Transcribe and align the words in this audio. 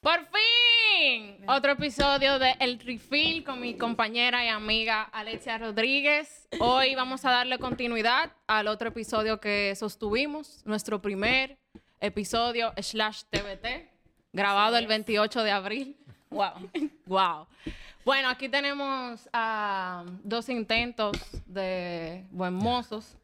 Por 0.00 0.20
fin, 0.20 1.36
otro 1.46 1.72
episodio 1.72 2.38
de 2.38 2.52
El 2.58 2.78
Refill 2.80 3.44
con 3.44 3.60
mi 3.60 3.76
compañera 3.76 4.42
y 4.42 4.48
amiga 4.48 5.02
Alexia 5.02 5.58
Rodríguez. 5.58 6.48
Hoy 6.58 6.94
vamos 6.94 7.26
a 7.26 7.30
darle 7.32 7.58
continuidad 7.58 8.32
al 8.46 8.68
otro 8.68 8.88
episodio 8.88 9.40
que 9.40 9.74
sostuvimos, 9.76 10.62
nuestro 10.64 11.02
primer 11.02 11.58
episodio 12.00 12.72
slash 12.80 13.24
TBT, 13.28 13.90
grabado 14.32 14.78
el 14.78 14.86
28 14.86 15.42
de 15.42 15.50
abril. 15.50 15.96
Wow, 16.30 16.70
wow. 17.04 17.46
Bueno, 18.06 18.28
aquí 18.28 18.48
tenemos 18.48 19.28
ah, 19.32 20.04
dos 20.22 20.48
intentos 20.48 21.16
de 21.44 22.24
buen 22.30 22.54
mozos. 22.54 23.16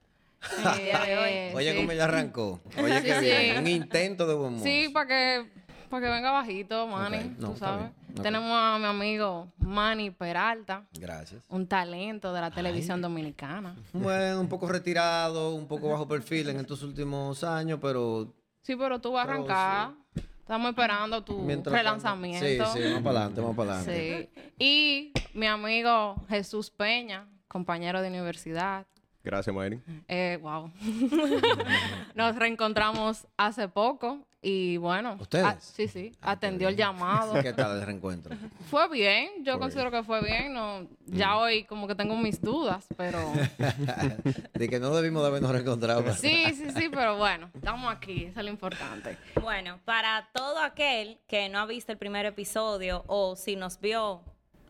Eh, 0.79 1.53
Oye, 1.55 1.73
sí. 1.73 1.77
cómo 1.79 1.93
ella 1.93 2.05
arrancó. 2.05 2.61
Oye, 2.79 2.99
Sí, 3.01 3.05
qué 3.07 3.15
sí. 3.15 3.25
bien. 3.25 3.59
Un 3.59 3.67
intento 3.69 4.27
de 4.27 4.35
buen 4.35 4.53
mozo. 4.55 4.65
Sí, 4.65 4.89
para 4.93 5.07
que, 5.07 5.51
para 5.89 6.07
que 6.07 6.13
venga 6.13 6.31
bajito, 6.31 6.87
Manny, 6.87 7.37
no, 7.39 7.51
tú 7.53 7.59
sabes. 7.59 7.91
Tenemos 8.23 8.51
a 8.53 8.77
mi 8.79 8.85
amigo 8.87 9.49
Manny 9.59 10.11
Peralta, 10.11 10.85
Gracias. 10.95 11.43
un 11.49 11.67
talento 11.67 12.33
de 12.33 12.41
la 12.41 12.51
televisión 12.51 13.01
dominicana. 13.01 13.75
Bueno, 13.93 14.41
un 14.41 14.49
poco 14.49 14.67
retirado, 14.69 15.55
un 15.55 15.67
poco 15.67 15.89
bajo 15.89 16.07
perfil 16.07 16.49
en 16.51 16.57
estos 16.59 16.83
últimos 16.83 17.43
años, 17.45 17.79
pero 17.81 18.35
Sí, 18.63 18.77
pero 18.77 19.01
tú 19.01 19.13
vas 19.13 19.27
a 19.27 19.31
arrancar. 19.33 19.91
Estamos 20.41 20.71
esperando 20.71 21.23
tu 21.25 21.39
mientras 21.39 21.75
relanzamiento. 21.75 22.45
Sí, 22.45 22.83
sí, 22.83 22.89
más 22.93 23.03
para 23.03 23.21
adelante, 23.21 23.41
más 23.41 23.57
para 23.57 23.79
adelante. 23.79 24.31
Sí. 24.35 24.53
Y 24.59 25.13
mi 25.33 25.47
amigo 25.47 26.17
Jesús 26.29 26.69
Peña, 26.71 27.27
compañero 27.49 28.03
de 28.03 28.09
universidad. 28.09 28.87
Gracias, 29.25 29.55
Mayri. 29.55 29.81
Eh, 30.09 30.39
wow. 30.43 30.71
Nos 32.15 32.37
reencontramos 32.37 33.27
hace 33.37 33.69
poco 33.69 34.19
y 34.45 34.77
bueno. 34.79 35.17
¿Ustedes? 35.21 35.45
ah, 35.45 35.57
sí, 35.61 35.87
sí. 35.87 36.13
Atendió 36.21 36.69
el 36.69 36.77
llamado. 36.77 37.41
¿Qué 37.41 37.53
tal 37.53 37.79
el 37.79 37.87
reencuentro? 37.87 38.35
Fue 38.69 38.89
bien, 38.89 39.45
yo 39.45 39.61
considero 39.61 39.93
que 39.93 40.03
fue 40.03 40.21
bien. 40.23 40.53
No, 40.53 40.89
ya 41.07 41.37
hoy 41.37 41.63
como 41.65 41.87
que 41.87 41.95
tengo 41.95 42.17
mis 42.17 42.41
dudas, 42.43 42.85
pero 42.97 43.19
de 44.55 44.69
que 44.69 44.81
no 44.81 44.93
debimos 44.97 45.23
de 45.23 45.29
habernos 45.29 45.53
reencontrado. 45.53 46.13
sí, 46.15 46.47
sí, 46.55 46.71
sí, 46.75 46.89
pero 46.91 47.17
bueno, 47.17 47.49
estamos 47.55 47.95
aquí, 47.95 48.25
eso 48.25 48.41
es 48.41 48.45
lo 48.45 48.51
importante. 48.51 49.17
Bueno, 49.41 49.79
para 49.85 50.29
todo 50.35 50.59
aquel 50.59 51.21
que 51.29 51.49
no 51.49 51.61
ha 51.61 51.67
visto 51.67 51.93
el 51.93 51.99
primer 51.99 52.27
episodio 52.27 53.05
o 53.07 53.37
si 53.37 53.55
nos 53.55 53.79
vio, 53.81 54.23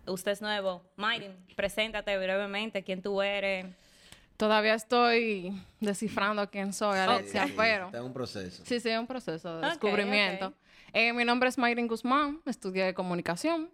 usted 0.06 0.32
es 0.32 0.42
nuevo, 0.42 0.82
Mayrin, 0.96 1.32
preséntate 1.56 2.18
brevemente, 2.18 2.82
quién 2.82 3.00
tú 3.00 3.22
eres. 3.22 3.64
Todavía 4.36 4.75
estoy 4.75 5.52
descifrando 5.80 6.48
quién 6.50 6.72
soy, 6.72 6.98
Alexia, 6.98 7.48
pero 7.56 7.86
Está 7.86 8.02
un 8.02 8.12
proceso. 8.12 8.62
sí, 8.66 8.80
sí, 8.80 8.89
es 8.89 8.98
un 8.98 9.06
proceso 9.06 9.58
de 9.61 9.69
descubrimiento. 9.69 10.52
Eh, 10.92 11.12
mi 11.12 11.24
nombre 11.24 11.48
es 11.48 11.58
Mayrin 11.58 11.86
Guzmán, 11.89 12.41
estudié 12.47 12.92
comunicación. 12.94 13.70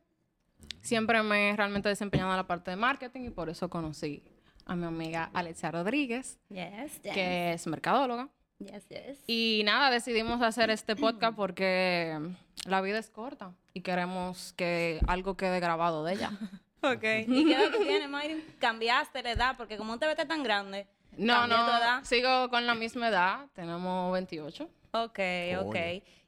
Siempre 0.82 1.22
me 1.22 1.50
he 1.50 1.56
realmente 1.56 1.88
desempeñado 1.88 2.30
en 2.30 2.36
la 2.36 2.46
parte 2.46 2.70
de 2.70 2.76
marketing 2.76 3.22
y 3.26 3.30
por 3.30 3.48
eso 3.48 3.68
conocí 3.68 4.22
a 4.66 4.76
mi 4.76 4.84
amiga 4.86 5.30
Alexia 5.32 5.70
Rodríguez, 5.70 6.38
Yes, 6.50 7.00
que 7.00 7.52
es 7.54 7.66
mercadóloga. 7.66 8.28
yes, 8.58 8.86
yes. 8.88 9.18
Y 9.26 9.62
nada, 9.64 9.90
decidimos 9.90 10.42
hacer 10.42 10.70
este 10.70 10.94
podcast 10.96 11.34
porque 11.34 12.18
la 12.66 12.80
vida 12.82 12.98
es 12.98 13.08
corta 13.10 13.52
y 13.72 13.80
queremos 13.80 14.52
que 14.56 15.00
algo 15.08 15.36
quede 15.36 15.58
grabado 15.60 16.04
de 16.04 16.12
ella. 16.14 16.30
Ok. 16.82 17.02
¿Y 17.26 17.44
qué 17.46 17.54
edad 17.54 17.70
tú 17.72 17.82
tienes, 17.82 18.08
Mayrin? 18.08 18.44
Cambiaste 18.58 19.22
la 19.22 19.30
edad, 19.32 19.56
porque 19.56 19.76
como 19.76 19.98
te 19.98 20.06
ves 20.06 20.16
tan 20.28 20.42
grande, 20.42 20.86
No, 21.16 21.34
cambió 21.34 21.56
tu 21.56 21.62
no, 21.62 21.78
edad. 21.78 22.04
sigo 22.04 22.48
con 22.50 22.66
la 22.66 22.74
misma 22.74 23.08
edad, 23.08 23.46
tenemos 23.54 24.12
28. 24.12 24.68
Ok, 24.92 25.18
ok. 25.60 25.76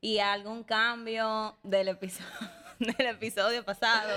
¿Y 0.00 0.18
algún 0.18 0.64
cambio 0.64 1.56
del 1.62 1.88
episodio, 1.88 2.28
del 2.78 3.06
episodio 3.06 3.64
pasado 3.64 4.10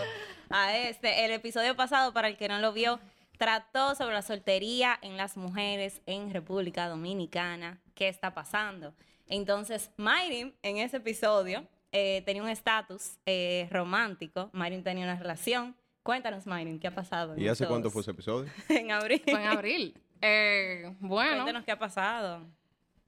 a 0.49 0.75
este? 0.77 1.25
El 1.25 1.31
episodio 1.31 1.75
pasado, 1.75 2.13
para 2.13 2.27
el 2.27 2.37
que 2.37 2.47
no 2.47 2.59
lo 2.59 2.73
vio, 2.73 2.99
trató 3.37 3.95
sobre 3.95 4.13
la 4.13 4.21
soltería 4.21 4.97
en 5.01 5.17
las 5.17 5.37
mujeres 5.37 6.01
en 6.05 6.31
República 6.33 6.87
Dominicana. 6.87 7.79
¿Qué 7.95 8.07
está 8.07 8.33
pasando? 8.33 8.93
Entonces, 9.27 9.91
Mayrin, 9.97 10.53
en 10.61 10.77
ese 10.77 10.97
episodio, 10.97 11.65
eh, 11.91 12.21
tenía 12.25 12.43
un 12.43 12.49
estatus 12.49 13.17
eh, 13.25 13.67
romántico. 13.71 14.49
Mayrin 14.53 14.83
tenía 14.83 15.05
una 15.05 15.15
relación. 15.17 15.75
Cuéntanos, 16.03 16.45
Mayrin, 16.45 16.79
¿qué 16.79 16.87
ha 16.87 16.93
pasado? 16.93 17.37
¿Y 17.37 17.47
hace 17.47 17.65
cuánto 17.65 17.89
fue 17.89 18.01
ese 18.01 18.11
episodio? 18.11 18.51
en 18.69 18.91
abril. 18.91 19.21
Fue 19.23 19.41
en 19.41 19.47
abril. 19.47 19.97
Eh, 20.21 20.93
bueno, 20.99 21.35
Cuéntanos 21.43 21.63
qué 21.63 21.71
ha 21.71 21.79
pasado. 21.79 22.45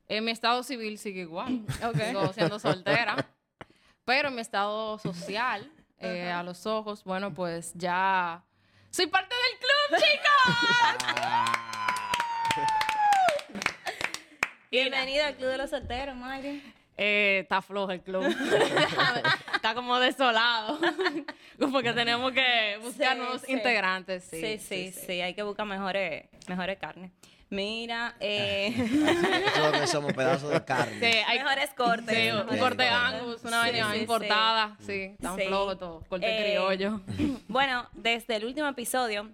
en 0.08 0.24
mi 0.24 0.32
estado 0.32 0.64
civil 0.64 0.98
sigue 0.98 1.22
igual. 1.22 1.66
Ok. 1.84 1.98
Sigo 1.98 2.34
siendo 2.34 2.58
soltera. 2.58 3.18
Pero 4.06 4.30
en 4.30 4.36
mi 4.36 4.42
estado 4.42 4.98
social, 5.00 5.70
eh, 6.00 6.32
a 6.32 6.42
los 6.44 6.66
ojos, 6.66 7.04
bueno, 7.04 7.34
pues 7.34 7.74
ya 7.74 8.44
soy 8.92 9.08
parte 9.08 9.36
del 9.36 9.60
club, 9.60 10.00
chicos. 10.06 10.56
Bienvenido 14.72 15.26
al 15.26 15.36
Club 15.36 15.50
de 15.50 15.58
los 15.58 15.70
Solteros, 15.70 16.16
Mayrin. 16.16 16.75
Eh, 16.98 17.40
está 17.44 17.62
flojo 17.62 17.92
el 17.92 18.02
club. 18.02 18.24
está 19.56 19.74
como 19.76 20.00
desolado. 20.00 20.80
como 21.60 21.82
que 21.82 21.94
tenemos 21.94 22.32
que 22.32 22.78
buscar 22.82 23.14
Sí, 23.14 23.20
nuevos 23.20 23.42
sí. 23.42 23.52
integrantes. 23.52 24.24
Sí 24.26 24.40
Sí 24.42 24.58
sí, 24.60 24.92
sí, 25.06 25.22
hay 25.22 25.34
que 25.34 25.44
buscar 25.44 25.66
mejores, 25.66 26.26
mejores 26.48 26.78
carnes. 26.80 27.12
Mira, 27.50 28.16
eh, 28.20 28.74
somos 29.88 30.14
pedazos 30.14 30.50
de 30.52 30.64
carne. 30.66 31.00
Sí, 31.00 31.18
hay 31.28 31.38
mejores 31.40 31.70
cortes. 31.76 32.16
sí, 32.16 32.30
un 32.32 32.58
corte 32.58 32.60
cortes. 32.60 32.92
angus, 32.92 33.44
una 33.44 33.64
Sí, 33.64 33.70
vaina 33.72 33.88
sí, 33.88 33.94
sí. 33.94 34.00
importada. 34.00 34.78
Sí, 34.86 35.16
tan 35.22 35.36
Sí. 35.38 35.44
flojo 35.48 35.78
todo. 35.78 36.00
Corte 36.10 36.26
Eh, 36.28 36.44
criollo. 36.44 37.02
Bueno, 37.48 37.88
desde 37.94 38.38
el 38.38 38.46
último 38.46 38.68
episodio, 38.68 39.30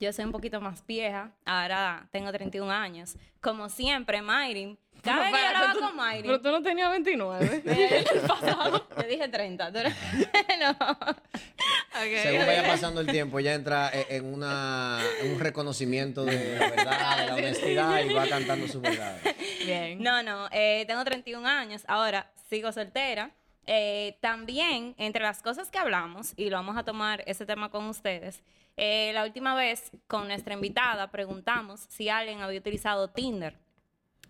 yo 0.00 0.12
soy 0.12 0.24
un 0.24 0.32
poquito 0.32 0.60
más 0.60 0.84
vieja, 0.86 1.30
ahora 1.44 2.08
tengo 2.10 2.32
31 2.32 2.70
años. 2.72 3.16
Como 3.40 3.68
siempre, 3.68 4.22
Mayrin, 4.22 4.76
cada 5.02 5.20
vez 5.24 5.32
que 5.34 5.40
yo 5.40 5.46
hablaba 5.46 5.74
con 5.80 5.96
Mayrin, 5.96 6.22
Pero 6.26 6.40
tú 6.40 6.50
no 6.50 6.62
tenías 6.62 6.90
29. 6.90 7.62
yo 8.96 9.02
dije 9.08 9.28
30. 9.28 9.72
tú 9.72 9.78
eres- 9.78 9.94
no. 10.60 10.76
Según 12.22 12.46
vaya 12.46 12.66
pasando 12.66 13.00
el 13.00 13.06
tiempo, 13.06 13.40
ya 13.40 13.54
entra 13.54 13.90
e- 13.92 14.16
en, 14.16 14.32
una, 14.32 15.00
en 15.20 15.32
un 15.32 15.40
reconocimiento 15.40 16.24
de 16.24 16.58
la 16.58 16.70
verdad, 16.70 17.16
de 17.18 17.26
la 17.26 17.34
honestidad 17.34 18.04
y 18.04 18.12
va 18.12 18.26
cantando 18.28 18.68
su 18.68 18.80
verdad. 18.80 19.18
Bien. 19.64 20.02
No, 20.02 20.22
no, 20.22 20.48
eh, 20.52 20.84
tengo 20.86 21.04
31 21.04 21.46
años, 21.48 21.82
ahora 21.88 22.30
sigo 22.48 22.70
soltera. 22.72 23.30
Eh, 23.68 24.16
también, 24.20 24.94
entre 24.96 25.22
las 25.24 25.42
cosas 25.42 25.70
que 25.70 25.78
hablamos, 25.78 26.34
y 26.36 26.50
lo 26.50 26.56
vamos 26.56 26.76
a 26.76 26.84
tomar 26.84 27.24
ese 27.26 27.46
tema 27.46 27.68
con 27.70 27.86
ustedes, 27.86 28.42
eh, 28.76 29.10
la 29.14 29.24
última 29.24 29.54
vez 29.56 29.90
con 30.06 30.28
nuestra 30.28 30.54
invitada 30.54 31.10
preguntamos 31.10 31.80
si 31.88 32.08
alguien 32.08 32.42
había 32.42 32.60
utilizado 32.60 33.08
Tinder. 33.08 33.58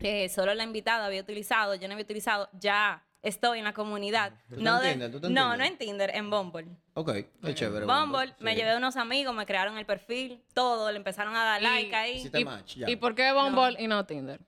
Eh, 0.01 0.29
solo 0.29 0.55
la 0.55 0.62
invitada 0.65 1.07
había 1.07 1.21
utilizado, 1.23 1.75
yo 1.75 1.89
no 1.89 1.95
había 1.95 2.05
utilizado, 2.05 2.49
ya 2.53 3.03
estoy 3.23 3.59
en 3.59 3.65
la 3.65 3.73
comunidad. 3.73 4.33
¿Tú 4.49 4.61
No, 4.61 4.77
en 4.77 4.83
de- 4.83 4.91
Tinder? 4.91 5.11
¿Tú 5.11 5.17
no, 5.17 5.27
Tinder? 5.29 5.59
no 5.59 5.65
en 5.65 5.79
Tinder, 5.79 6.11
en 6.15 6.31
Bumble. 6.31 6.67
Ok, 6.95 7.09
es 7.43 7.55
chévere. 7.55 7.87
Bumble, 7.87 8.35
me 8.39 8.53
Sí. 8.53 8.56
llevé 8.59 8.77
unos 8.77 8.97
amigos, 8.97 9.35
me 9.35 9.47
crearon 9.47 9.77
el 9.79 9.87
perfil, 9.87 10.43
todo, 10.55 10.91
le 10.93 10.99
empezaron 10.99 11.35
a 11.35 11.45
dar 11.45 11.61
Y- 11.61 11.65
like 11.65 11.97
ahí. 11.97 12.21
Sí 12.23 12.31
te 12.31 12.41
¿Y, 12.41 12.45
match, 12.45 12.77
ya. 12.77 12.89
¿Y 12.91 12.97
por 12.97 13.15
qué 13.15 13.33
Bumble 13.33 13.77
y 13.83 13.89
no 13.89 14.05
Tinder? 14.06 14.41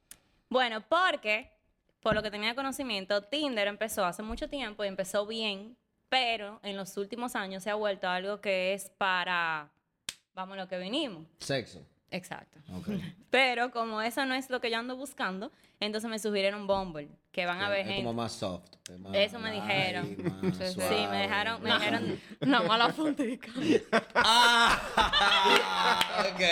Bueno, 0.48 0.82
porque, 0.88 1.50
por 2.00 2.14
lo 2.14 2.22
que 2.22 2.31
tenía 2.31 2.54
conocimiento, 2.54 3.22
Tinder 3.22 3.66
empezó 3.69 4.04
hace 4.04 4.22
mucho 4.22 4.48
tiempo 4.48 4.84
y 4.84 4.88
empezó 4.88 5.26
bien, 5.26 5.76
pero 6.08 6.60
en 6.62 6.76
los 6.76 6.97
últimos 6.97 7.34
años 7.37 7.62
se 7.64 7.70
ha 7.70 7.75
vuelto 7.75 8.08
algo 8.08 8.41
que 8.41 8.72
es 8.75 8.91
para, 8.97 9.70
vamos 10.34 10.56
a 10.56 10.60
lo 10.62 10.69
que 10.69 10.78
vinimos. 10.78 11.26
Sexo. 11.41 11.84
Exacto. 12.10 12.58
Ok. 12.74 12.88
Pero 13.30 13.70
como 13.70 14.00
eso 14.00 14.24
no 14.24 14.34
es 14.34 14.48
lo 14.50 14.60
que 14.60 14.70
yo 14.70 14.78
ando 14.78 14.96
buscando, 14.96 15.52
entonces 15.80 16.08
me 16.10 16.19
sugirieron 16.19 16.66
Bumble, 16.66 17.08
que 17.32 17.44
van 17.44 17.60
a 17.60 17.69
ver 17.69 17.80
es 17.80 17.86
gente. 17.86 18.02
como 18.02 18.14
más 18.14 18.32
soft. 18.32 18.64
es 18.90 18.99
más 18.99 19.14
Eso 19.14 19.38
me 19.38 19.52
dijeron. 19.52 20.16
más 20.43 20.56
Sí, 20.56 20.72
suave. 20.72 21.06
me 21.08 21.16
dejaron, 21.19 21.62
me 21.62 21.69
No. 21.69 21.78
dijeron, 21.78 22.20
Una 22.40 22.62
mala 22.62 22.88
puntica. 22.88 23.49
Ah, 24.14 24.81
ok. 26.32 26.43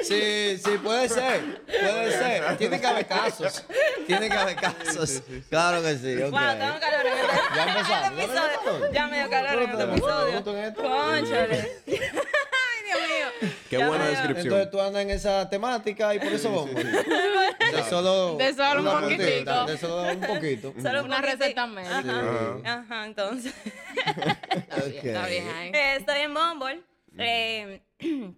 Sí, 0.00 0.58
sí, 0.58 0.78
puede 0.82 1.08
ser. 1.08 1.62
Puede 1.64 2.12
ser. 2.12 2.56
Tiene 2.58 2.80
que 2.80 2.86
haber 2.86 3.06
casos. 3.06 3.64
Tiene 4.06 4.28
que 4.28 4.36
haber 4.36 4.56
casos. 4.56 5.22
Claro 5.48 5.82
que 5.82 5.96
sí. 5.96 6.22
ok. 6.22 6.30
wow, 6.30 6.40
tengo 6.58 6.80
calor 6.80 7.06
en 7.06 7.12
este, 7.18 7.56
Ya 7.56 7.64
empezamos, 7.64 7.80
este 7.80 7.90
¿ya 7.90 8.06
episodio. 8.06 8.44
empezamos? 8.44 8.92
Ya 8.92 9.06
me 9.08 9.18
dio 9.18 9.30
calor 9.30 9.52
en 9.62 9.70
este 9.70 9.76
te- 9.76 9.90
episodio. 9.90 10.26
¿te 10.26 10.36
gusta 10.36 10.50
en 10.50 10.58
esto? 10.58 10.82
Cónchale. 10.82 11.70
Ay, 11.86 12.84
Dios 12.86 13.00
mío. 13.08 13.28
Qué 13.68 13.78
Ya 13.78 13.88
buena 13.88 14.06
descripción. 14.06 14.46
Entonces 14.46 14.70
tú 14.70 14.80
andas 14.80 15.02
en 15.02 15.10
esa 15.10 15.48
temática 15.48 16.14
y 16.14 16.18
por 16.18 16.28
eso 16.28 16.50
vamos. 16.50 16.74
De 16.74 17.82
solo, 17.88 18.36
De 18.36 18.54
solo 18.54 18.82
un 18.82 19.00
puntita, 19.08 19.66
De 19.66 19.78
solo 19.78 20.12
un 20.12 20.20
poquito. 20.20 20.74
Solo 20.82 21.00
un 21.00 21.06
Una 21.06 21.20
receta 21.20 21.66
médica. 21.66 21.98
Ajá. 21.98 22.20
Ajá. 22.20 22.80
Ajá, 22.80 23.06
entonces. 23.06 23.54
Ok. 23.56 25.04
Está 25.04 25.26
bien. 25.26 25.74
Eh, 25.74 25.96
estoy 25.96 26.20
en 26.20 26.34
Bumble. 26.34 26.82
Eh, 27.18 27.80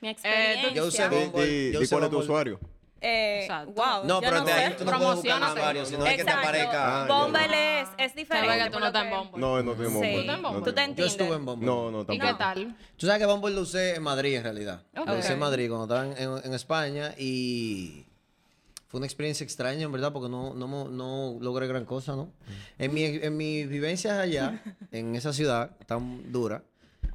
mi 0.00 0.08
experiencia. 0.08 0.72
yo 0.72 0.86
usé 0.86 1.08
Bumble, 1.08 1.78
usé 1.78 1.88
cuál 1.88 2.04
es 2.04 2.10
tu 2.10 2.18
usuario. 2.18 2.60
Eh, 3.04 3.48
wow, 3.74 4.04
No, 4.04 4.20
pero 4.20 4.38
no 4.38 4.44
de 4.44 4.52
sé. 4.52 4.58
ahí 4.58 4.74
tú 4.78 4.84
no 4.84 4.92
puedes 4.92 5.14
buscar 5.16 5.22
Promocionate. 5.38 5.60
varios, 5.60 5.88
sino 5.88 6.06
es 6.06 6.16
que 6.16 6.24
te 6.24 6.30
aparezca. 6.30 7.02
Ah, 7.02 7.06
Bumble 7.08 7.48
ya. 7.50 7.80
es, 7.80 7.88
es 7.98 8.14
diferente. 8.14 8.64
tú 8.66 8.72
no 8.74 8.80
lo 8.80 8.86
estás 8.86 9.04
en 9.04 9.10
Bumble. 9.10 9.40
No, 9.40 9.62
no 9.62 9.72
tengo 9.72 9.88
Sí. 9.88 9.94
Bumble. 9.94 10.12
¿Tú 10.12 10.20
estás 10.20 10.36
en 10.36 10.42
Bumble? 10.42 10.60
no. 10.60 10.62
Tú 10.74 10.80
en 10.80 10.94
Yo 10.96 11.04
estuve 11.06 11.34
en 11.36 11.44
Bumble. 11.44 11.66
No, 11.66 11.90
no, 11.90 12.00
¿Y 12.02 12.04
tampoco. 12.06 12.26
qué 12.28 12.34
tal? 12.38 12.76
Tú 12.96 13.06
sabes 13.06 13.20
que 13.20 13.26
Bumble 13.26 13.54
lo 13.54 13.60
usé 13.62 13.96
en 13.96 14.02
Madrid, 14.04 14.36
en 14.36 14.42
realidad. 14.44 14.82
Lo 14.94 15.02
Ok. 15.02 15.10
usé 15.18 15.32
en 15.32 15.38
Madrid 15.40 15.68
cuando 15.68 15.84
estaba 15.92 16.06
en, 16.06 16.22
en- 16.38 16.44
en 16.44 16.54
España 16.54 17.12
y 17.18 18.06
fue 18.86 18.98
una 18.98 19.06
experiencia 19.06 19.42
extraña, 19.42 19.82
en 19.84 19.90
verdad, 19.92 20.12
porque 20.12 20.28
no, 20.28 20.54
no, 20.54 20.88
no 20.88 21.38
logré 21.40 21.66
gran 21.66 21.84
cosa, 21.84 22.14
¿no? 22.14 22.30
En, 22.78 22.92
mi, 22.94 23.04
en 23.04 23.36
mis 23.36 23.68
vivencias 23.68 24.18
allá, 24.18 24.62
en 24.92 25.16
esa 25.16 25.32
ciudad 25.32 25.70
tan 25.86 26.30
dura, 26.30 26.62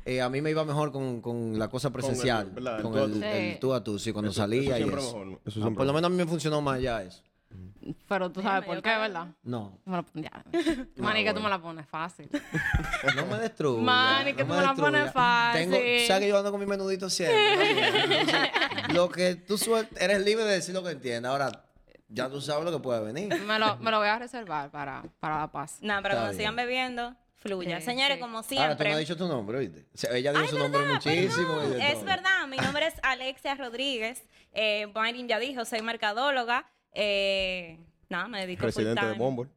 eh, 0.05 0.21
a 0.21 0.29
mí 0.29 0.41
me 0.41 0.49
iba 0.51 0.63
mejor 0.65 0.91
con, 0.91 1.21
con 1.21 1.57
la 1.59 1.67
cosa 1.69 1.89
presencial. 1.91 2.51
¿verdad? 2.51 2.77
El 2.77 2.83
Con 2.83 2.91
tú 2.93 2.97
a 2.99 3.03
el, 3.03 3.11
tú. 3.11 3.17
el 3.23 3.53
Sí. 3.53 3.57
tú 3.59 3.73
a 3.73 3.83
tú, 3.83 3.99
sí, 3.99 4.11
cuando 4.11 4.31
Eso- 4.31 4.41
salía 4.41 4.77
eso 4.77 4.85
y 4.85 4.89
eso. 4.89 4.95
mejor, 4.95 5.27
¿no? 5.27 5.39
Eso 5.45 5.65
Ah, 5.65 5.71
por 5.71 5.85
lo 5.85 5.93
menos 5.93 6.07
a 6.07 6.09
mí 6.09 6.15
me 6.17 6.25
funcionó 6.25 6.61
más 6.61 6.81
ya 6.81 7.01
eso. 7.03 7.21
Pero 8.09 8.29
tú 8.29 8.41
sabes 8.41 8.65
por 8.65 8.81
qué, 8.81 8.89
¿verdad? 8.89 9.27
No. 9.43 9.79
Ya. 10.13 10.43
Mani, 10.97 11.23
que 11.23 11.33
tú 11.33 11.39
me 11.39 11.49
la 11.49 11.61
pones 11.61 11.87
fácil. 11.87 12.29
No 13.15 13.25
me 13.25 13.37
destruya. 13.37 13.81
Mani, 13.81 14.33
que 14.33 14.43
no 14.43 14.49
tú 14.49 14.55
me 14.59 14.61
la 14.65 14.73
pones 14.75 15.11
fácil. 15.13 15.61
Tengo, 15.61 15.77
tú 15.77 16.07
sabes 16.07 16.21
que 16.23 16.27
yo 16.27 16.37
ando 16.37 16.51
con 16.51 16.59
mi 16.59 16.65
menudito 16.65 17.09
siempre. 17.09 18.11
Entonces, 18.19 18.49
lo 18.93 19.07
que 19.09 19.35
tú 19.35 19.57
suel- 19.57 19.87
eres 19.99 20.23
libre 20.25 20.43
de 20.43 20.53
decir 20.55 20.73
lo 20.75 20.83
que 20.83 20.91
entiendes. 20.91 21.29
Ahora, 21.31 21.63
ya 22.09 22.29
tú 22.29 22.41
sabes 22.41 22.65
lo 22.65 22.71
que 22.71 22.79
puede 22.79 23.01
venir. 23.01 23.29
Me 23.45 23.57
lo, 23.59 23.77
me 23.77 23.91
lo 23.91 23.99
voy 23.99 24.07
a 24.09 24.19
reservar 24.19 24.69
para, 24.69 25.03
para 25.21 25.39
la 25.39 25.51
paz. 25.51 25.77
No, 25.81 25.95
pero 26.01 26.15
Está 26.15 26.21
cuando 26.23 26.37
sigan 26.37 26.55
bien. 26.55 26.67
bebiendo, 26.67 27.15
fluya. 27.37 27.79
Sí, 27.79 27.85
Señores, 27.85 28.15
sí. 28.15 28.21
como 28.21 28.37
Ahora, 28.37 28.47
tú 28.47 28.55
no 28.55 28.61
siempre. 28.65 28.91
has 28.93 28.99
dicho 28.99 29.17
tu 29.17 29.27
nombre, 29.27 29.57
¿oíste? 29.57 29.85
O 29.93 29.97
sea, 29.97 30.11
ella 30.15 30.31
dijo 30.31 30.43
Ay, 30.43 30.49
su 30.49 30.57
nombre 30.59 30.81
verdad, 30.81 30.93
muchísimo. 30.95 31.61
y 31.77 31.81
Es 31.81 31.93
todo. 31.95 32.05
verdad, 32.05 32.47
mi 32.47 32.57
nombre 32.57 32.87
es 32.87 32.95
Alexia 33.03 33.55
Rodríguez. 33.55 34.23
Eh, 34.53 34.87
Mayrin 34.93 35.27
ya 35.27 35.39
dijo, 35.39 35.63
soy 35.65 35.81
mercadóloga. 35.81 36.69
Eh, 36.93 37.79
nada, 38.09 38.27
me 38.27 38.39
dedico 38.41 38.65
Residente 38.65 39.01
full 39.01 39.09
de. 39.11 39.15
Bumble. 39.17 39.49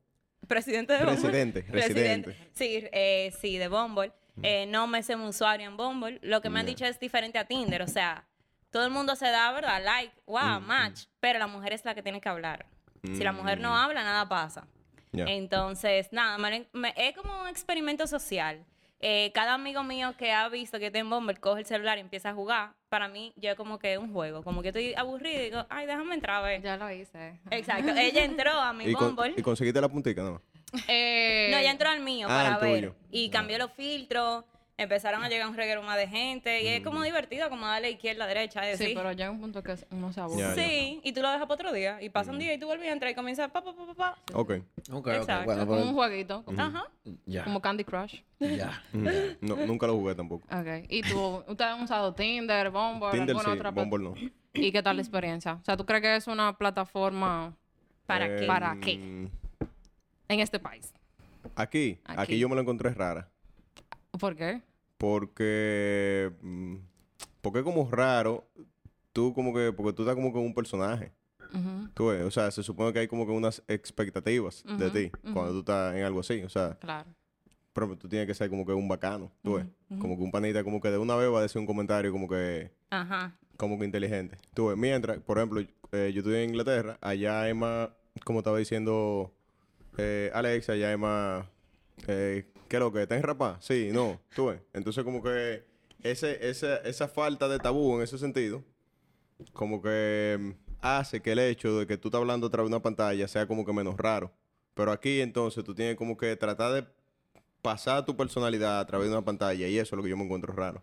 Presidente 0.47 0.93
de 0.95 0.99
Bumble. 1.05 1.15
Residente, 1.23 1.63
residente. 1.71 2.37
Sí, 2.53 2.85
eh, 2.93 3.33
sí, 3.41 3.57
de 3.59 3.69
Bumble. 3.69 4.13
Eh, 4.43 4.67
no 4.67 4.87
me 4.87 5.03
sé 5.03 5.15
un 5.17 5.23
usuario 5.23 5.67
en 5.69 5.77
Bumble. 5.77 6.19
Lo 6.23 6.41
que 6.41 6.49
me 6.51 6.61
han 6.61 6.67
dicho 6.67 6.85
es 6.87 6.99
diferente 6.99 7.39
a 7.39 7.45
Tinder. 7.47 7.83
O 7.83 7.89
sea, 7.89 8.27
todo 8.71 8.85
el 8.85 8.91
mundo 8.91 9.17
se 9.17 9.27
da, 9.27 9.51
¿verdad? 9.53 9.83
Like, 9.85 10.15
wow, 10.27 10.61
match. 10.61 11.05
Pero 11.21 11.39
la 11.39 11.47
mujer 11.47 11.73
es 11.73 11.85
la 11.85 11.95
que 11.95 12.03
tiene 12.03 12.21
que 12.21 12.29
hablar. 12.29 12.67
Si 13.03 13.23
la 13.25 13.33
mujer 13.33 13.61
no 13.61 13.71
Mm. 13.71 13.75
habla, 13.75 14.03
nada 14.05 14.29
pasa. 14.29 14.67
Entonces, 15.13 16.09
nada, 16.13 16.39
me- 16.39 16.67
me- 16.73 16.95
es 16.97 17.17
como 17.17 17.43
un 17.43 17.49
experimento 17.49 18.07
social. 18.07 18.65
Eh, 19.03 19.31
cada 19.35 19.55
amigo 19.55 19.83
mío 19.83 20.15
que 20.19 20.31
ha 20.31 20.47
visto 20.51 20.79
que 20.79 20.87
está 20.89 20.99
en 20.99 21.09
Bumble 21.09 21.37
coge 21.37 21.61
el 21.61 21.67
celular 21.67 21.97
y 21.97 22.03
empieza 22.03 22.31
a 22.31 22.35
jugar. 22.35 22.73
Para 22.91 23.09
mí, 23.09 23.33
yo 23.37 23.51
es 23.51 23.57
como 23.57 23.79
que 23.79 23.97
un 23.97 24.13
juego. 24.13 24.43
Como 24.45 24.61
que 24.61 24.69
estoy 24.69 24.93
aburrida 24.95 25.41
y 25.41 25.45
digo, 25.45 25.67
ay, 25.71 25.87
déjame 25.87 26.15
entrar 26.15 26.37
a 26.37 26.47
ver. 26.47 26.61
Ya 26.61 26.77
lo 26.77 26.91
hice. 26.91 27.41
Exacto. 27.51 27.93
Ella 27.97 28.25
entró 28.25 28.51
a 28.53 28.73
mi 28.75 28.85
Y, 28.85 28.93
con- 28.93 29.17
y 29.37 29.41
conseguiste 29.43 29.81
la 29.81 29.89
puntica, 29.89 30.23
¿no? 30.23 30.43
Eh, 30.87 31.49
No, 31.51 31.57
ella 31.59 31.71
entró 31.71 31.89
al 31.89 32.01
mío 32.01 32.27
Ah, 32.31 32.43
para 32.45 32.59
ver. 32.59 32.81
tuyo. 32.91 32.95
Y 33.11 33.31
cambió 33.31 33.57
los 33.59 33.73
filtros. 33.73 34.45
Empezaron 34.81 35.23
a 35.23 35.29
llegar 35.29 35.47
un 35.47 35.55
reguero 35.57 35.83
más 35.83 35.99
de 35.99 36.09
gente. 36.09 36.63
Y 36.63 36.69
es 36.69 36.83
como 36.83 37.03
divertido, 37.03 37.51
como 37.51 37.67
darle 37.67 37.91
izquierda, 37.91 38.27
derecha. 38.27 38.67
Es 38.67 38.79
Sí, 38.79 38.85
decir. 38.85 38.97
pero 38.97 39.13
llega 39.13 39.31
un 39.31 39.39
punto 39.39 39.63
que 39.63 39.77
uno 39.91 40.11
se 40.11 40.21
aburre. 40.23 40.41
Ya, 40.41 40.49
ya. 40.49 40.55
Sí, 40.55 41.01
y 41.05 41.13
tú 41.13 41.21
lo 41.21 41.29
dejas 41.31 41.43
para 41.47 41.55
otro 41.55 41.73
día. 41.75 42.01
Y 42.01 42.09
pasa 42.09 42.31
un 42.33 42.39
día 42.39 42.55
y 42.55 42.59
tú 42.59 42.65
vuelves 42.65 42.89
a 42.89 42.93
entrar 42.93 43.11
y 43.13 43.15
comienzas 43.15 43.51
pa, 43.51 43.63
pa, 43.63 43.75
pa, 43.77 43.87
pa, 43.89 43.95
pa. 43.95 44.19
Ok. 44.33 44.53
Ok, 44.53 44.93
ok, 44.93 45.07
Exacto. 45.09 45.45
bueno, 45.45 45.67
Como 45.67 45.83
un 45.83 45.93
jueguito, 45.93 46.45
Ajá. 46.57 46.85
ya, 47.27 47.45
como 47.45 47.61
Candy 47.61 47.85
Crush. 47.85 48.21
ya. 48.39 48.83
Mm. 48.93 49.07
No, 49.43 49.57
nunca 49.67 49.87
lo 49.87 49.95
jugué 49.97 50.15
tampoco. 50.15 50.47
Ok. 50.51 50.87
¿Y 50.89 51.03
tú? 51.03 51.45
¿Ustedes 51.47 51.71
han 51.73 51.83
usado 51.83 52.15
Tinder, 52.15 52.71
Bumble, 52.71 53.11
Tinder 53.11 53.37
alguna 53.37 53.45
sí, 53.45 53.51
otra 53.59 53.71
Bumble 53.71 54.03
no. 54.03 54.15
¿Y 54.55 54.73
qué 54.73 54.83
tal 54.83 54.97
la 54.97 55.03
experiencia? 55.03 55.55
O 55.61 55.65
sea, 55.65 55.77
¿tú 55.77 55.85
crees 55.85 56.01
que 56.03 56.17
es 56.17 56.27
una 56.27 56.57
plataforma 56.57 57.55
¿Para 58.07 58.27
Eh, 58.27 58.37
qué? 58.41 58.47
¿Para 58.47 58.77
qué? 58.81 58.97
mm, 58.97 59.27
en 60.29 60.41
este 60.41 60.59
país? 60.59 60.93
Aquí, 61.55 61.99
aquí, 62.05 62.21
Aquí. 62.23 62.39
yo 62.39 62.49
me 62.49 62.55
lo 62.55 62.63
encontré 62.63 62.91
rara. 62.95 63.29
¿Por 64.19 64.35
qué? 64.35 64.61
Porque. 65.01 66.31
mm, 66.43 66.77
Porque 67.41 67.61
es 67.61 67.65
como 67.65 67.89
raro. 67.91 68.47
Tú 69.15 69.33
como 69.33 69.55
que. 69.55 69.73
Porque 69.73 69.95
tú 69.95 70.03
estás 70.03 70.15
como 70.15 70.33
que 70.33 70.39
un 70.39 70.55
personaje. 70.55 71.11
Ujú, 71.53 71.89
Tú 71.95 72.07
ves, 72.09 72.23
o 72.23 72.31
sea, 72.31 72.51
se 72.53 72.63
supone 72.63 72.93
que 72.93 73.01
hay 73.01 73.09
como 73.09 73.27
que 73.27 73.33
unas 73.33 73.61
expectativas 73.67 74.63
de 74.79 74.91
ti 74.91 75.11
cuando 75.33 75.51
tú 75.53 75.59
estás 75.61 75.97
en 75.97 76.05
algo 76.05 76.21
así. 76.21 76.43
O 76.43 76.49
sea, 76.49 76.77
Claro. 76.79 77.11
ejemplo, 77.75 77.97
tú 77.99 78.09
tienes 78.09 78.29
que 78.29 78.35
ser 78.35 78.49
como 78.51 78.65
que 78.65 78.73
un 78.73 78.87
bacano. 78.87 79.33
Tú 79.43 79.55
ves, 79.55 79.67
como 79.99 80.17
que 80.17 80.23
un 80.23 80.31
panita, 80.31 80.63
como 80.63 80.81
que 80.81 80.91
de 80.91 80.99
una 80.99 81.17
vez 81.17 81.33
va 81.33 81.39
a 81.41 81.43
decir 81.43 81.59
un 81.59 81.67
comentario 81.67 82.13
como 82.13 82.29
que. 82.29 82.71
Ajá. 82.91 83.37
como 83.57 83.79
que 83.79 83.85
inteligente. 83.87 84.37
Tú 84.55 84.69
ves, 84.69 84.77
mientras, 84.77 85.19
por 85.21 85.39
ejemplo, 85.39 85.61
eh, 85.93 86.13
yo 86.15 86.21
estoy 86.21 86.37
en 86.37 86.51
Inglaterra, 86.51 86.99
allá 87.01 87.49
es 87.49 87.55
más, 87.57 87.89
como 88.25 88.39
estaba 88.41 88.59
diciendo 88.59 89.33
eh, 89.99 90.31
Alex, 90.35 90.69
allá 90.71 90.93
es 90.93 90.99
más, 90.99 91.47
eh, 92.07 92.50
¿qué 92.71 92.77
es 92.77 92.81
lo 92.81 92.93
que? 92.93 93.03
¿Está 93.03 93.17
enrapada? 93.17 93.59
Sí, 93.61 93.91
no, 93.93 94.21
tú 94.33 94.47
ves. 94.47 94.61
Entonces 94.73 95.03
como 95.03 95.21
que 95.21 95.65
ese, 96.05 96.49
esa, 96.49 96.77
esa 96.77 97.09
falta 97.09 97.49
de 97.49 97.59
tabú 97.59 97.97
en 97.97 98.03
ese 98.03 98.17
sentido, 98.17 98.63
como 99.53 99.83
que 99.83 100.39
mm, 100.41 100.51
hace 100.81 101.21
que 101.21 101.33
el 101.33 101.41
hecho 101.41 101.81
de 101.81 101.87
que 101.89 101.99
tú 101.99 102.09
estás 102.09 102.21
hablando 102.21 102.47
a 102.47 102.51
través 102.51 102.71
de 102.71 102.77
una 102.77 102.83
pantalla 102.83 103.27
sea 103.27 103.49
como 103.49 103.67
que 103.67 103.73
menos 103.73 103.97
raro. 103.97 104.33
Pero 104.75 104.93
aquí 104.93 105.21
entonces 105.21 105.65
tú 105.65 105.75
tienes 105.75 105.97
como 105.97 106.17
que 106.17 106.37
tratar 106.37 106.73
de 106.73 106.87
pasar 107.61 108.05
tu 108.05 108.17
personalidad 108.17 108.79
a 108.79 108.87
través 108.87 109.09
de 109.09 109.15
una 109.17 109.25
pantalla 109.25 109.67
y 109.67 109.77
eso 109.77 109.95
es 109.95 109.97
lo 109.97 110.05
que 110.05 110.11
yo 110.11 110.17
me 110.17 110.25
encuentro 110.25 110.53
raro. 110.53 110.81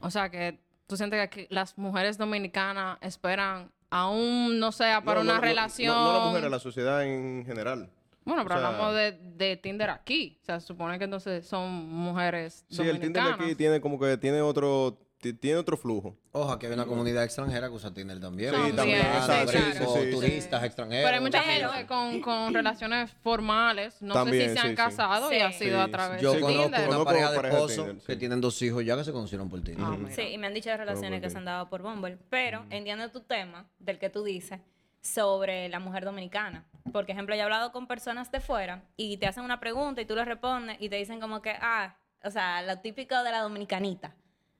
O 0.00 0.10
sea, 0.10 0.30
que 0.30 0.58
tú 0.86 0.96
sientes 0.96 1.18
que 1.18 1.22
aquí 1.22 1.46
las 1.50 1.76
mujeres 1.76 2.16
dominicanas 2.16 2.96
esperan, 3.02 3.70
aún 3.90 4.58
no 4.58 4.72
sea 4.72 5.04
para 5.04 5.20
No, 5.22 5.24
una 5.30 5.34
no, 5.34 5.40
relación. 5.42 5.94
No, 5.94 6.04
no 6.06 6.18
las 6.18 6.26
mujeres, 6.28 6.50
la 6.50 6.58
sociedad 6.58 7.04
en 7.04 7.44
general. 7.44 7.90
Bueno, 8.24 8.42
pero 8.44 8.56
O 8.56 8.58
sea- 8.58 8.68
hablamos 8.68 8.94
de, 8.94 9.12
de 9.12 9.56
Tinder 9.56 9.90
aquí. 9.90 10.38
O 10.42 10.44
sea, 10.44 10.60
se 10.60 10.66
supone 10.66 10.98
que 10.98 11.04
entonces 11.04 11.46
son 11.46 11.70
mujeres 11.90 12.64
Sí, 12.70 12.82
el 12.82 13.00
Tinder 13.00 13.22
aquí 13.24 13.54
tiene 13.54 13.80
como 13.80 13.98
que 13.98 14.16
tiene 14.16 14.40
otro 14.42 14.98
ti- 15.20 15.32
tiene 15.34 15.56
otro 15.58 15.76
flujo. 15.76 16.16
Ojo, 16.32 16.50
aquí 16.50 16.66
hay 16.66 16.72
una 16.72 16.84
comunidad 16.84 17.22
extranjera 17.22 17.68
que 17.68 17.74
usa 17.74 17.94
Tinder 17.94 18.18
también. 18.18 18.52
Sí, 18.52 18.72
también, 18.72 19.02
sí, 19.02 19.32
gringos, 19.52 19.94
sí, 19.94 20.00
sí, 20.00 20.04
sí. 20.06 20.10
turistas 20.10 20.64
extranjeros. 20.64 21.04
Pero 21.04 21.14
hay 21.16 21.22
mucha 21.22 21.42
gente 21.42 21.86
con, 21.86 22.20
con 22.20 22.52
relaciones 22.54 23.12
formales. 23.22 24.02
No 24.02 24.24
sé 24.24 24.30
si 24.48 24.52
se 24.54 24.58
han 24.58 24.68
sí. 24.70 24.74
casado 24.74 25.30
y 25.32 25.36
Sí. 25.36 25.40
ha 25.40 25.52
sido 25.52 25.80
a 25.80 25.86
través 25.88 26.20
Yo 26.20 26.32
de 26.32 26.40
conozco 26.40 26.62
Tinder. 26.64 26.80
una 26.80 26.88
Conozco 26.88 27.04
pareja 27.04 27.30
de 27.30 27.48
esposos 27.48 28.04
que 28.04 28.16
tienen 28.16 28.40
dos 28.40 28.60
hijos 28.62 28.84
ya 28.84 28.96
que 28.96 29.04
se 29.04 29.12
conocieron 29.12 29.48
por 29.48 29.60
Tinder. 29.62 29.84
Ah. 29.86 29.96
Sí, 30.10 30.22
y 30.22 30.38
me 30.38 30.48
han 30.48 30.54
dicho 30.54 30.70
de 30.70 30.76
relaciones 30.76 31.20
que 31.20 31.30
se 31.30 31.38
han 31.38 31.44
dado 31.44 31.68
por 31.68 31.82
Bumble. 31.82 32.18
Pero 32.28 32.64
entiendo 32.70 33.08
tu 33.10 33.20
tema, 33.20 33.68
del 33.78 33.98
que 34.00 34.10
tú 34.10 34.24
dices, 34.24 34.58
sobre 35.02 35.68
la 35.68 35.80
mujer 35.80 36.04
dominicana. 36.04 36.64
Por 36.92 37.10
ejemplo, 37.10 37.34
yo 37.34 37.40
he 37.40 37.44
hablado 37.44 37.72
con 37.72 37.86
personas 37.86 38.30
de 38.30 38.40
fuera 38.40 38.82
y 38.96 39.16
te 39.18 39.26
hacen 39.26 39.44
una 39.44 39.60
pregunta 39.60 40.00
y 40.00 40.06
tú 40.06 40.14
le 40.14 40.24
respondes 40.24 40.76
y 40.80 40.88
te 40.88 40.96
dicen 40.96 41.20
como 41.20 41.42
que, 41.42 41.50
ah, 41.60 41.96
o 42.24 42.30
sea, 42.30 42.62
lo 42.62 42.78
típico 42.78 43.22
de 43.22 43.30
la 43.30 43.40
dominicanita. 43.40 44.14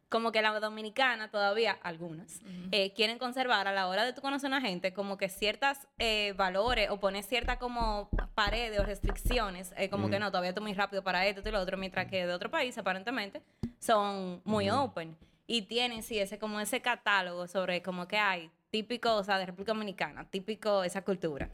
Como 0.09 0.31
que 0.31 0.43
la 0.43 0.61
dominicana 0.61 1.31
todavía, 1.31 1.79
algunas, 1.83 2.41
eh, 2.71 2.93
quieren 2.93 3.19
conservar 3.19 3.67
a 3.67 3.73
la 3.73 3.89
hora 3.89 4.05
de 4.05 4.13
tú 4.13 4.21
conocer 4.21 4.53
a 4.53 4.59
una 4.59 4.61
gente 4.61 4.93
como 4.93 5.17
que 5.17 5.31
ciertas 5.31 5.89
eh, 5.99 6.35
valores 6.37 6.91
o 6.91 7.01
poner 7.01 7.25
ciertas 7.25 7.57
como 7.57 8.11
paredes 8.35 8.79
o 8.79 8.83
restricciones, 8.83 9.73
eh, 9.79 9.89
como 9.89 10.11
que 10.11 10.19
no, 10.19 10.31
todavía 10.31 10.55
tú 10.55 10.61
muy 10.61 10.75
rápido 10.75 11.03
para 11.03 11.27
esto 11.27 11.49
y 11.49 11.51
lo 11.51 11.61
otro, 11.61 11.79
mientras 11.79 12.09
que 12.09 12.27
de 12.27 12.35
otro 12.35 12.51
país 12.51 12.77
aparentemente 12.77 13.41
son 13.79 14.43
muy 14.45 14.69
open 14.69 15.17
y 15.47 15.63
tienen 15.63 16.03
sí 16.03 16.19
ese 16.19 16.39
como 16.39 16.61
ese 16.61 16.83
catálogo 16.83 17.47
sobre 17.47 17.83
como 17.83 18.07
que 18.07 18.19
hay 18.19 18.51
típico, 18.73 19.15
o 19.15 19.23
sea, 19.23 19.39
de 19.39 19.47
República 19.47 19.73
Dominicana, 19.73 20.25
típico 20.29 20.83
esa 20.83 21.03
cultura. 21.03 21.51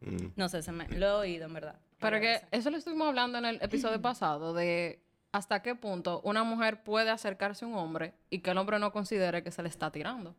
Mm. 0.00 0.32
No 0.36 0.48
sé, 0.48 0.62
se 0.62 0.72
me, 0.72 0.86
lo 0.88 1.06
he 1.06 1.12
oído 1.12 1.46
en 1.46 1.54
verdad. 1.54 1.76
Pero 2.00 2.20
que 2.20 2.42
eso 2.50 2.70
lo 2.70 2.76
estuvimos 2.76 3.08
hablando 3.08 3.38
en 3.38 3.46
el 3.46 3.62
episodio 3.62 4.02
pasado 4.02 4.52
de 4.52 5.00
hasta 5.32 5.62
qué 5.62 5.74
punto 5.74 6.20
una 6.24 6.42
mujer 6.44 6.82
puede 6.82 7.10
acercarse 7.10 7.64
a 7.64 7.68
un 7.68 7.76
hombre 7.76 8.14
y 8.30 8.40
que 8.40 8.50
el 8.50 8.58
hombre 8.58 8.78
no 8.78 8.92
considere 8.92 9.42
que 9.42 9.50
se 9.50 9.62
le 9.62 9.68
está 9.68 9.90
tirando. 9.92 10.34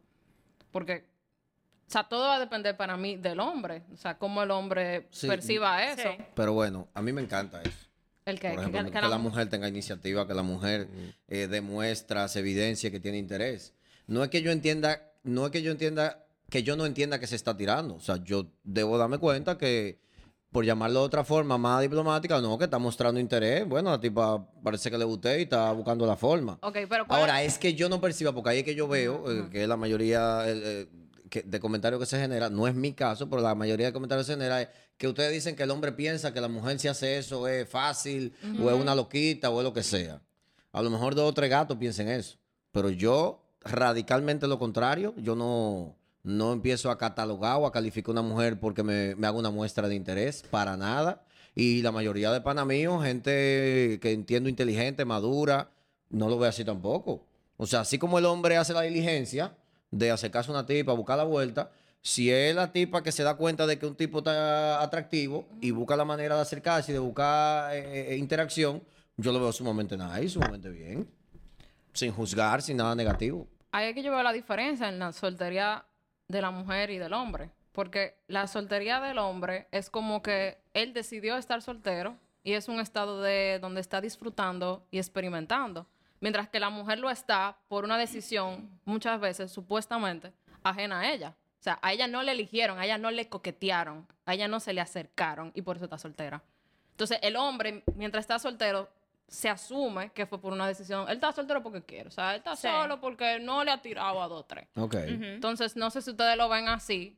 Porque, 0.72 1.06
o 1.88 1.92
sea, 1.92 2.04
todo 2.04 2.28
va 2.28 2.36
a 2.36 2.40
depender 2.40 2.76
para 2.76 2.98
mí 2.98 3.16
del 3.16 3.40
hombre. 3.40 3.84
O 3.94 3.98
sea, 3.98 4.18
cómo 4.18 4.44
el 4.44 4.52
hombre 4.52 5.08
Sí. 5.12 5.28
perciba 5.28 5.84
eso. 5.86 6.10
Sí. 6.10 6.24
Pero 6.36 6.54
bueno, 6.54 6.90
a 6.94 7.02
mí 7.02 7.14
me 7.14 7.22
encanta 7.22 7.62
eso. 7.62 7.88
El 8.26 8.38
que, 8.38 8.50
Por 8.50 8.60
ejemplo, 8.60 8.84
que 8.84 8.92
que, 8.92 9.08
la 9.08 9.18
mujer 9.18 9.50
tenga 9.50 9.70
iniciativa, 9.70 10.28
que 10.28 10.34
la 10.34 10.44
mujer 10.44 10.90
eh, 11.30 11.48
demuestra, 11.48 12.28
se 12.28 12.40
evidencia 12.40 12.92
que 12.92 13.00
tiene 13.00 13.18
interés. 13.18 13.74
No 14.08 14.22
es 14.22 14.30
que 14.30 14.42
yo 14.42 14.52
entienda, 14.52 15.02
no 15.28 15.46
es 15.46 15.52
que 15.52 15.62
yo 15.62 15.72
entienda, 15.72 16.26
que 16.50 16.64
yo 16.64 16.76
no 16.76 16.86
entienda 16.86 17.20
que 17.20 17.28
se 17.28 17.36
está 17.36 17.56
tirando. 17.56 17.96
O 17.96 18.00
sea, 18.00 18.18
yo 18.24 18.48
debo 18.64 18.98
darme 18.98 19.18
cuenta 19.18 19.58
que, 19.58 20.00
por 20.52 20.64
llamarlo 20.66 21.02
de 21.02 21.06
otra 21.06 21.24
forma 21.24 21.58
más 21.58 21.82
diplomática, 21.82 22.40
no, 22.42 22.58
que 22.58 22.64
está 22.64 22.80
mostrando 22.80 23.20
interés. 23.20 23.68
Bueno, 23.68 23.92
la 23.92 24.00
tipa 24.00 24.50
parece 24.64 24.90
que 24.90 24.98
le 24.98 25.06
gusté 25.06 25.40
y 25.40 25.44
está 25.44 25.72
buscando 25.74 26.06
la 26.08 26.16
forma. 26.16 26.58
Ok, 26.62 26.78
pero 26.90 27.06
¿cuál- 27.06 27.20
Ahora, 27.22 27.44
es 27.44 27.58
que 27.60 27.74
yo 27.76 27.90
no 27.90 28.00
perciba, 28.02 28.32
porque 28.34 28.50
ahí 28.52 28.60
es 28.60 28.64
que 28.66 28.74
yo 28.76 28.88
veo 28.88 29.30
eh, 29.32 29.50
que 29.52 29.68
la 29.68 29.76
mayoría 29.78 30.44
eh, 30.48 30.88
que- 31.30 31.44
de 31.44 31.60
comentarios 31.60 32.00
que 32.00 32.06
se 32.06 32.18
genera, 32.20 32.50
no 32.50 32.66
es 32.68 32.74
mi 32.74 32.94
caso, 32.94 33.30
pero 33.30 33.42
la 33.42 33.54
mayoría 33.56 33.88
de 33.88 33.94
comentarios 33.94 34.26
que 34.26 34.34
se 34.34 34.38
genera 34.40 34.62
es 34.62 34.70
que 34.98 35.08
ustedes 35.10 35.34
dicen 35.34 35.56
que 35.58 35.64
el 35.64 35.72
hombre 35.72 35.92
piensa 35.92 36.34
que 36.34 36.40
la 36.42 36.48
mujer 36.48 36.80
si 36.80 36.88
hace 36.88 37.18
eso 37.18 37.48
es 37.50 37.68
fácil, 37.70 38.34
o 38.64 38.70
es 38.72 38.76
una 38.82 38.96
loquita, 38.96 39.50
o 39.50 39.60
es 39.60 39.64
lo 39.66 39.74
que 39.74 39.84
sea. 39.84 40.22
A 40.72 40.82
lo 40.82 40.90
mejor 40.90 41.14
dos 41.14 41.30
o 41.30 41.34
tres 41.34 41.50
gatos 41.50 41.78
piensen 41.78 42.08
eso. 42.08 42.38
Pero 42.72 42.90
yo, 42.90 43.44
radicalmente 43.72 44.48
lo 44.48 44.60
contrario, 44.60 45.14
yo 45.18 45.36
no, 45.36 45.96
No 46.24 46.54
empiezo 46.54 46.92
a 46.92 46.98
catalogar 46.98 47.58
o 47.58 47.66
a 47.66 47.72
calificar 47.72 48.12
una 48.12 48.22
mujer 48.22 48.60
porque 48.60 48.84
me, 48.84 49.16
me 49.16 49.28
hago 49.28 49.40
una 49.40 49.52
muestra 49.52 49.88
de 49.88 49.96
interés, 49.96 50.44
para 50.50 50.76
nada. 50.78 51.24
Y 51.56 51.82
la 51.82 51.92
mayoría 51.92 52.32
de 52.32 52.42
panamíos, 52.42 53.04
gente 53.04 54.00
que 54.02 54.12
entiendo 54.12 54.50
inteligente, 54.50 55.06
madura, 55.06 55.72
no 56.10 56.30
lo 56.30 56.38
ve 56.38 56.48
así 56.48 56.64
tampoco. 56.64 57.26
O 57.58 57.66
sea, 57.66 57.82
así 57.82 57.98
como 57.98 58.20
el 58.20 58.26
hombre 58.26 58.58
hace 58.58 58.74
la 58.74 58.82
diligencia 58.82 59.56
de 59.92 60.12
acercarse 60.12 60.52
a 60.52 60.54
una 60.54 60.66
tipa, 60.66 60.94
buscar 60.94 61.18
la 61.18 61.24
vuelta, 61.24 61.72
si 62.02 62.32
es 62.32 62.56
la 62.56 62.72
tipa 62.72 63.04
que 63.04 63.12
se 63.12 63.24
da 63.24 63.36
cuenta 63.36 63.66
de 63.68 63.80
que 63.80 63.86
un 63.86 63.96
tipo 63.96 64.20
está 64.20 64.82
atractivo 64.82 65.48
y 65.60 65.72
busca 65.72 65.96
la 65.96 66.06
manera 66.06 66.36
de 66.36 66.42
acercarse 66.42 66.92
y 66.92 66.94
de 66.94 67.00
buscar 67.00 67.76
eh, 67.76 68.14
eh, 68.14 68.18
interacción, 68.18 68.84
yo 69.18 69.32
lo 69.32 69.40
veo 69.40 69.52
sumamente 69.52 69.98
nice, 69.98 70.30
sumamente 70.30 70.70
bien. 70.70 71.10
Sin 71.94 72.12
juzgar, 72.12 72.62
sin 72.62 72.78
nada 72.78 72.94
negativo. 72.94 73.48
Ahí 73.72 73.88
es 73.88 73.96
que 73.96 74.04
yo 74.04 74.12
veo 74.12 74.24
la 74.24 74.34
diferencia 74.34 74.88
en 74.90 75.00
la 75.00 75.12
soltería 75.12 75.86
de 76.28 76.42
la 76.42 76.52
mujer 76.52 76.90
y 76.90 76.98
del 76.98 77.14
hombre. 77.14 77.52
Porque 77.72 78.18
la 78.28 78.48
soltería 78.48 79.00
del 79.00 79.20
hombre 79.20 79.68
es 79.72 79.90
como 79.90 80.24
que 80.24 80.58
él 80.74 80.94
decidió 80.94 81.38
estar 81.38 81.62
soltero 81.62 82.18
y 82.44 82.54
es 82.54 82.68
un 82.70 82.80
estado 82.80 83.22
de 83.22 83.60
donde 83.60 83.82
está 83.82 84.02
disfrutando 84.02 84.88
y 84.90 84.98
experimentando. 84.98 85.86
Mientras 86.20 86.50
que 86.50 86.60
la 86.60 86.72
mujer 86.72 86.98
lo 86.98 87.10
está 87.10 87.60
por 87.68 87.84
una 87.84 87.98
decisión, 87.98 88.80
muchas 88.86 89.20
veces, 89.20 89.52
supuestamente, 89.52 90.34
ajena 90.64 91.02
a 91.02 91.12
ella. 91.12 91.36
O 91.60 91.64
sea, 91.64 91.78
a 91.82 91.94
ella 91.94 92.08
no 92.08 92.24
le 92.24 92.32
eligieron, 92.32 92.80
a 92.80 92.86
ella 92.86 92.98
no 92.98 93.12
le 93.12 93.30
coquetearon, 93.30 94.08
a 94.26 94.34
ella 94.34 94.48
no 94.48 94.60
se 94.60 94.74
le 94.74 94.82
acercaron 94.82 95.52
y 95.54 95.62
por 95.62 95.76
eso 95.76 95.86
está 95.86 95.98
soltera. 95.98 96.42
Entonces, 96.92 97.20
el 97.22 97.36
hombre, 97.36 97.84
mientras 97.96 98.24
está 98.24 98.40
soltero, 98.40 98.90
se 99.28 99.50
asume 99.50 100.12
que 100.14 100.26
fue 100.26 100.40
por 100.40 100.54
una 100.54 100.68
decisión. 100.68 101.06
Él 101.10 101.16
está 101.16 101.32
soltero 101.34 101.62
porque 101.62 101.84
quiere. 101.84 102.08
O 102.08 102.12
sea, 102.12 102.32
él 102.32 102.38
está 102.38 102.56
Sí. 102.56 102.68
solo 102.68 103.00
porque 103.02 103.40
no 103.40 103.64
le 103.64 103.72
ha 103.72 103.82
tirado 103.82 104.22
a 104.22 104.28
dos 104.28 104.42
o 104.42 104.46
tres. 104.46 104.68
Ok. 104.76 104.96
Entonces, 104.96 105.76
no 105.76 105.90
sé 105.92 106.02
si 106.02 106.12
ustedes 106.12 106.38
lo 106.38 106.48
ven 106.50 106.68
así. 106.70 107.18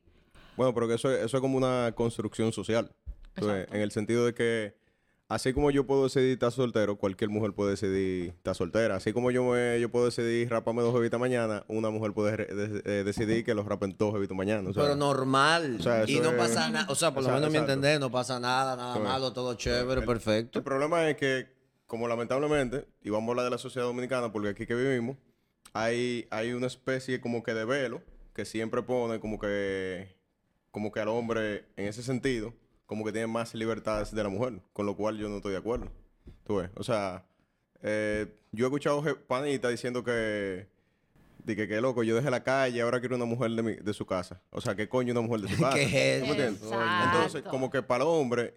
Bueno, 0.58 0.74
pero 0.74 0.88
que 0.88 0.96
eso, 0.96 1.12
es- 1.12 1.24
eso 1.26 1.38
es 1.38 1.42
como 1.42 1.58
una 1.58 1.92
construcción 1.96 2.52
social. 2.52 2.92
En 3.36 3.80
el 3.82 3.92
sentido 3.92 4.26
de 4.26 4.34
que, 4.34 4.76
así 5.30 5.54
como 5.54 5.72
yo 5.72 5.86
puedo 5.86 6.04
decidir 6.04 6.34
estar 6.34 6.52
soltero, 6.52 6.98
cualquier 6.98 7.30
mujer 7.30 7.54
puede 7.54 7.72
decidir 7.72 8.30
estar 8.32 8.54
soltera. 8.56 8.96
Así 8.96 9.14
como 9.14 9.32
yo 9.32 9.44
me, 9.46 9.80
yo 9.80 9.90
puedo 9.90 10.06
decidir 10.06 10.50
raparme 10.50 10.82
dos 10.82 10.94
jevitas 10.94 11.20
mañana, 11.20 11.64
una 11.70 11.90
mujer 11.92 12.12
puede 12.12 12.36
re- 12.36 12.46
de- 12.54 12.82
eh, 13.00 13.04
decidir 13.06 13.46
que 13.46 13.54
los 13.54 13.66
rapen 13.66 13.96
dos 13.98 14.14
jevitas 14.14 14.36
mañana. 14.36 14.68
o 14.70 14.74
sea, 14.74 14.84
Pero 14.84 14.96
normal. 14.96 15.78
o 15.80 15.84
sea, 15.84 16.04
y 16.08 16.20
no 16.20 16.32
es- 16.32 16.36
pasa 16.36 16.70
nada. 16.70 16.88
O 16.90 16.96
sea, 16.96 17.14
por 17.14 17.24
lo 17.24 17.30
menos 17.30 17.44
exacto. 17.50 17.72
entender, 17.72 18.00
no 18.00 18.12
pasa 18.12 18.40
nada, 18.40 18.76
nada 18.76 19.00
malo, 19.00 19.32
todo 19.32 19.54
chévere, 19.54 20.02
perfecto. 20.02 20.60
El 20.60 20.66
problema 20.66 21.08
es 21.10 21.16
que, 21.16 21.59
como 21.90 22.08
lamentablemente, 22.08 22.86
y 23.02 23.10
vamos 23.10 23.28
a 23.28 23.32
hablar 23.32 23.46
de 23.46 23.50
la 23.52 23.58
sociedad 23.58 23.86
dominicana, 23.88 24.32
porque 24.32 24.50
aquí 24.50 24.66
que 24.66 24.76
vivimos, 24.76 25.18
hay, 25.74 26.28
hay 26.30 26.54
una 26.54 26.68
especie 26.68 27.20
como 27.20 27.42
que 27.44 27.54
de 27.54 27.66
velo 27.66 28.02
que 28.34 28.46
siempre 28.46 28.82
pone 28.84 29.20
como 29.20 29.40
que, 29.40 30.16
como 30.72 30.92
que 30.92 31.00
al 31.00 31.08
hombre, 31.10 31.66
en 31.76 31.88
ese 31.88 32.04
sentido, 32.04 32.54
como 32.86 33.04
que 33.04 33.12
tiene 33.12 33.28
más 33.28 33.54
libertades 33.56 34.14
de 34.14 34.24
la 34.24 34.30
mujer, 34.30 34.62
con 34.72 34.86
lo 34.86 34.96
cual 34.96 35.18
yo 35.18 35.28
no 35.30 35.38
estoy 35.38 35.52
de 35.54 35.58
acuerdo. 35.58 35.92
Tú 36.46 36.58
ves, 36.58 36.70
o 36.76 36.84
sea, 36.84 37.26
eh, 37.82 38.28
yo 38.52 38.66
he 38.66 38.68
escuchado 38.68 39.04
panitas 39.28 39.72
diciendo 39.72 40.04
que, 40.04 40.68
de 41.44 41.56
que, 41.56 41.68
que 41.68 41.82
loco, 41.82 42.04
yo 42.04 42.16
dejé 42.16 42.30
la 42.30 42.44
calle, 42.44 42.82
ahora 42.82 43.00
quiero 43.00 43.16
una 43.16 43.26
mujer 43.26 43.52
de, 43.52 43.64
mi- 43.64 43.76
de 43.76 43.94
su 43.94 44.06
casa. 44.06 44.42
O 44.52 44.62
sea, 44.62 44.76
¿qué 44.76 44.88
coño 44.88 45.12
una 45.12 45.22
mujer 45.22 45.42
de 45.42 45.48
su 45.56 45.60
casa? 45.62 45.76
¿Qué 45.76 46.18
es. 46.18 46.24
Entonces, 47.06 47.42
como 47.44 47.70
que 47.72 47.82
para 47.82 48.04
el 48.04 48.10
hombre, 48.10 48.56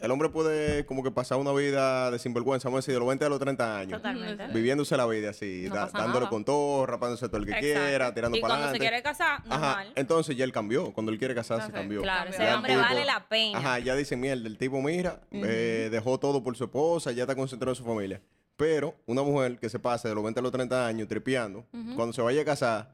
el 0.00 0.10
hombre 0.10 0.28
puede 0.28 0.84
como 0.86 1.02
que 1.02 1.10
pasar 1.10 1.38
una 1.38 1.52
vida 1.52 2.10
de 2.10 2.18
sinvergüenza, 2.18 2.68
vamos 2.68 2.78
a 2.78 2.80
decir, 2.82 2.94
de 2.94 2.98
los 3.00 3.08
20 3.08 3.24
a 3.24 3.28
los 3.28 3.38
30 3.40 3.78
años. 3.78 4.02
Totalmente. 4.02 4.46
Viviéndose 4.48 4.96
la 4.96 5.06
vida 5.06 5.30
así, 5.30 5.66
No 5.68 5.74
da- 5.76 5.86
dándole 5.92 6.20
nada. 6.20 6.28
con 6.30 6.44
todo, 6.44 6.84
rapándose 6.86 7.26
todo 7.28 7.38
el 7.38 7.46
que 7.46 7.52
Exacto. 7.52 7.86
quiera, 7.88 8.14
tirando 8.14 8.36
Y 8.36 8.40
para 8.40 8.52
cuando 8.54 8.64
se 8.66 8.68
adelante. 8.70 8.78
quiere 8.88 9.02
casar, 9.02 9.42
Ajá, 9.48 9.66
normal. 9.66 9.92
entonces 9.94 10.36
ya 10.36 10.44
él 10.44 10.52
cambió. 10.52 10.92
Cuando 10.92 11.10
él 11.12 11.18
quiere 11.18 11.34
casarse, 11.34 11.66
Entonces, 11.66 11.80
cambió. 11.82 12.02
Claro, 12.02 12.30
ese 12.30 12.46
el 12.48 12.54
hombre 12.54 12.72
tipo- 12.74 12.82
vale 12.84 13.04
la 13.04 13.28
pena. 13.28 13.58
Ajá, 13.58 13.78
ya 13.78 13.94
dicen, 13.96 14.20
mierda, 14.20 14.46
el 14.46 14.58
tipo, 14.58 14.82
mira, 14.82 15.20
eh, 15.30 15.88
dejó 15.90 16.18
todo 16.18 16.42
por 16.42 16.56
su 16.56 16.64
esposa, 16.64 17.12
ya 17.12 17.22
está 17.22 17.34
concentrado 17.34 17.72
en 17.72 17.76
su 17.76 17.84
familia. 17.84 18.20
Pero 18.56 18.94
una 19.06 19.22
mujer 19.22 19.58
que 19.58 19.68
se 19.68 19.80
pase 19.80 20.06
de 20.08 20.14
los 20.14 20.22
20 20.22 20.38
a 20.38 20.42
los 20.42 20.52
30 20.52 20.86
años 20.86 21.08
tripeando, 21.08 21.64
cuando 21.96 22.12
se 22.12 22.22
vaya 22.22 22.42
a 22.42 22.44
casar, 22.44 22.93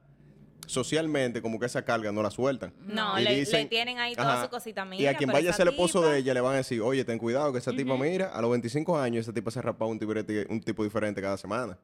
socialmente 0.70 1.42
como 1.42 1.58
que 1.58 1.66
esa 1.66 1.84
carga 1.84 2.12
no 2.12 2.22
la 2.22 2.30
sueltan. 2.30 2.72
No, 2.80 3.18
Y 3.18 3.24
le, 3.24 3.44
le 3.44 3.64
tienen 3.66 3.98
ahí 3.98 4.14
toda 4.14 4.34
ajá, 4.34 4.44
su 4.44 4.50
cosita. 4.50 4.84
y 4.86 4.88
Mira, 4.88 5.10
a 5.10 5.14
quien 5.16 5.30
vaya 5.30 5.50
a 5.50 5.52
ser 5.52 5.66
el 5.66 5.74
esposo 5.74 6.00
de 6.02 6.18
ella 6.18 6.32
le 6.34 6.40
van 6.40 6.54
a 6.54 6.56
decir, 6.58 6.80
oye, 6.80 7.04
ten 7.04 7.18
cuidado 7.18 7.52
que 7.52 7.58
esa 7.58 7.72
tipa, 7.72 7.96
mira, 7.96 8.28
a 8.28 8.40
los 8.40 8.50
25 8.50 8.98
años 8.98 9.22
esa 9.26 9.32
tipa 9.32 9.50
se 9.50 9.60
rapa 9.60 9.84
un, 9.86 9.98
tiburete- 9.98 10.46
un 10.48 10.60
tipo 10.60 10.84
diferente 10.84 11.20
cada 11.20 11.36
semana. 11.36 11.78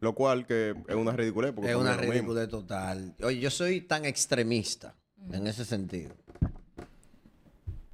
Lo 0.00 0.14
cual 0.14 0.46
que 0.46 0.74
es 0.88 0.94
una 0.94 1.12
ridiculez. 1.12 1.52
Porque 1.52 1.70
Es 1.70 1.76
una 1.76 1.96
ridiculez 1.96 2.48
total. 2.48 3.14
Oye, 3.22 3.40
yo 3.40 3.50
soy 3.50 3.80
tan 3.80 4.04
extremista 4.04 4.94
en 5.32 5.46
ese 5.46 5.64
sentido. 5.64 6.10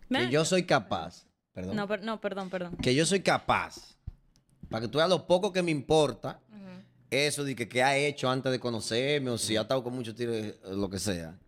Que 0.09 0.31
yo 0.31 0.45
soy 0.45 0.63
capaz, 0.65 1.27
perdón, 1.53 1.77
No, 1.77 1.89
per- 1.89 2.03
no, 2.05 2.21
perdón, 2.21 2.49
perdón. 2.51 2.77
que 2.77 2.95
yo 2.95 3.05
soy 3.07 3.21
capaz, 3.21 3.97
para 4.71 4.83
que 4.83 4.89
tú 4.89 4.99
veas 4.99 5.11
lo 5.11 5.27
poco 5.27 5.53
que 5.53 5.63
me 5.63 5.71
importa, 5.73 6.41
eso 7.11 7.45
de 7.45 7.55
que 7.55 7.69
qué 7.69 7.83
ha 7.83 7.97
hecho 7.97 8.29
antes 8.29 8.51
de 8.53 8.59
conocerme, 8.59 9.31
o 9.31 9.39
si 9.39 9.57
ha 9.57 9.63
estado 9.63 9.83
con 9.83 9.95
muchos 9.95 10.15
tigres, 10.15 10.47
eh, 10.47 10.59
lo 10.71 10.89
que 10.89 10.99
sea. 10.99 11.39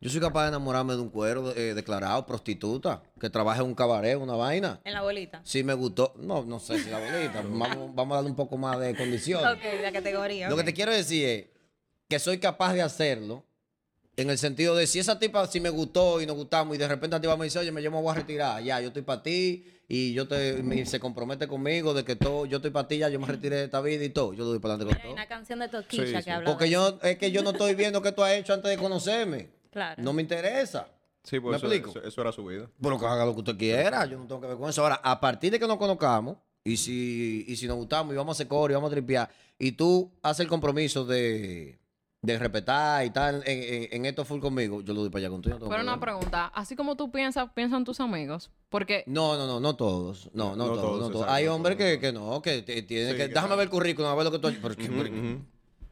Yo 0.00 0.10
soy 0.10 0.20
capaz 0.20 0.42
de 0.42 0.48
enamorarme 0.48 0.94
de 0.94 1.00
un 1.00 1.10
cuero 1.10 1.54
eh, 1.54 1.74
declarado, 1.74 2.26
prostituta, 2.26 3.02
que 3.20 3.30
trabaja 3.30 3.60
en 3.60 3.68
un 3.68 3.74
cabaret, 3.74 4.16
una 4.16 4.34
vaina. 4.34 4.80
En 4.84 4.94
la 4.94 5.02
bolita. 5.02 5.40
Si 5.44 5.62
me 5.62 5.74
gustó, 5.74 6.12
no, 6.18 6.44
no 6.44 6.58
sé 6.58 6.80
si 6.80 6.90
la 6.90 6.98
bonita, 6.98 7.42
vamos, 7.48 7.94
vamos 7.94 8.12
a 8.12 8.16
darle 8.16 8.30
un 8.30 8.36
poco 8.36 8.56
más 8.56 8.80
de 8.80 8.96
condiciones. 8.96 9.46
Ok, 9.46 9.80
la 9.80 9.92
categoría. 9.92 10.50
Lo 10.50 10.56
que 10.56 10.64
te 10.64 10.74
quiero 10.74 10.92
decir 10.92 11.24
es 11.24 11.46
que 12.08 12.18
soy 12.18 12.38
capaz 12.38 12.74
de 12.74 12.82
hacerlo 12.82 13.44
en 14.16 14.28
el 14.30 14.38
sentido 14.38 14.74
de 14.76 14.86
si 14.86 14.98
esa 14.98 15.18
tipa, 15.18 15.46
si 15.46 15.60
me 15.60 15.70
gustó 15.70 16.20
y 16.20 16.26
nos 16.26 16.36
gustamos 16.36 16.74
y 16.74 16.78
de 16.78 16.86
repente 16.88 17.16
la 17.16 17.20
tipa 17.20 17.36
me 17.36 17.44
dice, 17.44 17.58
oye, 17.58 17.72
me 17.72 17.82
yo 17.82 17.90
me 17.90 18.00
voy 18.00 18.10
a 18.10 18.14
retirar, 18.14 18.62
ya, 18.62 18.80
yo 18.80 18.88
estoy 18.88 19.02
para 19.02 19.22
ti 19.22 19.64
y 19.88 20.12
yo 20.12 20.28
te, 20.28 20.62
me- 20.62 20.84
se 20.86 21.00
compromete 21.00 21.48
conmigo 21.48 21.94
de 21.94 22.04
que 22.04 22.14
todo, 22.16 22.44
yo 22.46 22.56
estoy 22.58 22.70
para 22.70 22.86
ti, 22.88 22.98
ya, 22.98 23.08
yo 23.08 23.18
me 23.20 23.26
retiré 23.26 23.56
de 23.56 23.64
esta 23.64 23.80
vida 23.80 24.04
y 24.04 24.10
todo, 24.10 24.32
yo 24.34 24.44
lo 24.44 24.50
doy 24.50 24.58
para 24.58 24.74
adelante 24.74 24.94
Hay 24.94 25.00
con 25.00 25.08
todo. 25.10 25.12
una 25.14 25.26
canción 25.28 25.58
de 25.60 25.68
Toquilla 25.68 26.06
Sí, 26.06 26.12
que 26.12 26.22
sí. 26.22 26.30
habla 26.30 26.50
Porque 26.50 26.64
de 26.64 26.70
yo, 26.70 26.98
es 27.02 27.16
que 27.18 27.30
yo 27.30 27.42
no 27.42 27.50
estoy 27.50 27.74
viendo 27.74 28.02
qué 28.02 28.12
tú 28.12 28.22
has 28.22 28.32
hecho 28.32 28.52
antes 28.54 28.70
de 28.70 28.76
conocerme. 28.76 29.48
Claro. 29.70 30.02
No 30.02 30.12
me 30.12 30.20
interesa. 30.22 30.88
Sí, 31.24 31.38
pues 31.40 31.52
¿Me 31.52 31.56
eso, 31.56 31.66
explico? 31.74 31.90
eso- 31.98 32.06
eso 32.08 32.20
era 32.20 32.32
su 32.32 32.44
vida. 32.44 32.68
Pero 32.82 32.98
que 32.98 33.06
haga 33.06 33.24
lo 33.24 33.32
que 33.32 33.40
usted 33.40 33.56
quiera, 33.56 34.04
yo 34.06 34.18
no 34.18 34.26
tengo 34.26 34.40
que 34.40 34.46
ver 34.48 34.56
con 34.58 34.68
eso. 34.68 34.82
Ahora, 34.82 34.96
a 35.02 35.20
partir 35.20 35.52
de 35.52 35.58
que 35.58 35.66
nos 35.66 35.78
conozcamos, 35.78 36.36
y 36.64 36.76
si, 36.76 37.44
y 37.48 37.56
si 37.56 37.66
nos 37.66 37.76
gustamos 37.76 38.12
y 38.12 38.16
vamos 38.16 38.34
a 38.34 38.36
hacer 38.36 38.48
coro 38.48 38.72
y 38.72 38.74
vamos 38.74 38.88
a 38.90 38.94
tripear, 38.94 39.30
y 39.58 39.72
tú 39.72 40.12
haces 40.22 40.40
el 40.40 40.48
compromiso 40.48 41.04
de, 41.04 41.78
de 42.22 42.38
respetar 42.38 43.04
y 43.04 43.10
tal 43.10 43.42
en, 43.46 43.62
en- 43.62 43.88
en 43.90 44.06
esto 44.06 44.24
full 44.24 44.38
conmigo, 44.40 44.80
yo 44.80 44.94
lo 44.94 45.00
doy 45.00 45.10
para 45.10 45.20
allá 45.24 45.30
contigo. 45.30 45.58
no 45.58 45.68
Pero 45.68 45.82
una 45.82 45.98
pregunta, 45.98 46.46
así 46.54 46.76
como 46.76 46.96
tú 46.96 47.10
piensas, 47.10 47.50
piensan 47.52 47.84
tus 47.84 47.98
amigos. 47.98 48.50
Porque 48.68 49.02
No, 49.08 49.36
no, 49.36 49.46
no, 49.48 49.58
no 49.58 49.74
todos. 49.74 50.30
No, 50.32 50.50
no, 50.50 50.56
No 50.56 50.64
todos, 50.66 50.80
todos, 50.82 51.00
no 51.00 51.06
todos. 51.08 51.14
exacto, 51.22 51.32
Hay 51.34 51.46
hombres 51.48 51.76
que, 51.76 51.94
no 51.96 52.00
que 52.00 52.12
no, 52.12 52.40
que 52.42 52.62
tienen 52.62 52.86
Sí, 53.12 53.16
que. 53.16 53.28
que 53.28 53.34
Déjame 53.34 53.56
ver 53.56 53.64
el 53.64 53.70
currículum, 53.70 54.08
a 54.08 54.14
ver 54.14 54.24
lo 54.24 54.30
que 54.30 54.38
tú 54.38 54.46
has. 54.48 54.54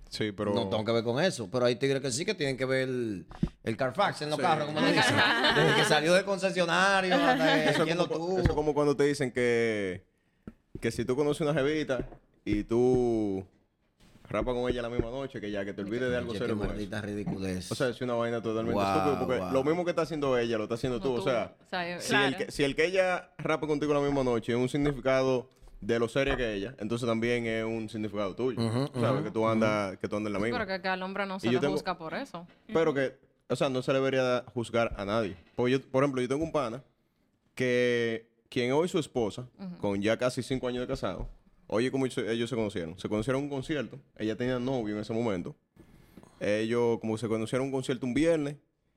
Sí, 0.08 0.32
pero... 0.32 0.52
No 0.54 0.68
tengo 0.68 0.84
que 0.84 0.90
ver 0.92 1.04
con 1.04 1.22
eso. 1.22 1.49
Pero 1.50 1.66
hay 1.66 1.76
tigres 1.76 2.00
que 2.02 2.10
sí 2.10 2.25
que 2.25 2.34
tienen 2.34 2.56
que 2.56 2.64
ver 2.64 2.88
el, 2.88 3.26
el 3.62 3.76
Carfax 3.76 4.22
en 4.22 4.30
los 4.30 4.38
Sí. 4.38 4.42
carros, 4.42 4.66
como 4.66 4.80
le 4.80 4.92
dicen. 4.92 5.16
Desde 5.54 5.75
que 5.76 5.84
salió 5.84 6.14
del 6.14 6.25
concesionario 6.25 7.14
hasta 7.16 7.64
Eso 7.70 7.84
quién 7.84 7.90
es, 7.90 7.96
lo 7.96 8.08
como, 8.08 8.26
tuvo. 8.26 8.38
eso 8.38 8.49
es 8.50 8.54
como 8.54 8.75
cuando 8.75 8.96
te 8.96 9.04
dicen 9.04 9.30
que, 9.32 10.04
que 10.80 10.90
si 10.90 11.04
tú 11.04 11.14
conoces 11.16 11.40
una 11.42 11.54
jevita 11.54 12.08
y 12.44 12.64
tú 12.64 13.44
rapas 14.30 14.54
con 14.54 14.70
ella 14.70 14.80
la 14.82 14.88
misma 14.88 15.10
noche, 15.10 15.40
que 15.40 15.50
ya 15.50 15.64
que 15.64 15.72
te 15.75 15.82
olvides 15.82 16.08
de 16.08 16.16
algo 16.16 16.32
serio 16.34 16.56
maldita 16.56 17.00
ridiculez. 17.00 17.70
O 17.70 17.75
sea, 17.75 17.88
es 17.88 18.00
una 18.00 18.14
vaina 18.14 18.40
totalmente 18.40 18.80
Wow, 18.80 18.87
estúpida 18.96 19.18
porque 19.18 19.38
wow. 19.40 19.52
lo 19.52 19.64
mismo 19.64 19.84
que 19.84 19.90
está 19.90 20.02
haciendo 20.02 20.38
ella 20.38 20.56
lo 20.56 20.62
está 20.64 20.76
haciendo 20.76 21.00
tú. 21.00 21.14
O 21.14 21.22
sea, 21.22 21.54
o 21.60 21.68
sea, 21.68 21.94
yo- 21.96 22.00
si, 22.00 22.08
Claro. 22.10 22.26
el 22.28 22.37
que, 22.37 22.50
si 22.52 22.62
el 22.64 22.76
que 22.76 22.84
ella 22.87 23.30
rapa 23.38 23.66
contigo 23.66 23.92
la 23.92 24.00
misma 24.00 24.22
noche 24.25 24.52
es 24.52 24.58
un 24.58 24.68
significado 24.68 25.49
de 25.80 25.99
lo 25.99 26.08
seria 26.08 26.37
que 26.37 26.52
ella, 26.54 26.75
entonces 26.78 27.08
también 27.08 27.46
es 27.46 27.64
un 27.64 27.88
significado 27.88 28.34
tuyo. 28.37 28.60
¿Sabes? 29.00 29.25
que 29.25 29.30
tú 29.30 29.46
andas, 29.49 29.96
que 29.99 30.06
tú 30.08 30.16
andas 30.16 30.28
en 30.28 30.32
la 30.34 30.38
sí, 30.38 30.44
misma. 30.44 30.58
pero 30.58 30.70
que, 30.76 30.82
que 30.82 30.88
al 30.88 31.02
hombre 31.02 31.26
no 31.26 31.40
se 31.40 31.50
le 31.50 31.58
tengo- 31.58 31.72
busca 31.72 31.99
por 31.99 32.14
eso. 32.14 32.46
Pero 32.72 32.94
que, 32.94 33.16
o 33.49 33.56
sea, 33.56 33.68
no 33.68 33.82
se 33.82 33.92
le 33.92 33.99
debería 33.99 34.44
juzgar 34.54 34.94
a 34.96 35.04
nadie. 35.04 35.37
Porque 35.56 35.72
yo, 35.72 35.80
por 35.82 36.04
ejemplo, 36.04 36.22
yo 36.22 36.28
tengo 36.28 36.44
un 36.44 36.52
pana 36.52 36.82
que 37.54 38.28
quien 38.49 38.72
hoy 38.72 38.88
su 38.88 38.99
esposa, 38.99 39.46
con 39.80 40.00
ya 40.02 40.16
casi 40.16 40.42
cinco 40.42 40.68
años 40.68 40.80
de 40.82 40.87
casado, 40.87 41.28
oye 41.70 41.90
cómo 41.90 42.06
ellos, 42.06 42.18
ellos 42.28 42.50
se 42.50 42.56
conocieron. 42.56 42.98
Se 42.98 43.08
conocieron 43.08 43.40
en 43.40 43.44
un 43.44 43.50
concierto. 43.50 43.98
Ella 44.16 44.36
tenía 44.36 44.58
novio 44.58 44.96
en 44.96 45.00
ese 45.00 45.12
momento. 45.12 45.56
Ellos 46.40 46.98
como 47.00 47.16
se 47.18 47.28
conocieron 47.28 47.66
en 47.66 47.72
un 47.72 47.78
concierto 47.78 48.06
un 48.06 48.14
viernes, 48.14 48.56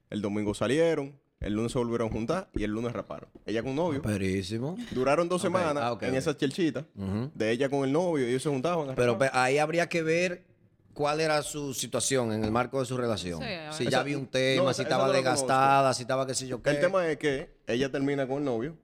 el 0.09 0.21
domingo 0.21 0.53
salieron, 0.53 1.19
el 1.39 1.53
lunes 1.53 1.73
se 1.73 1.77
volvieron 1.77 2.07
a 2.07 2.11
juntar 2.11 2.49
y 2.53 2.63
el 2.63 2.71
lunes 2.71 2.93
raparon. 2.93 3.29
Ella 3.45 3.63
con 3.63 3.75
novio. 3.75 4.01
Perísimo. 4.01 4.77
Duraron 4.91 5.27
dos 5.27 5.41
semanas 5.41 5.75
ah, 5.77 5.97
en 6.01 6.15
esas 6.15 6.37
chelchitas 6.37 6.85
de 6.95 7.51
ella 7.51 7.69
con 7.69 7.83
el 7.83 7.91
novio 7.91 8.25
y 8.25 8.29
ellos 8.29 8.43
se 8.43 8.49
juntaban. 8.49 8.89
a 8.89 8.95
Pero 8.95 9.17
ahí 9.33 9.57
habría 9.57 9.89
que 9.89 10.03
ver 10.03 10.45
cuál 10.93 11.19
era 11.19 11.41
su 11.41 11.73
situación 11.73 12.31
en 12.31 12.43
el 12.43 12.51
marco 12.51 12.79
de 12.79 12.85
su 12.85 12.95
relación. 12.95 13.41
Sí, 13.41 13.83
si 13.83 13.89
ya 13.89 13.99
había 13.99 14.17
un 14.17 14.27
tema, 14.27 14.63
no, 14.63 14.73
si 14.73 14.83
estaba 14.83 15.11
desgastada, 15.11 15.93
si 15.93 16.03
estaba 16.03 16.25
qué 16.25 16.33
sé 16.33 16.47
yo 16.47 16.61
qué. 16.61 16.69
El 16.69 16.79
tema 16.79 17.07
es 17.07 17.17
que 17.17 17.49
ella 17.67 17.91
termina 17.91 18.25
con 18.25 18.37
el 18.37 18.45
novio, 18.45 18.77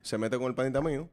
se 0.00 0.16
mete 0.16 0.38
con 0.38 0.46
el 0.46 0.54
panita 0.54 0.80
mío 0.80 1.10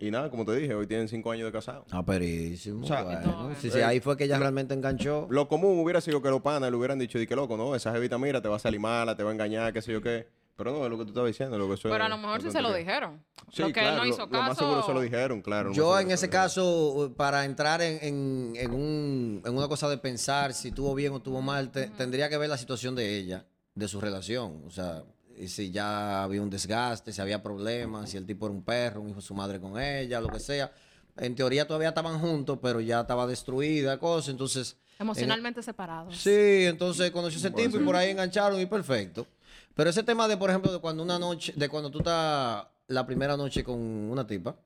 Y 0.00 0.10
nada, 0.12 0.30
como 0.30 0.44
te 0.44 0.54
dije, 0.54 0.74
hoy 0.74 0.86
tienen 0.86 1.08
cinco 1.08 1.32
años 1.32 1.46
de 1.46 1.52
casado. 1.52 1.84
Ah, 1.90 2.04
perísimo. 2.04 2.84
O 2.84 2.86
sea, 2.86 3.02
bueno. 3.02 3.48
no, 3.48 3.54
Sí, 3.56 3.68
sí, 3.70 3.80
ahí 3.80 3.98
fue 3.98 4.16
que 4.16 4.24
ella 4.24 4.38
realmente 4.38 4.72
enganchó. 4.72 5.26
Lo 5.28 5.48
común 5.48 5.80
hubiera 5.80 6.00
sido 6.00 6.22
que 6.22 6.28
los 6.30 6.40
panas 6.40 6.70
le 6.70 6.76
hubieran 6.76 6.98
dicho, 7.00 7.18
di 7.18 7.26
que 7.26 7.34
loco, 7.34 7.56
no, 7.56 7.74
esa 7.74 7.92
jevita 7.92 8.16
mira, 8.16 8.40
te 8.40 8.48
va 8.48 8.56
a 8.56 8.60
salir 8.60 8.78
mala, 8.78 9.16
te 9.16 9.24
va 9.24 9.30
a 9.30 9.32
engañar, 9.32 9.72
qué 9.72 9.82
sé 9.82 9.92
yo 9.92 10.00
qué. 10.00 10.28
Pero 10.56 10.72
no, 10.72 10.84
es 10.84 10.90
lo 10.90 10.98
que 10.98 11.04
tú 11.04 11.10
estabas 11.10 11.28
diciendo, 11.28 11.56
lo 11.58 11.68
que 11.68 11.74
eso 11.74 11.88
Pero 11.88 12.02
a 12.04 12.08
lo 12.08 12.16
mejor 12.18 12.42
sí 12.42 12.50
se 12.50 12.60
lo 12.62 12.72
dijeron. 12.72 13.22
Sí, 13.52 13.62
lo 13.62 13.68
que 13.68 13.74
claro, 13.74 13.88
él 13.90 13.96
no 13.96 14.04
lo- 14.04 14.10
hizo 14.10 14.22
lo, 14.22 14.28
caso. 14.30 14.42
más 14.44 14.58
seguro 14.58 14.82
se 14.84 14.92
lo 14.94 15.00
dijeron, 15.00 15.40
claro. 15.42 15.68
lo 15.68 15.74
Yo 15.74 15.98
en 16.00 16.08
se 16.08 16.14
ese 16.14 16.26
lo 16.26 16.32
caso, 16.32 17.14
para 17.16 17.44
entrar 17.44 17.80
en, 17.82 17.98
en- 18.02 18.52
en 18.56 18.70
un- 18.72 19.42
en 19.44 19.56
una 19.56 19.68
cosa 19.68 19.88
de 19.88 19.98
pensar 19.98 20.52
si 20.54 20.68
estuvo 20.68 20.94
bien 20.96 21.12
o 21.12 21.18
estuvo 21.18 21.40
mal, 21.42 21.70
te- 21.70 21.88
tendría 21.90 22.28
que 22.28 22.38
ver 22.38 22.48
la 22.48 22.56
situación 22.58 22.96
de 22.96 23.18
ella, 23.18 23.46
de 23.76 23.86
su 23.88 24.00
relación. 24.00 24.62
O 24.66 24.70
sea, 24.70 25.04
si 25.46 25.70
ya 25.70 26.24
había 26.24 26.42
un 26.42 26.50
desgaste, 26.50 27.12
si 27.12 27.20
había 27.20 27.42
problemas, 27.42 28.10
si 28.10 28.16
el 28.16 28.26
tipo 28.26 28.46
era 28.46 28.54
un 28.54 28.62
perro, 28.62 29.00
un 29.02 29.10
hijo 29.10 29.20
de 29.20 29.26
su 29.26 29.34
madre 29.34 29.60
con 29.60 29.80
ella, 29.80 30.20
lo 30.20 30.28
que 30.28 30.40
sea. 30.40 30.72
En 31.16 31.34
teoría 31.34 31.66
todavía 31.66 31.90
estaban 31.90 32.18
juntos, 32.18 32.58
pero 32.60 32.80
ya 32.80 33.02
estaba 33.02 33.26
destruida, 33.26 33.98
cosa. 33.98 34.30
Entonces, 34.30 34.76
Emocionalmente 34.98 35.62
separados. 35.62 36.16
Sí, 36.16 36.64
entonces 36.64 37.10
conoció 37.12 37.38
ese 37.38 37.52
tipo 37.52 37.78
y 37.78 37.84
por 37.84 37.94
ahí 37.94 38.10
engancharon 38.10 38.60
y 38.60 38.66
perfecto. 38.66 39.26
Pero 39.74 39.90
ese 39.90 40.02
tema 40.02 40.26
de, 40.26 40.36
por 40.36 40.50
ejemplo, 40.50 40.72
de 40.72 40.80
cuando 40.80 41.04
una 41.04 41.20
noche, 41.20 41.52
de 41.54 41.68
cuando 41.68 41.88
tú 41.88 41.98
estás 41.98 42.66
la 42.88 43.06
primera 43.06 43.36
noche 43.36 43.62
con 43.62 43.78
una 43.78 44.26
tipa, 44.26 44.56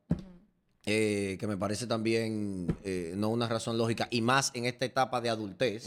eh, 0.87 1.37
que 1.39 1.47
me 1.47 1.59
parece 1.59 1.87
también 1.87 2.67
eh, 2.83 3.13
no 3.15 3.29
una 3.29 3.47
razón 3.47 3.77
lógica, 3.77 4.09
y 4.11 4.23
más 4.23 4.51
en 4.55 4.65
esta 4.65 4.87
etapa 4.87 5.21
de 5.21 5.29
adultez, 5.29 5.87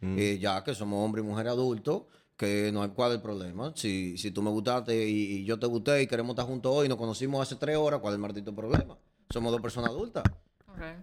eh, 0.00 0.38
ya 0.40 0.64
que 0.64 0.74
somos 0.74 1.04
hombre 1.04 1.20
y 1.20 1.24
mujer 1.24 1.48
adultos, 1.48 2.04
que 2.42 2.72
no 2.72 2.82
hay 2.82 2.88
cuál 2.88 3.12
es 3.12 3.16
el 3.18 3.22
problema. 3.22 3.72
Si, 3.76 4.18
si 4.18 4.32
tú 4.32 4.42
me 4.42 4.50
gustaste 4.50 5.08
y, 5.08 5.34
y 5.34 5.44
yo 5.44 5.60
te 5.60 5.66
gusté 5.66 6.02
y 6.02 6.08
queremos 6.08 6.30
estar 6.30 6.44
juntos 6.44 6.72
hoy 6.74 6.86
y 6.86 6.88
nos 6.88 6.98
conocimos 6.98 7.40
hace 7.40 7.54
tres 7.54 7.76
horas, 7.76 8.00
¿cuál 8.00 8.14
es 8.14 8.16
el 8.16 8.20
maldito 8.20 8.52
problema? 8.52 8.98
Somos 9.30 9.52
dos 9.52 9.60
personas 9.60 9.90
adultas. 9.90 10.24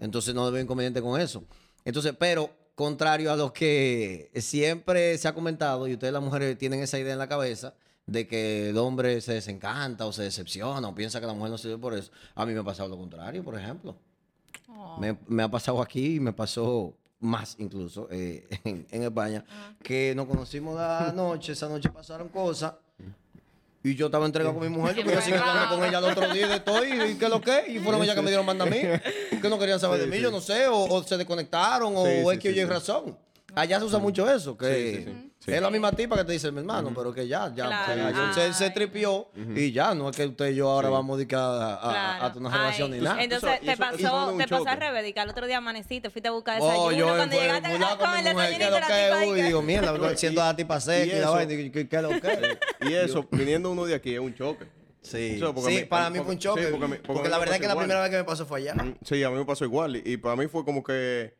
Entonces 0.02 0.36
no 0.36 0.52
veo 0.52 0.62
inconveniente 0.62 1.02
con 1.02 1.20
eso. 1.20 1.46
Entonces, 1.86 2.14
pero 2.20 2.50
contrario 2.76 3.32
a 3.32 3.38
lo 3.38 3.54
que 3.54 4.30
siempre 4.36 5.18
se 5.18 5.30
ha 5.30 5.34
comentado, 5.34 5.88
y 5.88 5.94
ustedes 5.94 6.12
las 6.12 6.22
mujeres 6.22 6.58
tienen 6.58 6.82
esa 6.82 7.00
idea 7.00 7.14
en 7.14 7.20
la 7.20 7.30
cabeza, 7.30 7.74
de 8.06 8.28
que 8.28 8.72
el 8.72 8.78
hombre 8.78 9.22
se 9.22 9.34
desencanta 9.34 10.06
o 10.06 10.12
se 10.12 10.24
decepciona 10.24 10.86
o 10.90 10.94
piensa 10.94 11.22
que 11.22 11.28
la 11.28 11.34
mujer 11.34 11.52
no 11.52 11.58
sirve 11.58 11.78
por 11.78 11.94
eso. 11.94 12.12
A 12.36 12.46
mí 12.46 12.54
me 12.54 12.60
ha 12.60 12.64
pasado 12.64 12.90
lo 12.90 12.98
contrario, 12.98 13.46
por 13.46 13.58
ejemplo. 13.58 13.96
Oh. 14.68 14.98
Me, 15.00 15.18
me 15.28 15.44
ha 15.44 15.50
pasado 15.50 15.82
aquí 15.82 16.16
y 16.16 16.20
me 16.20 16.34
pasó 16.34 16.96
más 17.20 17.56
incluso 17.60 18.08
eh, 18.12 18.48
en, 18.64 18.86
en 18.92 19.04
España, 19.04 19.44
que 19.84 20.14
nos 20.16 20.28
conocimos 20.28 20.76
la 20.78 21.12
noche, 21.16 21.54
esa 21.54 21.68
noche 21.68 21.90
pasaron 21.90 22.30
cosas. 22.30 22.74
Y 23.82 23.96
yo 23.96 24.08
estaba 24.08 24.26
entregado 24.26 24.54
con 24.56 24.70
mi 24.70 24.78
mujer, 24.78 24.94
yo 24.98 25.04
quería 25.04 25.22
seguir 25.22 25.40
hablando 25.40 25.74
con 25.78 25.86
ella 25.86 26.00
el 26.00 26.04
otro 26.04 26.34
día 26.34 26.48
de 26.50 26.56
esto 26.56 26.84
y, 26.84 27.12
y 27.12 27.16
qué 27.16 27.30
lo 27.30 27.40
que, 27.40 27.64
y 27.70 27.80
fueron 27.80 28.04
ellas 28.04 28.14
que 28.14 28.22
me 28.22 28.28
dieron 28.28 28.46
manda 28.46 28.66
a 28.66 28.68
mí, 28.68 28.78
que 29.42 29.50
no 29.50 29.58
querían 29.58 29.80
saber 29.80 30.02
de 30.02 30.08
mí, 30.08 30.20
yo 30.20 30.30
no 30.32 30.42
sé, 30.42 30.68
o, 30.68 30.80
o 30.84 31.02
se 31.02 31.16
desconectaron, 31.16 31.94
o 31.96 32.04
Sí, 32.04 32.12
es 32.12 32.30
sí, 32.30 32.38
que 32.40 32.50
sí, 32.52 32.60
yo 32.60 32.68
razón. 32.68 33.18
Allá 33.56 33.80
se 33.80 33.86
usa 33.86 34.00
mucho 34.00 34.30
eso, 34.32 34.56
que 34.58 34.66
Sí, 34.76 34.96
sí, 34.98 35.04
sí. 35.06 35.32
Sí. 35.40 35.52
es 35.54 35.62
la 35.62 35.70
misma 35.70 35.92
tipa 35.92 36.16
que 36.18 36.24
te 36.24 36.34
dice 36.34 36.52
mi 36.52 36.60
hermano, 36.60 36.92
pero 36.96 37.14
que 37.14 37.28
ya, 37.28 37.48
ya, 37.56 37.66
Claro. 37.68 38.12
ya, 38.12 38.34
se, 38.34 38.54
se 38.54 38.66
Ay. 38.66 38.74
tripió 38.74 39.30
y 39.56 39.72
ya, 39.72 39.94
no 39.96 40.10
es 40.10 40.16
que 40.16 40.26
usted 40.26 40.50
y 40.52 40.56
yo 40.56 40.70
ahora 40.70 40.90
vamos 40.90 41.16
a, 41.16 41.18
dedicar 41.18 41.40
a, 41.40 41.74
a- 41.76 41.80
Claro. 41.80 42.26
a 42.36 42.38
una 42.38 42.50
Ay, 42.52 42.58
relación 42.60 42.92
ni 42.92 43.00
nada. 43.00 43.24
Entonces, 43.24 43.50
Eso- 43.56 43.66
te 43.66 43.72
eso- 43.72 43.80
pasó, 43.82 44.38
te 44.38 44.48
pasó 44.48 44.68
al 44.70 44.78
revés, 44.80 45.14
que 45.14 45.20
al 45.20 45.30
otro 45.30 45.48
día 45.48 45.58
amaneciste, 45.58 46.10
fuiste 46.10 46.28
a 46.30 46.32
buscar 46.32 46.60
Oh, 46.62 46.66
desayuno, 46.68 46.92
yo 46.92 47.06
cuando 47.16 47.36
fue 47.36 47.42
llegaste 47.46 47.80
lado 47.80 47.98
con 47.98 48.08
con 48.10 48.18
el 48.18 48.24
mi 48.26 48.32
mujer, 48.32 48.50
¿qué 48.50 48.58
desayunito, 48.60 48.80
la 48.90 49.20
tipa 49.20 49.32
Uy, 49.32 49.42
digo, 49.42 49.62
mierda, 49.62 50.18
siento 50.18 50.42
a 50.42 50.46
la 50.46 50.56
tipa 50.56 50.80
seca 50.80 51.06
y, 51.06 51.10
la 51.10 51.18
eso- 51.20 51.32
vaina, 51.34 51.54
y 51.54 51.72
¿qué, 51.72 51.88
qué 51.90 52.02
lo 52.02 52.10
que? 52.10 52.60
Y 52.82 52.94
eso, 52.94 53.28
viniendo 53.32 53.72
uno 53.72 53.86
de 53.86 53.96
aquí, 53.96 54.14
es 54.14 54.20
un 54.20 54.34
choque. 54.36 54.66
Sí, 55.02 55.36
Eso, 55.38 55.54
porque 55.56 55.72
sí 55.72 55.78
a 55.78 55.80
mí- 55.82 55.86
para 55.88 56.10
mí 56.10 56.20
fue 56.20 56.34
un 56.34 56.40
choque. 56.40 56.68
porque 56.68 56.86
a 56.86 57.28
a 57.28 57.30
la 57.30 57.38
verdad 57.40 57.56
es 57.56 57.62
que 57.62 57.68
la 57.68 57.76
primera 57.78 58.02
vez 58.02 58.10
que 58.12 58.18
me 58.18 58.24
pasó 58.26 58.46
fue 58.46 58.60
allá. 58.60 58.76
Mm, 58.76 58.96
Sí, 59.04 59.24
a 59.24 59.30
mí 59.30 59.38
me 59.38 59.46
pasó 59.46 59.64
igual. 59.64 59.96
Y, 59.96 60.02
y 60.06 60.18
para 60.18 60.36
mí 60.36 60.48
fue 60.48 60.66
como 60.66 60.84
que, 60.84 61.34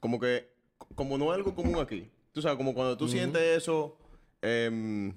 como 0.00 0.20
que, 0.20 0.50
como 0.94 1.18
no 1.18 1.32
es 1.32 1.36
algo 1.36 1.54
común 1.54 1.76
aquí. 1.78 2.08
Tú 2.32 2.42
sabes, 2.42 2.56
como 2.56 2.74
cuando 2.74 2.96
tú 2.96 3.08
sientes 3.08 3.42
eso, 3.42 3.96
em, 4.42 5.12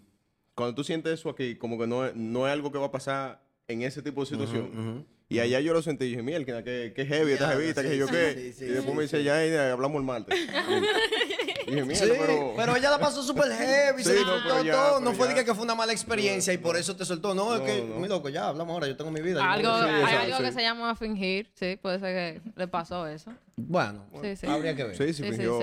cuando 0.56 0.74
tú 0.76 0.84
sientes 0.84 1.14
eso 1.14 1.30
aquí, 1.30 1.56
como 1.56 1.78
que 1.78 1.88
no 1.88 2.06
es, 2.06 2.16
no 2.16 2.48
es 2.48 2.54
algo 2.54 2.72
que 2.72 2.78
va 2.78 2.88
a 2.88 2.92
pasar 2.92 3.42
en 3.68 3.82
ese 3.84 4.02
tipo 4.02 4.22
de 4.22 4.28
situación. 4.28 5.06
Y 5.34 5.40
allá 5.40 5.60
yo 5.60 5.74
lo 5.74 5.82
sentí 5.82 6.06
dije, 6.06 6.22
mierda, 6.22 6.64
qué, 6.64 6.94
qué 6.96 7.06
heavy 7.06 7.32
esta 7.34 7.50
jevita, 7.52 7.82
sí, 7.82 7.88
que 7.90 7.98
yo 7.98 8.08
sí, 8.08 8.14
qué. 8.14 8.34
sí, 8.36 8.54
sí, 8.54 8.66
y 8.66 8.68
después 8.70 8.92
sí, 8.92 8.96
me 8.98 9.02
dice, 9.04 9.18
sí. 9.20 9.24
ya, 9.24 9.46
ya, 9.46 9.72
hablamos 9.72 10.00
el 10.00 10.06
martes. 10.06 10.38
y 11.68 11.72
dije, 11.72 11.84
mierda, 11.86 12.06
Sí, 12.06 12.12
pero... 12.20 12.54
pero... 12.56 12.76
ella 12.76 12.92
la 12.92 13.00
pasó 13.00 13.24
súper 13.24 13.52
heavy, 13.52 14.04
Sí, 14.04 14.10
se 14.10 14.16
no, 14.22 14.36
disfrutó 14.36 14.64
todo. 14.72 15.00
no 15.00 15.14
fue 15.14 15.28
de 15.28 15.34
ya. 15.34 15.40
que, 15.40 15.46
que 15.46 15.54
fue 15.56 15.64
una 15.64 15.76
mala 15.76 15.92
experiencia 15.94 16.54
y 16.54 16.58
por 16.58 16.78
eso 16.78 16.96
te 16.96 17.06
soltó. 17.06 17.34
No, 17.34 17.54
es 17.56 17.62
No, 17.62 17.66
que, 17.66 17.82
no. 17.82 18.00
mi 18.00 18.08
loco, 18.08 18.30
ya 18.30 18.48
hablamos 18.50 18.74
ahora, 18.74 18.88
yo 18.88 18.96
tengo 18.96 19.12
mi 19.12 19.22
vida. 19.22 19.44
Algo, 19.52 19.70
Sí, 19.80 19.86
hay 19.90 20.02
exacto, 20.02 20.22
algo 20.26 20.38
que 20.40 20.52
sí. 20.52 20.54
se 20.58 20.62
llama 20.62 20.96
fingir, 20.96 21.50
sí, 21.54 21.78
puede 21.82 22.00
ser 22.00 22.42
que 22.44 22.50
le 22.56 22.68
pasó 22.68 23.08
eso. 23.08 23.32
Bueno, 23.56 24.06
Sí, 24.22 24.36
sí. 24.36 24.48
habría 24.48 24.76
que 24.76 24.84
ver. 24.84 24.98
Sí, 24.98 25.06
sí, 25.08 25.14
Sí, 25.14 25.24
sí, 25.24 25.30
fingió... 25.32 25.58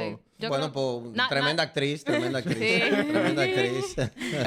bueno, 0.48 0.72
creo- 0.72 1.02
pues 1.12 1.28
tremenda 1.28 1.62
actriz, 1.64 2.04
tremenda 2.04 2.38
actriz. 2.38 2.56
Sí. 2.58 2.80
Tremenda 3.10 3.42
actriz. 3.42 3.96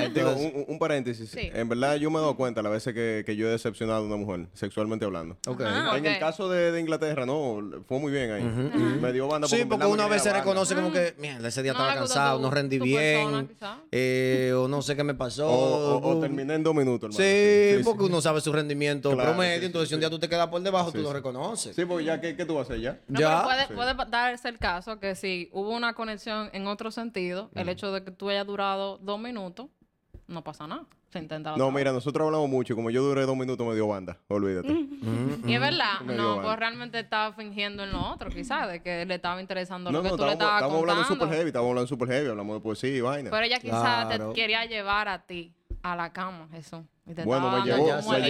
Digo, 0.14 0.32
un, 0.34 0.66
un 0.68 0.80
paréntesis. 0.80 1.30
Sí. 1.30 1.50
En 1.54 1.68
verdad, 1.70 1.96
yo 1.98 2.10
me 2.10 2.18
he 2.18 2.22
dado 2.22 2.36
cuenta 2.38 2.62
las 2.62 2.72
veces 2.72 2.94
que, 2.94 3.24
que 3.26 3.36
yo 3.36 3.48
he 3.48 3.52
decepcionado 3.52 4.00
a 4.04 4.06
una 4.06 4.16
mujer, 4.16 4.48
sexualmente 4.54 5.04
hablando. 5.06 5.13
Ah, 5.20 5.98
En 5.98 6.06
el 6.06 6.20
caso 6.20 6.50
de, 6.50 6.72
de 6.72 6.80
Inglaterra, 6.80 7.26
no, 7.26 7.62
fue 7.88 8.00
muy 8.00 8.12
bien 8.12 8.32
ahí. 8.32 8.44
Me 8.44 9.12
dio 9.14 9.28
banda 9.28 9.48
Sí, 9.48 9.58
en 9.62 9.70
porque 9.70 9.86
verdad 9.86 9.88
me 9.88 9.94
una 10.04 10.08
vez 10.08 10.22
se 10.24 10.30
quería 10.30 10.44
banda. 10.44 10.62
reconoce 10.64 10.76
como 10.76 10.92
que, 10.92 11.16
mierda, 11.20 11.48
ese 11.48 11.64
día 11.64 11.74
No 11.74 11.80
estaba 11.80 11.94
cansado, 12.00 12.38
tu- 12.38 12.44
no 12.44 12.52
rendí 12.52 12.80
persona, 12.80 13.42
bien, 13.42 13.58
eh, 13.92 14.54
o 14.58 14.68
no 14.68 14.82
sé 14.82 14.96
qué 14.96 15.04
me 15.04 15.14
pasó. 15.14 15.48
O, 15.48 15.96
o- 15.96 15.98
o 15.98 16.18
uh, 16.18 16.22
terminé 16.22 16.54
en 16.56 16.64
dos 16.64 16.74
minutos, 16.76 17.16
hermano. 17.16 17.24
Sí, 17.78 17.84
porque 17.84 18.04
uno 18.04 18.22
sabe 18.22 18.42
su 18.42 18.52
rendimiento 18.52 19.12
Claro, 19.12 19.32
promedio, 19.32 19.56
sí, 19.56 19.60
sí, 19.62 19.66
entonces 19.68 19.90
si 19.90 19.96
un 19.96 20.00
sí. 20.00 20.02
día 20.02 20.10
tú 20.10 20.20
te 20.20 20.30
quedas 20.30 20.48
por 20.48 20.62
debajo, 20.62 20.92
tú 20.92 20.98
Sí, 20.98 21.04
lo 21.04 21.10
sí. 21.10 21.14
reconoces. 21.16 21.76
Sí, 21.76 21.86
porque 21.86 22.06
ya, 22.06 22.20
¿qué, 22.22 22.36
qué 22.36 22.46
tú 22.46 22.56
vas 22.56 22.70
a 22.70 22.74
hacer 22.74 22.82
ya? 22.82 23.00
No, 23.08 23.20
Ya. 23.20 23.44
pero 23.48 23.62
Sí. 23.68 23.74
puede, 23.76 23.96
puede 23.96 24.10
darse 24.10 24.50
el 24.50 24.58
caso 24.60 25.00
que 25.00 25.16
si 25.16 25.50
hubo 25.52 25.70
una 25.70 25.94
conexión 25.94 26.50
en 26.54 26.68
otro 26.68 26.92
sentido, 26.92 27.50
el 27.56 27.70
hecho 27.70 27.92
de 27.92 28.04
que 28.04 28.12
tú 28.12 28.30
hayas 28.30 28.46
durado 28.48 28.98
dos 28.98 29.20
minutos, 29.20 29.68
no 30.28 30.44
pasa 30.44 30.68
nada. 30.68 30.86
Se 31.14 31.20
intenta 31.20 31.56
No, 31.56 31.70
mira, 31.72 31.92
nosotros 31.92 32.26
hablamos 32.26 32.50
mucho. 32.50 32.76
Como 32.76 32.90
yo 32.90 33.04
duré 33.04 33.22
dos 33.26 33.38
minutos, 33.38 33.66
me 33.68 33.76
dio 33.76 33.88
banda. 33.88 34.18
Olvídate. 34.28 34.68
Y 35.46 35.54
es 35.54 35.60
verdad, 35.60 36.00
Me 36.06 36.14
dio 36.14 36.22
no, 36.22 36.28
banda. 36.36 36.44
pues 36.44 36.60
realmente 36.60 37.00
estaba 37.00 37.34
fingiendo 37.34 37.84
en 37.84 37.92
lo 37.92 38.02
otro, 38.12 38.30
quizás, 38.30 38.68
de 38.72 38.82
que 38.82 39.06
le 39.06 39.16
estaba 39.16 39.40
interesando 39.42 39.92
No, 39.92 39.98
lo 40.00 40.04
que 40.04 40.10
no, 40.10 40.16
tú 40.18 40.26
le 40.26 40.32
estabas 40.32 40.56
estábamos 40.56 40.80
hablando 40.82 41.02
contando. 41.04 41.26
súper 41.26 41.38
heavy. 41.38 41.48
Estábamos 41.50 41.70
hablando 41.72 41.88
súper 41.88 42.08
heavy. 42.10 42.30
Hablamos 42.30 42.56
de 42.56 42.62
poesía 42.62 42.90
y 42.96 43.02
vaina. 43.02 43.30
Pero 43.30 43.46
ella 43.46 43.60
quizás 43.60 44.06
Claro. 44.06 44.30
te 44.30 44.34
quería 44.36 44.66
llevar 44.66 45.08
a 45.08 45.26
ti 45.26 45.54
a 45.84 45.96
la 45.96 46.12
cama, 46.14 46.48
Jesús. 46.52 46.80
Y 47.06 47.14
te 47.14 47.26
Bueno, 47.26 47.52
me 47.52 47.66
llevó, 47.66 47.78
me 47.78 47.84
llevó, 47.84 48.02
bueno, 48.04 48.26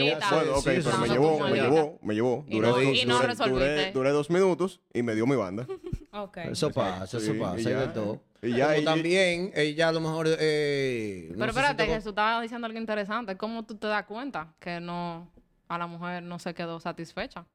Sí, 0.61 0.71
pero 0.83 0.97
me 0.97 1.07
llevó, 1.07 1.39
me 1.39 1.53
llevó, 1.55 1.99
me 2.01 2.13
llevó. 2.15 2.45
Y 2.49 2.55
Duré, 2.55 2.67
no- 2.67 2.73
dos- 2.73 2.83
y 2.83 3.05
no 3.05 3.19
duré- 3.19 3.35
duré- 3.35 3.91
duré 3.93 4.09
dos 4.09 4.29
minutos 4.31 4.81
y 4.93 5.03
me 5.03 5.13
dio 5.15 5.25
mi 5.27 5.35
banda. 5.35 5.67
Ok. 6.11 6.37
Eso 6.37 6.71
pasa, 6.71 7.05
Sí, 7.07 7.17
eso 7.17 7.33
pasa, 7.39 7.61
y 7.61 7.65
hay 7.67 7.73
ya. 7.85 7.93
todo. 7.93 8.21
Y 8.43 8.53
ya, 8.55 8.67
Como 8.67 8.81
y- 8.81 8.85
también, 8.85 9.51
ella 9.55 9.87
a 9.87 9.91
lo 9.93 10.01
mejor... 10.01 10.27
Eh, 10.39 11.27
no 11.31 11.37
Pero 11.39 11.53
sé 11.53 11.53
si 11.53 11.59
espérate, 11.59 11.83
te- 11.85 11.89
Jesús 11.95 12.09
estaba 12.09 12.41
diciendo 12.41 12.67
algo 12.67 12.77
interesante. 12.77 13.37
¿Cómo 13.37 13.63
tú 13.63 13.75
te 13.75 13.87
das 13.87 14.05
cuenta 14.05 14.53
que 14.59 14.79
no 14.79 15.29
a 15.69 15.77
la 15.77 15.87
mujer 15.87 16.21
no 16.23 16.37
se 16.39 16.53
quedó 16.53 16.79
satisfecha? 16.79 17.45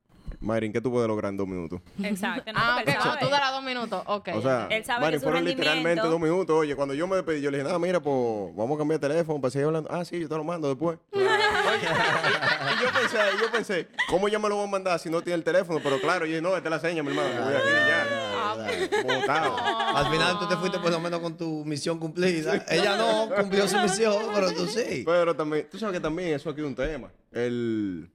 Mayrin, 0.41 0.73
¿qué 0.73 0.81
tú 0.81 0.91
puedes 0.91 1.09
lograr 1.09 1.31
en 1.31 1.37
dos 1.39 1.49
minutos? 1.49 1.81
Exacto. 2.03 2.53
No, 2.53 2.59
ah, 2.61 2.79
ok, 2.83 2.91
sabe. 3.03 3.19
tú 3.21 3.29
darás 3.29 3.53
dos 3.53 3.63
minutos. 3.63 4.03
Ok. 4.07 4.29
O 4.35 4.43
sea, 4.43 4.67
Él 4.71 4.85
sabe 4.85 5.11
que 5.11 5.19
su 5.19 5.25
fueron 5.25 5.45
literalmente 5.45 6.03
dos 6.07 6.21
minutos. 6.21 6.55
Oye, 6.57 6.77
cuando 6.77 6.95
yo 6.95 7.07
me 7.07 7.17
despedí, 7.17 7.41
yo 7.41 7.51
le 7.51 7.59
dije, 7.59 7.67
nada, 7.67 7.79
mira, 7.79 8.01
pues 8.01 8.55
vamos 8.55 8.77
a 8.77 8.79
cambiar 8.79 9.01
de 9.01 9.09
teléfono 9.09 9.41
para 9.41 9.51
seguir 9.51 9.67
hablando. 9.67 9.89
Ah, 9.91 10.05
sí, 10.05 10.21
yo 10.21 10.29
te 10.29 10.37
lo 10.37 10.45
mando 10.45 10.69
después. 10.69 10.99
Oye, 11.13 11.25
y 11.25 12.83
yo 12.85 12.93
pensé, 12.93 13.19
yo 13.41 13.51
pensé, 13.51 13.89
¿cómo 14.09 14.29
yo 14.29 14.39
me 14.39 14.49
lo 14.49 14.57
voy 14.57 14.65
a 14.69 14.71
mandar 14.71 14.99
si 14.99 15.09
no 15.11 15.23
tiene 15.23 15.37
el 15.37 15.45
teléfono? 15.45 15.81
Pero 15.83 15.99
claro, 16.01 16.25
yo 16.27 16.31
dije, 16.31 16.43
no, 16.43 16.57
esta 16.57 16.69
es 16.69 16.71
la 16.71 16.81
seña, 16.81 17.03
mi 17.03 17.09
hermano, 17.11 17.31
que 17.31 17.41
voy 17.41 17.55
aquí 17.55 17.67
ya. 17.89 18.18
Botado. 18.55 19.57
Al 19.97 20.11
final 20.11 20.39
tú 20.39 20.49
te 20.49 20.57
fuiste 20.57 20.79
por 20.79 20.91
lo 20.91 21.01
menos 21.01 21.21
con 21.21 21.37
tu 21.37 21.65
misión 21.65 21.99
cumplida. 21.99 22.65
Ella 22.69 22.97
no 22.97 23.29
cumplió 23.41 23.69
su 23.69 23.79
misión, 23.79 24.17
pero 24.35 24.53
tú 24.53 24.67
sí. 24.67 25.03
Pero 25.05 25.35
también, 25.35 25.69
tú 25.71 25.79
sabes 25.79 25.95
que 25.95 26.01
también 26.01 26.35
eso 26.35 26.51
aquí 26.51 26.61
es 26.61 26.67
un 26.67 26.75
tema. 26.75 27.11
El, 27.33 28.11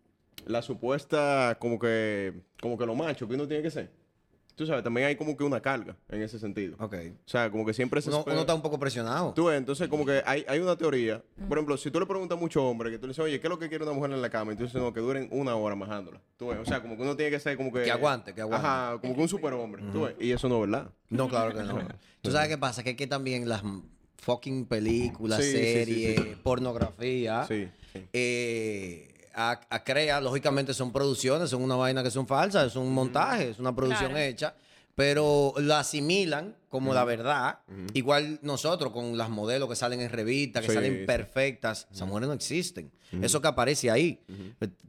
la 0.46 0.62
supuesta, 0.62 1.58
como 1.60 1.80
que, 1.80 2.34
como 2.62 2.78
que 2.78 2.86
lo 2.86 2.96
macho 2.96 3.28
que 3.28 3.36
uno 3.36 3.48
tiene 3.48 3.64
que 3.64 3.72
ser. 3.72 4.03
Tú 4.56 4.68
sabes, 4.68 4.84
también 4.84 5.08
hay 5.08 5.16
como 5.16 5.36
que 5.36 5.44
una 5.44 5.60
carga 5.62 5.96
en 6.10 6.22
ese 6.22 6.38
sentido. 6.38 6.76
Ok. 6.80 6.94
O 7.26 7.30
sea, 7.30 7.50
como 7.50 7.66
que 7.66 7.74
siempre 7.74 8.02
se 8.02 8.10
Uno, 8.10 8.20
espera- 8.20 8.34
uno 8.34 8.42
está 8.42 8.54
un 8.54 8.62
poco 8.62 8.78
presionado. 8.80 9.34
Tú 9.34 9.46
ves, 9.46 9.58
entonces 9.58 9.88
como 9.88 10.06
que 10.06 10.22
hay, 10.26 10.46
hay 10.48 10.60
una 10.60 10.76
teoría. 10.78 11.24
Por 11.50 11.58
ejemplo, 11.58 11.76
si 11.78 11.90
tú 11.90 12.00
le 12.00 12.06
preguntas 12.06 12.38
a 12.38 12.40
muchos 12.40 12.62
hombres 12.62 12.92
que 12.92 13.00
tú 13.00 13.08
le 13.08 13.12
dices, 13.12 13.24
oye, 13.26 13.40
¿qué 13.40 13.48
es 13.48 13.50
lo 13.52 13.58
que 13.58 13.68
quiere 13.70 13.84
una 13.84 13.94
mujer 13.94 14.12
en 14.12 14.22
la 14.22 14.30
cama? 14.30 14.52
Entonces, 14.52 14.80
no, 14.80 14.94
que 14.94 15.00
duren 15.00 15.28
una 15.32 15.56
hora 15.56 15.76
majándola. 15.76 16.22
Tú 16.38 16.48
ves, 16.50 16.60
o 16.60 16.66
sea, 16.66 16.82
como 16.82 16.96
que 16.96 17.02
uno 17.02 17.16
tiene 17.16 17.32
que 17.32 17.40
ser 17.40 17.58
como 17.58 17.72
que... 17.74 17.84
Que 17.84 17.92
aguante, 17.92 18.34
que 18.36 18.42
aguante. 18.42 18.68
Ajá, 18.68 18.98
como 19.02 19.16
que 19.16 19.22
un 19.22 19.28
superhombre. 19.28 19.84
Tú 19.92 20.02
ves, 20.04 20.16
y 20.20 20.32
eso 20.32 20.48
no 20.48 20.64
es 20.64 20.70
verdad. 20.70 20.90
No, 21.10 21.28
claro 21.28 21.54
que 21.56 21.64
no. 21.64 21.80
¿Tú 22.22 22.32
sabes 22.32 22.48
qué 22.50 22.58
pasa? 22.58 22.84
Que 22.84 22.92
es 22.92 22.96
que 22.96 23.08
también 23.08 23.50
las 23.50 23.64
fucking 24.18 24.66
películas, 24.68 25.44
Sí, 25.44 25.52
sí, 25.52 25.58
sí, 25.58 25.64
series, 25.74 26.16
sí. 26.22 26.36
pornografía, 26.44 27.46
Sí, 27.48 27.68
sí. 27.92 28.08
eh, 28.14 29.13
a, 29.36 29.60
a 29.70 29.84
crea, 29.84 30.20
lógicamente 30.22 30.74
son 30.74 30.92
producciones, 30.92 31.50
son 31.50 31.62
una 31.62 31.76
vaina 31.76 32.04
que 32.04 32.12
son 32.12 32.28
falsas, 32.28 32.68
es 32.68 32.76
un 32.76 32.94
montaje, 32.94 33.50
es 33.50 33.60
una 33.60 33.76
producción 33.76 34.12
Claro. 34.12 34.24
hecha. 34.26 34.54
pero 34.96 35.54
lo 35.58 35.74
asimilan 35.76 36.56
como 36.70 36.94
la 36.94 37.04
verdad. 37.04 37.58
Igual 37.96 38.38
nosotros 38.44 38.92
con 38.94 39.18
las 39.18 39.28
modelos 39.30 39.68
que 39.68 39.76
salen 39.76 40.02
en 40.02 40.10
revistas, 40.12 40.62
que 40.62 40.68
Sí, 40.70 40.74
salen 40.76 41.00
sí. 41.00 41.06
perfectas, 41.08 41.88
esas 41.92 42.08
mujeres 42.08 42.28
no 42.28 42.36
existen. 42.36 42.92
Eso 43.22 43.42
que 43.42 43.48
aparece 43.48 43.90
ahí. 43.90 44.20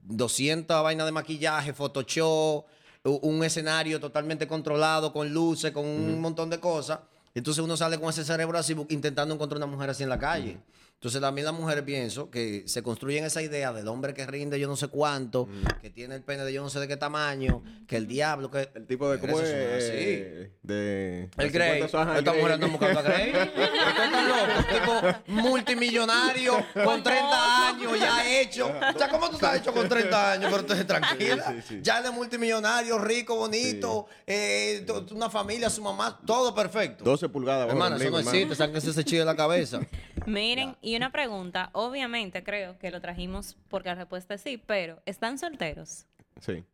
200 0.02 0.83
vainas 0.83 1.07
de 1.07 1.12
maquillaje, 1.12 1.72
Photoshop, 1.72 2.64
un 3.04 3.44
escenario 3.44 4.00
totalmente 4.00 4.46
controlado, 4.46 5.12
con 5.12 5.33
luces, 5.33 5.72
con 5.72 5.85
un 5.87 6.20
montón 6.20 6.50
de 6.50 6.59
cosas. 6.61 7.00
Entonces 7.35 7.62
uno 7.64 7.76
sale 7.76 7.98
con 7.98 8.11
ese 8.11 8.24
cerebro 8.24 8.59
así 8.59 8.76
intentando 8.90 9.35
encontrar 9.35 9.57
una 9.59 9.66
mujer 9.66 9.90
así 9.90 10.02
en 10.02 10.09
la 10.09 10.18
calle. 10.18 10.59
Entonces 10.94 11.20
también 11.20 11.44
las 11.44 11.54
mujeres 11.54 11.85
pienso 11.85 12.30
que 12.30 12.62
se 12.66 12.83
construyen 12.83 13.24
esa 13.24 13.42
idea 13.42 13.74
del 13.74 13.88
hombre 13.88 14.14
que 14.14 14.26
rinde 14.26 14.59
yo 14.59 14.66
no 14.68 14.76
sé 14.76 14.88
cuánto, 14.88 15.46
que 15.83 15.90
tiene 15.90 16.14
el 16.14 16.22
pene 16.22 16.44
de 16.44 16.52
yo 16.54 16.62
no 16.62 16.70
sé 16.70 16.80
de 16.80 16.88
qué 16.88 16.96
tamaño, 16.96 17.62
que 17.87 17.96
el 17.96 18.07
diablo, 18.07 18.50
que... 18.50 18.70
El 18.74 18.87
tipo 18.87 19.11
de 19.11 19.18
cómo 19.18 19.38
es. 19.38 19.48
Eso 19.48 19.57
es 19.57 19.85
así. 19.85 20.52
de. 20.62 21.28
El 21.37 21.37
de 21.37 21.48
Grey. 21.50 21.83
50 21.83 22.02
ajá, 22.02 22.12
el 22.12 22.18
Esta 22.20 22.33
mujer 22.33 22.52
anda 22.52 22.66
buscando 22.68 23.00
a 23.00 23.02
Grey. 23.02 23.28
Está 23.35 24.22
loco. 24.28 25.18
Tipo 25.26 25.33
multimillonario 25.42 26.66
con 26.72 27.02
30 27.02 27.68
años 27.68 28.00
ya 28.00 28.40
hecho. 28.40 28.68
O 28.68 28.98
sea, 28.98 29.09
¿cómo 29.11 29.28
tú 29.28 29.35
estás 29.35 29.59
hecho 29.59 29.72
con 29.74 29.88
30 29.88 30.33
años? 30.33 30.50
Pero 30.50 30.64
tú 30.64 30.85
tranquila. 30.87 31.44
Sí, 31.48 31.54
sí, 31.61 31.68
sí. 31.68 31.80
Ya 31.83 32.00
es 32.00 32.12
multimillonario, 32.12 32.98
rico, 32.98 33.37
bonito. 33.37 34.07
eh, 34.26 34.87
una 35.11 35.30
familia, 35.30 35.68
su 35.70 35.83
mamá, 35.83 36.18
todo 36.24 36.54
perfecto. 36.54 37.04
12 37.04 37.28
pulgadas. 37.28 37.68
el 37.70 38.00
eso 38.00 38.11
no 38.11 38.18
existe. 38.18 38.54
Sáquense 38.54 38.90
ese 38.90 39.04
chile 39.04 39.20
de 39.20 39.26
la 39.26 39.37
cabeza. 39.37 39.80
Miren, 40.26 40.76
y 40.85 40.97
una 40.97 41.11
pregunta, 41.11 41.70
obviamente 41.73 42.44
creo 42.44 42.79
que 42.79 42.90
lo 42.90 43.01
trajimos 43.01 43.57
porque 43.68 43.88
la 43.88 43.94
respuesta 43.94 44.35
es 44.35 44.42
sí, 44.42 44.59
pero 44.59 45.03
¿están 45.07 45.38
solteros? 45.38 46.07
Sí. 46.40 46.64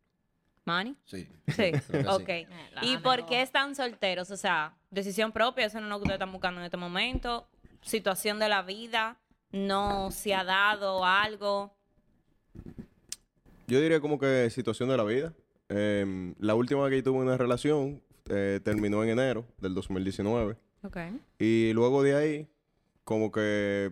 ¿Manny? 0.65 0.95
Sí. 1.05 1.27
Sí, 1.47 1.71
ok. 2.07 2.27
sí. 2.27 2.47
la 2.73 2.85
¿Y 2.85 2.97
por 2.97 3.25
qué 3.25 3.41
están 3.41 3.75
solteros? 3.75 4.29
O 4.31 4.37
sea, 4.37 4.75
decisión 4.89 5.31
propia, 5.31 5.65
eso 5.65 5.79
no 5.79 5.85
es 5.85 5.89
lo 5.89 5.97
que 5.97 6.03
ustedes 6.03 6.15
están 6.17 6.31
buscando 6.31 6.59
en 6.59 6.65
este 6.65 6.77
momento, 6.77 7.47
situación 7.81 8.37
de 8.39 8.49
la 8.49 8.61
vida, 8.61 9.17
no 9.51 10.11
se 10.11 10.33
ha 10.33 10.43
dado 10.43 11.05
algo. 11.05 11.73
Yo 13.67 13.79
diría 13.79 14.01
como 14.01 14.19
que 14.19 14.49
situación 14.49 14.89
de 14.89 14.97
la 14.97 15.03
vida. 15.03 15.33
Em, 15.69 16.35
la 16.39 16.55
última 16.55 16.83
vez 16.83 16.91
que 16.91 17.03
tuve 17.03 17.19
una 17.19 17.37
relación 17.37 18.01
eh, 18.29 18.59
terminó 18.63 19.03
en 19.03 19.09
enero 19.09 19.45
del 19.59 19.73
2019. 19.73 20.57
Ok. 20.83 20.97
Y 21.39 21.71
luego 21.73 22.03
de 22.03 22.15
ahí, 22.15 22.47
como 23.03 23.31
que 23.31 23.91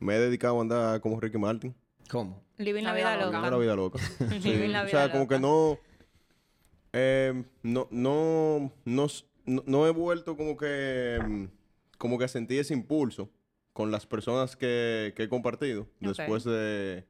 me 0.00 0.16
he 0.16 0.18
dedicado 0.18 0.58
a 0.58 0.62
andar 0.62 1.00
como 1.00 1.20
Ricky 1.20 1.38
Martin. 1.38 1.74
¿Cómo? 2.10 2.42
Living 2.56 2.82
la 2.82 2.90
La 2.90 2.96
vida 2.96 3.16
vida 3.16 3.24
loca. 3.26 3.38
Viviendo 3.38 3.50
la 3.50 3.58
vida 3.58 3.76
loca. 3.76 3.98
Sí. 4.40 4.52
Living 4.52 4.70
la 4.70 4.82
o 4.82 4.88
sea, 4.88 5.12
como 5.12 5.28
que 5.28 5.38
no, 5.38 5.78
em, 6.92 7.44
no, 7.62 7.86
no, 7.90 8.72
no, 9.46 9.86
he 9.86 9.90
vuelto 9.90 10.36
como 10.36 10.56
que, 10.56 11.16
em, 11.16 11.48
como 11.98 12.18
que 12.18 12.24
a 12.24 12.28
sentir 12.28 12.58
ese 12.58 12.74
impulso 12.74 13.30
con 13.72 13.90
las 13.90 14.06
personas 14.06 14.56
que, 14.56 15.12
que 15.16 15.24
he 15.24 15.28
compartido 15.28 15.86
después 16.00 16.44
de, 16.44 17.06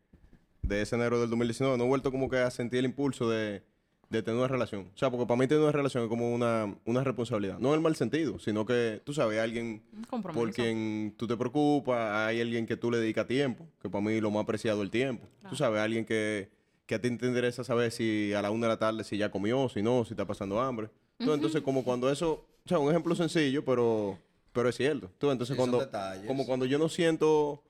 de 0.62 0.82
ese 0.82 0.96
enero 0.96 1.20
del 1.20 1.30
2019. 1.30 1.78
No 1.78 1.84
he 1.84 1.88
vuelto 1.88 2.10
como 2.10 2.28
que 2.28 2.38
a 2.38 2.50
sentir 2.50 2.80
el 2.80 2.84
impulso 2.86 3.28
de, 3.30 3.62
de 4.10 4.22
tener 4.22 4.38
una 4.38 4.48
relación. 4.48 4.90
O 4.92 4.98
sea, 4.98 5.08
porque 5.08 5.24
para 5.24 5.38
mí 5.38 5.46
tener 5.46 5.62
una 5.62 5.72
relación 5.72 6.02
es 6.02 6.08
como 6.08 6.34
una, 6.34 6.74
una 6.84 7.04
responsabilidad. 7.04 7.58
No 7.60 7.68
en 7.68 7.74
el 7.74 7.80
mal 7.80 7.94
sentido, 7.94 8.40
sino 8.40 8.66
que, 8.66 9.00
tú 9.04 9.14
sabes, 9.14 9.38
alguien 9.38 9.82
por 10.10 10.52
quien 10.52 11.14
tú 11.16 11.28
te 11.28 11.36
preocupas, 11.36 12.26
hay 12.26 12.40
alguien 12.40 12.66
que 12.66 12.76
tú 12.76 12.90
le 12.90 12.98
dedicas 12.98 13.28
tiempo, 13.28 13.66
que 13.80 13.88
para 13.88 14.04
mí 14.04 14.20
lo 14.20 14.32
más 14.32 14.42
apreciado 14.42 14.80
es 14.80 14.86
el 14.86 14.90
tiempo. 14.90 15.28
Tú 15.48 15.54
sabes, 15.54 15.80
alguien 15.80 16.04
que, 16.04 16.50
que 16.86 16.96
a 16.96 17.00
ti 17.00 17.16
te 17.16 17.26
interesa 17.26 17.62
saber 17.62 17.92
si 17.92 18.32
a 18.32 18.42
la 18.42 18.50
una 18.50 18.66
de 18.66 18.72
la 18.72 18.78
tarde 18.78 19.04
si 19.04 19.16
ya 19.16 19.30
comió, 19.30 19.68
si 19.68 19.80
no, 19.80 20.04
si 20.04 20.14
está 20.14 20.26
pasando 20.26 20.60
hambre. 20.60 20.90
Tú, 21.16 21.32
Entonces, 21.32 21.62
como 21.62 21.84
cuando 21.84 22.10
eso, 22.10 22.44
o 22.64 22.68
sea, 22.68 22.80
un 22.80 22.90
ejemplo 22.90 23.14
sencillo, 23.14 23.64
pero, 23.64 24.18
pero 24.52 24.68
es 24.70 24.76
cierto. 24.76 25.08
Tú, 25.18 25.30
entonces, 25.30 25.56
son 25.56 25.68
cuando, 25.68 25.78
detalles. 25.78 26.26
como 26.26 26.46
cuando 26.46 26.66
yo 26.66 26.80
no 26.80 26.88
siento, 26.88 27.62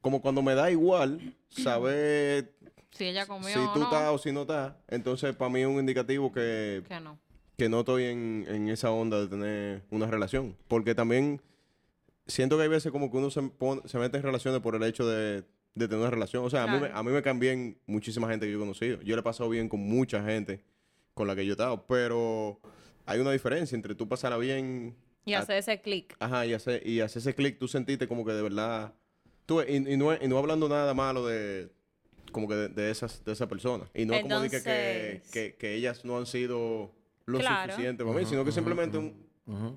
como 0.00 0.20
cuando 0.20 0.42
me 0.42 0.56
da 0.56 0.72
igual 0.72 1.36
saber 1.50 2.52
Si 2.98 3.04
ella 3.06 3.26
comió 3.26 3.48
si 3.48 3.58
o 3.58 3.72
tú 3.72 3.78
no, 3.78 3.84
estás 3.86 4.10
o 4.10 4.18
si 4.18 4.32
no 4.32 4.42
estás, 4.42 4.74
entonces 4.88 5.34
para 5.36 5.50
mí 5.50 5.60
es 5.60 5.66
un 5.66 5.78
indicativo 5.78 6.32
que, 6.32 6.82
que 6.88 7.00
no. 7.00 7.18
que 7.56 7.68
no 7.68 7.80
estoy 7.80 8.04
en, 8.04 8.44
en 8.48 8.68
esa 8.68 8.90
onda 8.90 9.20
de 9.20 9.28
tener 9.28 9.82
una 9.90 10.06
relación. 10.06 10.56
Porque 10.68 10.94
también 10.94 11.40
siento 12.26 12.56
que 12.56 12.64
hay 12.64 12.68
veces 12.68 12.92
como 12.92 13.10
que 13.10 13.16
uno 13.16 13.30
se, 13.30 13.40
pone- 13.42 13.82
se 13.86 13.98
mete 13.98 14.16
en 14.18 14.22
relaciones 14.22 14.60
por 14.60 14.74
el 14.74 14.82
hecho 14.82 15.06
de, 15.06 15.42
de 15.74 15.88
tener 15.88 15.98
una 16.00 16.10
relación. 16.10 16.44
O 16.44 16.50
sea, 16.50 16.64
a, 16.64 16.66
mí 16.66 16.80
me, 16.80 16.90
a 16.92 17.02
mí 17.02 17.10
me 17.12 17.76
muchísima 17.86 18.28
gente 18.28 18.46
que 18.46 18.52
yo 18.52 18.58
he 18.58 18.60
conocido. 18.60 19.00
Yo 19.02 19.14
le 19.16 19.20
he 19.20 19.24
pasado 19.24 19.48
bien 19.48 19.68
con 19.68 19.80
mucha 19.80 20.22
gente 20.22 20.62
con 21.14 21.26
la 21.26 21.34
que 21.34 21.44
yo 21.46 21.52
he 21.52 21.54
estado. 21.54 21.86
Pero 21.86 22.60
hay 23.06 23.20
una 23.20 23.30
diferencia 23.32 23.76
entre 23.76 23.94
tú 23.94 24.08
pasarla 24.08 24.36
bien... 24.38 24.94
Y 25.24 25.34
a- 25.34 25.40
hacer 25.40 25.56
ese 25.58 25.80
clic. 25.80 26.16
Ajá, 26.20 26.46
y 26.46 26.54
hacer, 26.54 26.86
y 26.86 27.00
hacer 27.00 27.20
ese 27.20 27.34
clic, 27.34 27.58
tú 27.58 27.68
sentiste 27.68 28.08
como 28.08 28.24
que 28.24 28.32
de 28.32 28.42
verdad... 28.42 28.92
Tú, 29.46 29.62
y, 29.62 29.76
y 29.76 29.96
no, 29.96 30.12
y 30.14 30.28
no 30.28 30.36
hablando 30.38 30.68
nada 30.68 30.92
malo 30.92 31.26
de 31.26 31.70
como 32.30 32.48
que 32.48 32.54
de, 32.54 32.68
de 32.68 32.90
esas 32.90 33.24
de 33.24 33.32
esa 33.32 33.46
persona. 33.48 33.84
Y 33.94 34.04
no 34.04 34.20
como 34.20 34.40
dije 34.40 34.62
que, 34.62 35.22
que, 35.32 35.54
que 35.56 35.74
ellas 35.74 36.04
no 36.04 36.18
han 36.18 36.26
sido 36.26 36.92
lo 37.26 37.38
Claro. 37.38 37.72
suficiente 37.72 38.04
para 38.04 38.16
mí, 38.18 38.24
sino 38.26 38.44
que 38.44 38.52
simplemente 38.52 38.98
un. 38.98 39.28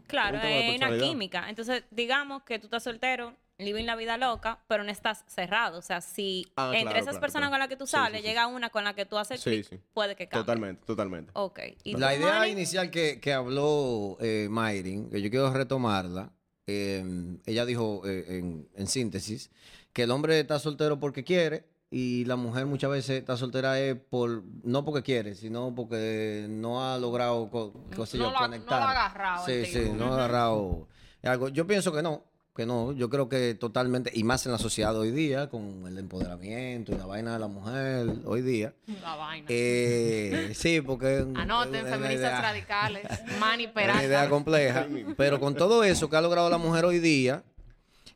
Claro, 0.07 0.37
es 0.43 0.77
una 0.77 0.97
química. 0.97 1.49
Entonces, 1.49 1.83
digamos 1.91 2.43
que 2.43 2.59
tú 2.59 2.67
estás 2.67 2.83
soltero, 2.83 3.35
living 3.57 3.85
la 3.85 3.95
vida 3.95 4.17
loca, 4.17 4.59
pero 4.67 4.83
no 4.83 4.91
estás 4.91 5.23
cerrado. 5.27 5.77
O 5.79 5.81
sea, 5.81 6.01
si 6.01 6.45
Ah, 6.57 6.67
entre 6.73 6.81
claro, 6.83 6.97
esas 6.97 7.05
claro, 7.11 7.21
personas 7.21 7.49
claro. 7.49 7.51
con 7.53 7.59
las 7.59 7.67
que 7.69 7.77
tú 7.77 7.87
sales, 7.87 8.17
sí, 8.19 8.23
sí. 8.23 8.27
llega 8.27 8.47
una 8.47 8.69
con 8.69 8.83
la 8.83 8.93
que 8.95 9.05
tú 9.05 9.17
haces 9.17 9.39
Sí, 9.39 9.49
clic, 9.49 9.65
sí. 9.69 9.79
puede 9.93 10.15
que 10.17 10.27
cambie. 10.27 10.43
totalmente, 10.43 10.85
totalmente. 10.85 11.31
Ok. 11.35 11.59
¿Y 11.85 11.95
La 11.95 12.13
idea 12.15 12.47
inicial 12.49 12.91
que, 12.91 13.19
que 13.21 13.31
habló 13.31 14.17
eh, 14.19 14.47
Mayrin, 14.49 15.09
que 15.09 15.21
yo 15.21 15.29
quiero 15.29 15.53
retomarla, 15.53 16.33
eh, 16.67 17.03
ella 17.45 17.65
dijo 17.65 18.01
eh, 18.05 18.25
en, 18.39 18.67
en 18.75 18.87
síntesis 18.87 19.51
que 19.93 20.03
el 20.03 20.11
hombre 20.11 20.39
está 20.39 20.59
soltero 20.59 20.99
porque 20.99 21.23
quiere 21.23 21.65
y 21.93 22.23
la 22.25 22.37
mujer 22.37 22.65
muchas 22.65 22.89
veces 22.89 23.19
está 23.19 23.35
soltera 23.35 23.77
es 23.79 23.95
por 23.97 24.43
no 24.63 24.85
porque 24.85 25.03
quiere, 25.03 25.35
sino 25.35 25.75
porque 25.75 26.47
no 26.49 26.83
ha 26.83 26.97
logrado 26.97 27.49
co- 27.51 27.73
sé 28.05 28.17
No 28.17 28.23
yo, 28.23 28.29
ha- 28.29 28.31
no 28.31 28.37
conectar. 28.39 28.79
lo 28.81 28.87
ha 28.87 28.91
agarrado 28.91 29.45
Sí, 29.45 29.65
sí, 29.65 29.91
no 29.95 30.05
ha 30.05 30.13
agarrado 30.15 30.87
algo. 31.23 31.49
Yo 31.49 31.67
pienso 31.67 31.91
que 31.91 32.01
no, 32.01 32.23
que 32.55 32.65
no. 32.65 32.93
Yo 32.93 33.09
creo 33.09 33.27
que 33.27 33.55
totalmente, 33.55 34.09
y 34.13 34.23
más 34.23 34.45
en 34.45 34.53
la 34.53 34.57
sociedad 34.57 34.95
hoy 34.97 35.11
día, 35.11 35.49
con 35.49 35.85
el 35.85 35.97
empoderamiento 35.97 36.93
y 36.93 36.97
la 36.97 37.05
vaina 37.05 37.33
de 37.33 37.39
la 37.39 37.47
mujer 37.47 38.07
hoy 38.25 38.41
día. 38.41 38.73
La 39.01 39.15
vaina. 39.17 39.45
Eh, 39.49 40.51
sí, 40.55 40.79
porque... 40.79 41.25
Anoten, 41.35 41.85
feministas 41.85 42.15
idea- 42.31 42.41
radicales. 42.41 43.03
Una 43.37 44.03
idea 44.03 44.29
compleja. 44.29 44.87
Pero 45.17 45.39
con 45.41 45.55
todo 45.55 45.83
eso 45.83 46.09
que 46.09 46.15
ha 46.15 46.21
logrado 46.21 46.49
la 46.49 46.57
mujer 46.57 46.85
hoy 46.85 46.99
día, 46.99 47.43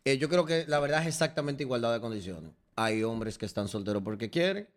eh, 0.06 0.18
yo 0.18 0.30
creo 0.30 0.46
que 0.46 0.64
la 0.68 0.80
verdad 0.80 1.02
es 1.02 1.08
exactamente 1.08 1.64
igualdad 1.64 1.92
de 1.94 2.00
condiciones. 2.00 2.52
Hay 2.76 3.04
hombres 3.04 3.38
que 3.38 3.46
están 3.46 3.68
solteros 3.68 4.04
porque 4.04 4.30
quieren 4.30 4.68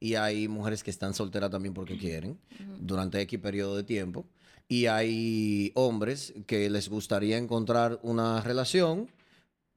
y 0.00 0.16
hay 0.16 0.48
mujeres 0.48 0.82
que 0.82 0.90
están 0.90 1.14
solteras 1.14 1.50
también 1.50 1.74
porque 1.74 1.96
quieren 1.96 2.38
durante 2.80 3.20
X 3.20 3.38
periodo 3.38 3.76
de 3.76 3.84
tiempo. 3.84 4.26
Y 4.66 4.86
hay 4.86 5.70
hombres 5.74 6.34
que 6.46 6.68
les 6.70 6.88
gustaría 6.88 7.36
encontrar 7.36 8.00
una 8.02 8.40
relación, 8.40 9.10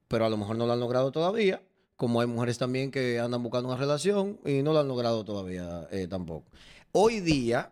pero 0.07 0.25
a 0.25 0.29
lo 0.29 0.37
mejor 0.37 0.55
no 0.55 0.65
la 0.65 0.73
han 0.73 0.79
logrado 0.79 1.11
todavía. 1.11 1.61
Como 1.95 2.21
hay 2.21 2.27
mujeres 2.27 2.57
también 2.57 2.91
que 2.91 3.19
andan 3.19 3.43
buscando 3.43 3.69
una 3.69 3.77
relación 3.77 4.39
y 4.45 4.63
no 4.63 4.73
la 4.73 4.79
han 4.79 4.87
logrado 4.87 5.23
todavía 5.23 5.87
eh, 5.91 6.07
tampoco. 6.07 6.49
Hoy 6.91 7.19
día, 7.19 7.69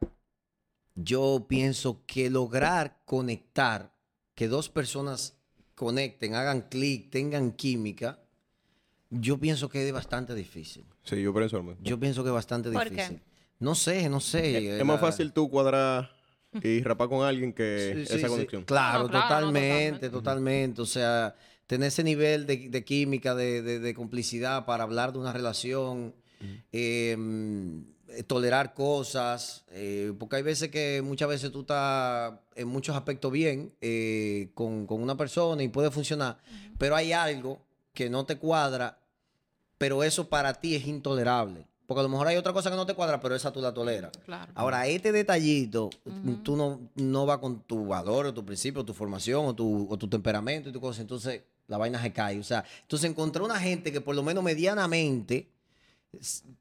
yo 0.96 1.46
pienso 1.48 2.04
que 2.06 2.30
lograr 2.30 3.02
conectar, 3.06 3.96
que 4.36 4.48
dos 4.48 4.70
personas 4.70 5.38
conecten, 5.76 6.36
hagan 6.36 6.62
clic, 6.70 7.10
tengan 7.10 7.52
química, 7.52 8.23
yo 9.20 9.38
pienso 9.38 9.70
que 9.70 9.86
es 9.88 9.94
bastante 9.94 10.34
difícil. 10.36 10.84
Sí, 11.04 11.22
yo 11.22 11.34
pienso 11.34 11.58
lo 11.58 11.64
mismo. 11.64 11.84
Yo 11.84 12.00
pienso 12.00 12.24
que 12.24 12.30
es 12.30 12.34
bastante 12.34 12.72
¿Por 12.72 12.84
qué? 12.86 12.90
difícil. 12.96 13.22
No 13.60 13.76
sé, 13.76 14.10
no 14.10 14.20
sé. 14.20 14.58
Es, 14.76 14.80
es 14.82 14.86
más 14.86 14.96
la- 15.02 15.08
fácil 15.08 15.32
tú 15.32 15.50
cuadrar 15.50 16.12
y 16.62 16.82
rapar 16.82 17.08
con 17.10 17.26
alguien 17.26 17.54
que 17.54 17.94
Sí, 17.96 18.06
sí, 18.06 18.14
esa 18.18 18.28
sí. 18.28 18.34
conexión. 18.34 18.64
Claro, 18.66 19.00
No, 19.00 19.08
no, 19.08 19.12
totalmente, 19.22 20.10
totalmente. 20.10 20.82
O 20.82 20.86
sea, 20.86 21.36
tener 21.68 21.88
ese 21.88 22.04
nivel 22.04 22.46
de, 22.46 22.70
de 22.70 22.84
química, 22.84 23.34
de, 23.36 23.62
de- 23.62 23.80
de 23.80 23.94
complicidad 23.94 24.66
para 24.66 24.84
hablar 24.84 25.14
de 25.14 25.20
una 25.20 25.32
relación, 25.34 26.14
eh, 26.72 27.16
tolerar 28.28 28.74
cosas, 28.74 29.64
eh, 29.72 30.14
porque 30.20 30.36
hay 30.36 30.44
veces 30.44 30.70
que 30.70 31.02
muchas 31.04 31.28
veces 31.30 31.52
tú 31.52 31.62
estás 31.62 32.34
en 32.56 32.68
muchos 32.68 32.96
aspectos 32.96 33.32
bien 33.32 33.74
eh, 33.82 34.50
con, 34.54 34.86
con 34.86 35.02
una 35.02 35.18
persona 35.18 35.64
y 35.64 35.70
puede 35.70 35.90
funcionar, 35.90 36.38
pero 36.78 36.96
hay 36.96 37.12
algo 37.14 37.60
que 37.94 38.10
no 38.10 38.26
te 38.26 38.38
cuadra, 38.38 39.00
pero 39.84 40.02
eso 40.02 40.30
para 40.30 40.54
ti 40.54 40.76
es 40.76 40.88
intolerable. 40.88 41.68
Porque 41.86 42.00
a 42.00 42.04
lo 42.04 42.08
mejor 42.08 42.26
hay 42.28 42.38
otra 42.38 42.54
cosa 42.54 42.70
que 42.70 42.78
no 42.78 42.86
te 42.86 42.94
cuadra, 42.94 43.20
pero 43.20 43.36
esa 43.36 43.52
tú 43.52 43.60
la 43.60 43.74
toleras. 43.74 44.14
Claro. 44.24 44.50
Ahora, 44.56 44.88
este 44.88 45.12
detallito, 45.12 45.90
tú 46.42 46.56
no, 46.56 46.80
no 46.96 47.26
va 47.26 47.42
con 47.42 47.60
tu 47.64 47.88
valor, 47.88 48.28
o 48.28 48.34
tu 48.34 48.46
principio, 48.46 48.86
tu 48.86 48.94
formación, 48.94 49.46
o 49.46 49.54
tu, 49.54 49.86
o 49.92 49.98
tu 49.98 50.08
temperamento 50.08 50.70
y 50.70 50.72
tu 50.72 50.80
cosa. 50.80 51.02
Entonces, 51.02 51.42
la 51.68 51.78
vaina 51.78 52.02
se 52.02 52.14
cae. 52.14 52.40
O 52.40 52.46
sea, 52.46 52.64
entonces 52.84 53.10
encontrar 53.10 53.44
una 53.44 53.60
gente 53.60 53.92
que 53.92 54.00
por 54.00 54.16
lo 54.16 54.24
menos 54.24 54.42
medianamente 54.42 55.50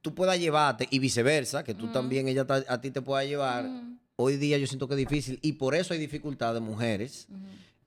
tú 0.01 0.13
puedas 0.17 0.41
llevarte 0.41 0.89
y 0.91 0.99
viceversa, 0.99 1.63
que 1.63 1.75
tú 1.75 1.93
también, 1.93 2.27
ella 2.27 2.45
a 2.67 2.81
ti 2.81 2.91
te 2.91 3.03
pueda 3.03 3.23
llevar, 3.23 3.71
hoy 4.17 4.37
día 4.37 4.59
yo 4.59 4.67
siento 4.67 4.89
que 4.89 4.95
es 4.95 4.99
difícil 4.99 5.39
y 5.43 5.53
por 5.53 5.77
eso 5.77 5.95
hay 5.95 6.01
dificultad 6.01 6.55
de 6.55 6.61
mujeres 6.61 7.29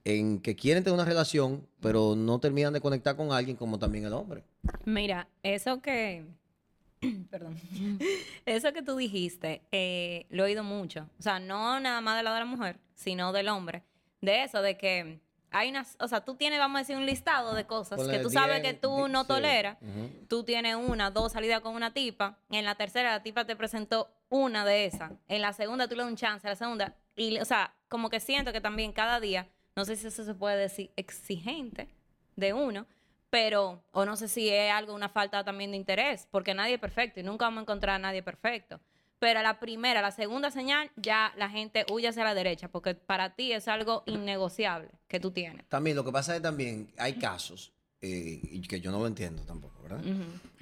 en 0.05 0.39
que 0.39 0.55
quieren 0.55 0.83
tener 0.83 0.93
una 0.93 1.03
relación, 1.03 1.67
pero 1.81 2.15
no 2.15 2.39
terminan 2.39 2.71
de 2.71 2.79
conectar 2.79 3.17
con 3.17 3.31
alguien 3.31 3.57
como 3.57 3.79
también 3.79 4.05
el 4.05 4.13
hombre. 4.13 4.43
Mira, 4.85 5.27
eso 5.43 5.81
que. 5.81 6.23
Perdón. 7.29 7.59
Eso 8.45 8.71
que 8.71 8.81
tú 8.81 8.95
dijiste, 8.95 9.61
eh, 9.71 10.25
lo 10.29 10.43
he 10.43 10.45
oído 10.47 10.63
mucho. 10.63 11.09
O 11.19 11.21
sea, 11.21 11.39
no 11.39 11.79
nada 11.79 11.99
más 11.99 12.15
del 12.15 12.25
lado 12.25 12.35
de 12.35 12.41
la 12.41 12.45
mujer, 12.45 12.79
sino 12.93 13.33
del 13.33 13.49
hombre. 13.49 13.83
De 14.21 14.43
eso, 14.43 14.61
de 14.61 14.77
que 14.77 15.19
hay 15.51 15.69
unas. 15.69 15.97
O 15.99 16.07
sea, 16.07 16.21
tú 16.21 16.35
tienes, 16.35 16.59
vamos 16.59 16.77
a 16.77 16.79
decir, 16.79 16.95
un 16.95 17.05
listado 17.05 17.53
de 17.53 17.65
cosas 17.65 17.97
Ponle 17.97 18.17
que 18.17 18.23
tú 18.23 18.29
sabes 18.29 18.61
10, 18.61 18.73
que 18.73 18.79
tú 18.79 19.07
no 19.07 19.25
toleras. 19.25 19.77
Tú 20.27 20.43
tienes 20.43 20.75
una, 20.75 21.11
dos 21.11 21.33
salidas 21.33 21.61
con 21.61 21.75
una 21.75 21.93
tipa. 21.93 22.39
En 22.49 22.65
la 22.65 22.75
tercera, 22.75 23.11
la 23.11 23.23
tipa 23.23 23.45
te 23.45 23.55
presentó 23.55 24.09
una 24.29 24.65
de 24.65 24.85
esas. 24.85 25.11
En 25.27 25.41
la 25.41 25.53
segunda, 25.53 25.87
tú 25.87 25.95
le 25.95 26.03
das 26.03 26.11
un 26.11 26.17
chance. 26.17 26.47
En 26.47 26.51
la 26.51 26.55
segunda. 26.55 26.95
Y, 27.15 27.37
o 27.39 27.45
sea, 27.45 27.73
como 27.87 28.09
que 28.09 28.19
siento 28.19 28.51
que 28.51 28.61
también 28.61 28.91
cada 28.91 29.19
día, 29.19 29.47
no 29.75 29.85
sé 29.85 29.95
si 29.95 30.07
eso 30.07 30.23
se 30.23 30.33
puede 30.33 30.57
decir 30.57 30.91
exigente 30.95 31.89
de 32.35 32.53
uno, 32.53 32.85
pero, 33.29 33.83
o 33.91 34.05
no 34.05 34.15
sé 34.15 34.27
si 34.27 34.49
es 34.49 34.71
algo, 34.71 34.93
una 34.93 35.09
falta 35.09 35.43
también 35.43 35.71
de 35.71 35.77
interés, 35.77 36.27
porque 36.31 36.53
nadie 36.53 36.75
es 36.75 36.79
perfecto 36.79 37.19
y 37.19 37.23
nunca 37.23 37.45
vamos 37.45 37.59
a 37.59 37.61
encontrar 37.63 37.95
a 37.95 37.99
nadie 37.99 38.23
perfecto. 38.23 38.79
Pero 39.19 39.39
a 39.39 39.43
la 39.43 39.59
primera, 39.59 39.99
a 39.99 40.01
la 40.01 40.11
segunda 40.11 40.51
señal, 40.51 40.91
ya 40.95 41.33
la 41.37 41.49
gente 41.49 41.85
huye 41.91 42.07
hacia 42.07 42.23
la 42.23 42.33
derecha, 42.33 42.67
porque 42.67 42.95
para 42.95 43.35
ti 43.35 43.51
es 43.51 43.67
algo 43.67 44.03
innegociable 44.05 44.89
que 45.07 45.19
tú 45.19 45.31
tienes. 45.31 45.67
También 45.67 45.95
lo 45.95 46.05
que 46.05 46.11
pasa 46.11 46.35
es 46.35 46.41
también 46.41 46.93
hay 46.97 47.13
casos 47.13 47.73
eh, 48.01 48.39
y 48.43 48.61
que 48.61 48.79
yo 48.79 48.91
no 48.91 48.99
lo 48.99 49.07
entiendo 49.07 49.43
tampoco, 49.43 49.81
¿verdad? 49.81 50.01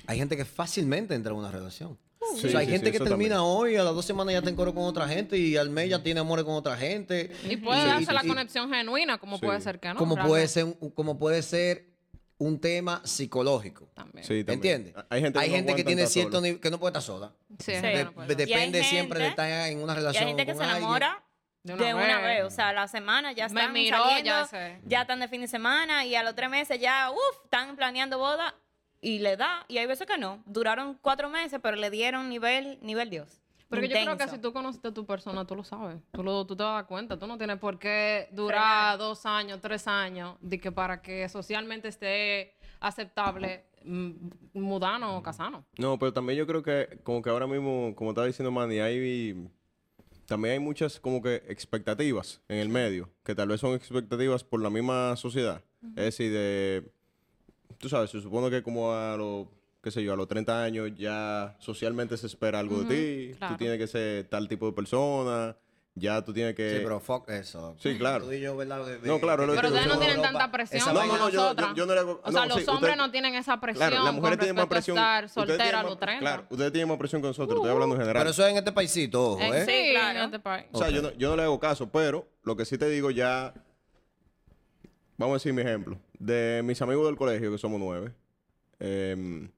Hay 0.08 0.17
gente 0.17 0.38
que 0.38 0.45
fácilmente 0.45 1.13
entra 1.13 1.32
en 1.32 1.39
una 1.39 1.52
relación. 1.52 1.97
Sí, 2.38 2.48
o 2.48 2.50
sea, 2.50 2.60
hay 2.62 2.66
sí, 2.66 2.72
gente 2.72 2.88
sí, 2.88 2.92
que 2.94 3.00
termina 3.00 3.36
también. 3.36 3.40
hoy, 3.58 3.76
a 3.76 3.84
las 3.84 3.94
dos 3.96 4.06
semanas 4.06 4.32
ya 4.34 4.38
está 4.40 4.50
en 4.50 4.56
coro 4.56 4.74
con 4.74 4.84
otra 4.84 5.08
gente 5.08 5.38
y 5.38 5.56
al 5.58 5.70
mes 5.70 5.90
ya 5.90 6.02
tiene 6.02 6.20
amores 6.20 6.46
con 6.46 6.56
otra 6.56 6.76
gente. 6.78 7.32
Y 7.50 7.58
puede 7.58 7.86
darse 7.86 8.12
la 8.14 8.24
y- 8.24 8.28
conexión 8.28 8.72
genuina, 8.72 9.18
como 9.18 9.38
Sí. 9.38 9.46
puede 9.46 9.62
ser 9.62 9.80
que 9.80 9.90
no. 9.90 9.96
como 9.96 10.16
realmente. 10.16 10.30
puede 10.30 10.48
ser 10.48 10.64
un, 10.66 10.90
como 10.92 11.18
puede 11.20 11.42
ser 11.42 11.86
un 12.38 12.60
tema 12.60 13.02
psicológico. 13.06 13.88
También. 13.94 14.26
Sí, 14.26 14.44
también. 14.44 14.76
¿Entiendes? 14.82 15.06
Hay 15.10 15.22
gente 15.22 15.40
que, 15.40 15.48
no 15.48 15.54
aguantan 15.60 15.86
tiene 15.86 16.08
cierto 16.08 16.42
nivel 16.42 16.60
que 16.60 16.70
no 16.72 16.80
puede 16.80 16.90
estar 16.92 17.02
sola. 17.04 17.32
Sí, 17.60 17.72
De- 17.74 18.04
no 18.06 18.12
puede. 18.14 18.36
depende 18.36 18.80
hay 18.80 18.84
siempre 18.86 19.20
de 19.20 19.28
estar 19.28 19.48
en 19.70 19.80
una 19.82 19.94
Y 19.94 19.96
relación 19.98 20.24
hay 20.24 20.30
gente 20.30 20.46
que 20.46 20.52
con 20.54 20.60
se 20.62 20.64
alguien. 20.66 20.84
enamora 20.84 21.24
De 21.64 21.76
de 21.78 21.94
una 21.94 22.04
una, 22.06 22.18
vez. 22.22 22.38
vez. 22.40 22.44
O 22.46 22.50
sea, 22.50 22.74
la 22.74 22.88
semana 22.90 23.32
ya 23.32 23.48
Me 23.48 23.62
están 23.62 23.74
miró, 23.74 23.98
saliendo, 23.98 24.26
ya 24.50 24.80
ya, 24.86 25.02
están 25.02 25.20
de 25.22 25.28
fin 25.30 25.42
de 25.42 25.48
semana 25.48 26.06
y 26.06 26.16
a 26.16 26.24
los 26.24 26.36
tres 26.36 26.50
meses 26.50 26.80
ya, 26.82 27.10
uff, 27.12 27.44
están 27.46 27.76
planeando 27.78 28.18
boda 28.18 28.54
y 29.04 29.20
le 29.20 29.38
da. 29.38 29.66
Y 29.68 29.78
hay 29.78 29.86
veces 29.86 30.08
que 30.08 30.18
no. 30.18 30.42
Duraron 30.46 30.98
cuatro 31.02 31.30
meses, 31.30 31.60
pero 31.62 31.76
le 31.76 31.92
dieron 31.92 32.30
nivel, 32.30 32.80
nivel 32.82 33.10
Dios. 33.10 33.42
Porque 33.68 33.88
yo 33.88 33.96
creo 33.96 34.18
que 34.18 34.28
si 34.28 34.38
tú 34.38 34.54
conociste 34.54 34.88
a 34.89 34.94
tu 34.94 35.06
persona, 35.06 35.46
tú 35.46 35.56
lo 35.56 35.63
sabes. 35.63 36.00
Tú, 36.12 36.24
lo, 36.24 36.46
tú 36.46 36.56
te 36.56 36.63
vas 36.63 36.72
a 36.72 36.76
dar 36.76 36.88
cuenta. 36.88 37.18
Tú 37.18 37.28
no 37.28 37.38
tienes 37.38 37.58
por 37.58 37.80
qué 37.80 38.30
durar 38.32 38.98
dos 38.98 39.26
años, 39.26 39.60
tres 39.62 39.88
años, 39.88 40.38
de 40.42 40.60
que 40.60 40.72
para 40.72 41.02
que 41.02 41.28
socialmente 41.28 41.88
esté 41.88 42.56
aceptable 42.80 43.66
mm, 43.84 44.12
mudarnos 44.54 45.20
o 45.20 45.24
casarnos. 45.24 45.63
No, 45.78 45.98
pero 45.98 46.13
también 46.13 46.38
yo 46.38 46.46
creo 46.46 46.62
que 46.62 47.00
como 47.04 47.22
que 47.22 47.30
ahora 47.30 47.48
mismo, 47.48 47.94
como 47.96 48.12
estaba 48.12 48.28
diciendo 48.28 48.52
Manny, 48.52 48.80
hay 48.80 49.50
también 50.28 50.54
hay 50.54 50.60
muchas 50.60 51.00
como 51.00 51.22
que 51.22 51.44
expectativas 51.48 52.42
en 52.48 52.58
el 52.58 52.70
medio, 52.70 53.10
que 53.24 53.36
tal 53.36 53.50
vez 53.50 53.60
son 53.60 53.74
expectativas 53.74 54.44
por 54.44 54.62
la 54.62 54.70
misma 54.70 55.16
sociedad. 55.16 55.63
Es 55.96 56.06
decir, 56.06 56.32
de 56.32 56.92
tú 57.84 57.89
sabes, 57.89 58.10
se 58.10 58.22
supone 58.22 58.50
que 58.50 58.63
como 58.63 58.93
a 58.93 59.17
los 59.17 59.48
qué 59.84 59.91
sé 59.91 60.02
yo, 60.02 60.13
a 60.13 60.15
los 60.15 60.30
30 60.30 60.63
años 60.63 60.91
ya 60.98 61.58
socialmente 61.60 62.15
se 62.15 62.28
espera 62.28 62.60
algo 62.60 62.84
de 62.84 62.86
ti, 63.32 63.36
claro. 63.38 63.54
tú 63.54 63.58
tienes 63.58 63.78
que 63.78 63.88
ser 63.88 64.24
tal 64.30 64.48
tipo 64.48 64.67
de 64.67 64.72
persona, 64.72 65.58
ya 65.93 66.24
tú 66.24 66.32
tienes 66.34 66.56
que 66.56 66.78
Sí, 66.78 66.80
pero 66.82 67.02
fuck 67.02 67.30
eso. 67.30 67.76
Sí, 67.78 67.98
claro. 67.98 68.24
Tú 68.24 68.32
y 68.32 68.39
yo, 68.39 68.56
¿verdad? 68.56 68.86
De- 68.86 69.00
de- 69.00 69.08
No, 69.10 69.19
claro, 69.19 69.46
lo 69.46 69.54
Pero 69.56 69.67
ustedes 69.67 69.86
no 69.88 69.96
yo- 69.96 70.00
tienen 70.00 70.22
tanta 70.22 70.50
presión 70.50 70.80
No, 70.80 71.02
como 71.02 71.06
no, 71.13 71.17
no, 71.19 71.30
yo- 71.30 71.54
yo- 71.54 71.74
yo 71.76 71.86
no 71.86 71.93
le 71.96 72.00
hago- 72.00 72.22
O 72.24 72.32
sea, 72.32 72.46
los 72.46 72.60
sí, 72.62 72.65
hombres 72.69 72.93
usted- 72.93 72.96
no 73.04 73.12
tienen 73.12 73.36
esa 73.36 73.60
presión 73.60 73.89
Claro, 73.89 74.06
las 74.06 74.13
mujeres 74.13 74.39
tienen 74.39 74.56
más 74.56 74.67
presión. 74.67 74.98
estar 74.98 75.28
soltera 75.28 75.80
a 75.82 75.84
los 75.84 75.91
más- 75.91 76.00
30. 76.00 76.19
Claro, 76.22 76.46
ustedes 76.50 76.72
tienen 76.72 76.88
más 76.88 76.98
presión 76.98 77.22
que 77.22 77.28
nosotros, 77.28 77.58
estoy 77.58 77.72
hablando 77.72 77.96
en 77.96 78.02
general. 78.02 78.22
Pero 78.22 78.30
eso 78.32 78.46
es 78.46 78.52
en 78.52 78.58
este 78.58 78.72
paisito, 78.72 79.32
ojo, 79.34 79.41
En 79.41 79.54
¿eh? 79.54 79.65
sí, 79.65 79.91
claro. 79.91 80.19
en 80.19 80.26
este 80.26 80.39
país. 80.39 80.65
O 80.72 80.78
sea, 80.78 80.89
yo 80.89 81.02
no, 81.02 81.12
yo 81.15 81.30
no 81.30 81.36
le 81.36 81.43
hago 81.43 81.60
caso, 81.60 81.89
pero 81.91 82.26
lo 82.43 82.56
que 82.56 82.63
sí 82.63 82.78
te 82.78 82.88
digo 82.88 83.12
ya, 83.12 83.54
vamos 85.17 85.34
a 85.34 85.36
decir 85.36 85.52
mi 85.54 85.62
ejemplo, 85.62 86.00
de 86.19 86.62
mis 86.63 86.82
amigos 86.82 87.06
del 87.06 87.15
colegio, 87.15 87.52
que 87.52 87.58
somos 87.58 87.80
nueve, 87.80 88.13
eh, 88.80 89.49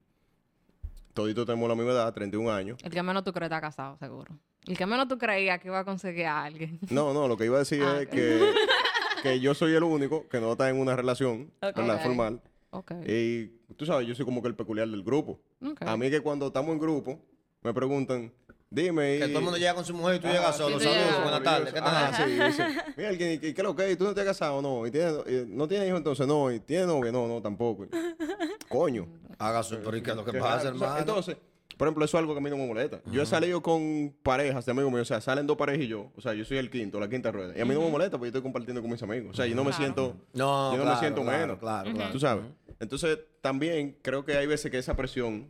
toditos 1.14 1.46
tenemos 1.46 1.70
la 1.70 1.76
misma 1.76 1.92
edad, 1.92 2.14
31 2.14 2.52
años. 2.52 2.78
El 2.84 2.92
que 2.92 3.02
menos 3.04 3.24
tú 3.24 3.34
crees 3.34 3.48
está 3.48 3.62
casado, 3.62 3.98
seguro. 3.98 4.38
El 4.68 4.78
que 4.78 4.86
menos 4.86 5.08
tú 5.08 5.18
creías 5.18 5.60
que 5.60 5.68
iba 5.68 5.80
a 5.80 5.86
conseguir 5.86 6.26
a 6.26 6.44
alguien. 6.44 6.80
No, 6.90 7.14
no, 7.14 7.28
lo 7.28 7.38
que 7.38 7.46
iba 7.46 7.56
a 7.58 7.60
decir 7.60 7.84
Ah, 7.84 8.02
es 8.02 8.08
que, 8.08 8.54
que 9.24 9.40
yo 9.40 9.54
soy 9.54 9.74
el 9.74 9.84
único 9.84 10.28
que 10.28 10.40
no 10.40 10.52
está 10.54 10.70
en 10.70 10.78
una 10.80 10.96
relación. 10.96 11.52
Formal. 12.04 12.42
Y 13.08 13.46
tú 13.78 13.86
sabes, 13.86 14.08
yo 14.08 14.16
soy 14.16 14.26
como 14.26 14.42
que 14.42 14.48
el 14.50 14.56
peculiar 14.56 14.88
del 14.88 15.04
grupo. 15.04 15.40
A 15.82 15.96
mí 15.98 16.10
que 16.10 16.20
cuando 16.22 16.48
estamos 16.48 16.72
en 16.72 16.80
grupo, 16.80 17.20
me 17.62 17.74
preguntan, 17.74 18.34
dime. 18.76 19.18
Que 19.20 19.26
y- 19.26 19.28
todo 19.30 19.40
el 19.40 19.44
mundo 19.44 19.58
llega 19.58 19.74
con 19.74 19.86
su 19.86 19.94
mujer 19.94 20.16
y 20.16 20.20
tú 20.20 20.28
Ah, 20.28 20.32
llegas 20.34 20.56
sí, 20.58 20.62
solo. 20.64 20.78
tú 20.78 20.84
Saludos, 20.84 21.22
buenas 21.24 21.44
tardes. 21.44 21.74
¿Qué 21.74 21.80
Ah, 21.82 22.12
tal? 22.16 22.26
sí, 22.28 22.34
dice, 22.34 22.64
Mira, 22.98 23.14
¿y 23.14 23.18
qué, 23.18 23.40
qué 23.40 23.50
es 23.50 23.64
lo 23.64 23.76
que? 23.76 23.92
¿Y 23.92 23.96
¿Tú 23.96 24.04
no 24.04 24.14
te 24.14 24.22
has 24.22 24.28
casado? 24.28 24.62
No. 24.62 24.86
¿Y 24.86 24.92
tienes, 24.92 25.14
y 25.28 25.46
no 25.48 25.68
tienes 25.68 25.88
hijos 25.88 25.98
entonces? 25.98 26.28
No. 26.28 26.52
¿Y 26.52 26.60
tienes 26.60 26.88
novia? 26.88 27.12
No, 27.12 27.28
no, 27.28 27.42
tampoco. 27.42 27.88
Coño. 28.70 29.08
Haga 29.38 29.64
su 29.64 29.78
pero 29.78 29.98
¿y 29.98 30.02
qué 30.02 30.12
es 30.12 30.16
lo 30.16 30.24
que 30.26 30.32
Qué 30.32 30.40
pasa, 30.40 30.66
raro. 30.66 30.76
O 30.76 30.80
sea, 30.80 30.88
hermano? 30.88 31.00
Entonces, 31.00 31.38
por 31.78 31.88
ejemplo, 31.88 32.06
eso 32.06 32.18
es 32.18 32.20
algo 32.22 32.34
que 32.34 32.38
a 32.40 32.42
mí 32.42 32.50
no 32.50 32.56
me 32.58 32.68
molesta. 32.68 33.02
Yo 33.12 33.22
he 33.22 33.26
salido 33.26 33.62
con 33.62 34.16
parejas 34.24 34.66
de 34.66 34.72
amigos 34.72 34.92
míos, 34.94 35.02
o 35.02 35.06
sea, 35.06 35.20
salen 35.20 35.46
dos 35.46 35.58
parejas 35.58 35.84
y 35.84 35.88
yo, 35.90 36.10
o 36.16 36.22
sea, 36.22 36.34
yo 36.34 36.46
soy 36.46 36.58
el 36.58 36.70
quinto, 36.70 37.00
la 37.02 37.10
quinta 37.10 37.32
rueda. 37.32 37.54
Y 37.58 37.60
a 37.60 37.66
mí 37.66 37.74
no 37.74 37.82
me 37.82 37.90
molesta 37.90 38.18
porque 38.18 38.28
yo 38.28 38.38
estoy 38.38 38.42
compartiendo 38.44 38.82
con 38.82 38.90
mis 38.92 39.04
amigos. 39.04 39.32
O 39.32 39.34
sea, 39.34 39.46
yo 39.46 39.56
no 39.56 39.64
me 39.66 39.72
Claro. 39.72 39.84
siento, 39.84 40.16
No, 40.34 40.72
yo 40.72 40.78
no 40.78 40.84
claro, 40.84 40.96
me 40.96 41.00
siento 41.02 41.22
claro, 41.24 41.40
menos. 41.40 41.60
Claro, 41.60 41.92
claro. 41.94 42.12
Tú 42.14 42.20
sabes. 42.20 42.46
Entonces, 42.80 43.20
también 43.42 43.98
creo 44.02 44.24
que 44.24 44.38
hay 44.38 44.48
veces 44.48 44.72
que 44.72 44.78
esa 44.78 44.96
presión 44.96 45.50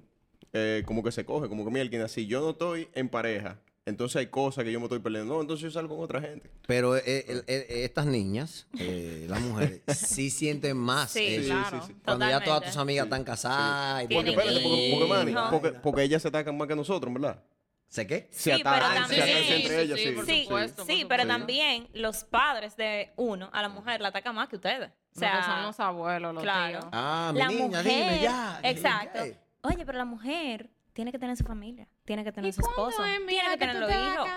eh, 0.55 0.83
como 0.85 1.03
que 1.03 1.11
se 1.11 1.25
coge, 1.25 1.47
como 1.49 1.63
que 1.65 1.71
mira, 1.71 2.07
si 2.07 2.27
yo 2.27 2.41
no 2.41 2.49
estoy 2.51 2.87
en 2.93 3.09
pareja, 3.09 3.59
entonces 3.85 4.15
hay 4.15 4.27
cosas 4.27 4.63
que 4.63 4.71
yo 4.71 4.79
me 4.79 4.85
estoy 4.85 4.99
perdiendo. 4.99 5.35
No, 5.35 5.41
entonces 5.41 5.63
yo 5.63 5.69
salgo 5.71 5.95
con 5.95 6.05
otra 6.05 6.19
gente. 6.21 6.49
Pero 6.65 6.95
eh, 6.97 7.03
eh, 7.05 7.43
eh, 7.47 7.65
estas 7.83 8.07
niñas, 8.07 8.65
eh, 8.79 9.25
las 9.29 9.39
mujeres, 9.41 9.81
sí 9.95 10.29
sienten 10.31 10.75
más 10.77 11.11
Sí, 11.11 11.23
eso. 11.35 11.53
claro. 11.53 11.81
sí, 11.81 11.87
sí. 11.93 11.99
Cuando 12.03 12.27
ya 12.27 12.39
todas 12.43 12.63
tus 12.63 12.77
amigas 12.77 13.03
están 13.05 13.23
casadas 13.23 14.05
y 14.05 14.13
Porque, 14.15 14.31
espérate, 14.31 14.59
porque, 14.61 14.89
porque, 14.97 15.13
Manny, 15.13 15.31
hijos. 15.31 15.47
porque, 15.51 15.71
porque 15.73 16.03
ellas 16.03 16.21
se 16.21 16.29
atacan 16.29 16.57
más 16.57 16.67
que 16.67 16.75
nosotros, 16.75 17.13
¿verdad? 17.13 17.43
¿Sé 17.87 18.07
qué? 18.07 18.27
Se 18.31 18.55
Sí, 18.55 18.61
pero 18.63 18.75
atacan, 18.75 19.07
se 19.07 19.15
también- 19.17 19.37
atacan 19.37 19.53
entre 19.53 19.75
Sí, 19.75 19.81
ellas, 19.83 19.99
sí, 19.99 20.05
sí. 20.07 20.11
por 20.15 20.25
Sí, 20.25 20.43
supuesto, 20.45 20.85
sí, 20.85 20.99
por 21.01 21.07
pero 21.09 21.27
también 21.27 21.87
los 21.93 22.23
padres 22.23 22.75
de 22.75 23.11
uno 23.17 23.49
a 23.53 23.61
la 23.61 23.69
mujer 23.69 24.01
la 24.01 24.07
atacan 24.07 24.33
más 24.33 24.49
que 24.49 24.55
ustedes. 24.55 24.89
O 24.89 24.93
Porque 25.13 25.19
sea, 25.29 25.45
son 25.45 25.61
los 25.63 25.79
abuelos, 25.79 26.33
los 26.33 26.43
claro. 26.43 26.79
tíos. 26.79 26.89
Ah, 26.91 27.29
mi 27.33 27.39
la 27.39 27.47
niña, 27.47 27.67
mujer, 27.67 27.83
dime 27.85 28.19
ya. 28.21 28.59
Exacto. 28.63 29.19
Oye, 29.67 29.83
pero 29.83 29.97
la 29.97 30.05
mujer 30.05 30.69
tiene 30.93 31.11
que 31.11 31.17
tener 31.17 31.35
su 31.35 31.43
familia, 31.43 31.87
tiene 32.05 32.23
que 32.23 32.31
tener 32.31 32.53
su 32.53 32.61
esposo, 32.61 33.03
tiene 33.27 33.49
que 33.49 33.57
tener 33.57 33.75
los 33.77 33.89
hijos. 33.91 34.29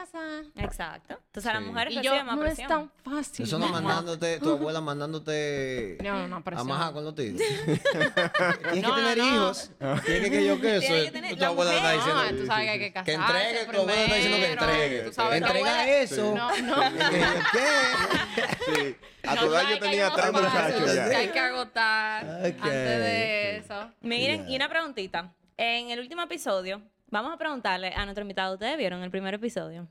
Exacto. 0.56 1.18
Entonces 1.26 1.50
a 1.50 1.54
la 1.54 1.60
Sí. 1.60 1.66
mujer 1.66 1.92
Y 1.92 2.00
yo, 2.00 2.24
más 2.24 2.36
no 2.36 2.44
es 2.44 2.54
presión. 2.54 2.68
tan 2.68 2.90
fácil. 3.04 3.44
Eso 3.46 3.58
no 3.58 3.66
mamá. 3.68 3.80
mandándote, 3.82 4.38
tu 4.38 4.50
abuela 4.52 4.80
mandándote 4.80 5.98
No, 6.02 6.26
no, 6.28 6.42
a 6.44 6.64
majar 6.64 6.92
con 6.94 7.04
los 7.04 7.14
tigres. 7.14 7.46
Tienes 7.66 8.82
No, 8.82 8.94
que 8.94 9.00
tener 9.02 9.18
no, 9.18 9.24
no. 9.30 9.34
hijos. 9.36 9.70
Tienes 10.06 10.30
que 10.30 10.44
yo 10.46 10.60
qué 10.60 10.78
Tiene 10.80 10.86
que 10.94 11.02
eso. 11.04 11.12
tener- 11.12 11.34
Tu 11.34 11.40
la 11.40 11.46
abuela 11.48 11.74
está 11.76 11.92
diciendo. 11.92 12.22
No, 12.22 12.30
tú 12.38 12.46
sabes 12.46 12.64
que 12.64 12.70
hay 12.70 12.78
que 12.78 12.92
Que 12.92 12.92
casarse 12.92 13.14
entregue, 13.50 13.64
tu 13.72 13.80
abuela 13.80 14.02
está 14.02 14.14
diciendo 14.16 14.38
que 14.38 14.52
entregue. 14.52 15.00
Tú 15.02 15.12
sabes, 15.12 15.42
Entrega 15.42 15.58
abuela- 15.58 15.88
eso. 15.90 16.34
No, 16.34 16.56
no. 16.62 16.76
¿Qué? 17.52 18.74
Sí. 18.74 18.96
A 19.28 19.34
No, 19.34 19.40
tu 19.42 19.46
edad 19.52 19.60
yo 19.62 19.66
que 19.68 19.72
hay 19.74 19.80
tenía 19.80 20.10
tres 20.10 20.32
muchachos 20.32 20.90
Que 21.10 21.16
hay 21.16 21.28
que 21.28 21.38
agotar 21.38 22.24
antes 22.24 22.62
de 22.62 23.56
eso. 23.58 23.90
Miren, 24.00 24.48
y 24.48 24.56
una 24.56 24.68
preguntita. 24.70 25.32
En 25.58 25.90
el 25.90 25.98
último 26.00 26.22
episodio, 26.22 26.80
vamos 27.10 27.32
a 27.32 27.36
preguntarle 27.36 27.92
a 27.94 28.04
nuestro 28.04 28.22
invitado, 28.22 28.54
¿ustedes 28.54 28.76
vieron 28.76 29.02
el 29.02 29.10
primer 29.10 29.34
episodio? 29.34 29.88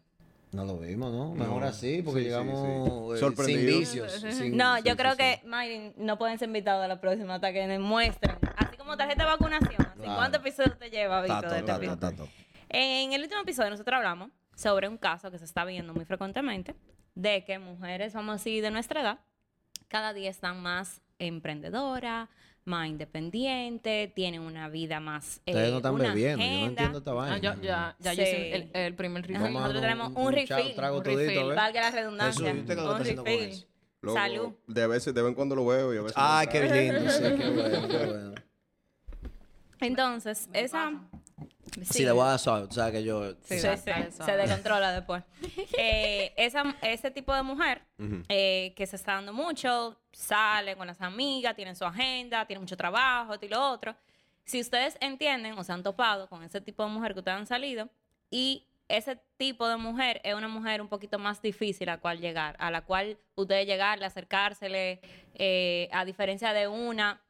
No 0.54 0.64
lo 0.64 0.78
vimos, 0.80 1.12
¿no? 1.12 1.34
Mejor 1.36 1.62
No. 1.62 1.68
así, 1.68 2.02
porque 2.02 2.22
Sí, 2.22 2.26
llegamos 2.28 2.60
sí. 2.60 2.66
eh, 2.68 3.08
sin 3.10 3.20
Sorprendidos. 3.20 3.80
vicios. 3.80 4.12
sin- 4.14 4.56
No, 4.58 4.80
yo 4.80 4.96
creo 4.96 5.18
que, 5.18 5.42
Mayrin, 5.46 5.94
no 5.98 6.18
pueden 6.18 6.38
ser 6.40 6.48
invitados 6.48 6.84
a 6.86 6.88
la 6.88 7.02
próxima 7.02 7.36
hasta 7.36 7.52
que 7.52 7.68
nos 7.68 7.80
muestren. 7.82 8.38
Así 8.56 8.78
como 8.78 8.96
tarjeta 8.96 9.24
de 9.24 9.30
vacunación. 9.30 9.76
Así, 9.82 10.00
Claro. 10.00 10.16
¿Cuántos 10.16 10.40
episodios 10.42 10.78
te 10.80 10.90
lleva, 10.90 11.22
Víctor, 11.22 11.42
Tato, 11.42 11.54
de 11.54 11.60
este 11.60 11.72
tato, 11.72 11.98
tato. 11.98 12.30
En 12.70 13.12
el 13.14 13.22
último 13.24 13.42
episodio 13.42 13.70
nosotros 13.72 13.98
hablamos 13.98 14.32
sobre 14.56 14.88
un 14.88 14.98
caso 14.98 15.30
que 15.32 15.38
se 15.38 15.46
está 15.46 15.66
viendo 15.66 15.94
muy 15.94 16.06
frecuentemente 16.06 16.76
de 17.14 17.44
que 17.44 17.60
mujeres, 17.60 18.14
vamos 18.14 18.30
a 18.32 18.38
decir, 18.38 18.64
de 18.64 18.72
nuestra 18.72 19.02
edad, 19.02 19.20
cada 19.90 20.14
día 20.14 20.30
están 20.30 20.62
más 20.62 21.02
emprendedoras, 21.20 22.30
más 22.68 22.88
independientes, 22.88 24.14
tienen 24.14 24.42
una 24.42 24.70
vida 24.70 25.00
más... 25.00 25.38
eh, 25.46 25.52
Ustedes 25.52 25.72
no 25.72 25.78
están 25.78 25.94
una 25.96 26.10
bebiendo, 26.10 26.44
yo 26.44 26.50
no 26.50 26.56
agenda. 26.56 26.70
entiendo 26.70 26.98
esta 27.00 27.14
vaina. 27.14 27.36
Ah, 27.36 27.40
yo, 27.40 27.62
ya, 27.62 27.96
ya 28.00 28.14
yo 28.14 28.24
Sí. 28.24 28.30
hice 28.30 28.56
el, 28.56 28.70
el 28.74 28.94
primer 28.96 29.24
Ajá, 29.24 29.28
refill. 29.28 29.44
Vamos 29.44 29.58
a 29.58 29.62
nosotros 29.62 29.82
tenemos 29.82 30.08
un 30.10 30.14
chao, 30.46 30.58
refill, 30.58 30.76
trago 30.76 30.98
un 30.98 31.04
todito, 31.04 31.20
refill. 31.22 31.48
ver. 31.48 31.56
Valga 31.56 31.82
la 31.82 31.92
redundancia. 31.92 32.54
¿y 32.54 32.60
usted 32.60 32.78
un 32.78 32.98
refill. 33.00 33.50
eso? 33.50 33.66
Lo- 34.02 34.14
Salud. 34.14 34.54
De 34.68 34.88
veces, 34.88 35.14
de 35.14 35.22
vez 35.22 35.30
en 35.30 35.36
cuando 35.36 35.56
lo 35.56 35.66
veo 35.66 35.94
y 35.94 35.98
a 35.98 36.02
veces. 36.02 36.14
Ay, 36.18 36.46
no. 36.46 36.52
qué 36.52 36.62
lindo, 36.62 37.10
sí, 37.12 37.24
qué 37.24 37.50
bueno, 37.50 37.88
qué 37.88 37.98
bueno. 38.06 38.34
Entonces, 39.80 40.48
Me 40.52 40.62
esa, 40.62 40.92
pasa. 40.92 41.02
Sí, 41.84 42.04
le 42.04 42.12
voy 42.12 42.24
a 42.24 42.30
dar 42.30 42.40
suave. 42.40 42.64
O 42.64 42.72
sea, 42.72 42.92
que 42.92 43.04
yo... 43.04 43.34
Sí, 43.44 43.60
Sí, 43.60 43.68
sí, 43.78 43.92
se 44.26 44.32
descontrola 44.38 44.92
después. 44.94 45.24
Eh, 45.80 46.34
esa, 46.38 46.76
ese 46.82 47.12
tipo 47.12 47.34
de 47.36 47.44
mujer 47.44 47.84
eh, 48.30 48.74
que 48.76 48.88
se 48.88 48.96
está 48.96 49.14
dando 49.14 49.32
mucho, 49.32 49.96
sale 50.12 50.76
con 50.76 50.88
las 50.88 51.00
amigas, 51.02 51.56
tiene 51.56 51.76
su 51.76 51.86
agenda, 51.86 52.46
tiene 52.48 52.60
mucho 52.60 52.76
trabajo, 52.76 53.34
esto 53.36 53.46
y 53.46 53.50
lo 53.50 53.72
otro. 53.72 53.96
Si 54.44 54.60
ustedes 54.60 54.98
entienden 55.00 55.58
o 55.58 55.64
se 55.64 55.72
han 55.72 55.84
topado 55.84 56.28
con 56.28 56.42
ese 56.42 56.62
tipo 56.62 56.84
de 56.84 56.90
mujer 56.90 57.14
que 57.14 57.20
ustedes 57.20 57.38
han 57.38 57.46
salido 57.46 57.90
y 58.32 58.66
ese 58.88 59.20
tipo 59.38 59.68
de 59.68 59.78
mujer 59.78 60.20
es 60.24 60.34
una 60.34 60.48
mujer 60.48 60.82
un 60.82 60.88
poquito 60.88 61.20
más 61.20 61.42
difícil 61.42 61.90
a 61.90 62.00
cual 62.00 62.20
llegar, 62.20 62.56
a 62.60 62.72
la 62.72 62.82
cual 62.82 63.18
ustedes 63.36 63.68
llegarle, 63.68 64.06
acercársele, 64.06 65.00
eh, 65.36 65.90
a 65.92 66.06
diferencia 66.06 66.54
de 66.54 66.68
una 66.68 67.22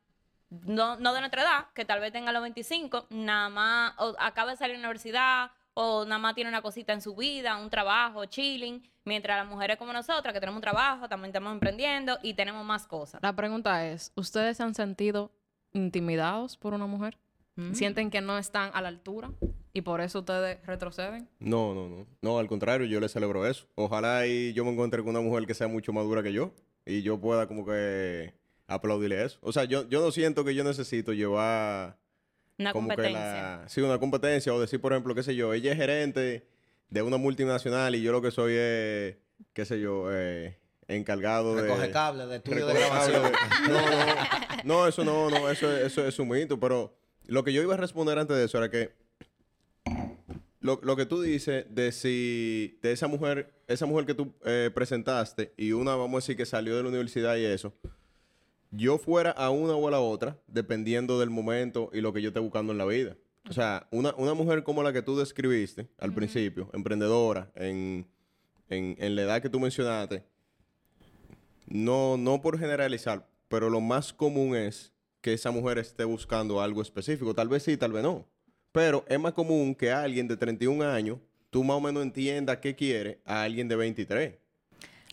no, 0.50 0.98
no 0.98 1.14
de 1.14 1.20
nuestra 1.20 1.42
edad, 1.42 1.66
que 1.74 1.86
tal 1.86 2.00
vez 2.00 2.12
tenga 2.12 2.32
los 2.32 2.42
25, 2.42 3.08
nada 3.10 3.50
más, 3.50 3.94
o 3.98 4.16
acaba 4.20 4.52
de 4.52 4.58
salir 4.58 4.76
de 4.76 4.82
la 4.82 4.88
universidad, 4.88 5.52
o 5.74 6.06
nada 6.06 6.20
más 6.20 6.36
tiene 6.36 6.50
una 6.50 6.62
cosita 6.62 6.94
en 6.94 7.02
su 7.02 7.16
vida, 7.16 7.58
un 7.58 7.70
trabajo, 7.70 8.26
chilling, 8.26 8.82
mientras 9.06 9.38
las 9.38 9.48
mujeres 9.48 9.78
como 9.78 9.94
nosotras, 9.94 10.34
que 10.34 10.40
tenemos 10.40 10.58
un 10.58 10.62
trabajo, 10.62 11.08
también 11.08 11.30
estamos 11.30 11.54
emprendiendo 11.54 12.18
y 12.24 12.34
tenemos 12.34 12.66
más 12.66 12.88
cosas. 12.88 13.22
La 13.22 13.36
pregunta 13.36 13.86
es, 13.88 14.12
¿ustedes 14.16 14.58
se 14.58 14.64
han 14.64 14.74
sentido 14.74 15.32
intimidados 15.74 16.58
por 16.58 16.74
una 16.74 16.88
mujer? 16.88 17.18
Mm. 17.56 17.74
¿Sienten 17.74 18.10
que 18.10 18.22
no 18.22 18.38
están 18.38 18.72
a 18.74 18.82
la 18.82 18.88
altura 18.88 19.32
y 19.74 19.82
por 19.82 20.02
eso 20.02 20.20
ustedes 20.20 20.66
retroceden? 20.66 21.28
No, 21.40 21.74
no, 21.74 21.90
no. 21.90 22.08
No, 22.22 22.40
al 22.40 22.48
contrario, 22.48 22.86
yo 22.86 23.00
le 23.00 23.10
celebro 23.10 23.46
eso. 23.46 23.68
Ojalá 23.76 24.28
y 24.28 24.54
yo 24.54 24.64
me 24.64 24.72
encuentre 24.72 25.02
con 25.02 25.10
una 25.10 25.22
mujer 25.22 25.46
que 25.46 25.54
sea 25.54 25.68
mucho 25.68 25.92
más 25.92 26.04
dura 26.04 26.24
que 26.24 26.34
yo 26.34 26.54
y 26.86 27.02
yo 27.02 27.20
pueda 27.20 27.48
como 27.48 27.66
que 27.66 28.34
aplaudirle 28.68 29.24
eso. 29.24 29.40
O 29.42 29.52
sea, 29.52 29.64
yo, 29.64 29.88
yo 29.90 30.02
no 30.02 30.12
siento 30.12 30.44
que 30.44 30.54
yo 30.54 30.64
necesito 30.64 31.14
llevar 31.14 31.98
Una 32.58 32.74
como 32.74 32.90
competencia. 32.90 33.22
que 33.22 33.42
la... 33.42 33.64
Sí, 33.68 33.82
una 33.82 34.00
competencia 34.00 34.54
o 34.54 34.60
decir, 34.60 34.80
por 34.82 34.94
ejemplo, 34.94 35.16
qué 35.16 35.24
sé 35.24 35.36
yo, 35.36 35.54
ella 35.54 35.72
es 35.72 35.78
gerente 35.78 36.48
de 36.90 37.02
una 37.02 37.18
multinacional 37.18 37.96
y 37.96 38.02
yo 38.02 38.12
lo 38.12 38.22
que 38.22 38.32
soy 38.32 38.54
es, 38.56 39.16
qué 39.54 39.66
sé 39.66 39.80
yo, 39.80 40.08
eh, 40.12 40.58
encargado 40.88 41.56
de... 41.56 41.64
Recoge 41.64 41.92
cable 41.92 42.28
de 42.28 42.38
estudio 42.38 42.68
de 42.68 42.74
grabación. 42.74 43.32
cable. 43.32 43.38
No, 43.68 43.90
no, 43.90 44.64
no, 44.64 44.88
eso 44.88 45.04
no, 45.04 45.30
no, 45.30 45.50
eso, 45.50 45.76
eso 45.76 46.06
es 46.06 46.20
un 46.20 46.30
mito, 46.30 46.60
pero 46.60 46.98
lo 47.26 47.44
que 47.44 47.54
yo 47.54 47.62
iba 47.62 47.74
a 47.74 47.78
responder 47.78 48.18
antes 48.20 48.38
de 48.38 48.46
eso 48.46 48.58
era 48.58 48.70
que 48.70 48.92
lo, 50.60 50.80
lo 50.84 50.96
que 50.96 51.06
tú 51.06 51.22
dices 51.22 51.66
de 51.70 51.92
si 51.92 52.80
de 52.82 52.92
esa 52.92 53.08
mujer, 53.08 53.54
esa 53.68 53.86
mujer 53.86 54.06
que 54.06 54.14
tú 54.14 54.34
eh, 54.46 54.72
presentaste 54.74 55.54
y 55.58 55.72
una, 55.72 55.96
vamos 55.96 56.14
a 56.14 56.18
decir, 56.18 56.36
que 56.36 56.46
salió 56.46 56.76
de 56.76 56.84
la 56.84 56.90
universidad 56.90 57.36
y 57.38 57.46
eso, 57.46 57.74
yo 58.72 58.98
fuera 58.98 59.32
a 59.32 59.50
una 59.50 59.74
o 59.74 59.88
a 59.88 59.92
la 59.92 60.00
otra, 60.00 60.40
dependiendo 60.48 61.20
del 61.20 61.30
momento 61.30 61.90
y 61.94 62.02
lo 62.02 62.14
que 62.14 62.22
yo 62.22 62.30
esté 62.30 62.40
buscando 62.40 62.72
en 62.72 62.78
la 62.78 62.86
vida. 62.86 63.18
O 63.50 63.54
sea, 63.54 63.88
una, 63.92 64.14
una 64.16 64.34
mujer 64.34 64.64
como 64.64 64.84
la 64.84 64.92
que 64.92 65.02
tú 65.02 65.18
describiste 65.18 65.88
al 65.98 66.14
principio, 66.14 66.70
emprendedora, 66.74 67.52
en, 67.56 68.06
en, 68.70 68.96
en 69.00 69.16
la 69.16 69.22
edad 69.22 69.42
que 69.42 69.50
tú 69.50 69.60
mencionaste, 69.60 70.24
no, 71.68 72.18
no 72.18 72.42
por 72.42 72.60
generalizar, 72.60 73.28
pero 73.48 73.70
lo 73.70 73.80
más 73.80 74.14
común 74.14 74.56
es 74.56 74.94
que 75.22 75.34
esa 75.34 75.52
mujer 75.52 75.78
esté 75.78 76.04
buscando 76.04 76.62
algo 76.62 76.82
específico. 76.82 77.34
Tal 77.34 77.50
vez 77.50 77.64
sí, 77.64 77.78
tal 77.78 77.92
vez 77.92 78.04
no. 78.04 78.26
Pero 78.72 79.06
es 79.08 79.20
más 79.20 79.34
común 79.34 79.76
que 79.76 79.92
alguien 79.92 80.28
de 80.28 80.38
31 80.38 80.84
años, 80.86 81.20
tú 81.50 81.64
más 81.64 81.78
o 81.78 81.82
menos 81.82 82.04
entiendas 82.04 82.58
qué 82.58 82.76
quiere 82.76 83.22
a 83.26 83.44
alguien 83.44 83.68
de 83.68 83.76
23. 83.76 84.36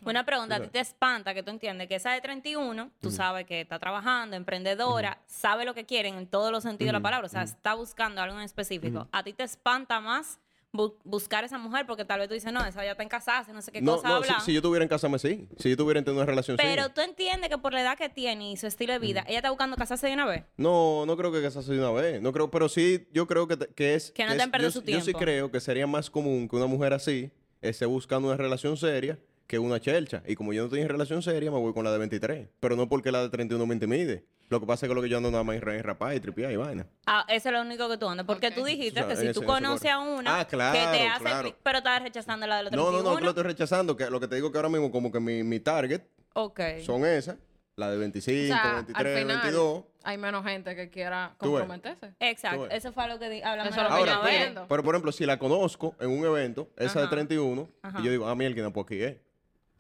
Una 0.05 0.25
pregunta, 0.27 0.57
¿a 0.57 0.61
ti 0.61 0.69
te 0.69 0.81
espanta 0.81 1.33
que 1.35 1.43
tú 1.43 1.51
entiendes 1.51 1.89
que 1.89 1.95
esa 1.95 2.13
de 2.13 2.21
31, 2.21 2.91
tú 3.01 3.11
sabes 3.11 3.47
que 3.47 3.61
está 3.63 3.79
trabajando, 3.79 4.37
emprendedora, 4.37 5.19
sabe 5.27 5.65
lo 5.65 5.75
que 5.75 5.87
quieren 5.87 6.17
en 6.17 6.27
todos 6.27 6.53
los 6.53 6.63
sentidos 6.63 6.89
de 6.89 6.93
la 6.95 7.01
palabra, 7.03 7.27
o 7.27 7.31
sea, 7.31 7.43
está 7.43 7.75
buscando 7.75 8.21
algo 8.21 8.37
en 8.39 8.45
específico. 8.45 9.09
¿A 9.13 9.23
ti 9.23 9.33
te 9.33 9.45
espanta 9.45 10.01
más 10.01 10.41
bu- 10.75 10.95
buscar 11.05 11.45
esa 11.45 11.57
mujer 11.57 11.87
porque 11.87 12.05
tal 12.05 12.19
vez 12.19 12.29
tú 12.29 12.35
dices, 12.35 12.53
no, 12.53 12.65
esa 12.67 12.85
ya 12.85 12.91
está 12.91 13.03
en 13.03 13.09
casarse, 13.09 13.53
no 13.55 13.63
sé 13.63 13.73
qué 13.73 13.81
No, 13.81 13.97
cosa 13.97 14.09
no, 14.09 14.15
habla? 14.17 14.41
si, 14.41 14.47
si 14.47 14.53
yo 14.55 14.61
tuviera 14.61 14.83
en 14.83 14.89
casa, 14.91 15.09
me 15.09 15.19
sí. 15.19 15.49
Si 15.59 15.71
yo 15.71 15.77
tuviera 15.77 16.01
en 16.01 16.09
una 16.11 16.27
relación, 16.27 16.59
sí. 16.59 16.63
Pero 16.67 16.91
tú 16.91 17.01
entiendes 17.01 17.49
que 17.49 17.57
por 17.57 17.73
la 17.73 17.81
edad 17.81 17.97
que 17.97 18.09
tiene 18.11 18.51
y 18.53 18.57
su 18.59 18.67
estilo 18.67 18.93
de 18.93 18.99
vida, 18.99 19.25
ella 19.27 19.39
está 19.39 19.49
buscando 19.51 19.77
casarse 19.77 20.07
de 20.09 20.13
una 20.15 20.27
vez. 20.27 20.45
No, 20.59 21.07
no 21.07 21.17
creo 21.17 21.33
que 21.33 21.41
casarse 21.41 21.73
de 21.73 21.79
una 21.79 21.93
vez. 21.93 22.21
No 22.21 22.33
creo, 22.33 22.51
pero 22.51 22.69
sí, 22.69 23.09
yo 23.13 23.27
creo 23.27 23.49
que, 23.49 23.57
te- 23.57 23.69
que 23.69 23.95
es. 23.95 24.11
Que 24.11 24.25
no 24.27 24.33
es- 24.33 24.37
te 24.37 24.43
han 24.43 24.51
perdido 24.51 24.69
yo, 24.69 24.73
su 24.73 24.81
yo 24.85 24.99
sí 24.99 25.05
tiempo. 25.05 25.19
creo 25.21 25.51
que 25.51 25.61
sería 25.61 25.87
más 25.87 26.11
común 26.11 26.47
que 26.49 26.57
una 26.57 26.67
mujer 26.67 26.93
así 26.93 27.31
esté 27.63 27.87
buscando 27.87 28.29
una 28.29 28.37
relación 28.37 28.77
seria 28.77 29.19
que 29.55 29.59
una 29.61 29.81
chelcha. 29.81 30.23
Y 30.27 30.35
como 30.35 30.53
yo 30.53 30.63
no 30.63 30.67
estoy 30.67 30.81
en 30.81 30.89
relación 30.89 31.23
seria, 31.23 31.51
me 31.51 31.59
voy 31.59 31.73
con 31.73 31.85
la 31.85 31.93
de 31.93 31.99
23. 31.99 32.49
Pero 32.61 32.75
no 32.77 32.89
porque 32.89 33.13
la 33.13 33.23
de 33.23 33.29
31 33.29 33.65
me 33.67 33.75
intimide. 33.75 34.25
Lo 34.51 34.61
que 34.61 34.67
pasa 34.67 34.85
es 34.87 34.91
que 34.91 34.95
lo 34.95 35.01
que 35.03 35.09
yo 35.09 35.17
ando 35.17 35.31
nada 35.31 35.43
más 35.45 35.57
en 35.57 35.63
rapaz 35.83 36.15
y 36.17 36.21
tripear 36.21 36.51
y 36.53 36.57
vaina. 36.57 36.87
Ah, 37.07 37.25
eso 37.29 37.49
es 37.49 37.55
lo 37.55 37.63
único 37.63 37.89
que 37.89 37.97
tú 37.97 38.09
andas. 38.09 38.27
Porque 38.27 38.51
tú 38.51 38.65
dijiste 38.65 39.01
O 39.01 39.07
sea, 39.07 39.15
que 39.17 39.21
si 39.21 39.33
tú 39.33 39.45
conoces 39.45 39.91
a 39.91 39.99
una 40.01 40.41
Ah, 40.41 40.45
claro, 40.47 40.79
que 40.79 40.99
te 40.99 41.07
hace 41.07 41.21
claro. 41.25 41.43
clic, 41.43 41.57
pero 41.63 41.79
estás 41.79 42.03
rechazando 42.03 42.47
la 42.47 42.57
de 42.59 42.63
los 42.65 42.73
No, 42.73 42.83
31. 42.89 43.03
no, 43.03 43.11
no, 43.11 43.17
que 43.17 43.23
lo 43.25 43.31
estoy 43.31 43.45
rechazando. 43.45 43.97
Que 43.97 44.11
lo 44.11 44.21
que 44.21 44.29
te 44.29 44.35
digo 44.35 44.51
que 44.53 44.59
ahora 44.59 44.69
mismo, 44.69 44.91
como 44.91 45.11
que 45.13 45.21
mi, 45.21 45.43
mi 45.45 45.61
target 45.61 46.03
Ok. 46.35 46.61
son 46.85 47.05
esas. 47.07 47.37
La 47.77 47.91
de 47.91 47.97
25, 47.97 48.45
O 48.45 48.47
sea, 48.47 48.71
al 48.71 48.75
23, 48.85 49.19
final 49.21 49.37
22. 49.43 49.85
hay 50.05 50.17
menos 50.17 50.45
gente 50.45 50.77
que 50.77 50.91
quiera 50.91 51.35
comprometerse. 51.39 52.15
Exacto. 52.21 52.71
Eso 52.71 52.93
fue 52.93 53.09
lo 53.09 53.19
que 53.19 53.29
di- 53.29 53.43
hablamos 53.43 53.71
es 53.73 53.77
la 53.77 53.87
que 53.89 53.93
Ahora, 53.93 54.21
pero, 54.23 54.67
pero, 54.69 54.83
por 54.85 54.95
ejemplo, 54.95 55.11
si 55.11 55.27
la 55.27 55.41
conozco 55.41 55.97
en 55.99 56.11
un 56.11 56.25
evento, 56.25 56.69
esa 56.77 57.01
de 57.01 57.07
Ajá. 57.07 57.11
31, 57.17 57.69
Ajá. 57.83 57.99
y 58.01 58.05
yo 58.05 58.11
digo, 58.13 58.29
ah, 58.29 58.35
mira, 58.37 58.51
no 58.63 58.73
puedo 58.73 58.85
aquí 58.85 59.03
es. 59.03 59.17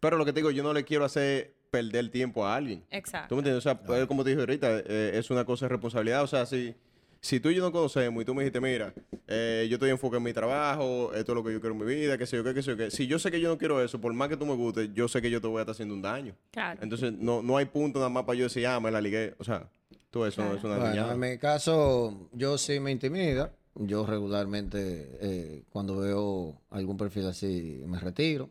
Pero 0.04 0.18
lo 0.18 0.24
que 0.24 0.32
te 0.32 0.40
digo, 0.40 0.50
yo 0.50 0.62
no 0.62 0.72
le 0.74 0.84
quiero 0.84 1.04
hacer 1.04 1.54
perder 1.70 2.10
tiempo 2.10 2.46
a 2.46 2.54
alguien. 2.56 2.84
Exacto. 2.90 3.28
¿Tú 3.30 3.34
me 3.36 3.38
entiendes? 3.40 3.58
O 3.58 3.68
sea, 3.68 3.80
pues, 3.80 4.06
como 4.06 4.22
te 4.22 4.30
dije 4.30 4.40
ahorita, 4.40 4.80
eh, 4.80 5.12
es 5.14 5.30
una 5.30 5.44
cosa 5.44 5.64
de 5.64 5.70
responsabilidad. 5.70 6.22
O 6.22 6.26
sea, 6.26 6.44
si, 6.46 6.74
si 7.20 7.40
tú 7.40 7.48
y 7.48 7.54
yo 7.54 7.62
no 7.62 7.72
conocemos 7.72 8.22
y 8.22 8.26
tú 8.26 8.34
me 8.34 8.42
dijiste, 8.42 8.60
mira, 8.60 8.92
eh, 9.26 9.66
yo 9.68 9.76
estoy 9.76 9.88
enfocado 9.90 10.18
en 10.18 10.24
mi 10.24 10.32
trabajo, 10.34 11.12
esto 11.14 11.32
es 11.32 11.36
lo 11.36 11.42
que 11.42 11.52
yo 11.54 11.60
quiero 11.60 11.74
en 11.74 11.80
mi 11.84 11.86
vida, 11.94 12.18
qué 12.18 12.26
sé 12.26 12.36
yo 12.36 12.44
qué, 12.44 12.52
qué 12.52 12.62
sé 12.62 12.72
yo 12.72 12.76
qué. 12.76 12.90
Si 12.90 13.06
yo 13.06 13.18
sé 13.18 13.30
que 13.30 13.40
yo 13.40 13.48
no 13.48 13.56
quiero 13.56 13.82
eso, 13.82 13.98
por 13.98 14.12
más 14.12 14.28
que 14.28 14.36
tú 14.36 14.44
me 14.44 14.54
guste, 14.54 14.90
yo 14.92 15.08
sé 15.08 15.22
que 15.22 15.30
yo 15.30 15.40
te 15.40 15.46
voy 15.48 15.58
a 15.58 15.62
estar 15.62 15.72
haciendo 15.72 15.94
un 15.94 16.02
daño. 16.02 16.36
Claro. 16.50 16.80
Entonces, 16.82 17.12
no, 17.14 17.42
no 17.42 17.56
hay 17.56 17.64
punto 17.64 17.98
nada 17.98 18.10
más 18.10 18.24
para 18.24 18.36
yo 18.36 18.44
decir, 18.44 18.66
ah, 18.66 18.78
me 18.80 18.90
la 18.90 19.00
ligué. 19.00 19.34
O 19.38 19.44
sea, 19.44 19.68
tú 20.10 20.24
eso 20.26 20.44
no 20.44 20.54
es 20.54 20.62
una 20.62 20.76
Bueno, 20.76 20.90
niñada. 20.90 21.14
en 21.14 21.18
mi 21.20 21.38
caso, 21.38 22.28
yo 22.32 22.58
sí 22.58 22.78
me 22.78 22.90
intimida. 22.92 23.52
Yo 23.76 24.06
regularmente, 24.06 25.08
eh, 25.20 25.62
cuando 25.70 25.96
veo 25.96 26.60
algún 26.70 26.96
perfil 26.96 27.26
así, 27.26 27.82
me 27.86 27.98
retiro. 27.98 28.48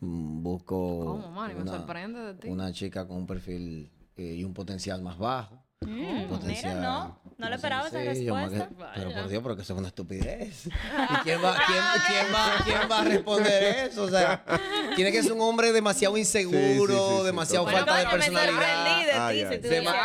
Mm, 0.00 0.42
Busco 0.42 1.04
¿Cómo, 1.04 1.30
Manny? 1.30 1.54
Me 1.54 1.66
sorprende 1.66 2.20
de 2.20 2.34
ti. 2.34 2.48
una 2.48 2.72
chica 2.72 3.06
con 3.06 3.18
un 3.18 3.26
perfil 3.26 3.90
eh, 4.16 4.34
y 4.36 4.44
un 4.44 4.54
potencial 4.54 5.02
más 5.02 5.18
bajo. 5.18 5.62
Mm, 5.86 6.46
mira, 6.46 6.74
no. 6.74 7.22
No 7.42 7.48
le 7.48 7.56
esperaba 7.56 7.88
esa 7.88 8.02
yo 8.04 8.10
respuesta. 8.10 8.68
Pero 8.94 9.10
por 9.12 9.28
Dios, 9.28 9.42
pero 9.42 9.56
que 9.56 9.62
eso 9.62 9.72
es 9.72 9.78
una 9.80 9.88
estupidez. 9.88 10.66
¿Y 10.66 11.14
quién 11.24 11.42
va, 11.42 11.56
quién, 11.66 11.82
quién 12.06 12.26
va, 12.32 12.52
quién 12.64 12.90
va 12.90 13.00
a 13.00 13.04
responder 13.04 13.88
eso? 13.88 14.04
O 14.04 14.08
sea, 14.08 14.44
tiene 14.94 15.10
que 15.10 15.22
ser 15.24 15.32
un 15.32 15.40
hombre 15.40 15.72
demasiado 15.72 16.16
inseguro, 16.16 16.52
Sí, 16.52 16.92
sí, 16.92 17.08
sí, 17.08 17.16
sí, 17.18 17.24
demasiado 17.24 17.66
falta 17.66 17.96
de 17.96 18.06
personalidad. 18.06 19.32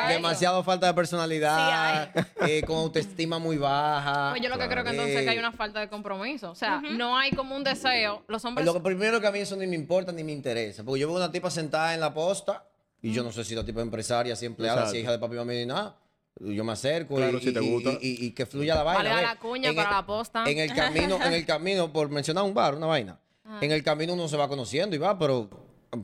demasiado 0.07 0.63
falta 0.63 0.87
de 0.87 0.93
personalidad, 0.95 2.09
eh, 2.41 2.63
con 2.65 2.77
autoestima 2.77 3.37
muy 3.37 3.57
baja. 3.57 4.31
Pues 4.31 4.41
yo 4.41 4.49
lo 4.49 4.57
que 4.57 4.67
creo 4.67 4.83
que 4.83 4.89
entonces 4.89 5.15
es 5.17 5.23
que 5.23 5.29
hay 5.29 5.37
una 5.37 5.51
falta 5.51 5.79
de 5.79 5.89
compromiso. 5.89 6.49
O 6.49 6.55
sea, 6.55 6.81
no 6.81 7.15
hay 7.17 7.31
como 7.31 7.55
un 7.55 7.63
deseo. 7.63 8.23
Los 8.27 8.43
hombres... 8.45 8.65
Lo 8.65 8.73
que 8.73 8.79
primero 8.79 9.21
que 9.21 9.27
a 9.27 9.31
mí 9.31 9.39
eso 9.39 9.55
ni 9.55 9.67
me 9.67 9.75
importa 9.75 10.11
ni 10.11 10.23
me 10.23 10.31
interesa. 10.31 10.83
Porque 10.83 11.01
yo 11.01 11.07
veo 11.07 11.17
una 11.17 11.31
tipa 11.31 11.51
sentada 11.51 11.93
en 11.93 11.99
la 11.99 12.13
posta 12.15 12.63
y 13.01 13.11
yo 13.13 13.23
no 13.23 13.31
sé 13.31 13.43
si 13.43 13.55
la 13.55 13.63
tipa 13.63 13.79
es 13.81 13.85
empresaria, 13.85 14.35
si 14.35 14.45
empleada, 14.45 14.79
Exacto. 14.81 14.91
si 14.91 14.97
es 14.97 15.03
hija 15.03 15.11
de 15.11 15.19
papi 15.19 15.35
y 15.35 15.37
mami 15.37 15.55
ni 15.55 15.65
nada. 15.65 15.97
Yo 16.39 16.63
me 16.63 16.71
acerco 16.73 17.15
Claro, 17.15 17.37
y, 17.39 17.41
si 17.41 17.51
te 17.51 17.59
gusta. 17.59 17.91
y- 17.93 18.07
y- 18.07 18.25
y 18.27 18.31
que 18.31 18.45
fluya 18.45 18.75
la 18.75 18.83
vaina. 18.83 19.09
Valga 19.09 19.21
la 19.33 19.39
cuña 19.39 19.69
En 19.69 19.75
para 19.75 19.89
el- 19.89 19.95
la 19.95 20.05
posta. 20.05 20.43
En 20.45 20.59
el 20.59 20.73
camino, 20.73 21.19
en 21.23 21.33
el 21.33 21.45
camino, 21.45 21.91
por 21.91 22.09
mencionar 22.09 22.43
un 22.43 22.53
bar, 22.53 22.75
una 22.75 22.85
vaina. 22.85 23.19
Ah. 23.43 23.59
En 23.61 23.71
el 23.71 23.81
camino 23.83 24.13
uno 24.13 24.27
se 24.27 24.37
va 24.37 24.47
conociendo 24.47 24.95
y 24.95 24.99
va, 24.99 25.17
pero, 25.17 25.49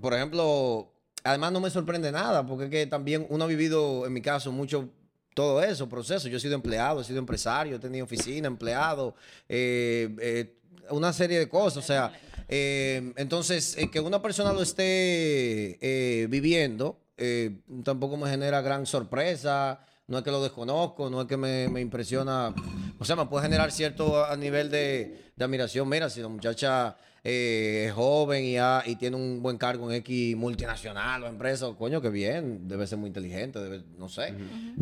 por 0.01 0.13
ejemplo, 0.13 0.91
además 1.23 1.51
no 1.51 1.60
me 1.60 1.69
sorprende 1.69 2.12
nada, 2.12 2.45
porque 2.47 2.65
es 2.65 2.69
que 2.71 2.88
también 2.88 3.27
uno 3.29 3.43
ha 3.43 3.47
vivido, 3.47 4.08
en 4.08 4.13
mi 4.13 4.21
caso, 4.21 4.51
mucho 4.51 4.89
todo 5.36 5.62
eso, 5.62 5.88
proceso. 5.89 6.27
Yo 6.27 6.38
he 6.38 6.39
sido 6.39 6.56
empleado, 6.56 7.01
he 7.01 7.03
sido 7.03 7.19
empresario, 7.19 7.75
he 7.75 7.79
tenido 7.79 8.06
oficina, 8.06 8.47
empleado, 8.47 9.15
eh, 9.49 10.15
eh, 10.19 10.56
una 10.89 11.13
serie 11.13 11.38
de 11.38 11.47
cosas. 11.47 11.77
O 11.84 11.86
sea, 11.88 12.12
eh, 12.47 13.13
entonces, 13.17 13.77
eh, 13.77 13.89
que 13.91 13.99
una 13.99 14.21
persona 14.21 14.53
lo 14.53 14.62
esté 14.62 15.77
eh, 15.82 16.27
viviendo 16.27 16.99
eh, 17.17 17.58
tampoco 17.84 18.17
me 18.17 18.29
genera 18.29 18.62
gran 18.62 18.86
sorpresa. 18.86 19.86
No 20.08 20.17
es 20.17 20.23
que 20.25 20.32
lo 20.32 20.43
desconozco, 20.43 21.10
no 21.10 21.21
es 21.21 21.27
que 21.27 21.38
me, 21.38 21.69
me 21.69 21.79
impresiona. 21.79 22.53
O 22.99 23.06
sea, 23.06 23.15
me 23.15 23.25
puede 23.27 23.43
generar 23.45 23.71
cierto 23.71 24.25
a 24.25 24.36
nivel 24.36 24.69
de, 24.69 25.32
de 25.36 25.45
admiración. 25.45 25.88
Mira, 25.88 26.10
si 26.10 26.19
la 26.21 26.27
muchacha 26.27 26.97
eh, 27.23 27.86
es 27.88 27.93
joven 27.93 28.43
y, 28.43 28.58
ha- 28.58 28.84
y 28.86 28.97
tiene 28.97 29.15
un 29.15 29.41
buen 29.41 29.58
cargo 29.58 29.89
en 29.89 29.95
X 29.97 30.36
multinacional 30.36 31.23
o 31.23 31.27
empresa, 31.27 31.67
coño, 31.77 32.01
que 32.01 32.10
bien, 32.10 32.67
debe 32.67 32.86
ser 32.86 32.97
muy 32.97 33.08
inteligente, 33.08 33.60
debe- 33.60 33.86
no 33.97 34.10
sé. 34.10 34.34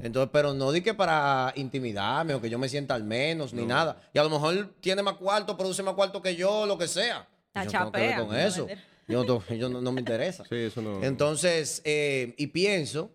Entonces, 0.01 0.29
pero 0.33 0.55
no 0.55 0.71
di 0.71 0.81
que 0.81 0.95
para 0.95 1.53
intimidarme 1.55 2.33
o 2.33 2.41
que 2.41 2.49
yo 2.49 2.57
me 2.57 2.67
sienta 2.67 2.95
al 2.95 3.03
menos, 3.03 3.53
ni 3.53 3.63
nada. 3.65 4.01
Y 4.13 4.17
a 4.17 4.23
lo 4.23 4.29
mejor 4.31 4.73
tiene 4.79 5.03
más 5.03 5.15
cuarto, 5.17 5.55
produce 5.55 5.83
más 5.83 5.93
cuarto 5.93 6.19
que 6.21 6.35
yo, 6.35 6.65
lo 6.65 6.79
que 6.79 6.87
sea. 6.87 7.27
La 7.53 7.63
yo 7.65 7.71
tengo 7.71 7.91
que 7.91 7.99
ver 7.99 8.09
con 8.27 8.35
eso. 8.47 8.67
Yo, 9.07 9.23
no, 9.25 9.55
yo 9.55 9.69
no- 9.69 9.81
no 9.81 9.91
me 9.91 9.99
interesa. 10.01 10.43
Sí, 10.47 10.55
eso 10.55 10.81
no. 10.81 11.03
Entonces, 11.03 11.81
eh, 11.83 12.33
y 12.37 12.47
pienso 12.47 13.11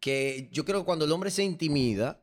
que 0.00 0.48
yo 0.52 0.64
creo 0.64 0.80
que 0.80 0.84
cuando 0.84 1.04
el 1.04 1.12
hombre 1.12 1.30
se 1.30 1.42
intimida, 1.44 2.20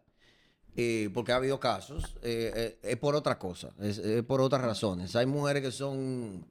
eh, 0.77 1.09
porque 1.13 1.31
ha 1.31 1.37
habido 1.37 1.59
casos, 1.59 2.15
eh, 2.21 2.51
eh, 2.55 2.77
es 2.83 2.97
por 2.97 3.15
otra 3.15 3.39
cosa, 3.39 3.73
es, 3.81 3.97
es 3.97 4.23
por 4.23 4.41
otras 4.41 4.61
razones. 4.61 5.15
Hay 5.15 5.25
mujeres 5.25 5.63
que 5.63 5.71
son 5.71 6.45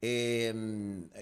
eh, 0.00 0.52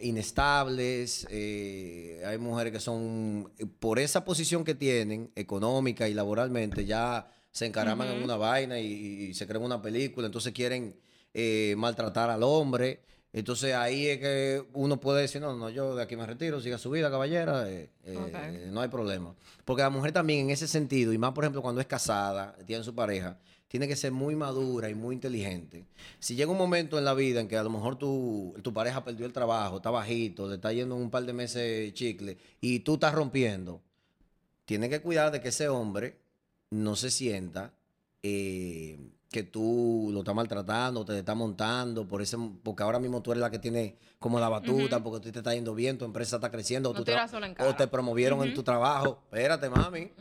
inestables, 0.02 1.26
eh, 1.30 2.22
hay 2.26 2.38
mujeres 2.38 2.72
que 2.72 2.80
son, 2.80 3.50
por 3.80 3.98
esa 3.98 4.24
posición 4.24 4.64
que 4.64 4.74
tienen, 4.74 5.30
económica 5.34 6.08
y 6.08 6.14
laboralmente, 6.14 6.84
ya 6.84 7.30
se 7.50 7.66
encaraman 7.66 8.08
en 8.08 8.22
una 8.24 8.36
vaina 8.36 8.78
y, 8.80 8.86
y 9.30 9.34
se 9.34 9.46
crean 9.46 9.62
una 9.64 9.80
película, 9.82 10.26
entonces 10.26 10.52
quieren 10.52 10.96
eh, 11.34 11.74
maltratar 11.76 12.30
al 12.30 12.42
hombre. 12.42 13.00
Entonces 13.32 13.74
ahí 13.74 14.08
es 14.08 14.18
que 14.18 14.62
uno 14.74 15.00
puede 15.00 15.22
decir, 15.22 15.40
no, 15.40 15.56
no, 15.56 15.70
yo 15.70 15.96
de 15.96 16.02
aquí 16.02 16.16
me 16.16 16.26
retiro, 16.26 16.60
siga 16.60 16.76
su 16.76 16.90
vida, 16.90 17.10
caballera, 17.10 17.70
eh, 17.70 17.88
eh, 18.04 18.68
no 18.70 18.82
hay 18.82 18.88
problema. 18.88 19.34
Porque 19.64 19.82
la 19.82 19.88
mujer 19.88 20.12
también 20.12 20.40
en 20.40 20.50
ese 20.50 20.68
sentido, 20.68 21.14
y 21.14 21.18
más 21.18 21.32
por 21.32 21.44
ejemplo 21.44 21.62
cuando 21.62 21.80
es 21.80 21.86
casada, 21.86 22.54
tiene 22.66 22.84
su 22.84 22.94
pareja, 22.94 23.38
tiene 23.68 23.88
que 23.88 23.96
ser 23.96 24.12
muy 24.12 24.36
madura 24.36 24.90
y 24.90 24.94
muy 24.94 25.14
inteligente. 25.14 25.86
Si 26.18 26.34
llega 26.34 26.50
un 26.50 26.58
momento 26.58 26.98
en 26.98 27.06
la 27.06 27.14
vida 27.14 27.40
en 27.40 27.48
que 27.48 27.56
a 27.56 27.62
lo 27.62 27.70
mejor 27.70 27.96
tu, 27.96 28.54
tu 28.62 28.74
pareja 28.74 29.02
perdió 29.02 29.24
el 29.24 29.32
trabajo, 29.32 29.76
está 29.76 29.90
bajito, 29.90 30.46
le 30.46 30.56
está 30.56 30.70
yendo 30.74 30.94
un 30.94 31.08
par 31.08 31.24
de 31.24 31.32
meses 31.32 31.94
chicle, 31.94 32.36
y 32.60 32.80
tú 32.80 32.94
estás 32.94 33.14
rompiendo, 33.14 33.80
tiene 34.66 34.90
que 34.90 35.00
cuidar 35.00 35.32
de 35.32 35.40
que 35.40 35.48
ese 35.48 35.70
hombre 35.70 36.18
no 36.68 36.96
se 36.96 37.10
sienta 37.10 37.72
eh, 38.22 38.98
que 39.32 39.42
tú 39.42 40.10
lo 40.12 40.20
estás 40.20 40.34
maltratando, 40.34 41.04
te 41.04 41.18
está 41.18 41.34
montando, 41.34 42.06
por 42.06 42.20
ese, 42.20 42.36
porque 42.62 42.82
ahora 42.82 43.00
mismo 43.00 43.22
tú 43.22 43.32
eres 43.32 43.40
la 43.40 43.50
que 43.50 43.58
tiene 43.58 43.96
como 44.18 44.38
la 44.38 44.48
batuta, 44.48 45.02
porque 45.02 45.24
ti 45.24 45.32
te 45.32 45.38
está 45.38 45.54
yendo 45.54 45.74
bien, 45.74 45.96
tu 45.96 46.04
empresa 46.04 46.36
está 46.36 46.50
creciendo, 46.50 46.90
o, 46.90 46.94
No 46.94 47.00
o 47.00 47.74
te 47.74 47.88
promovieron 47.88 48.46
en 48.46 48.54
tu 48.54 48.62
trabajo. 48.62 49.22
Espérate, 49.24 49.68
mami. 49.70 50.12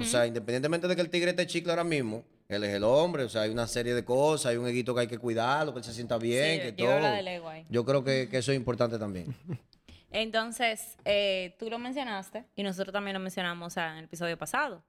O 0.00 0.04
sea, 0.04 0.26
independientemente 0.26 0.86
de 0.86 0.94
que 0.94 1.02
el 1.02 1.10
tigre 1.10 1.30
esté 1.30 1.46
chicle 1.46 1.72
ahora 1.72 1.84
mismo, 1.84 2.24
él 2.48 2.62
es 2.64 2.74
el 2.74 2.84
hombre, 2.84 3.24
o 3.24 3.28
sea, 3.28 3.42
hay 3.42 3.50
una 3.50 3.66
serie 3.66 3.94
de 3.94 4.04
cosas, 4.04 4.52
hay 4.52 4.56
un 4.56 4.66
eguito 4.68 4.94
que 4.94 5.00
hay 5.02 5.06
que 5.08 5.18
cuidarlo, 5.18 5.72
que 5.72 5.78
él 5.78 5.84
se 5.84 5.92
sienta 5.92 6.16
bien, 6.16 6.60
Sí, 6.60 6.74
que 6.74 6.82
yo 6.82 6.86
todo. 6.86 7.06
ego 7.06 7.48
ahí. 7.48 7.66
Yo 7.68 7.84
creo 7.84 8.04
que, 8.04 8.28
que 8.30 8.38
eso 8.38 8.52
es 8.52 8.56
importante 8.56 8.98
también. 8.98 9.34
Entonces, 10.12 10.96
eh, 11.04 11.56
tú 11.58 11.68
lo 11.68 11.78
mencionaste 11.78 12.44
y 12.54 12.62
nosotros 12.62 12.92
también 12.92 13.14
lo 13.14 13.20
mencionamos 13.20 13.66
o 13.66 13.70
sea, 13.70 13.92
en 13.92 13.98
el 13.98 14.04
episodio 14.04 14.38
pasado. 14.38 14.84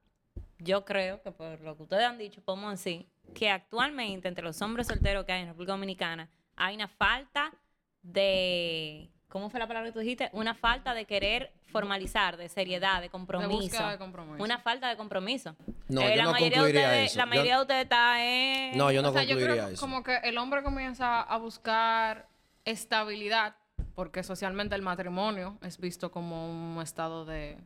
Yo 0.58 0.84
creo 0.84 1.22
que 1.22 1.32
por 1.32 1.60
lo 1.60 1.76
que 1.76 1.82
ustedes 1.82 2.04
han 2.04 2.18
dicho, 2.18 2.40
podemos 2.42 2.70
decir 2.72 3.06
que 3.32 3.50
actualmente 3.50 4.28
entre 4.28 4.44
los 4.44 4.60
hombres 4.62 4.86
solteros 4.86 5.24
que 5.24 5.32
hay 5.32 5.42
en 5.42 5.48
República 5.48 5.72
Dominicana 5.72 6.28
hay 6.56 6.74
una 6.76 6.88
falta 6.88 7.52
de... 8.02 9.10
¿Cómo 9.28 9.50
fue 9.50 9.58
la 9.58 9.66
palabra 9.66 9.88
que 9.88 9.92
tú 9.92 9.98
dijiste? 9.98 10.30
Una 10.32 10.54
falta 10.54 10.94
de 10.94 11.06
querer 11.06 11.52
formalizar, 11.72 12.36
de 12.36 12.48
seriedad, 12.48 13.00
de 13.00 13.10
compromiso. 13.10 13.50
búsqueda 13.62 13.90
de 13.90 13.98
compromiso. 13.98 14.44
Una 14.44 14.58
falta 14.58 14.88
de 14.88 14.96
compromiso. 14.96 15.56
No, 15.88 16.02
Eh, 16.02 16.10
yo 16.10 16.16
la 16.16 16.22
no 16.24 16.30
mayoría 16.32 16.48
de 16.50 16.62
concluiría 16.62 16.82
ustedes, 16.88 17.10
eso. 17.10 17.18
La 17.18 17.24
Yo- 17.24 17.28
mayoría 17.30 17.56
de 17.56 17.62
ustedes 17.62 17.82
está 17.82 18.24
en... 18.24 18.78
No, 18.78 18.92
yo 18.92 19.02
no 19.02 19.08
o 19.08 19.12
sea, 19.12 19.22
yo 19.24 19.30
concluiría 19.30 19.64
creo 19.64 19.74
eso. 19.74 19.80
como 19.80 20.04
que 20.04 20.16
el 20.22 20.38
hombre 20.38 20.62
comienza 20.62 21.20
a 21.22 21.36
buscar 21.38 22.28
estabilidad, 22.64 23.56
porque 23.96 24.22
socialmente 24.22 24.76
el 24.76 24.82
matrimonio 24.82 25.58
es 25.62 25.78
visto 25.78 26.12
como 26.12 26.48
un 26.48 26.80
estado 26.80 27.24
de, 27.24 27.58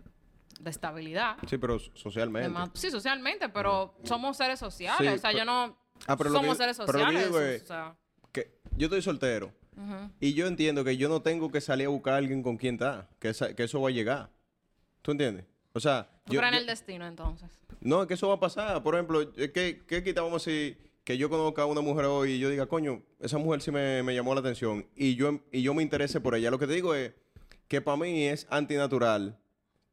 de 0.59 0.71
estabilidad. 0.71 1.37
Sí, 1.49 1.59
pero 1.59 1.79
socialmente. 1.79 2.59
sí, 2.75 2.91
socialmente, 2.91 3.49
pero 3.49 3.95
somos 4.05 4.37
seres 4.37 4.59
sociales. 4.59 4.99
Sí, 4.99 5.07
o 5.07 5.19
sea, 5.19 5.31
pero- 5.31 5.39
yo 5.39 5.45
no... 5.45 5.79
Ah, 6.07 6.17
pero 6.17 6.31
lo 6.31 6.39
somos 6.39 6.57
que- 6.57 6.63
seres 6.63 6.77
sociales. 6.77 7.25
digo 7.27 7.41
es- 7.41 7.63
o 7.63 7.67
sea, 7.67 7.97
Que 8.33 8.59
yo 8.77 8.87
estoy 8.87 9.03
soltero. 9.03 9.53
Y 10.21 10.35
yo 10.35 10.47
entiendo 10.49 10.83
que 10.83 10.97
yo 10.97 11.09
no 11.09 11.23
tengo 11.23 11.53
que 11.53 11.61
salir 11.61 11.87
a 11.87 11.91
buscar 11.91 12.15
a 12.15 12.17
alguien 12.17 12.43
con 12.43 12.57
quien 12.57 12.75
está. 12.75 13.09
Que, 13.21 13.29
esa- 13.29 13.55
que 13.55 13.63
eso 13.65 13.81
va 13.81 13.89
a 13.89 13.93
llegar. 13.93 14.29
¿Tú 15.03 15.13
entiendes? 15.13 15.45
O 15.73 15.79
sea, 15.81 16.09
¿Tú 16.25 16.33
yo- 16.35 16.41
crees 16.41 16.53
en 16.55 16.59
el 16.59 16.67
destino, 16.67 17.07
entonces? 17.07 17.49
no, 17.81 18.03
es 18.03 18.09
que 18.09 18.15
eso 18.15 18.27
va 18.29 18.35
a 18.35 18.41
pasar. 18.41 18.83
Por 18.83 18.95
ejemplo, 18.95 19.23
es 19.37 19.53
que, 19.53 19.85
¿qué 19.87 20.03
quitamos 20.03 20.43
si 20.43 20.77
que 21.05 21.17
yo 21.17 21.31
conozca 21.31 21.63
a 21.63 21.67
una 21.67 21.81
mujer 21.81 22.07
hoy 22.07 22.33
y 22.33 22.39
yo 22.41 22.51
diga, 22.51 22.67
coño, 22.67 23.03
esa 23.21 23.39
mujer 23.39 23.63
sí 23.63 23.71
me, 23.71 24.03
me 24.03 24.15
llamó 24.15 24.35
la 24.35 24.41
atención 24.41 24.85
y 24.97 25.15
yo, 25.15 25.41
y 25.53 25.63
yo 25.63 25.73
me 25.75 25.83
interese 25.85 26.21
por 26.21 26.35
ella? 26.35 26.51
Lo 26.51 26.59
que 26.59 26.67
te 26.67 26.73
digo 26.75 26.95
es 26.95 27.13
que 27.69 27.81
para 27.81 27.97
mí 27.97 28.25
es 28.25 28.47
antinatural 28.51 29.39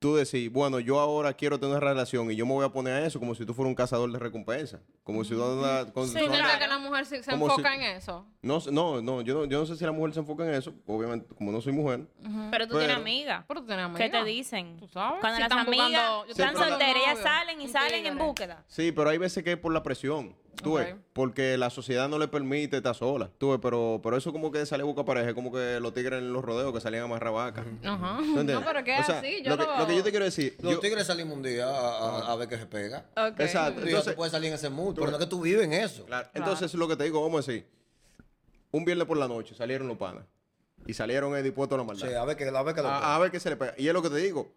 tú 0.06 0.16
decir, 0.16 0.52
bueno, 0.52 0.80
yo 0.80 1.00
ahora 1.00 1.34
quiero 1.34 1.60
tener 1.60 1.78
una 1.78 1.80
relación 1.80 2.32
y 2.32 2.36
yo 2.36 2.46
me 2.46 2.54
voy 2.54 2.64
a 2.64 2.70
poner 2.70 2.94
a 2.94 3.06
eso 3.08 3.20
como 3.20 3.34
si 3.34 3.44
tú 3.46 3.54
fueras 3.56 3.70
un 3.70 3.76
cazador 3.76 4.12
de 4.12 4.20
recompensa. 4.20 4.80
Como 5.04 5.24
si 5.24 5.32
tú 5.32 5.38
¿Tú 5.38 5.46
tú 5.94 6.14
crees 6.14 6.30
andas- 6.30 6.58
que 6.60 6.68
la 6.68 6.78
mujer 6.78 7.06
se, 7.08 7.16
enfoca 7.18 7.70
si- 7.72 7.76
en 7.76 7.82
eso? 7.82 8.26
No, 8.44 8.60
no, 8.72 9.02
no 9.02 9.22
yo, 9.22 9.34
no, 9.34 9.46
yo 9.46 9.60
no 9.60 9.66
sé 9.66 9.76
si 9.76 9.84
la 9.84 9.92
mujer 9.92 10.14
se 10.14 10.20
enfoca 10.20 10.44
en 10.46 10.54
eso. 10.54 10.74
Obviamente, 10.86 11.34
como 11.36 11.52
no 11.52 11.60
soy 11.60 11.74
mujer. 11.74 12.06
Pero 12.52 12.68
tú 12.68 12.74
Pero- 12.76 12.80
tienes 12.80 12.96
amigas. 12.98 13.46
Pero 13.48 13.62
tú 13.62 13.68
tienes 13.68 13.88
¿Qué 13.98 14.10
te 14.10 14.24
dicen? 14.24 14.78
¿Tú 14.78 14.88
sabes? 14.88 15.20
Cuando 15.22 15.38
Si 15.38 15.42
las 15.42 15.50
están 15.52 15.68
amigas 15.68 15.88
buscando- 15.90 16.26
están 16.32 16.56
solteras, 16.70 16.96
ellas 17.04 17.20
salen 17.24 17.62
y 17.62 17.68
salen 17.68 18.06
en 18.06 18.18
búsqueda. 18.20 18.64
Sí, 18.68 18.92
pero 18.92 19.10
hay 19.10 19.18
veces 19.18 19.44
que 19.44 19.54
es 19.54 19.58
por 19.58 19.74
la 19.74 19.82
presión. 19.82 20.36
Tú 20.64 20.74
ves, 20.74 20.96
porque 21.14 21.58
la 21.58 21.70
sociedad 21.70 22.08
no 22.10 22.18
le 22.18 22.28
permite 22.28 22.78
estar 22.78 22.96
sola. 22.96 23.30
Tú 23.38 23.52
ves, 23.52 23.60
pero, 23.62 24.00
pero 24.04 24.18
eso 24.18 24.32
como 24.32 24.52
que 24.52 24.66
sale 24.66 24.84
a 24.84 24.86
buscar 24.86 25.06
pareja, 25.06 25.30
es 25.30 25.36
como 25.36 25.52
que 25.52 25.80
los 25.80 25.94
tigres 25.94 26.20
en 26.20 26.34
los 26.34 26.44
rodeos 26.44 26.74
que 26.74 26.82
salían 26.82 27.04
a 27.04 27.06
amarrar 27.06 27.34
vacas. 27.34 27.66
Ajá. 27.84 28.20
No, 28.22 28.64
pero 28.66 28.84
que 28.84 28.98
O 29.00 29.04
sea, 29.04 29.20
así. 29.20 29.42
Yo 29.44 29.56
lo, 29.56 29.58
que, 29.58 29.80
lo 29.80 29.88
que 29.88 29.96
yo 29.96 30.04
te 30.04 30.10
quiero 30.10 30.26
decir. 30.26 30.56
Los 30.62 30.74
yo- 30.74 30.80
tigres 30.80 31.06
salimos 31.08 31.36
un 31.38 31.44
día 31.44 31.66
a, 31.68 31.72
a- 32.20 32.32
a 32.32 32.36
ver 32.36 32.48
qué 32.48 32.58
se 32.58 32.66
pega. 32.66 33.06
Ok. 33.16 33.40
Exacto. 33.40 33.82
Entonces- 33.82 34.14
tú 34.14 34.18
puedes 34.18 34.32
salir 34.32 34.50
en 34.50 34.56
ese 34.56 34.70
mood, 34.70 34.96
pero 34.96 35.08
no 35.08 35.14
es 35.18 35.24
que 35.24 35.30
tú 35.30 35.42
vives 35.42 35.64
en 35.66 35.74
eso. 35.74 36.06
Claro, 36.06 36.30
Entonces, 36.34 36.74
lo 36.74 36.88
que 36.88 36.96
te 36.96 37.04
digo, 37.06 37.22
vamos 37.22 37.48
a 37.48 37.52
decir, 37.52 37.68
un 38.72 38.84
viernes 38.86 39.08
por 39.08 39.18
la 39.18 39.28
noche 39.28 39.56
salieron 39.56 39.88
los 39.88 39.98
panas 39.98 40.24
y 40.86 40.94
salieron 40.94 41.42
dispuestos 41.44 41.76
a 41.76 41.80
la 41.80 41.84
maldad. 41.86 42.08
Sí, 42.08 42.14
a 42.14 42.26
ver 42.26 42.36
qué, 42.38 42.48
a 42.48 42.62
ver 42.64 42.76
qué 42.76 42.82
lo 42.82 42.88
a, 42.90 43.16
a 43.16 43.20
ver 43.20 43.32
qué 43.32 43.40
se 43.40 43.50
le 43.50 43.56
pega. 43.56 43.74
Y 43.78 43.88
es 43.88 43.94
lo 43.94 44.02
que 44.02 44.10
te 44.10 44.18
digo. 44.18 44.52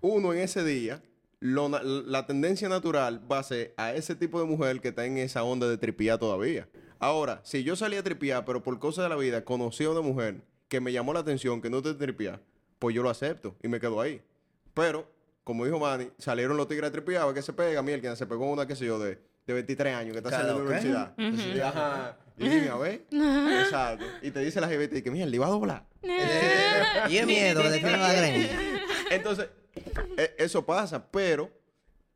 Uno 0.00 0.32
en 0.32 0.40
ese 0.40 0.62
día, 0.62 1.00
lo 1.40 1.68
la 1.68 2.26
tendencia 2.26 2.68
natural 2.68 3.20
va 3.30 3.38
a 3.38 3.42
ser 3.42 3.74
a 3.76 3.92
ese 3.94 4.14
tipo 4.14 4.40
de 4.40 4.46
mujer 4.46 4.80
que 4.80 4.88
está 4.88 5.04
en 5.04 5.18
esa 5.18 5.42
onda 5.42 5.68
de 5.68 5.76
tripiar 5.78 6.18
todavía. 6.18 6.68
Ahora, 6.98 7.40
si 7.44 7.62
yo 7.62 7.76
salí 7.76 7.96
a 7.96 8.02
tripiar, 8.02 8.44
pero 8.44 8.62
por 8.62 8.78
cosas 8.78 9.04
de 9.04 9.08
la 9.10 9.16
vida 9.16 9.44
conocí 9.44 9.84
a 9.84 9.90
una 9.90 10.00
mujer 10.00 10.42
que 10.68 10.80
me 10.80 10.92
llamó 10.92 11.12
la 11.12 11.20
atención, 11.20 11.60
que 11.60 11.68
no 11.70 11.82
te 11.82 11.94
tripiar, 11.94 12.40
pues 12.78 12.94
yo 12.94 13.02
lo 13.02 13.10
acepto 13.10 13.54
y 13.62 13.68
me 13.68 13.80
quedo 13.80 14.00
ahí. 14.00 14.22
Pero, 14.72 15.10
como 15.44 15.64
dijo 15.64 15.78
Manny, 15.78 16.10
salieron 16.18 16.56
los 16.56 16.68
tigres 16.68 16.88
a 16.88 16.92
tripiar, 16.92 17.22
a 17.22 17.26
ver 17.26 17.34
qué 17.34 17.42
se 17.42 17.52
pega. 17.52 17.82
Mira, 17.82 18.00
quien 18.00 18.16
se 18.16 18.26
pegó 18.26 18.50
una, 18.50 18.66
qué 18.66 18.74
sé 18.74 18.86
yo, 18.86 18.98
de, 18.98 19.18
de 19.46 19.52
23 19.52 19.94
años, 19.94 20.12
que 20.12 20.18
está 20.18 20.30
Claro, 20.30 20.48
saliendo 20.48 20.70
de 20.70 20.80
la 20.80 21.12
universidad. 21.18 21.54
Y, 21.54 21.60
ajá, 21.60 22.16
y 22.38 22.48
dime, 22.48 22.68
a 22.68 22.76
ver. 22.76 23.04
Exacto. 23.10 24.04
Y 24.22 24.30
te 24.30 24.40
dice 24.40 24.60
la 24.60 24.72
y 24.72 25.02
que 25.02 25.10
mira, 25.10 25.24
el 25.24 25.34
iba 25.34 25.46
a 25.46 25.50
doblar. 25.50 25.86
y 26.02 27.16
es 27.16 27.26
miedo 27.26 27.62
de 27.62 27.78
greña. 27.78 28.48
Entonces, 29.10 29.48
eso 30.38 30.64
pasa, 30.64 31.04
pero 31.10 31.50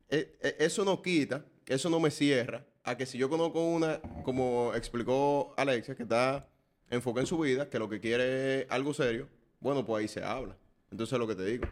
e- 0.09 0.35
e- 0.41 0.55
eso 0.59 0.83
no 0.85 1.01
quita, 1.01 1.43
eso 1.65 1.89
no 1.89 1.99
me 1.99 2.11
cierra 2.11 2.65
a 2.83 2.97
que 2.97 3.05
si 3.05 3.17
yo 3.17 3.29
conozco 3.29 3.63
una, 3.63 3.99
como 4.23 4.73
explicó 4.75 5.53
Alexia, 5.57 5.95
que 5.95 6.03
está 6.03 6.47
enfocada 6.89 7.21
en 7.21 7.27
su 7.27 7.37
vida, 7.37 7.69
que 7.69 7.79
lo 7.79 7.87
que 7.87 7.99
quiere 7.99 8.61
es 8.61 8.67
algo 8.71 8.93
serio, 8.93 9.27
bueno, 9.59 9.85
pues 9.85 10.01
ahí 10.01 10.07
se 10.07 10.23
habla. 10.23 10.57
Entonces, 10.89 11.17
lo 11.17 11.27
que 11.27 11.35
te 11.35 11.45
digo. 11.45 11.65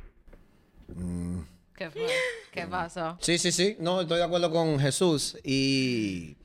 ¿Qué 1.75 1.89
fue? 1.89 2.07
¿Qué 2.51 2.67
pasó? 2.67 3.17
Sí, 3.21 3.37
sí, 3.37 3.51
sí. 3.51 3.75
No, 3.79 4.01
estoy 4.01 4.17
de 4.17 4.23
acuerdo 4.23 4.51
con 4.51 4.79
Jesús. 4.79 5.37
Y, 5.43 6.37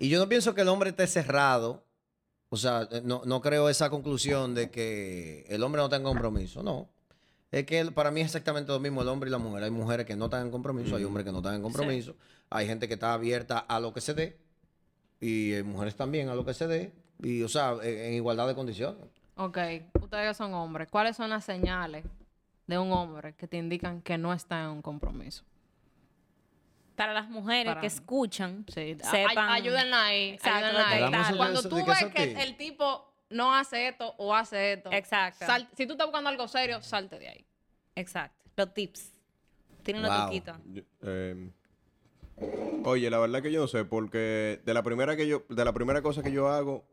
y 0.00 0.08
yo 0.08 0.18
no 0.18 0.28
pienso 0.28 0.54
que 0.54 0.62
el 0.62 0.68
hombre 0.68 0.90
esté 0.90 1.06
cerrado. 1.06 1.84
O 2.48 2.56
sea, 2.56 2.88
no, 3.02 3.22
no 3.24 3.40
creo 3.40 3.68
esa 3.68 3.90
conclusión 3.90 4.54
de 4.54 4.70
que 4.70 5.44
el 5.48 5.62
hombre 5.62 5.82
no 5.82 5.88
tenga 5.88 6.04
compromiso. 6.08 6.62
No. 6.62 6.88
Es 7.50 7.64
que 7.64 7.84
para 7.86 8.10
mí 8.10 8.20
es 8.20 8.26
exactamente 8.26 8.72
lo 8.72 8.80
mismo 8.80 9.02
el 9.02 9.08
hombre 9.08 9.28
y 9.28 9.32
la 9.32 9.38
mujer. 9.38 9.62
Hay 9.64 9.70
mujeres 9.70 10.04
que 10.06 10.16
no 10.16 10.26
están 10.26 10.46
en 10.46 10.50
compromiso, 10.50 10.96
hay 10.96 11.04
hombres 11.04 11.24
que 11.24 11.32
no 11.32 11.38
están 11.38 11.54
en 11.54 11.62
compromiso. 11.62 12.16
Hay 12.50 12.66
gente 12.66 12.88
que 12.88 12.94
está 12.94 13.12
abierta 13.14 13.58
a 13.58 13.80
lo 13.80 13.92
que 13.92 14.00
se 14.00 14.14
dé. 14.14 14.36
Y 15.20 15.54
hay 15.54 15.62
mujeres 15.62 15.96
también 15.96 16.28
a 16.28 16.34
lo 16.34 16.44
que 16.44 16.54
se 16.54 16.66
dé. 16.66 16.92
Y, 17.22 17.42
o 17.42 17.48
sea, 17.48 17.74
en, 17.82 18.14
igualdad 18.14 18.46
de 18.46 18.54
condiciones. 18.54 19.02
Ok, 19.36 19.58
ustedes 20.00 20.28
que 20.28 20.34
son 20.34 20.54
hombres, 20.54 20.88
¿cuáles 20.90 21.16
son 21.16 21.30
las 21.30 21.44
señales 21.44 22.04
de 22.66 22.78
un 22.78 22.90
hombre 22.92 23.34
que 23.34 23.46
te 23.46 23.56
indican 23.58 24.00
que 24.02 24.18
no 24.18 24.32
está 24.32 24.62
en 24.64 24.70
un 24.70 24.82
compromiso? 24.82 25.44
Para 26.96 27.12
las 27.12 27.28
mujeres 27.28 27.66
Para- 27.66 27.80
que 27.82 27.86
escuchan, 27.86 28.64
Sí, 28.68 28.96
sepan. 29.02 29.48
ay- 29.50 29.62
ayúdenla 29.62 30.04
ahí. 30.06 30.28
Exacto, 30.30 30.78
ayúdenla 30.78 31.28
ahí. 31.28 31.36
Cuando 31.36 31.62
tú 31.62 31.84
ves 31.84 32.04
que 32.14 32.42
el 32.42 32.56
tipo 32.56 33.12
no 33.30 33.54
hace 33.54 33.88
esto 33.88 34.14
o 34.18 34.34
hace 34.34 34.74
esto, 34.74 34.90
Exacto. 34.92 35.44
sal- 35.46 35.68
si 35.76 35.86
tú 35.86 35.92
estás 35.92 36.06
buscando 36.06 36.30
algo 36.30 36.46
serio, 36.48 36.80
salte 36.82 37.18
de 37.18 37.28
ahí. 37.28 37.46
Exacto. 37.94 38.44
Los 38.56 38.72
tips. 38.74 39.12
Tienen 39.82 40.02
los 40.02 40.10
Wow. 40.10 40.20
truquitos. 40.26 40.56
Yo- 40.72 40.82
eh, 41.02 41.50
oye, 42.84 43.10
la 43.10 43.18
verdad 43.18 43.42
que 43.42 43.52
yo 43.52 43.60
no 43.62 43.68
sé, 43.68 43.84
porque 43.84 44.60
de 44.64 44.74
la 44.74 44.82
primera 44.82 45.16
que 45.16 45.26
yo, 45.26 45.44
de 45.48 45.64
la 45.64 45.72
primera 45.72 46.02
cosa 46.02 46.22
que 46.22 46.32
yo 46.32 46.48
hago 46.48 46.84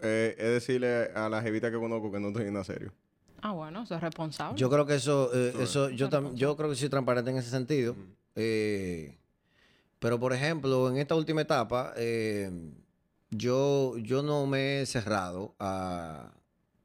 eh, 0.00 0.34
es 0.38 0.44
decirle 0.50 1.10
a 1.14 1.28
la 1.28 1.40
jevita 1.40 1.70
que 1.70 1.78
conozco 1.78 2.10
que 2.12 2.20
no 2.20 2.28
estoy 2.28 2.46
en 2.46 2.52
nada 2.54 2.64
serio. 2.64 2.92
Ah, 3.40 3.52
bueno, 3.52 3.82
eso 3.84 3.94
es 3.94 4.00
responsable. 4.00 4.58
Yo 4.58 4.68
creo 4.68 4.84
que 4.86 4.94
eso, 4.96 5.30
eh, 5.34 5.54
eso 5.60 5.88
yo, 5.90 6.08
tam- 6.10 6.34
yo 6.34 6.56
creo 6.56 6.68
que 6.68 6.76
soy 6.76 6.88
transparente 6.88 7.30
en 7.30 7.36
ese 7.38 7.50
sentido. 7.50 7.94
Mm. 7.94 8.12
Eh, 8.36 9.16
pero, 9.98 10.18
por 10.18 10.32
ejemplo, 10.32 10.90
en 10.90 10.96
esta 10.98 11.14
última 11.14 11.40
etapa, 11.42 11.94
eh, 11.96 12.50
yo, 13.36 13.96
yo 13.98 14.22
no 14.22 14.46
me 14.46 14.80
he 14.82 14.86
cerrado 14.86 15.54
a, 15.58 16.32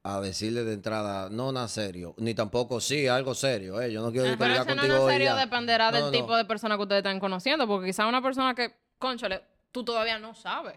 a 0.04 0.22
decirle 0.22 0.64
de 0.64 0.74
entrada, 0.74 1.30
no 1.30 1.52
nada 1.52 1.68
serio, 1.68 2.16
ni 2.18 2.34
tampoco 2.34 2.80
sí, 2.80 3.08
algo 3.08 3.34
serio, 3.36 3.82
¿eh? 3.82 3.92
Yo 3.92 4.02
no 4.02 4.12
quiero 4.12 4.26
Pero 4.38 4.38
discutir 4.38 4.54
eso 4.54 4.66
no 4.66 4.82
contigo 4.82 4.96
en 4.96 5.02
hoy 5.04 5.12
serio 5.14 5.36
dependerá 5.36 5.92
No, 5.92 5.98
del 5.98 6.06
no. 6.06 6.12
tipo 6.12 6.36
de 6.36 6.46
persona 6.46 6.76
que 6.78 6.84
ustedes 6.84 7.00
están 7.00 7.20
conociendo, 7.20 7.68
porque 7.68 7.88
quizá 7.88 8.08
una 8.08 8.22
persona 8.22 8.56
que, 8.56 8.74
conchale, 8.98 9.42
tú 9.72 9.84
todavía 9.84 10.18
no 10.20 10.34
sabes. 10.34 10.76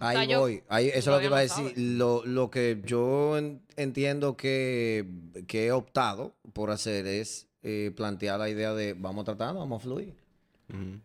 Ahí 0.00 0.16
sea, 0.16 0.24
yo- 0.26 0.40
voy. 0.40 0.62
Ahí, 0.68 0.88
eso 0.88 0.98
es 0.98 1.06
lo 1.06 1.18
que 1.20 1.24
iba 1.26 1.38
a 1.38 1.42
no 1.46 1.62
decir. 1.64 1.72
Lo, 1.78 2.22
lo 2.26 2.50
que 2.50 2.82
yo 2.84 3.38
en- 3.38 3.62
entiendo 3.76 4.36
que, 4.36 5.08
que 5.48 5.66
he 5.68 5.72
optado 5.72 6.34
por 6.52 6.70
hacer 6.70 7.06
es 7.06 7.46
eh, 7.62 7.90
plantear 7.96 8.38
la 8.38 8.50
idea 8.50 8.74
de 8.74 8.92
vamos 8.92 9.24
tratando, 9.24 9.60
vamos 9.60 9.80
a 9.80 9.82
fluir. 9.84 10.19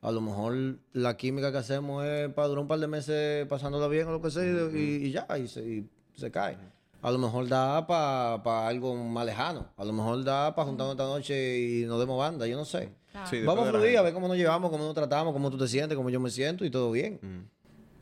A 0.02 0.12
lo 0.12 0.22
mejor 0.22 0.78
la 0.94 1.18
química 1.18 1.52
que 1.52 1.58
hacemos 1.58 2.06
es 2.06 2.30
para 2.34 2.48
durar 2.48 2.62
un 2.62 2.68
par 2.68 2.80
de 2.80 2.88
meses 2.88 3.48
pasándola 3.48 3.88
bien 3.88 4.08
o 4.08 4.12
lo 4.12 4.22
que 4.22 4.32
sea 4.32 4.44
y, 4.44 4.78
y 5.08 5.12
ya, 5.12 5.28
y 5.38 5.48
se, 5.48 5.62
y 5.66 5.90
se 6.16 6.32
cae. 6.32 6.58
A 7.02 7.12
lo 7.12 7.18
mejor 7.20 7.48
da 7.48 7.86
para 7.86 8.68
algo 8.68 8.96
más 8.96 9.26
lejano. 9.26 9.68
A 9.78 9.86
lo 9.86 9.94
mejor 9.94 10.24
da 10.24 10.56
para 10.56 10.66
juntarnos 10.68 10.94
esta 10.96 11.04
noche 11.06 11.60
y 11.60 11.86
nos 11.86 12.00
demos 12.00 12.18
banda, 12.18 12.48
yo 12.48 12.58
no 12.58 12.66
sé. 12.66 12.90
Sí, 13.30 13.42
Vamos 13.44 13.64
a 13.64 13.68
de 13.68 13.74
la 13.74 13.80
fluir, 13.80 13.98
a 13.98 14.02
ver 14.02 14.14
cómo 14.14 14.28
nos 14.28 14.36
llevamos, 14.38 14.70
cómo 14.72 14.84
nos 14.86 14.94
tratamos, 14.94 15.32
cómo 15.32 15.50
tú 15.52 15.58
te 15.58 15.68
sientes, 15.68 15.96
cómo 15.96 16.10
yo 16.10 16.20
me 16.20 16.30
siento 16.30 16.66
y 16.66 16.70
todo 16.72 16.92
bien. 16.92 17.20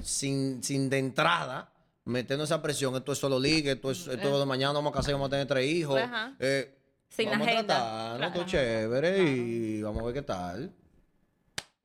Sin, 0.01 0.63
sin 0.63 0.89
de 0.89 0.99
entrada 0.99 1.71
meternos 2.05 2.49
esa 2.49 2.61
presión. 2.61 2.95
Esto 2.95 3.11
es 3.11 3.17
solo 3.19 3.39
ligue, 3.39 3.71
esto 3.73 3.91
es, 3.91 4.07
esto 4.07 4.39
de 4.39 4.45
mañana 4.45 4.73
vamos 4.73 4.91
a 4.91 4.95
casar 4.95 5.11
y 5.11 5.13
vamos 5.13 5.27
a 5.27 5.31
tener 5.31 5.47
tres 5.47 5.65
hijos. 5.69 5.99
Ajá. 6.01 6.35
Eh, 6.39 6.73
Sin 7.09 7.25
la 7.25 7.31
vamos 7.33 7.47
a 7.47 7.51
agenda. 7.51 7.75
tratarnos, 7.75 8.17
Claro. 8.17 8.33
todo 8.33 8.45
chévere 8.45 9.23
y 9.23 9.81
vamos 9.81 10.01
a 10.01 10.05
ver 10.05 10.13
qué 10.13 10.21
tal. 10.23 10.71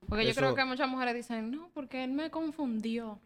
Porque 0.08 0.26
yo 0.26 0.34
creo 0.34 0.54
que 0.54 0.64
muchas 0.64 0.88
mujeres 0.88 1.14
dicen, 1.14 1.50
no, 1.50 1.70
porque 1.74 2.04
él 2.04 2.12
me 2.12 2.30
confundió. 2.30 3.20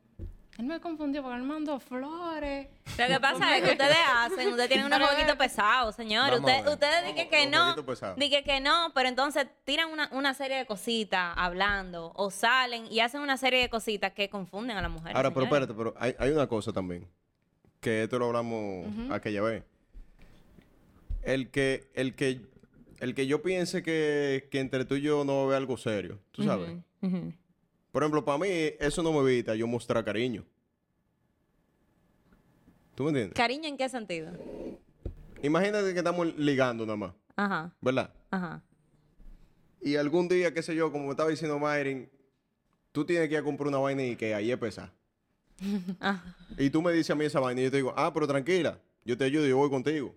Él 0.58 0.66
me 0.66 0.80
confundió 0.80 1.22
porque 1.22 1.38
él 1.38 1.44
mandó 1.44 1.80
flores. 1.80 2.68
Lo 2.98 3.06
que 3.06 3.20
pasa 3.20 3.56
es 3.56 3.64
que 3.64 3.72
ustedes 3.72 3.96
hacen, 4.14 4.48
ustedes 4.48 4.68
tienen 4.68 4.86
unos 4.86 5.00
eh, 5.00 5.34
pesados, 5.38 5.94
señores. 5.94 6.40
Ustedes, 6.40 6.66
ustedes 6.66 7.06
dicen 7.06 7.30
que 7.30 7.46
no, 7.46 7.74
dicen 8.16 8.44
que 8.44 8.60
no, 8.60 8.92
pero 8.94 9.08
entonces 9.08 9.46
tiran 9.64 9.90
una, 9.90 10.10
una 10.12 10.34
serie 10.34 10.58
de 10.58 10.66
cositas 10.66 11.32
hablando 11.36 12.12
o 12.16 12.30
salen 12.30 12.86
y 12.90 13.00
hacen 13.00 13.22
una 13.22 13.38
serie 13.38 13.60
de 13.60 13.70
cositas 13.70 14.12
que 14.12 14.28
confunden 14.28 14.76
a 14.76 14.82
la 14.82 14.90
mujer. 14.90 15.16
Ahora, 15.16 15.32
pero 15.32 15.44
espérate, 15.44 15.72
pero 15.72 15.94
hay, 15.98 16.14
hay 16.18 16.30
una 16.30 16.46
cosa 16.46 16.72
también. 16.72 17.08
Que 17.80 18.02
esto 18.02 18.18
lo 18.18 18.26
hablamos 18.26 18.86
aquella 19.10 19.40
vez. 19.40 19.64
El 21.22 21.50
que, 21.50 21.90
el 21.94 22.14
que, 22.14 22.40
el 23.02 23.16
que 23.16 23.26
yo 23.26 23.42
piense 23.42 23.82
que, 23.82 24.46
que 24.48 24.60
entre 24.60 24.84
tú 24.84 24.94
y 24.94 25.00
yo 25.00 25.24
no 25.24 25.42
haber 25.42 25.56
algo 25.56 25.76
serio. 25.76 26.20
Tú 26.30 26.44
sabes. 26.44 26.70
Por 27.90 28.02
ejemplo, 28.02 28.24
para 28.24 28.38
mí, 28.38 28.46
eso 28.78 29.02
no 29.02 29.12
me 29.12 29.18
evita 29.28 29.56
yo 29.56 29.66
mostrar 29.66 30.04
cariño. 30.04 30.44
¿Tú 32.94 33.02
me 33.02 33.08
entiendes? 33.10 33.34
¿Cariño 33.34 33.68
en 33.68 33.76
qué 33.76 33.88
sentido? 33.88 34.30
Imagínate 35.42 35.92
que 35.92 35.98
estamos 35.98 36.32
ligando 36.38 36.86
nada 36.86 36.96
más, 36.96 37.12
Ajá, 37.34 37.74
¿verdad? 37.80 38.14
ajá. 38.30 38.62
Y 39.80 39.96
algún 39.96 40.28
día, 40.28 40.54
qué 40.54 40.62
sé 40.62 40.76
yo, 40.76 40.92
como 40.92 41.06
me 41.06 41.10
estaba 41.10 41.28
diciendo 41.28 41.58
Mayrin, 41.58 42.08
tú 42.92 43.04
tienes 43.04 43.26
que 43.28 43.34
ir 43.34 43.40
a 43.40 43.42
comprar 43.42 43.66
una 43.66 43.78
vaina 43.78 44.04
y 44.04 44.14
que 44.14 44.32
ahí 44.32 44.52
es 44.52 44.58
pesar. 44.58 44.92
Ajá. 45.98 46.36
Y 46.56 46.70
tú 46.70 46.80
me 46.82 46.92
dices 46.92 47.10
a 47.10 47.16
mí 47.16 47.24
esa 47.24 47.40
vaina 47.40 47.62
y 47.62 47.64
yo 47.64 47.70
te 47.72 47.78
digo, 47.78 47.92
ah, 47.96 48.12
pero 48.14 48.28
tranquila, 48.28 48.78
yo 49.04 49.16
te 49.18 49.24
ayudo, 49.24 49.44
yo 49.46 49.56
voy 49.56 49.70
contigo. 49.70 50.14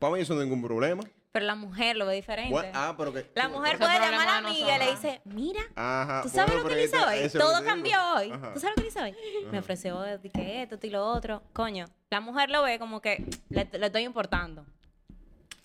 Para 0.00 0.14
mí 0.14 0.20
eso 0.20 0.34
no 0.34 0.40
es 0.40 0.48
ningún 0.48 0.66
problema. 0.66 1.04
Pero 1.30 1.44
la 1.44 1.54
mujer 1.54 1.94
lo 1.94 2.06
ve 2.06 2.14
diferente. 2.14 2.50
Bueno, 2.50 2.70
ah, 2.74 2.94
pero 2.96 3.12
que... 3.12 3.30
la 3.34 3.48
mujer 3.48 3.78
puede 3.78 4.00
llamar 4.00 4.28
a 4.28 4.40
la 4.40 4.48
amiga 4.48 4.76
y 4.76 4.78
le 4.78 4.90
dice, 4.92 5.20
mira, 5.26 5.60
Ajá. 5.76 6.22
¿tú 6.22 6.30
sabes 6.30 6.54
bueno, 6.54 6.68
lo 6.68 6.74
que 6.74 6.84
hice 6.84 6.96
hoy? 6.96 7.18
eso 7.18 7.38
Todo 7.38 7.62
cambió 7.62 7.98
hoy. 8.16 8.32
Ajá. 8.32 8.54
¿Tú 8.54 8.60
sabes 8.60 8.76
lo 8.76 8.82
que 8.82 8.82
le 8.82 8.88
hice 8.88 9.00
hoy? 9.02 9.14
Me 9.52 9.58
ofreció 9.58 10.02
que 10.34 10.62
esto, 10.62 10.78
y 10.82 10.90
lo 10.90 11.06
otro. 11.06 11.42
Coño, 11.52 11.84
la 12.08 12.20
mujer 12.20 12.48
lo 12.50 12.62
ve 12.62 12.78
como 12.78 13.00
que 13.02 13.26
le, 13.50 13.68
le 13.78 13.86
estoy 13.86 14.02
importando. 14.04 14.64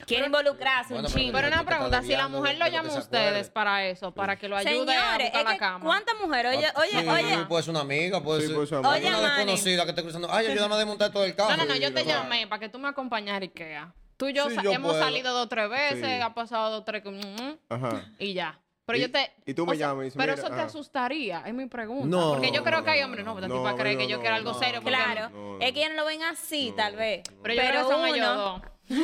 Quiere 0.06 0.26
involucrarse 0.26 0.94
Bueno, 0.94 1.08
un 1.08 1.14
pero 1.14 1.24
chingo. 1.24 1.38
Pero 1.38 1.48
una 1.48 1.66
pregunta, 1.66 2.02
si 2.04 2.10
la 2.10 2.28
mujer 2.28 2.58
lo 2.58 2.68
llama 2.68 2.94
a 2.94 3.00
ustedes 3.00 3.50
para 3.50 3.86
eso, 3.86 4.14
para 4.14 4.36
que 4.36 4.50
lo 4.50 4.58
ayude 4.58 4.72
a 4.72 4.74
Señores, 4.74 4.98
buscar 4.98 5.22
es 5.40 5.44
la 5.46 5.54
que 5.54 5.58
cama. 5.58 5.86
¿cuántas 5.86 6.16
mujeres? 6.22 6.58
Oye, 6.58 6.68
oye, 6.76 7.02
Sí, 7.02 7.08
oye. 7.08 7.46
Puede 7.48 7.64
ser 7.64 7.72
una 7.72 7.80
amiga, 7.80 8.22
puede 8.22 8.42
Sí, 8.42 8.48
ser 8.48 8.80
una 8.80 9.00
desconocida 9.00 9.84
que 9.86 9.92
esté 9.92 10.04
cruzando. 10.04 10.28
Ay, 10.30 10.48
ayúdame 10.48 10.76
a 10.76 10.78
desmontar 10.80 11.12
todo 11.12 11.24
el 11.24 11.34
carro. 11.34 11.56
No, 11.56 11.64
no, 11.64 11.74
no, 11.74 11.76
yo 11.80 11.94
te 11.94 12.04
llamé 12.04 12.46
para 12.46 12.60
que 12.60 12.68
tú 12.70 12.78
me 12.78 12.90
acompañaras 12.90 13.42
a 13.42 13.44
Ikea. 13.46 13.94
Tú 14.18 14.28
y 14.28 14.34
yo, 14.34 14.50
Sí, 14.50 14.56
sa- 14.56 14.64
yo 14.64 14.72
hemos 14.72 14.92
puedo. 14.94 15.04
salido 15.04 15.34
dos 15.34 15.46
o 15.46 15.50
tres 15.50 15.70
veces, 15.70 16.06
Sí. 16.06 16.22
ha 16.22 16.34
pasado 16.34 16.72
dos 16.72 16.82
o 16.82 16.84
tres 16.84 17.04
mm, 17.04 17.10
mm, 17.10 17.58
Ajá. 17.70 18.12
y 18.20 18.34
ya. 18.34 18.60
Pero 18.86 19.00
Y- 19.00 19.02
yo 19.02 19.12
te... 19.12 19.32
y 19.48 19.54
tú 19.56 19.66
me 19.66 19.76
llamas 19.78 20.04
y 20.04 20.06
dices, 20.06 20.18
Pero 20.18 20.34
eso 20.34 20.48
te 20.48 20.54
ajá. 20.54 20.64
asustaría, 20.66 21.42
es 21.46 21.54
mi 21.56 21.66
pregunta. 21.66 22.06
No, 22.08 22.34
porque 22.34 22.52
yo 22.52 22.64
creo 22.64 22.84
que 22.84 22.92
hay 22.92 23.00
no, 23.00 23.06
hombres, 23.08 23.26
no, 23.26 23.34
no, 23.34 23.40
esta 23.40 23.48
no, 23.48 23.58
tipa 23.64 23.76
cree 23.76 23.94
no, 23.94 24.00
que 24.00 24.08
yo 24.08 24.18
no, 24.18 24.22
quiero 24.22 24.36
algo 24.36 24.52
no, 24.54 24.60
serio. 24.60 24.82
Claro, 24.84 25.30
No, 25.32 25.58
no. 25.58 25.60
es 25.60 25.72
que 25.74 25.80
ellos 25.80 25.92
no 25.96 26.02
lo 26.02 26.06
ven 26.06 26.22
así, 26.24 26.72
tal 26.78 26.96
vez. 26.96 27.24
Pero 27.42 27.56
yo 27.56 27.62
creo 27.68 27.88
que 27.88 27.94
son 27.94 28.06
ellos 28.06 28.18
uno- 28.20 28.36
dos. 28.36 28.62
No, 28.90 29.02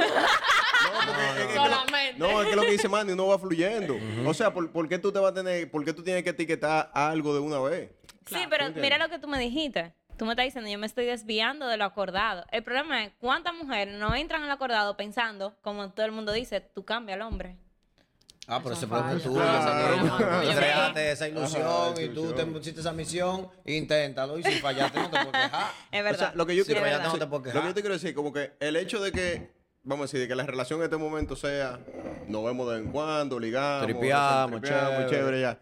porque 1.05 1.11
es 1.27 1.33
que- 1.35 1.41
es 1.41 1.47
que 1.47 1.55
lo- 1.55 1.63
Solamente. 1.63 2.19
No, 2.19 2.41
es 2.41 2.47
que 2.49 2.55
lo 2.55 2.61
que 2.61 2.71
dice 2.71 2.87
Manny, 2.89 3.11
uno 3.13 3.27
va 3.27 3.39
fluyendo. 3.39 3.97
O 4.27 4.33
sea, 4.33 4.53
¿por, 4.53 4.71
por 4.71 4.87
qué 4.87 4.99
tú 4.99 5.11
te 5.11 5.19
vas 5.19 5.31
a 5.31 5.33
tener, 5.33 5.69
por 5.71 5.83
qué 5.83 5.93
tú 5.93 6.03
tienes 6.03 6.23
que 6.23 6.29
etiquetar 6.29 6.91
algo 6.93 7.33
de 7.33 7.39
una 7.39 7.59
vez? 7.59 7.91
Sí, 8.27 8.37
pero 8.49 8.71
¿Tú 8.71 8.79
mira 8.79 8.97
lo 8.99 9.09
que 9.09 9.17
tú 9.19 9.27
me 9.27 9.39
dijiste. 9.39 9.93
Tú 10.21 10.25
me 10.27 10.33
estás 10.33 10.45
diciendo, 10.45 10.69
yo 10.69 10.77
me 10.77 10.85
estoy 10.85 11.07
desviando 11.07 11.67
de 11.67 11.77
lo 11.77 11.83
acordado. 11.83 12.45
El 12.51 12.61
problema 12.61 13.05
es 13.05 13.11
cuántas 13.19 13.55
mujeres 13.55 13.97
no 13.97 14.13
entran 14.13 14.43
en 14.43 14.49
lo 14.49 14.53
acordado 14.53 14.95
pensando, 14.95 15.55
como 15.63 15.89
todo 15.89 16.05
el 16.05 16.11
mundo 16.11 16.31
dice, 16.31 16.61
tú 16.61 16.85
cambia 16.85 17.15
al 17.15 17.23
hombre. 17.23 17.57
Ah, 18.45 18.59
pero 18.61 18.75
ese 18.75 18.85
problema. 18.85 19.19
Tú 19.19 19.33
creaste 20.55 21.11
esa 21.11 21.27
ilusión 21.27 21.95
y 21.99 22.09
tú 22.09 22.33
te 22.33 22.45
pusiste 22.45 22.81
esa 22.81 22.93
misión, 22.93 23.49
inténtalo 23.65 24.37
y 24.37 24.43
si 24.43 24.59
fallaste 24.59 24.99
no 24.99 25.09
te 25.09 25.25
puedes 25.25 25.31
quejar. 25.31 25.71
Es 25.91 26.01
O 26.01 26.03
verdad. 26.03 26.19
sea, 26.19 26.33
lo 26.35 26.45
que 26.45 26.55
yo 26.55 26.63
Si 26.65 26.71
quiero 26.71 26.85
no 26.85 27.13
te 27.13 27.25
puedes 27.25 27.31
lo 27.31 27.41
quejar. 27.41 27.61
que 27.63 27.67
yo 27.69 27.73
te 27.73 27.81
quiero 27.81 27.93
decir, 27.95 28.13
como 28.13 28.31
que 28.31 28.51
el 28.59 28.75
hecho 28.75 29.01
de 29.01 29.11
que, 29.11 29.51
vamos 29.81 30.03
a 30.03 30.05
decir, 30.05 30.19
de 30.19 30.27
que 30.27 30.35
la 30.35 30.45
relación 30.45 30.81
en 30.81 30.83
este 30.83 30.97
momento 30.97 31.35
sea, 31.35 31.79
nos 32.27 32.45
vemos 32.45 32.67
de 32.67 32.75
vez 32.75 32.85
en 32.85 32.91
cuando, 32.91 33.39
ligamos, 33.39 33.87
Tripeamos, 33.87 34.61
tripeamos, 34.61 35.09
chévere. 35.09 35.41
ya. 35.41 35.57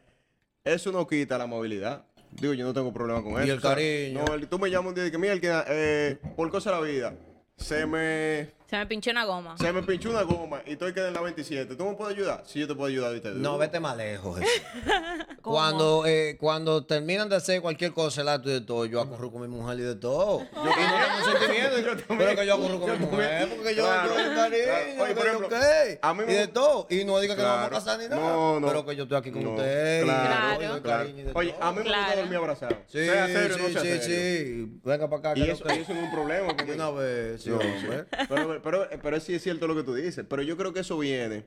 Eso 0.65 0.91
no 0.91 1.07
quita 1.07 1.37
la 1.37 1.45
movilidad. 1.45 2.03
Digo, 2.31 2.53
yo 2.53 2.65
no 2.65 2.73
tengo 2.73 2.93
problema 2.93 3.21
con 3.23 3.33
Y 3.33 3.35
eso. 3.43 3.53
el 3.53 3.57
o 3.57 3.61
sea, 3.61 3.69
cariño. 3.71 4.23
no, 4.25 4.33
el- 4.33 4.47
tú 4.47 4.59
me 4.59 4.69
llamas 4.69 4.89
un 4.89 4.95
día 4.95 5.07
y 5.07 5.11
que, 5.11 5.17
mira, 5.17 5.33
el 5.33 5.41
que, 5.41 5.51
eh, 5.67 6.17
por 6.35 6.49
cosa 6.51 6.71
de 6.71 6.75
la 6.77 6.81
vida, 6.83 7.13
se 7.57 7.85
me, 7.85 8.51
Se 8.69 8.77
me 8.77 8.85
pinchó 8.85 9.09
una 9.09 9.25
goma. 9.25 9.57
se 9.57 9.73
me 9.73 9.81
pinchó 9.81 10.11
una 10.11 10.21
goma 10.21 10.61
y 10.65 10.73
estoy 10.73 10.93
quedando 10.93 11.07
en 11.09 11.13
la 11.15 11.21
27. 11.21 11.75
¿Tú 11.75 11.85
me 11.85 11.95
puedes 11.95 12.15
ayudar? 12.15 12.43
Sí, 12.45 12.59
yo 12.59 12.67
te 12.67 12.75
puedo 12.75 12.87
ayudar. 12.87 13.15
y 13.15 13.19
te 13.19 13.29
No, 13.29 13.35
digo. 13.35 13.57
vete 13.57 13.79
más 13.79 13.97
lejos. 13.97 14.37
Jesús. 14.39 14.61
cuando, 15.41 16.05
eh, 16.05 16.37
cuando 16.39 16.85
terminan 16.85 17.29
de 17.29 17.35
hacer 17.37 17.61
cualquier 17.61 17.93
cosa, 17.93 18.21
el 18.21 18.27
acto 18.29 18.49
y 18.49 18.53
de 18.53 18.61
todo, 18.61 18.85
yo 18.85 19.01
acurro 19.01 19.31
con 19.31 19.41
mi 19.41 19.47
mujer 19.47 19.79
y 19.79 19.81
de 19.81 19.95
todo. 19.95 20.41
Yo 20.53 20.61
y 20.61 20.65
no 20.65 20.71
tengo 20.71 21.39
sentimiento, 21.39 22.03
pero 22.15 22.35
que 22.35 22.45
yo 22.45 22.53
acurro 22.53 22.79
con 22.79 22.91
mi 22.91 23.05
mujer, 23.07 23.49
porque 23.55 23.75
yo, 23.75 23.83
Claro, 23.85 24.09
yo 24.09 24.35
cariño, 24.35 24.37
claro. 24.37 25.03
Oye, 25.03 25.13
por 25.15 25.23
que 25.23 25.27
ejemplo, 25.29 25.49
yo 25.49 25.59
qué, 25.59 25.99
a 26.01 26.13
mí 26.13 26.23
y 26.23 26.27
me- 26.27 26.33
de 26.35 26.47
todo. 26.47 26.87
Y 26.91 27.03
no 27.05 27.19
diga 27.19 27.35
que 27.35 27.41
nos 27.41 27.51
vamos 27.51 27.67
a 27.67 27.69
casar 27.71 27.97
ni 27.99 28.07
nada, 28.07 28.21
No, 28.21 28.59
no. 28.59 28.67
pero 28.67 28.85
que 28.85 28.95
yo 28.95 29.03
estoy 29.03 29.17
aquí 29.17 29.31
con 29.31 29.43
No, 29.43 29.51
usted. 29.55 30.01
y 30.01 30.05
Claro, 30.05 30.49
doy 30.73 30.81
claro. 30.81 31.03
cariño 31.03 31.19
y 31.21 31.23
de 31.23 31.31
Oye, 31.33 31.53
todo. 31.53 31.63
a 31.63 31.71
mí 31.71 31.77
me 31.77 31.83
gusta 31.83 31.97
Claro. 32.05 32.19
dormir 32.21 32.37
abrazado. 32.37 32.75
Sí, 32.87 33.05
sea 33.05 33.27
serio 33.27 33.55
o 33.55 33.57
sí, 33.57 33.63
no 33.63 33.69
sea 33.69 33.81
sí, 33.81 33.87
serio. 34.03 34.65
sí. 34.67 34.79
Venga 34.83 35.09
para 35.09 35.19
acá, 35.31 35.33
Y 35.39 35.47
no 35.47 35.53
eso, 35.53 35.63
que- 35.63 35.75
y 35.75 35.79
eso 35.79 35.93
no 35.93 35.99
es 36.01 36.05
un 36.05 36.11
problema. 36.11 36.53
una 36.75 36.89
vez, 36.91 37.41
sí, 37.41 37.49
No, 37.49 37.55
hombre. 37.57 38.05
Pero, 38.29 38.58
pero, 38.61 38.87
pero 39.01 39.19
sí 39.19 39.33
es 39.33 39.43
cierto 39.43 39.67
lo 39.67 39.75
que 39.75 39.83
tú 39.83 39.93
dices. 39.93 40.25
Pero 40.29 40.41
yo 40.41 40.55
creo 40.57 40.73
que 40.73 40.81
eso 40.81 40.97
viene 40.97 41.43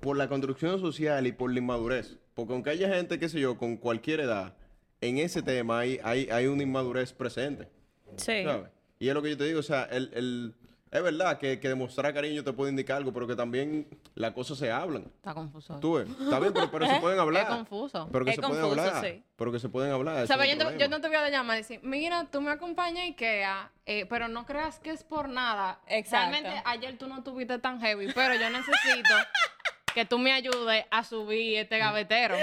por 0.00 0.16
la 0.16 0.28
construcción 0.28 0.80
social 0.80 1.26
y 1.26 1.32
por 1.32 1.52
la 1.52 1.58
inmadurez. 1.58 2.16
Porque 2.34 2.52
aunque 2.52 2.70
haya 2.70 2.88
gente, 2.94 3.18
qué 3.18 3.28
sé 3.28 3.40
yo, 3.40 3.58
con 3.58 3.76
cualquier 3.76 4.20
edad, 4.20 4.54
en 5.00 5.18
ese 5.18 5.42
tema 5.42 5.80
hay, 5.80 6.00
hay, 6.02 6.28
hay 6.30 6.46
una 6.46 6.62
inmadurez 6.62 7.12
presente. 7.12 7.68
Sí. 8.16 8.44
¿sabes? 8.44 8.68
Y 8.98 9.08
es 9.08 9.14
lo 9.14 9.22
que 9.22 9.30
yo 9.30 9.36
te 9.36 9.44
digo, 9.44 9.60
o 9.60 9.62
sea, 9.64 9.84
el, 9.84 10.10
el- 10.14 10.54
es 10.90 11.02
verdad 11.02 11.38
que, 11.38 11.60
que 11.60 11.68
demostrar 11.68 12.12
cariño 12.12 12.42
te 12.42 12.52
puede 12.52 12.70
indicar 12.70 12.96
algo, 12.96 13.12
pero 13.12 13.26
que 13.26 13.36
también 13.36 13.86
las 14.14 14.32
cosas 14.32 14.58
se 14.58 14.70
hablan. 14.72 15.04
Está 15.16 15.34
confuso. 15.34 15.78
Tú 15.80 15.94
ves, 15.94 16.08
está 16.08 16.38
bien, 16.40 16.52
pero, 16.52 16.70
pero 16.70 16.86
se 16.86 17.00
pueden 17.00 17.18
hablar. 17.20 17.42
Es 17.44 17.48
confuso. 17.48 18.08
Pero 18.10 18.24
que 18.24 18.30
Es 18.32 18.36
se 18.36 18.42
pueden 18.42 18.60
confuso, 18.62 18.82
hablar. 18.86 19.04
sí. 19.04 19.24
Pero 19.36 19.52
que 19.52 19.58
se 19.60 19.68
pueden 19.68 19.92
hablar. 19.92 20.22
O 20.22 20.26
sea, 20.26 20.44
yo, 20.44 20.56
no- 20.64 20.72
yo 20.76 21.00
te 21.00 21.06
voy 21.08 21.16
a 21.16 21.28
llamar 21.30 21.56
y 21.56 21.60
decir, 21.60 21.80
mira, 21.82 22.26
tú 22.30 22.40
me 22.40 22.50
acompañas 22.50 22.98
a 23.04 23.06
Ikea, 23.06 23.70
eh, 23.86 24.06
pero 24.06 24.28
no 24.28 24.44
creas 24.46 24.78
que 24.80 24.90
es 24.90 25.04
por 25.04 25.28
nada. 25.28 25.80
Exacto. 25.86 26.30
Realmente 26.32 26.62
ayer 26.66 26.98
tú 26.98 27.06
no 27.08 27.18
estuviste 27.18 27.58
tan 27.58 27.80
heavy, 27.80 28.12
pero 28.12 28.34
yo 28.34 28.50
necesito 28.50 29.14
que 29.94 30.04
tú 30.04 30.18
me 30.18 30.32
ayudes 30.32 30.84
a 30.90 31.04
subir 31.04 31.58
este 31.58 31.78
gavetero. 31.78 32.36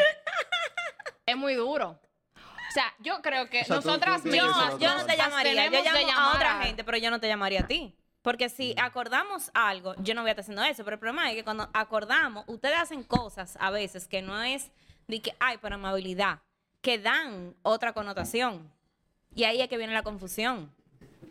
es 1.25 1.35
muy 1.35 1.55
duro. 1.55 1.99
O 2.35 2.71
sea, 2.73 2.93
yo 2.99 3.21
creo 3.21 3.49
que 3.49 3.61
O 3.61 3.65
sea, 3.65 3.79
tú- 3.79 3.87
nosotras 3.87 4.23
Yo, 4.23 4.31
mismas 4.31 4.67
esa 4.73 4.77
yo 4.77 4.97
no 4.97 5.05
te 5.05 5.17
llamaría. 5.17 5.65
Yo 5.69 5.81
llamo 5.83 6.11
a 6.21 6.33
otra 6.35 6.61
gente, 6.63 6.83
pero 6.83 6.97
yo 6.97 7.09
no 7.11 7.19
te 7.19 7.27
llamaría 7.27 7.61
a 7.61 7.67
ti. 7.67 7.95
Porque 8.27 8.49
si 8.49 8.75
acordamos 8.77 9.51
algo, 9.53 9.95
yo 10.03 10.13
no 10.13 10.19
voy 10.19 10.27
a 10.27 10.31
estar 10.33 10.41
haciendo 10.43 10.61
eso. 10.65 10.83
Pero 10.83 10.95
el 10.95 10.99
problema 10.99 11.29
es 11.29 11.37
que 11.37 11.45
cuando 11.45 11.69
acordamos, 11.71 12.43
ustedes 12.47 12.75
hacen 12.75 13.03
cosas 13.03 13.55
a 13.57 13.71
veces 13.71 14.05
que 14.05 14.21
no 14.21 14.43
es 14.43 14.69
de 15.07 15.21
que, 15.21 15.33
ay, 15.39 15.59
por 15.59 15.71
amabilidad, 15.71 16.39
que 16.81 16.99
dan 16.99 17.55
otra 17.61 17.93
connotación. 17.93 18.69
Y 19.33 19.45
ahí 19.45 19.61
es 19.61 19.69
que 19.69 19.77
viene 19.77 19.93
la 19.93 20.03
confusión. 20.03 20.69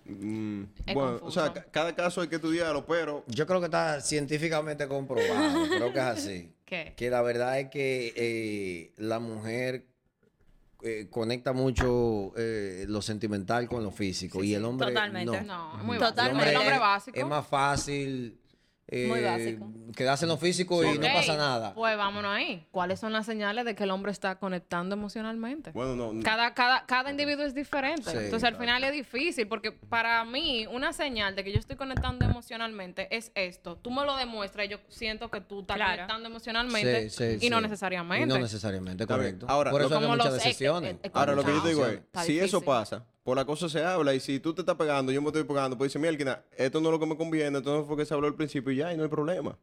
Mm, 0.06 0.62
bueno, 0.94 1.18
confuso. 1.20 1.26
o 1.26 1.30
sea, 1.30 1.52
ca- 1.52 1.64
cada 1.70 1.94
caso 1.94 2.22
hay 2.22 2.28
que 2.28 2.36
estudiarlo, 2.36 2.86
pero 2.86 3.24
Yo 3.26 3.46
creo 3.46 3.60
que 3.60 3.66
está 3.66 4.00
científicamente 4.00 4.88
comprobado, 4.88 5.68
creo 5.68 5.92
que 5.92 5.98
es 5.98 6.04
así. 6.04 6.52
¿Qué? 6.64 6.94
Que 6.96 7.10
la 7.10 7.20
verdad 7.20 7.60
es 7.60 7.68
que 7.68 8.14
eh, 8.16 8.92
la 8.96 9.18
mujer 9.18 9.84
eh, 10.82 11.08
conecta 11.10 11.52
mucho 11.52 12.32
eh, 12.36 12.84
lo 12.88 13.00
sentimental 13.02 13.68
con 13.68 13.82
lo 13.82 13.90
físico. 13.90 14.42
y 14.44 14.54
el 14.54 14.64
hombre. 14.64 14.88
totalmente. 14.88 15.40
No. 15.42 15.72
No, 15.72 15.78
es 15.78 15.84
muy 15.84 15.98
Totalmente. 15.98 16.36
básico. 16.44 16.50
El 16.50 16.56
hombre 16.58 16.74
es- 16.74 16.80
básico. 16.80 17.18
Es 17.20 17.26
más 17.26 17.46
fácil. 17.46 18.38
Eh, 18.88 19.06
Muy 19.08 19.20
básico. 19.20 19.68
Quedarse 19.96 20.26
en 20.26 20.28
lo 20.28 20.36
físico 20.36 20.84
y 20.84 20.98
no 20.98 21.06
pasa 21.12 21.36
nada. 21.36 21.74
Pues 21.74 21.96
vámonos 21.96 22.32
ahí. 22.32 22.66
¿Cuáles 22.70 23.00
son 23.00 23.12
las 23.12 23.26
señales 23.26 23.64
de 23.64 23.74
que 23.74 23.82
el 23.84 23.90
hombre 23.90 24.12
está 24.12 24.38
conectando 24.38 24.94
emocionalmente? 24.94 25.72
Bueno, 25.72 25.96
no. 25.96 26.22
Cada, 26.22 26.54
cada, 26.54 26.86
cada 26.86 27.10
individuo 27.10 27.44
es 27.44 27.54
diferente. 27.54 28.10
Sí, 28.10 28.16
Entonces, 28.16 28.44
al 28.44 28.56
final 28.56 28.84
es 28.84 28.92
difícil 28.92 29.48
porque 29.48 29.72
para 29.72 30.24
mí, 30.24 30.66
una 30.70 30.92
señal 30.92 31.34
de 31.34 31.42
que 31.42 31.52
yo 31.52 31.58
estoy 31.58 31.76
conectando 31.76 32.24
emocionalmente 32.24 33.08
es 33.16 33.32
esto. 33.34 33.76
Tú 33.76 33.90
me 33.90 34.04
lo 34.04 34.16
demuestras 34.16 34.66
y 34.66 34.68
yo 34.68 34.78
siento 34.88 35.30
que 35.30 35.40
tú 35.40 35.60
estás 35.62 35.76
Claro. 35.76 35.92
conectando 35.94 36.28
emocionalmente 36.28 37.10
Sí, 37.10 37.38
sí, 37.40 37.46
y 37.46 37.50
no 37.50 37.60
necesariamente. 37.60 38.24
Y 38.24 38.28
no 38.28 38.38
necesariamente, 38.38 39.06
correcto. 39.06 39.46
Ahora, 39.48 39.70
Por 39.72 39.80
lo 39.80 39.86
eso 39.88 39.98
hay 39.98 40.06
muchas 40.06 40.34
decisiones. 40.34 40.96
Ahora 41.12 41.34
lo 41.34 41.42
que 41.44 41.52
yo 41.52 41.62
te 41.62 41.68
digo 41.70 41.86
es, 41.86 42.00
si 42.24 42.38
eso 42.38 42.60
pasa, 42.60 43.04
por 43.26 43.36
la 43.36 43.44
cosa 43.44 43.68
se 43.68 43.82
habla 43.84 44.14
y 44.14 44.20
si 44.20 44.38
tú 44.38 44.54
te 44.54 44.60
estás 44.62 44.76
pegando, 44.76 45.10
yo 45.10 45.20
me 45.20 45.26
estoy 45.26 45.42
pegando, 45.42 45.76
pues 45.76 45.92
dice, 45.92 45.98
mira, 45.98 46.44
esto 46.56 46.80
no 46.80 46.90
es 46.90 46.92
lo 46.92 47.00
que 47.00 47.06
me 47.06 47.16
conviene, 47.16 47.58
entonces 47.58 47.84
fue 47.88 47.96
que 47.96 48.04
se 48.04 48.14
habló 48.14 48.28
al 48.28 48.36
principio 48.36 48.70
y 48.72 48.76
ya, 48.76 48.94
y 48.94 48.96
no 48.96 49.02
hay 49.02 49.08
problema. 49.08 49.58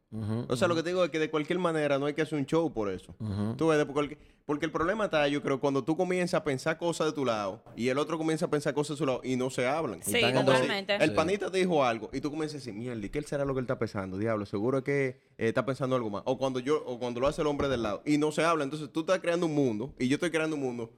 o 0.49 0.55
sea, 0.57 0.67
lo 0.67 0.75
que 0.75 0.83
te 0.83 0.89
digo 0.89 1.01
es 1.01 1.09
que 1.09 1.17
de 1.17 1.29
cualquier 1.31 1.59
manera 1.59 1.97
no 1.97 2.05
hay 2.05 2.13
que 2.13 2.23
hacer 2.23 2.37
un 2.37 2.45
show 2.45 2.73
por 2.73 2.89
eso. 2.91 3.15
Tú 3.57 3.67
ves, 3.67 3.77
de 3.77 3.85
cualquier- 3.85 4.19
porque 4.45 4.65
el 4.65 4.71
problema 4.71 5.05
está, 5.05 5.27
yo 5.27 5.41
creo, 5.41 5.59
cuando 5.59 5.83
tú 5.83 5.95
comienzas 5.95 6.41
a 6.41 6.43
pensar 6.43 6.77
cosas 6.77 7.07
de 7.07 7.13
tu 7.13 7.23
lado 7.25 7.63
y 7.75 7.87
el 7.89 7.97
otro 7.97 8.17
comienza 8.17 8.45
a 8.45 8.49
pensar 8.49 8.73
cosas 8.73 8.95
de 8.95 8.99
su 8.99 9.05
lado 9.05 9.21
y 9.23 9.35
no 9.35 9.49
se 9.49 9.67
hablan. 9.67 10.03
Sí, 10.03 10.19
totalmente. 10.21 10.95
El 10.95 11.13
panita 11.13 11.49
te 11.49 11.59
dijo 11.59 11.83
algo 11.83 12.09
y 12.11 12.19
tú 12.19 12.29
comienzas 12.29 12.55
a 12.55 12.57
decir, 12.59 12.73
mierda, 12.73 13.05
¿y 13.05 13.09
qué 13.09 13.21
será 13.21 13.45
lo 13.45 13.53
que 13.53 13.59
él 13.59 13.63
está 13.63 13.79
pensando? 13.79 14.17
Diablo, 14.17 14.45
seguro 14.45 14.79
es 14.79 14.83
que 14.83 15.07
eh, 15.37 15.47
está 15.47 15.65
pensando 15.65 15.95
algo 15.95 16.09
más. 16.09 16.23
O 16.25 16.37
cuando 16.37 16.59
yo, 16.59 16.83
o 16.85 16.99
cuando 16.99 17.19
lo 17.19 17.27
hace 17.27 17.41
el 17.41 17.47
hombre 17.47 17.69
del 17.69 17.83
lado 17.83 18.01
y 18.05 18.17
no 18.17 18.31
se 18.31 18.43
habla, 18.43 18.63
entonces 18.63 18.91
tú 18.91 19.01
estás 19.01 19.19
creando 19.19 19.45
un 19.45 19.55
mundo 19.55 19.93
y 19.97 20.07
yo 20.07 20.15
estoy 20.15 20.31
creando 20.31 20.55
un 20.55 20.61
mundo, 20.61 20.93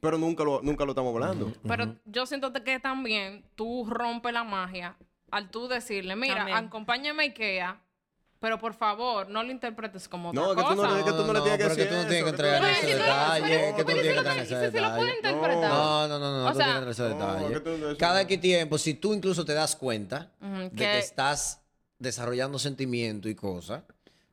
pero 0.00 0.18
nunca 0.18 0.44
lo, 0.44 0.60
nunca 0.62 0.84
lo 0.84 0.92
estamos 0.92 1.14
hablando. 1.14 1.52
Pero 1.66 1.96
yo 2.04 2.26
siento 2.26 2.52
que 2.52 2.80
también 2.80 3.44
tú 3.54 3.86
rompes 3.88 4.32
la 4.32 4.44
magia 4.44 4.96
al 5.30 5.50
tú 5.50 5.68
decirle, 5.68 6.16
mira, 6.16 6.36
También. 6.36 6.56
acompáñame 6.58 7.22
a 7.22 7.26
Ikea, 7.26 7.82
pero 8.40 8.58
por 8.58 8.74
favor, 8.74 9.28
no 9.28 9.42
lo 9.42 9.50
interpretes 9.50 10.08
como 10.08 10.30
otra 10.30 10.40
No, 10.42 10.54
que 10.54 10.62
tú 10.62 10.74
no 10.76 10.96
es 10.98 11.04
que 11.04 11.10
tú 11.12 11.24
no 11.24 11.32
le 11.32 11.40
tienes 11.40 11.58
que 11.58 11.64
decir 11.68 11.84
que 11.84 11.90
tú 11.90 11.94
no 11.96 12.06
tienes 12.06 12.08
que 12.08 12.18
eso, 12.18 12.24
que 12.24 12.32
tú 12.32 12.46
entregar 12.46 12.64
ese 12.70 12.86
detalle, 12.86 13.48
que 13.48 13.72
tú 13.72 13.78
no 13.78 13.84
tienes 13.84 14.02
que 14.02 14.08
entregar 14.10 14.36
ese 14.38 14.44
si 14.66 14.70
se 14.72 14.80
lo 14.80 14.88
puede 14.96 15.14
detalle. 15.16 15.16
interpretar. 15.16 15.70
No, 15.70 16.08
no, 16.08 16.18
no, 16.18 16.38
no, 16.38 16.46
O 16.48 16.52
tú 16.52 16.58
sea- 16.58 16.84
que 16.84 16.90
ese 16.90 17.02
detalle. 17.02 17.62
que 17.62 17.96
Cada. 17.98 18.20
X 18.22 18.40
tiempo, 18.40 18.78
si 18.78 18.94
tú 18.94 19.12
incluso 19.14 19.44
te 19.44 19.54
das 19.54 19.74
cuenta 19.76 20.30
de 20.40 20.70
que- 20.70 20.76
que 20.76 20.98
estás 20.98 21.60
desarrollando 21.98 22.58
sentimientos 22.58 23.30
y 23.30 23.34
cosas, 23.34 23.82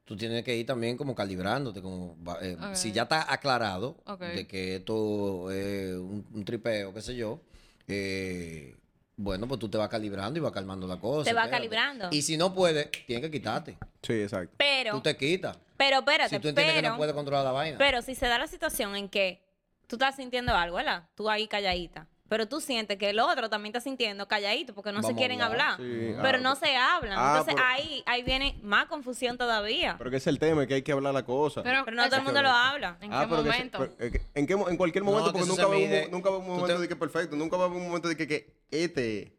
tú 0.04 0.16
tienes 0.16 0.44
que 0.44 0.56
ir 0.56 0.66
también 0.68 0.98
como 0.98 1.16
calibrándote, 1.16 1.82
como 1.82 2.16
va- 2.24 2.38
eh, 2.42 2.56
si 2.74 2.92
ya 2.92 3.04
está 3.04 3.32
aclarado 3.34 3.98
de 4.20 4.46
que 4.46 4.76
esto 4.76 5.50
es 5.50 5.96
un, 5.96 6.28
un 6.32 6.46
tripeo, 6.46 6.94
qué 6.94 7.02
sé 7.02 7.16
yo, 7.16 7.40
eh, 7.88 8.76
bueno, 9.18 9.48
pues 9.48 9.60
tú 9.60 9.70
te 9.70 9.78
vas 9.78 9.88
calibrando 9.90 10.38
y 10.40 10.42
vas 10.42 10.52
calmando 10.52 10.88
la 10.88 10.98
cosa. 10.98 11.24
Te 11.30 11.34
vas 11.34 11.46
espérate. 11.46 11.52
calibrando. 11.52 12.08
Y 12.12 12.22
si 12.22 12.38
no 12.38 12.54
puedes, 12.54 12.90
tienes 13.06 13.24
que 13.26 13.32
quitarte. 13.32 13.78
Sí, 14.02 14.14
exacto. 14.22 14.54
Pero, 14.58 14.92
Tú 14.92 15.02
te 15.02 15.16
quitas. 15.16 15.58
pero 15.78 16.00
espérate, 16.00 16.36
Si 16.36 16.40
tú 16.42 16.48
entiendes 16.50 16.76
que 16.76 16.82
no 16.82 16.98
puedes 16.98 17.14
controlar 17.16 17.44
la 17.46 17.52
vaina. 17.52 17.78
pero 17.78 18.02
si 18.02 18.14
se 18.16 18.28
da 18.28 18.38
la 18.38 18.48
situación 18.48 18.96
en 18.96 19.10
que 19.10 19.42
tú 19.88 19.96
estás 19.96 20.16
sintiendo 20.16 20.54
algo, 20.56 20.78
¿verdad? 20.78 21.08
Tú 21.16 21.30
ahí 21.30 21.48
calladita. 21.48 22.08
Pero 22.36 22.50
tú 22.50 22.60
sientes 22.60 22.98
que 22.98 23.12
el 23.12 23.20
otro 23.22 23.50
también 23.50 23.74
está 23.74 23.80
sintiendo 23.80 24.28
calladito 24.28 24.74
porque 24.74 24.92
no 24.92 25.02
se 25.04 25.14
a 25.14 25.16
quieren 25.16 25.42
hablar. 25.42 25.76
hablar. 25.76 25.90
Sí, 25.90 26.16
pero 26.22 26.38
ah, 26.38 26.42
no 26.42 26.56
se 26.58 26.76
hablan. 26.76 27.14
ah, 27.18 27.28
Entonces 27.38 27.56
pero- 27.56 27.66
ahí, 27.66 28.04
ahí 28.06 28.24
viene 28.24 28.60
más 28.62 28.88
confusión 28.88 29.38
todavía. 29.38 29.96
Pero 29.98 30.12
que 30.12 30.18
es 30.18 30.28
el 30.28 30.38
tema, 30.38 30.64
es 30.64 30.68
que 30.68 30.74
hay 30.74 30.82
que 30.82 30.92
hablar 30.92 31.14
la 31.14 31.24
cosa. 31.24 31.64
Pero, 31.64 31.86
Pero 31.86 31.96
no 31.96 32.04
todo 32.08 32.18
el 32.18 32.24
mundo 32.24 32.42
lo 32.42 32.50
habla. 32.50 32.98
¿En 33.00 33.14
Ah, 33.14 33.22
qué 33.22 33.28
pero 33.30 33.42
que 33.44 33.52
se- 33.52 33.56
momento? 33.58 33.78
pero, 33.80 33.94
eh, 34.16 34.22
¿en, 34.34 34.48
qué 34.48 34.54
en 34.54 34.76
cualquier 34.76 35.06
momento, 35.06 35.32
que 35.32 35.40
porque 35.40 35.48
nunca 35.50 35.66
va, 35.66 35.74
a 35.74 35.78
haber 35.78 36.06
un, 36.08 36.12
nunca 36.12 36.30
va 36.30 36.36
a 36.36 36.40
haber 36.40 36.50
un 36.50 36.56
momento 36.58 36.76
te- 36.76 36.82
de 36.82 36.88
que 36.90 36.94
es 36.94 37.00
perfecto. 37.00 37.36
Nunca 37.38 37.56
va 37.56 37.64
a 37.64 37.66
haber 37.68 37.78
un 37.80 37.86
momento 37.88 38.10
de 38.10 38.18
que, 38.18 38.28
que 38.28 38.54
este, 38.70 39.34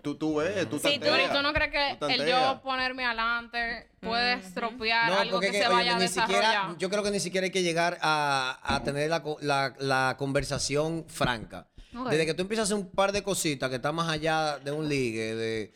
tú, 0.00 0.14
tú 0.16 0.36
ves, 0.36 0.70
tú 0.70 0.78
Sí, 0.78 0.94
tú- 0.94 1.00
Pero 1.00 1.16
¿y 1.16 1.18
tanteas, 1.18 1.32
tú 1.36 1.42
no 1.42 1.52
crees 1.52 1.70
que 1.70 1.96
tú 2.00 2.06
el 2.06 2.26
yo 2.26 2.60
ponerme 2.62 3.04
adelante 3.04 3.90
puede 4.00 4.34
estropear 4.34 5.10
No, 5.10 5.18
algo 5.18 5.38
que 5.40 5.52
se 5.52 5.66
oye, 5.66 5.68
vaya 5.68 5.96
a 5.96 6.00
siquiera, 6.08 6.26
desarrollar? 6.48 6.78
yo 6.78 6.88
creo 6.88 7.02
que 7.02 7.10
ni 7.10 7.20
siquiera 7.20 7.44
hay 7.44 7.50
que 7.50 7.62
llegar 7.62 7.98
a, 8.00 8.58
a 8.62 8.82
tener 8.84 9.10
la, 9.10 9.22
la- 9.42 9.74
la 9.80 10.14
conversación 10.18 11.04
franca. 11.08 11.66
Desde 12.04 12.26
que 12.26 12.34
tú 12.34 12.42
empiezas 12.42 12.70
a 12.70 12.74
hacer 12.74 12.84
un 12.84 12.90
par 12.90 13.12
de 13.12 13.22
cositas 13.22 13.68
que 13.70 13.76
están 13.76 13.94
más 13.94 14.08
allá 14.08 14.58
de 14.58 14.70
un 14.72 14.88
ligue, 14.88 15.34
de 15.34 15.72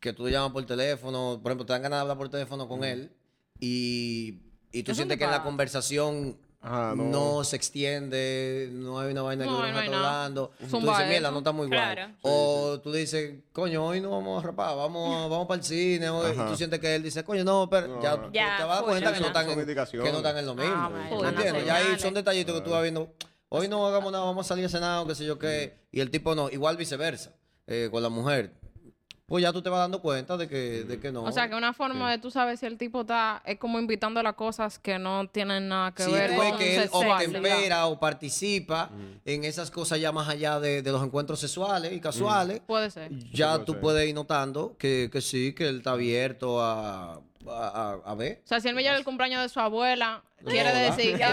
que 0.00 0.12
tú 0.12 0.28
llamas 0.28 0.52
por 0.52 0.64
teléfono, 0.66 1.38
por 1.42 1.50
ejemplo, 1.52 1.66
te 1.66 1.72
dan 1.72 1.82
ganas 1.82 1.98
de 1.98 2.00
hablar 2.02 2.16
por 2.18 2.28
teléfono 2.28 2.66
con 2.68 2.84
él 2.84 3.12
y, 3.58 4.40
y 4.72 4.82
tú 4.82 4.94
sientes 4.94 5.18
que 5.18 5.24
la 5.24 5.32
pasa. 5.32 5.42
conversación 5.44 6.38
Ah, 6.62 6.92
no. 6.94 7.04
no. 7.04 7.44
se 7.44 7.56
extiende, 7.56 8.68
no 8.70 9.00
hay 9.00 9.12
una 9.12 9.22
vaina 9.22 9.44
que 9.44 9.50
No, 9.50 9.56
dura 9.56 9.68
no 9.68 9.72
un 9.72 9.78
hay 9.80 9.86
rato 9.88 9.96
nada. 9.98 10.16
hablando. 10.24 10.50
Tú 10.70 10.80
dices, 10.80 11.08
mierda, 11.08 11.30
no 11.30 11.38
está 11.38 11.52
muy 11.52 11.68
guay. 11.68 11.78
Claro. 11.80 12.12
O 12.20 12.80
tú 12.82 12.92
dices, 12.92 13.34
coño, 13.52 13.86
hoy 13.86 14.02
no 14.02 14.10
vamos 14.10 14.44
a 14.44 14.46
rapar, 14.48 14.76
vamos, 14.76 15.30
vamos 15.30 15.46
para 15.48 15.58
el 15.60 15.64
cine. 15.66 16.06
y 16.08 16.36
tú 16.50 16.56
sientes 16.56 16.78
que 16.78 16.96
él 16.96 17.02
dice, 17.02 17.24
coño, 17.24 17.44
no, 17.44 17.66
pero 17.70 17.88
No. 17.88 18.02
ya, 18.02 18.56
te 18.58 18.64
vas 18.64 18.72
a 18.72 18.74
dar 18.74 18.84
cuenta 18.84 19.12
que 19.14 19.20
no, 19.20 19.26
están 19.28 19.48
en, 19.48 19.66
que 19.66 19.74
no 20.12 20.16
están 20.18 20.36
en 20.36 20.44
lo 20.46 20.54
mismo. 20.54 20.74
Ah, 20.76 20.90
¿me 20.90 21.08
bueno, 21.16 21.28
entiendes? 21.30 21.64
Ya 21.64 21.76
ahí 21.76 21.98
son 21.98 22.12
detallitos 22.12 22.54
que 22.54 22.60
tú 22.60 22.70
vas 22.72 22.82
viendo. 22.82 23.10
Hoy 23.52 23.66
no 23.68 23.84
hagamos 23.86 24.12
nada, 24.12 24.24
vamos 24.24 24.46
a 24.46 24.48
salir 24.48 24.64
a 24.64 24.68
cenar 24.68 25.00
o 25.02 25.06
qué 25.06 25.14
sé 25.14 25.24
yo 25.24 25.38
qué. 25.38 25.76
Y 25.92 26.00
el 26.00 26.10
tipo 26.10 26.34
no. 26.34 26.48
Igual 26.50 26.76
viceversa. 26.76 27.32
eh, 27.66 27.88
con 27.90 28.02
la 28.02 28.08
mujer. 28.08 28.52
Pues 29.26 29.42
ya 29.42 29.52
tú 29.52 29.62
te 29.62 29.68
vas 29.70 29.78
dando 29.78 30.02
cuenta 30.02 30.36
de 30.36 30.48
que, 30.48 30.82
de 30.82 30.98
que 30.98 31.12
no. 31.12 31.22
O 31.22 31.30
sea, 31.30 31.48
que 31.48 31.54
una 31.54 31.72
forma 31.72 32.10
de 32.10 32.18
tú 32.18 32.32
sabes 32.32 32.58
si 32.58 32.66
el 32.66 32.76
tipo 32.76 33.02
está 33.02 33.40
es 33.46 33.58
como 33.60 33.78
invitando 33.78 34.18
a 34.18 34.32
cosas 34.32 34.80
que 34.80 34.98
no 34.98 35.28
tienen 35.28 35.68
nada 35.68 35.92
que 35.94 36.02
si 36.02 36.10
ver 36.10 36.34
tú 36.34 36.40
ves 36.40 36.50
con 36.50 36.58
que 36.58 36.74
él 36.76 36.82
sexualidad. 36.82 37.16
obtempera 37.28 37.86
o 37.86 38.00
participa 38.00 38.90
en 39.24 39.44
esas 39.44 39.70
cosas 39.70 40.00
ya 40.00 40.10
más 40.10 40.28
allá 40.28 40.58
de, 40.58 40.82
de 40.82 40.90
los 40.92 41.00
encuentros 41.04 41.38
sexuales 41.38 41.92
y 41.92 42.00
casuales, 42.00 42.60
Puede 42.66 42.90
ser. 42.90 43.12
ya 43.32 43.52
puede 43.54 43.64
tú 43.66 43.72
ser. 43.74 43.80
puedes 43.80 44.08
ir 44.08 44.14
notando 44.16 44.76
que, 44.76 45.08
que 45.12 45.20
sí, 45.20 45.52
que 45.54 45.68
él 45.68 45.76
está 45.78 45.92
abierto 45.92 46.60
a, 46.60 47.20
a, 47.48 47.98
a- 48.04 48.10
a 48.10 48.14
ver. 48.14 48.40
O 48.44 48.46
sea, 48.46 48.60
si 48.60 48.68
él 48.68 48.74
me 48.74 48.82
lleva 48.82 48.96
el 48.96 49.04
cumpleaños 49.04 49.42
de 49.42 49.48
su 49.48 49.60
abuela, 49.60 50.22
quiere 50.44 50.70
Boda. 50.70 50.80
decir 50.82 51.16
que... 51.16 51.24
Sí, 51.24 51.32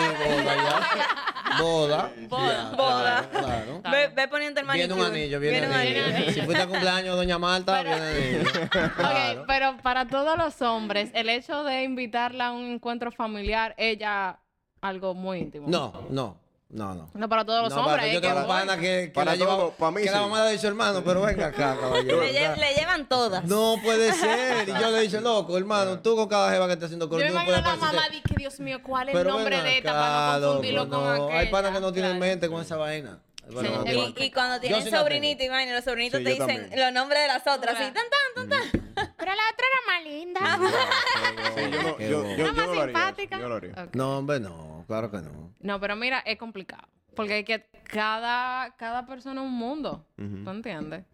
boda 0.00 0.54
ya. 0.56 1.58
Boda. 1.60 2.12
Ya, 2.16 2.76
Boda. 2.76 3.28
Claro, 3.30 3.80
claro. 3.82 3.90
Ve, 3.90 4.08
ve 4.14 4.28
poniendo 4.28 4.60
el 4.60 4.66
Viene 4.66 4.86
manicure. 4.94 5.08
un 5.10 5.14
anillo, 5.16 5.40
viene, 5.40 5.66
un 5.66 5.72
un 5.72 5.78
anillo. 5.78 6.32
Si 6.32 6.42
fuiste 6.42 6.62
a 6.62 6.66
cumpleaños 6.66 7.04
de 7.14 7.16
Doña 7.16 7.38
Marta, 7.38 7.82
viene 7.82 7.96
anillo. 8.00 8.50
Claro. 8.96 9.40
Ok, 9.40 9.46
pero 9.48 9.76
para 9.82 10.06
todos 10.06 10.36
los 10.38 10.60
hombres, 10.62 11.10
el 11.14 11.28
hecho 11.28 11.64
de 11.64 11.82
invitarla 11.84 12.48
a 12.48 12.52
un 12.52 12.64
encuentro 12.66 13.10
familiar 13.10 13.74
es 13.78 13.98
ya 13.98 14.38
algo 14.80 15.14
muy 15.14 15.38
íntimo. 15.38 15.66
No, 15.68 15.92
no, 16.10 16.36
no, 16.70 16.94
no. 16.94 17.10
No 17.14 17.28
para 17.30 17.44
todos 17.46 17.62
los 17.62 17.72
No, 17.72 17.80
hombres. 17.80 17.96
para- 17.98 18.12
yo 18.12 18.20
que 18.20 18.28
tengo 18.28 18.46
pana 18.46 18.76
que, 18.76 18.82
que 19.06 19.12
Para 19.14 19.30
la 19.32 19.36
lleva- 19.36 19.56
todo, 19.56 19.70
para 19.70 19.90
mí 19.90 20.02
que 20.02 20.10
la 20.10 20.18
sí. 20.18 20.22
mamá 20.24 20.42
le 20.42 20.48
ha 20.48 20.50
dicho 20.52 20.68
hermano, 20.68 21.02
pero 21.02 21.22
venga 21.22 21.46
acá, 21.46 21.76
caballero. 21.80 22.20
Le, 22.20 22.32
lle- 22.32 22.56
le 22.56 22.74
llevan 22.74 23.08
todas. 23.08 23.44
No 23.44 23.76
puede 23.82 24.12
ser. 24.12 24.68
Y 24.68 24.72
yo 24.72 24.90
le 24.90 24.98
he 24.98 25.00
dicho, 25.02 25.20
loco, 25.22 25.56
hermano, 25.56 26.00
tú 26.00 26.14
con 26.14 26.28
cada 26.28 26.50
jeva 26.52 26.66
que 26.66 26.74
esté 26.74 26.84
haciendo 26.84 27.08
coro, 27.08 27.20
Yo 27.20 27.26
me 27.28 27.32
no 27.32 27.42
imagino 27.42 27.60
la 27.66 27.76
mamá 27.76 28.02
y 28.12 28.20
que 28.20 28.34
Dios 28.36 28.60
mío, 28.60 28.80
¿cuál 28.82 29.08
es 29.08 29.14
el 29.14 29.26
nombre 29.26 29.56
ven 29.56 29.64
de 29.64 29.78
esta 29.78 29.90
acá, 29.90 29.98
para 30.00 30.38
no 30.40 30.46
confundirlo 30.46 30.84
loco, 30.84 30.96
con 30.96 31.04
no. 31.16 31.24
aquella? 31.24 31.38
Hay 31.40 31.46
panas 31.50 31.72
que 31.72 31.80
no 31.80 31.92
tienen 31.92 32.10
Claro. 32.12 32.20
mente 32.32 32.48
con 32.50 32.60
esa 32.62 32.76
vaina. 32.76 33.18
Pero 33.48 33.82
Sí. 33.86 34.14
Y, 34.18 34.24
y 34.24 34.30
cuando 34.30 34.60
tienen 34.60 34.82
sí 34.82 34.90
la 34.90 34.98
sobrinito, 34.98 35.42
y 35.42 35.48
los 35.72 35.82
sobrinitos 35.84 36.18
Sí, 36.18 36.24
te 36.24 36.30
dicen 36.32 36.46
también. 36.48 36.80
los 36.80 36.92
nombres 36.92 37.22
de 37.22 37.28
las 37.28 37.46
otras, 37.46 37.76
así, 37.76 37.84
tan, 37.84 37.94
tan, 37.94 38.46
tan, 38.46 38.70
tan. 38.70 38.87
Pero 39.28 39.36
la 39.36 39.42
otra 39.52 39.66
era 39.68 39.80
más 39.92 40.04
linda. 40.04 41.54
Sí, 41.54 41.70
yo 41.70 41.82
no, 41.82 41.96
Qué 41.98 42.08
yo, 42.08 42.18
bobo. 42.22 42.28
yo, 42.28 42.34
Era 42.34 42.46
yo 42.48 42.54
más 42.54 42.66
no 42.66 42.74
lo 42.74 42.80
haría. 42.80 42.94
simpática. 42.96 43.38
Yo 43.38 43.48
lo 43.48 43.54
haría. 43.56 43.72
Ok. 43.72 43.94
No, 43.96 44.18
hombre, 44.18 44.40
no, 44.40 44.84
claro 44.86 45.10
que 45.10 45.18
no. 45.18 45.52
No, 45.60 45.80
pero 45.80 45.96
mira, 45.96 46.20
es 46.20 46.38
complicado. 46.38 46.88
Porque 47.14 47.34
hay 47.34 47.44
que 47.44 47.66
cada, 47.84 48.74
cada 48.76 49.04
persona 49.06 49.42
es 49.42 49.46
un 49.46 49.52
mundo. 49.52 50.06
¿Tú 50.16 50.50
entiendes? 50.50 51.04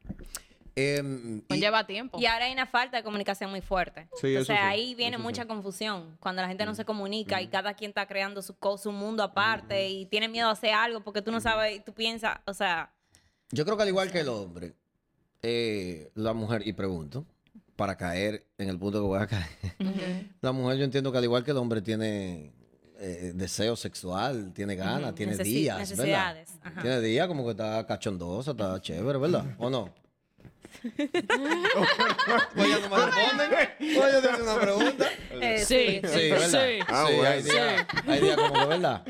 Em, 0.77 1.39
y- 1.39 1.43
Conlleva 1.49 1.87
tiempo. 1.87 2.19
Y 2.21 2.27
ahora 2.27 2.45
hay 2.47 2.53
una 2.53 2.67
falta 2.67 2.97
de 2.99 3.03
comunicación 3.03 3.51
muy 3.51 3.61
fuerte. 3.63 4.09
Sí, 4.21 4.29
eso 4.35 4.53
Entonces 4.53 4.57
sí, 4.57 4.63
ahí 4.63 4.95
viene 4.95 5.17
eso 5.17 5.23
sí. 5.23 5.23
mucha 5.25 5.47
confusión. 5.47 6.17
Cuando 6.21 6.43
la 6.43 6.49
gente 6.49 6.65
no 6.67 6.73
Mm. 6.73 6.77
se 6.77 6.85
comunica 6.85 7.41
y 7.43 7.49
cada 7.49 7.75
quien 7.75 7.91
está 7.91 8.07
creando 8.07 8.43
su, 8.43 8.55
su 8.81 8.93
mundo 8.93 9.23
aparte 9.23 9.89
y 9.89 10.07
tiene 10.07 10.29
miedo 10.29 10.49
a 10.49 10.53
hacer 10.53 10.73
algo 10.75 11.01
porque 11.01 11.23
tú 11.23 11.33
no 11.33 11.41
sabes, 11.41 11.85
tú 11.85 11.93
piensas, 11.93 12.39
o 12.47 12.55
sea, 12.55 12.93
Yo 13.51 13.65
creo 13.65 13.77
que 13.77 13.83
al 13.85 13.89
igual 13.89 14.11
que 14.13 14.21
el 14.21 14.29
hombre, 14.29 14.75
eh, 15.43 16.11
la 16.15 16.33
mujer, 16.33 16.67
y 16.67 16.73
pregunto, 16.73 17.25
para 17.77 17.97
caer 17.97 18.47
en 18.59 18.69
el 18.69 18.79
punto 18.79 19.01
que 19.01 19.07
voy 19.07 19.21
a 19.21 19.27
caer, 19.27 19.49
la 20.41 20.53
mujer 20.53 20.79
yo 20.79 20.85
entiendo 20.85 21.11
que 21.13 21.19
al 21.19 21.25
igual 21.25 21.43
que 21.45 21.51
el 21.51 21.57
hombre 21.57 21.83
tiene 21.83 22.53
eh, 22.99 23.33
deseo 23.35 23.75
sexual, 23.77 24.53
tiene 24.55 24.77
ganas, 24.77 25.15
tiene 25.15 25.33
Necesi- 25.37 25.43
días, 25.43 25.79
necesidades, 25.79 26.49
¿verdad? 26.55 26.67
ajá. 26.73 26.83
Tiene 26.83 27.01
días 27.01 27.27
como 27.27 27.45
que 27.45 27.51
está 27.51 27.85
cachondosa, 27.87 28.53
está 28.53 28.81
chévere, 28.81 29.19
¿verdad? 29.19 29.45
¿O 29.59 29.69
no? 29.71 29.93
Pues 32.55 32.69
ya 32.69 32.79
no 32.81 32.89
me 32.97 33.07
responden. 33.07 33.51
Pues 33.79 34.13
yo 34.13 34.21
te 34.21 34.31
hice 34.33 34.43
una 34.43 34.61
pregunta. 34.61 35.07
eh, 35.41 35.59
Sí, 35.65 36.01
Sí, 36.05 36.31
¿verdad? 36.31 36.65
Ah, 36.89 37.07
Sí, 37.09 37.15
hay 37.21 37.43
días, 37.43 37.87
hay 38.07 38.21
días 38.21 38.37
como 38.37 38.53
que, 38.55 38.67
¿verdad? 38.67 39.03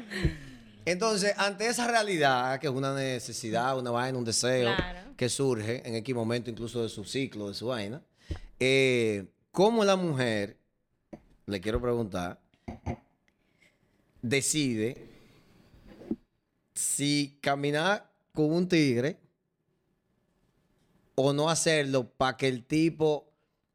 Entonces, 0.87 1.33
ante 1.39 1.67
esa 1.67 1.87
realidad, 1.89 2.59
que 2.61 2.67
es 2.67 2.73
una 2.73 2.95
necesidad, 2.95 3.79
una 3.79 3.91
vaina, 3.91 4.19
un 4.19 4.25
deseo 4.25 4.75
Claro. 4.77 5.11
que 5.17 5.29
surge 5.29 5.87
en 5.89 5.95
X 5.97 6.15
momento 6.15 6.51
incluso 6.51 6.83
de 6.83 6.89
su 6.91 7.05
ciclo, 7.05 7.49
de 7.49 7.55
su 7.55 7.67
vaina, 7.69 8.03
eh, 8.61 9.27
¿cómo 9.51 9.85
la 9.85 9.97
mujer, 9.97 10.59
le 11.47 11.61
quiero 11.61 11.81
preguntar, 11.81 12.41
decide 14.23 15.09
si 16.75 17.39
caminar 17.41 18.11
con 18.33 18.53
un 18.53 18.69
tigre 18.69 19.19
o 21.15 21.33
no 21.33 21.49
hacerlo 21.49 22.09
para 22.09 22.37
que 22.37 22.49
el 22.49 22.65
tipo 22.65 23.31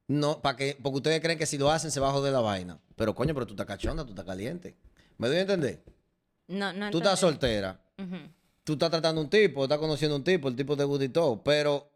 no, 0.08 0.42
para 0.42 0.58
que, 0.58 0.78
porque 0.82 0.98
ustedes 0.98 1.22
creen 1.22 1.38
que 1.38 1.46
si 1.46 1.58
lo 1.60 1.70
hacen 1.70 1.92
se 1.92 2.00
va 2.00 2.10
a 2.10 2.12
joder 2.12 2.34
la 2.34 2.42
vaina. 2.42 2.80
Pero 2.96 3.14
coño, 3.14 3.34
pero 3.36 3.46
tú 3.46 3.54
estás 3.54 3.68
cachonda, 3.68 4.04
tú 4.04 4.10
estás 4.10 4.26
caliente. 4.26 4.76
¿Me 5.20 5.28
doy 5.28 5.38
a 5.38 5.42
entender? 5.42 5.84
No, 6.48 6.74
no 6.74 6.90
Tú 6.90 6.98
estás 6.98 7.20
soltera, 7.20 7.80
tú 8.64 8.74
estás 8.74 8.90
tratando 8.90 9.22
un 9.22 9.30
tipo, 9.30 9.64
estás 9.64 9.78
conociendo 9.78 10.16
a 10.16 10.18
un 10.18 10.24
tipo, 10.24 10.48
el 10.48 10.56
tipo 10.56 10.76
te 10.76 10.84
gusta 10.84 11.06
y 11.06 11.10
todo, 11.10 11.44
pero 11.44 11.92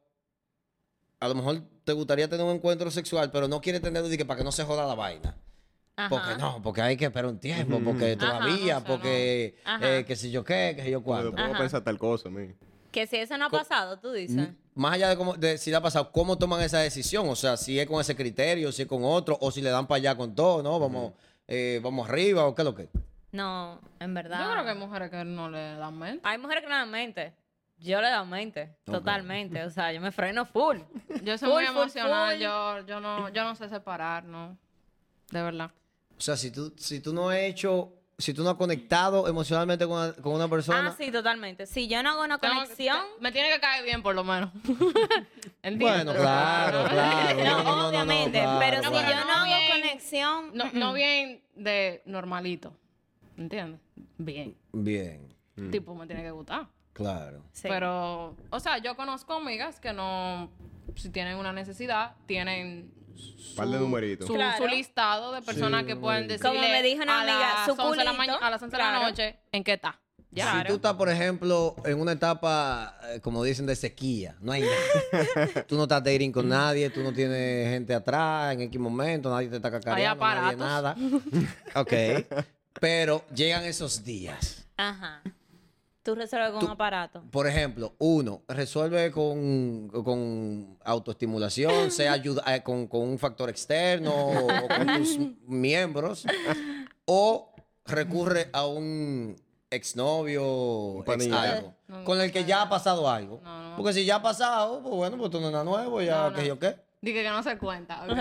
a 1.19 1.27
lo 1.27 1.33
mejor 1.33 1.63
te 1.83 1.93
gustaría 1.93 2.27
tener 2.29 2.45
un 2.45 2.53
encuentro 2.55 2.89
sexual, 2.91 3.31
pero 3.31 3.47
no 3.47 3.61
quieres 3.61 3.81
tenerlo 3.81 4.09
que 4.09 4.25
para 4.25 4.37
que 4.39 4.43
no 4.43 4.51
se 4.51 4.63
joda 4.63 4.85
la 4.87 4.95
vaina. 4.95 5.35
Porque 6.09 6.29
Ajá. 6.31 6.37
no, 6.37 6.61
porque 6.63 6.81
hay 6.81 6.97
que 6.97 7.05
esperar 7.05 7.27
un 7.29 7.37
tiempo, 7.39 7.79
porque 7.85 8.13
Ajá, 8.13 8.19
todavía, 8.19 8.73
no 8.75 8.79
sé, 8.79 8.85
porque 8.87 9.55
no. 9.63 9.71
Ajá. 9.71 9.97
eh, 9.97 10.05
que 10.05 10.15
si 10.15 10.31
yo 10.31 10.43
qué, 10.43 10.73
que 10.75 10.83
si 10.83 10.89
yo 10.89 10.99
Yo 10.99 11.03
cuánto. 11.03 11.31
puedo 11.33 11.45
Ajá. 11.51 11.57
pensar 11.59 11.83
tal 11.83 11.99
cosa, 11.99 12.29
mi. 12.29 12.53
Que 12.91 13.05
si 13.05 13.17
eso 13.17 13.37
no 13.37 13.45
ha 13.45 13.49
Co- 13.49 13.57
pasado, 13.57 13.99
tú 13.99 14.11
dices. 14.11 14.49
Más 14.75 14.93
allá 14.93 15.09
de, 15.09 15.17
cómo, 15.17 15.35
de 15.35 15.57
si 15.59 15.69
le 15.69 15.75
ha 15.75 15.81
pasado, 15.81 16.11
¿cómo 16.11 16.37
toman 16.39 16.61
esa 16.61 16.79
decisión? 16.79 17.29
O 17.29 17.35
sea, 17.35 17.57
si 17.57 17.79
es 17.79 17.85
con 17.87 18.01
ese 18.01 18.15
criterio, 18.15 18.71
si 18.71 18.83
es 18.83 18.87
con 18.87 19.03
otro, 19.03 19.37
o 19.39 19.51
si 19.51 19.61
le 19.61 19.69
dan 19.69 19.85
para 19.85 19.97
allá 19.97 20.15
con 20.17 20.33
todo, 20.33 20.63
¿no? 20.63 20.79
Vamos, 20.79 21.13
eh, 21.47 21.79
vamos 21.83 22.09
arriba, 22.09 22.45
o 22.47 22.55
qué 22.55 22.63
es 22.63 22.65
lo 22.65 22.73
que. 22.75 22.89
No, 23.31 23.79
en 23.99 24.13
verdad. 24.15 24.39
Yo 24.45 24.51
creo 24.51 24.63
que 24.63 24.69
hay 24.71 24.77
mujeres 24.77 25.09
que 25.11 25.23
no 25.25 25.49
le 25.49 25.75
dan 25.75 25.97
mente. 25.97 26.21
Hay 26.27 26.37
mujeres 26.39 26.63
que 26.63 26.69
no 26.69 26.75
dan 26.75 26.89
mente. 26.91 27.33
Yo 27.83 28.01
le 28.01 28.09
doy 28.09 28.25
mente, 28.27 28.77
Ok. 28.87 28.93
totalmente. 28.95 29.63
O 29.63 29.69
sea, 29.69 29.91
yo 29.91 29.99
me 30.01 30.11
freno 30.11 30.45
full. 30.45 30.77
Yo 31.23 31.37
soy 31.37 31.49
Full, 31.49 31.53
muy 31.57 31.65
full, 31.67 31.75
emocional. 31.75 32.31
full. 32.35 32.41
Yo, 32.43 32.85
yo, 32.87 32.99
no, 32.99 33.29
yo 33.29 33.43
no 33.43 33.55
sé 33.55 33.67
separar, 33.69 34.23
¿no? 34.23 34.57
De 35.31 35.41
verdad. 35.43 35.69
O 36.17 36.21
sea, 36.21 36.37
si 36.37 36.49
tú, 36.51 36.73
si 36.77 36.99
tú 37.01 37.13
no 37.13 37.29
has 37.29 37.37
hecho, 37.39 37.91
si 38.17 38.33
tú 38.33 38.43
no 38.43 38.51
has 38.51 38.55
conectado 38.55 39.27
emocionalmente 39.27 39.85
con 39.85 39.97
una, 39.97 40.13
con 40.13 40.33
una 40.33 40.47
persona. 40.47 40.87
Ah, 40.87 40.95
sí, 40.97 41.11
totalmente. 41.11 41.65
Si 41.65 41.87
yo 41.89 42.01
no 42.03 42.11
hago 42.11 42.23
una 42.23 42.37
Tengo 42.37 42.53
que- 42.53 42.61
conexión, 42.61 42.99
me 43.19 43.31
tiene 43.31 43.49
que 43.49 43.59
caer 43.59 43.83
bien, 43.83 44.01
por 44.01 44.15
lo 44.15 44.23
menos. 44.23 44.49
Bueno, 45.75 46.13
claro, 46.13 46.83
claro. 46.89 47.37
no, 47.37 47.43
No, 47.43 47.57
no, 47.57 47.63
no, 47.63 47.75
no, 47.83 47.87
obviamente. 47.87 48.39
claro, 48.41 48.59
pero 48.59 48.77
si 48.83 48.83
yo 48.83 49.25
no 49.25 49.31
hago 49.33 49.45
bien. 49.45 49.71
conexión, 49.81 50.51
No, 50.53 50.65
no 50.73 50.93
bien 50.93 51.41
de 51.55 52.01
normalito. 52.05 52.73
¿Entiendes? 53.37 53.79
Bien. 54.17 54.55
Bien, 54.73 55.33
Tipo, 55.71 55.95
me 55.95 56.05
tiene 56.05 56.21
que 56.23 56.31
gustar. 56.31 56.67
Claro. 56.93 57.43
Sí. 57.51 57.67
Pero, 57.67 58.35
o 58.49 58.59
sea, 58.59 58.77
yo 58.77 58.95
conozco 58.95 59.33
amigas 59.33 59.79
que 59.79 59.93
no, 59.93 60.49
si 60.95 61.09
tienen 61.09 61.37
una 61.37 61.51
necesidad, 61.53 62.15
tienen 62.25 62.93
Par 63.55 63.67
de 63.67 63.77
numeritos. 63.79 64.25
su, 64.27 64.33
Claro. 64.33 64.57
su 64.63 64.67
listado 64.67 65.31
de 65.33 65.41
personas 65.41 65.81
Sí, 65.81 65.87
que 65.87 65.95
pueden 65.95 66.27
decirle 66.27 66.49
Como 66.49 66.61
me 66.61 66.81
dijo 66.81 67.03
una 67.03 67.17
a 67.19 67.21
amiga, 67.21 67.39
las 67.39 67.65
su 67.65 67.71
11 67.73 67.99
de 67.99 68.03
la 68.03 68.11
culito, 68.11 68.17
mañana- 68.17 68.37
a 68.47 68.49
las 68.49 68.61
11 68.63 68.77
de 68.77 68.83
la 68.83 68.99
noche 69.03 69.39
en 69.51 69.63
qué 69.63 69.73
está. 69.73 69.99
Ya. 70.31 70.61
Si 70.61 70.67
tú 70.67 70.73
estás, 70.77 70.93
por 70.95 71.09
ejemplo, 71.09 71.75
en 71.85 72.01
una 72.01 72.13
etapa, 72.13 72.97
eh, 73.03 73.19
como 73.21 73.43
dicen, 73.43 73.67
de 73.67 73.75
sequía, 73.75 74.35
no 74.41 74.51
hay 74.51 74.61
nada. 74.63 74.73
tú 75.67 75.75
no 75.77 75.83
estás 75.83 76.03
dating 76.03 76.31
con 76.31 76.49
nadie, 76.49 76.89
tú 76.89 77.01
no 77.03 77.13
tienes 77.13 77.69
gente 77.69 77.93
atrás 77.93 78.53
en 78.55 78.61
X 78.61 78.79
momento, 78.81 79.29
nadie 79.29 79.47
te 79.49 79.57
está 79.57 79.69
cacareando, 79.69 80.25
nadie 80.25 80.55
aparatos. 80.55 80.57
nada. 80.59 80.95
ok. 81.75 81.93
Pero 82.81 83.23
llegan 83.35 83.63
esos 83.63 84.03
días. 84.03 84.65
Ajá. 84.75 85.21
Tú 86.03 86.15
resuelves 86.15 86.51
con 86.51 86.65
un 86.65 86.71
aparato. 86.71 87.23
Por 87.31 87.47
ejemplo, 87.47 87.93
uno, 87.97 88.41
resuelve 88.49 89.09
con, 89.11 89.87
con 89.89 90.77
autoestimulación, 90.83 91.91
sea 91.91 92.11
ayuda, 92.19 92.43
eh, 92.53 92.61
con, 92.61 92.87
con 92.87 93.01
un 93.01 93.17
factor 93.17 93.49
externo 93.49 94.11
o 94.13 94.47
con 94.67 94.87
tus 94.97 95.17
miembros, 95.47 96.25
o 97.05 97.53
recurre 97.85 98.49
a 98.51 98.65
un 98.67 99.35
exnovio, 99.69 100.97
ex 100.99 101.05
panilla. 101.05 101.41
algo, 101.57 101.73
No, 101.87 102.03
con 102.03 102.19
el 102.21 102.31
que 102.31 102.43
ya 102.43 102.63
ha 102.63 102.69
pasado 102.69 103.09
algo. 103.09 103.39
No, 103.43 103.69
no. 103.71 103.75
Porque 103.77 103.93
si 103.93 104.05
ya 104.05 104.17
ha 104.17 104.21
pasado, 104.21 104.81
pues 104.83 104.95
bueno, 104.95 105.17
pues 105.17 105.31
tú 105.31 105.39
no 105.39 105.47
es 105.47 105.51
nada 105.53 105.63
nuevo, 105.63 106.01
ya 106.01 106.17
No, 106.17 106.29
no. 106.31 106.35
qué 106.35 106.41
sé 106.41 106.47
yo 106.47 106.59
qué. 106.59 106.75
Dije 107.01 107.23
que 107.23 107.29
no 107.29 107.41
se 107.43 107.57
cuenta. 107.57 108.03
ok. 108.03 108.17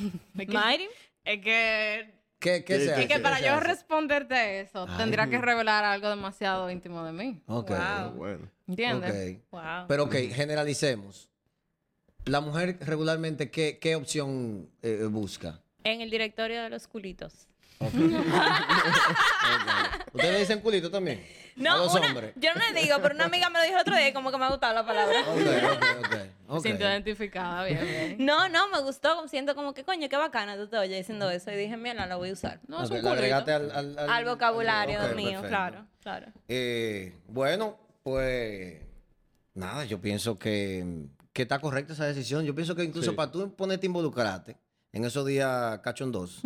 es, 0.38 0.46
que, 0.48 0.88
es 1.24 1.40
que, 1.42 2.15
¿Qué, 2.64 2.64
se 2.66 2.92
hace? 2.92 3.02
es 3.02 3.08
que 3.08 3.18
para 3.18 3.38
¿Qué 3.38 3.46
yo 3.46 3.60
responderte 3.60 4.60
eso, 4.60 4.86
tendría 4.96 5.28
que 5.28 5.38
revelar 5.38 5.84
algo 5.84 6.08
demasiado 6.08 6.70
íntimo 6.70 7.04
de 7.04 7.12
mí. 7.12 7.40
Ok. 7.46 7.70
Wow. 7.70 8.10
Bueno. 8.16 8.50
¿Entiendes? 8.68 9.38
ok. 9.38 9.44
wow. 9.52 9.86
Pero 9.88 10.04
ok, 10.04 10.14
generalicemos. 10.32 11.30
La 12.24 12.40
mujer 12.40 12.78
regularmente, 12.80 13.50
¿qué, 13.50 13.78
qué 13.78 13.94
opción 13.94 14.68
eh, 14.82 15.06
busca? 15.08 15.60
En 15.84 16.00
el 16.00 16.10
directorio 16.10 16.62
de 16.62 16.70
los 16.70 16.88
culitos. 16.88 17.46
¿Ustedes 20.12 20.32
le 20.32 20.38
dicen 20.40 20.60
culito 20.60 20.90
también? 20.90 21.18
a 21.58 21.62
No, 21.62 21.78
los 21.78 21.94
una- 21.94 22.06
hombres. 22.08 22.32
yo 22.36 22.50
no 22.54 22.60
le 22.72 22.80
digo, 22.80 22.96
pero 23.02 23.14
una 23.14 23.24
amiga 23.24 23.48
me 23.50 23.58
lo 23.58 23.64
dijo 23.64 23.76
el 23.76 23.80
otro 23.82 23.96
día 23.96 24.08
y 24.08 24.12
como 24.12 24.30
que 24.30 24.38
me 24.38 24.44
ha 24.44 24.48
gustado 24.50 24.74
la 24.74 24.84
palabra. 24.86 25.20
Ok, 25.20 25.38
ok, 25.38 25.84
ok. 25.98 26.16
ok. 26.48 26.62
Siento 26.62 26.84
identificada, 26.84 27.64
bien, 27.64 27.80
bien. 27.84 28.16
No, 28.24 28.48
no, 28.48 28.68
me 28.68 28.80
gustó. 28.82 29.26
Siento 29.28 29.54
como 29.54 29.72
que, 29.74 29.84
coño, 29.84 30.08
qué 30.08 30.16
bacana 30.16 30.56
tú 30.56 30.68
te 30.68 30.76
oyes 30.78 30.96
diciendo 30.98 31.30
eso. 31.30 31.50
Y 31.50 31.56
dije, 31.56 31.76
mira, 31.76 32.06
la 32.06 32.16
voy 32.16 32.30
a 32.30 32.32
usar. 32.32 32.60
No, 32.66 32.82
es 32.82 32.90
Ok, 32.90 32.98
un 33.00 33.06
agregaste 33.08 33.52
al, 33.52 33.70
al, 33.70 33.98
Al 33.98 34.24
vocabulario 34.24 35.00
mío, 35.14 35.40
perfecto. 35.40 35.48
claro, 35.48 35.86
claro. 36.02 36.26
Eh, 36.48 37.14
bueno, 37.26 37.78
pues 38.02 38.80
nada, 39.54 39.84
yo 39.86 40.00
pienso 40.00 40.38
que, 40.38 40.84
que 41.32 41.42
está 41.42 41.58
correcta 41.58 41.92
esa 41.94 42.04
decisión. 42.06 42.44
Yo 42.44 42.54
pienso 42.54 42.74
que 42.74 42.84
incluso 42.84 43.10
Sí. 43.10 43.16
para 43.16 43.30
tú 43.30 43.54
ponerte 43.54 43.86
a 43.86 43.88
involucrarte 43.88 44.56
en 44.96 45.04
esos 45.04 45.26
días 45.26 45.78
cachondos, 45.80 46.40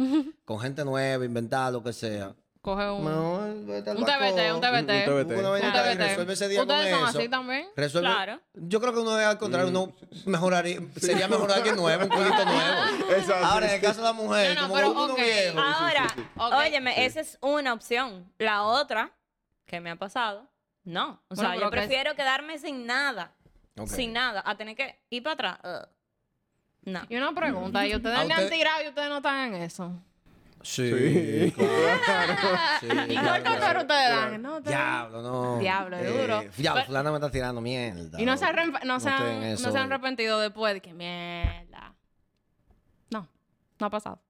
con 0.44 0.58
gente 0.60 0.84
nueva, 0.84 1.24
inventar 1.24 1.72
lo 1.72 1.82
que 1.82 1.92
sea. 1.92 2.34
Coge 2.62 2.90
un, 2.90 3.66
vete 3.66 3.88
al 3.90 3.96
un 3.96 4.04
TBT, 4.04 4.52
un 4.54 4.60
TBT. 4.60 4.90
un 5.08 5.26
TBT. 5.26 5.38
una 5.38 5.58
y 5.58 5.62
TBT. 5.62 5.98
resuelve 5.98 6.32
ese 6.34 6.48
día 6.48 6.60
¿Ustedes 6.60 6.90
con 6.90 7.00
son 7.00 7.08
eso. 7.08 7.18
así 7.18 7.28
también? 7.30 7.68
Resuelve- 7.74 8.00
Claro. 8.12 8.40
Yo 8.52 8.80
creo 8.82 8.92
que 8.92 8.98
uno 8.98 9.18
es 9.18 9.24
al 9.26 9.38
contrario, 9.38 9.68
uno 9.70 9.94
mejoraría, 10.26 10.78
sería 10.96 11.26
mejor 11.26 11.50
alguien 11.52 11.76
nuevo, 11.76 12.02
un 12.02 12.08
culito 12.10 12.44
nuevo. 12.44 13.10
Exacto. 13.16 13.46
Ahora, 13.46 13.66
en 13.68 13.74
el 13.76 13.80
caso 13.80 14.00
de 14.00 14.06
la 14.08 14.12
mujer, 14.12 14.54
No, 14.56 14.62
no, 14.62 14.68
como 14.68 14.74
pero, 14.74 14.90
uno 14.90 15.12
ok. 15.14 15.20
viejo. 15.20 15.58
Ahora, 15.58 16.06
Ok. 16.36 16.52
óyeme, 16.66 17.06
esa 17.06 17.20
es 17.20 17.38
una 17.40 17.72
opción. 17.72 18.30
La 18.36 18.64
otra, 18.64 19.12
que 19.64 19.80
me 19.80 19.90
ha 19.90 19.96
pasado, 19.96 20.50
no. 20.84 21.22
O 21.28 21.34
Bueno, 21.36 21.40
sea, 21.42 21.50
pero 21.52 21.60
yo 21.62 21.70
que 21.70 21.78
es- 21.78 21.86
prefiero 21.86 22.14
quedarme 22.14 22.58
sin 22.58 22.84
nada. 22.84 23.32
Ok. 23.78 23.86
Sin 23.88 24.12
nada. 24.12 24.42
A 24.44 24.56
tener 24.58 24.76
que 24.76 25.00
ir 25.08 25.22
para 25.22 25.52
atrás. 25.52 25.58
Ugh. 25.64 25.88
No. 26.84 27.00
Y 27.08 27.16
una 27.16 27.32
pregunta, 27.34 27.86
¿y 27.86 27.94
ustedes 27.94 28.18
¿A 28.18 28.24
le 28.24 28.32
han 28.34 28.44
usted- 28.44 28.56
tirado 28.56 28.82
y 28.84 28.88
ustedes 28.88 29.08
no 29.08 29.16
están 29.18 29.54
en 29.54 29.62
eso? 29.62 30.02
Sí, 30.62 30.90
Sí. 30.90 31.52
claro. 31.52 32.34
Sí, 32.80 32.86
¿Y 32.86 32.88
claro, 32.88 33.28
cuántos 33.28 33.56
claro. 33.56 33.60
pero 33.66 33.80
ustedes 33.80 34.08
dan? 34.10 34.42
No, 34.42 34.56
ustedes- 34.58 34.76
Diablo, 34.76 35.22
no. 35.22 35.58
Diablo, 35.58 35.96
es 35.96 36.06
duro. 36.06 36.40
Diablo, 36.40 36.50
Pero- 36.56 36.86
fulana 36.86 37.10
me 37.10 37.16
está 37.16 37.30
tirando 37.30 37.60
mierda. 37.60 38.20
Y 38.20 38.24
no 38.26 38.36
se, 38.36 38.44
han, 38.44 38.72
no, 38.84 39.00
se 39.00 39.08
estoy 39.08 39.26
han, 39.30 39.42
en 39.42 39.50
no 39.52 39.56
se 39.58 39.68
han 39.68 39.74
hoy. 39.76 39.80
arrepentido 39.92 40.38
después 40.40 40.74
de 40.74 40.80
que 40.82 40.92
mierda. 40.94 41.94
No, 43.10 43.26
no 43.78 43.86
ha 43.86 43.90
pasado. 43.90 44.20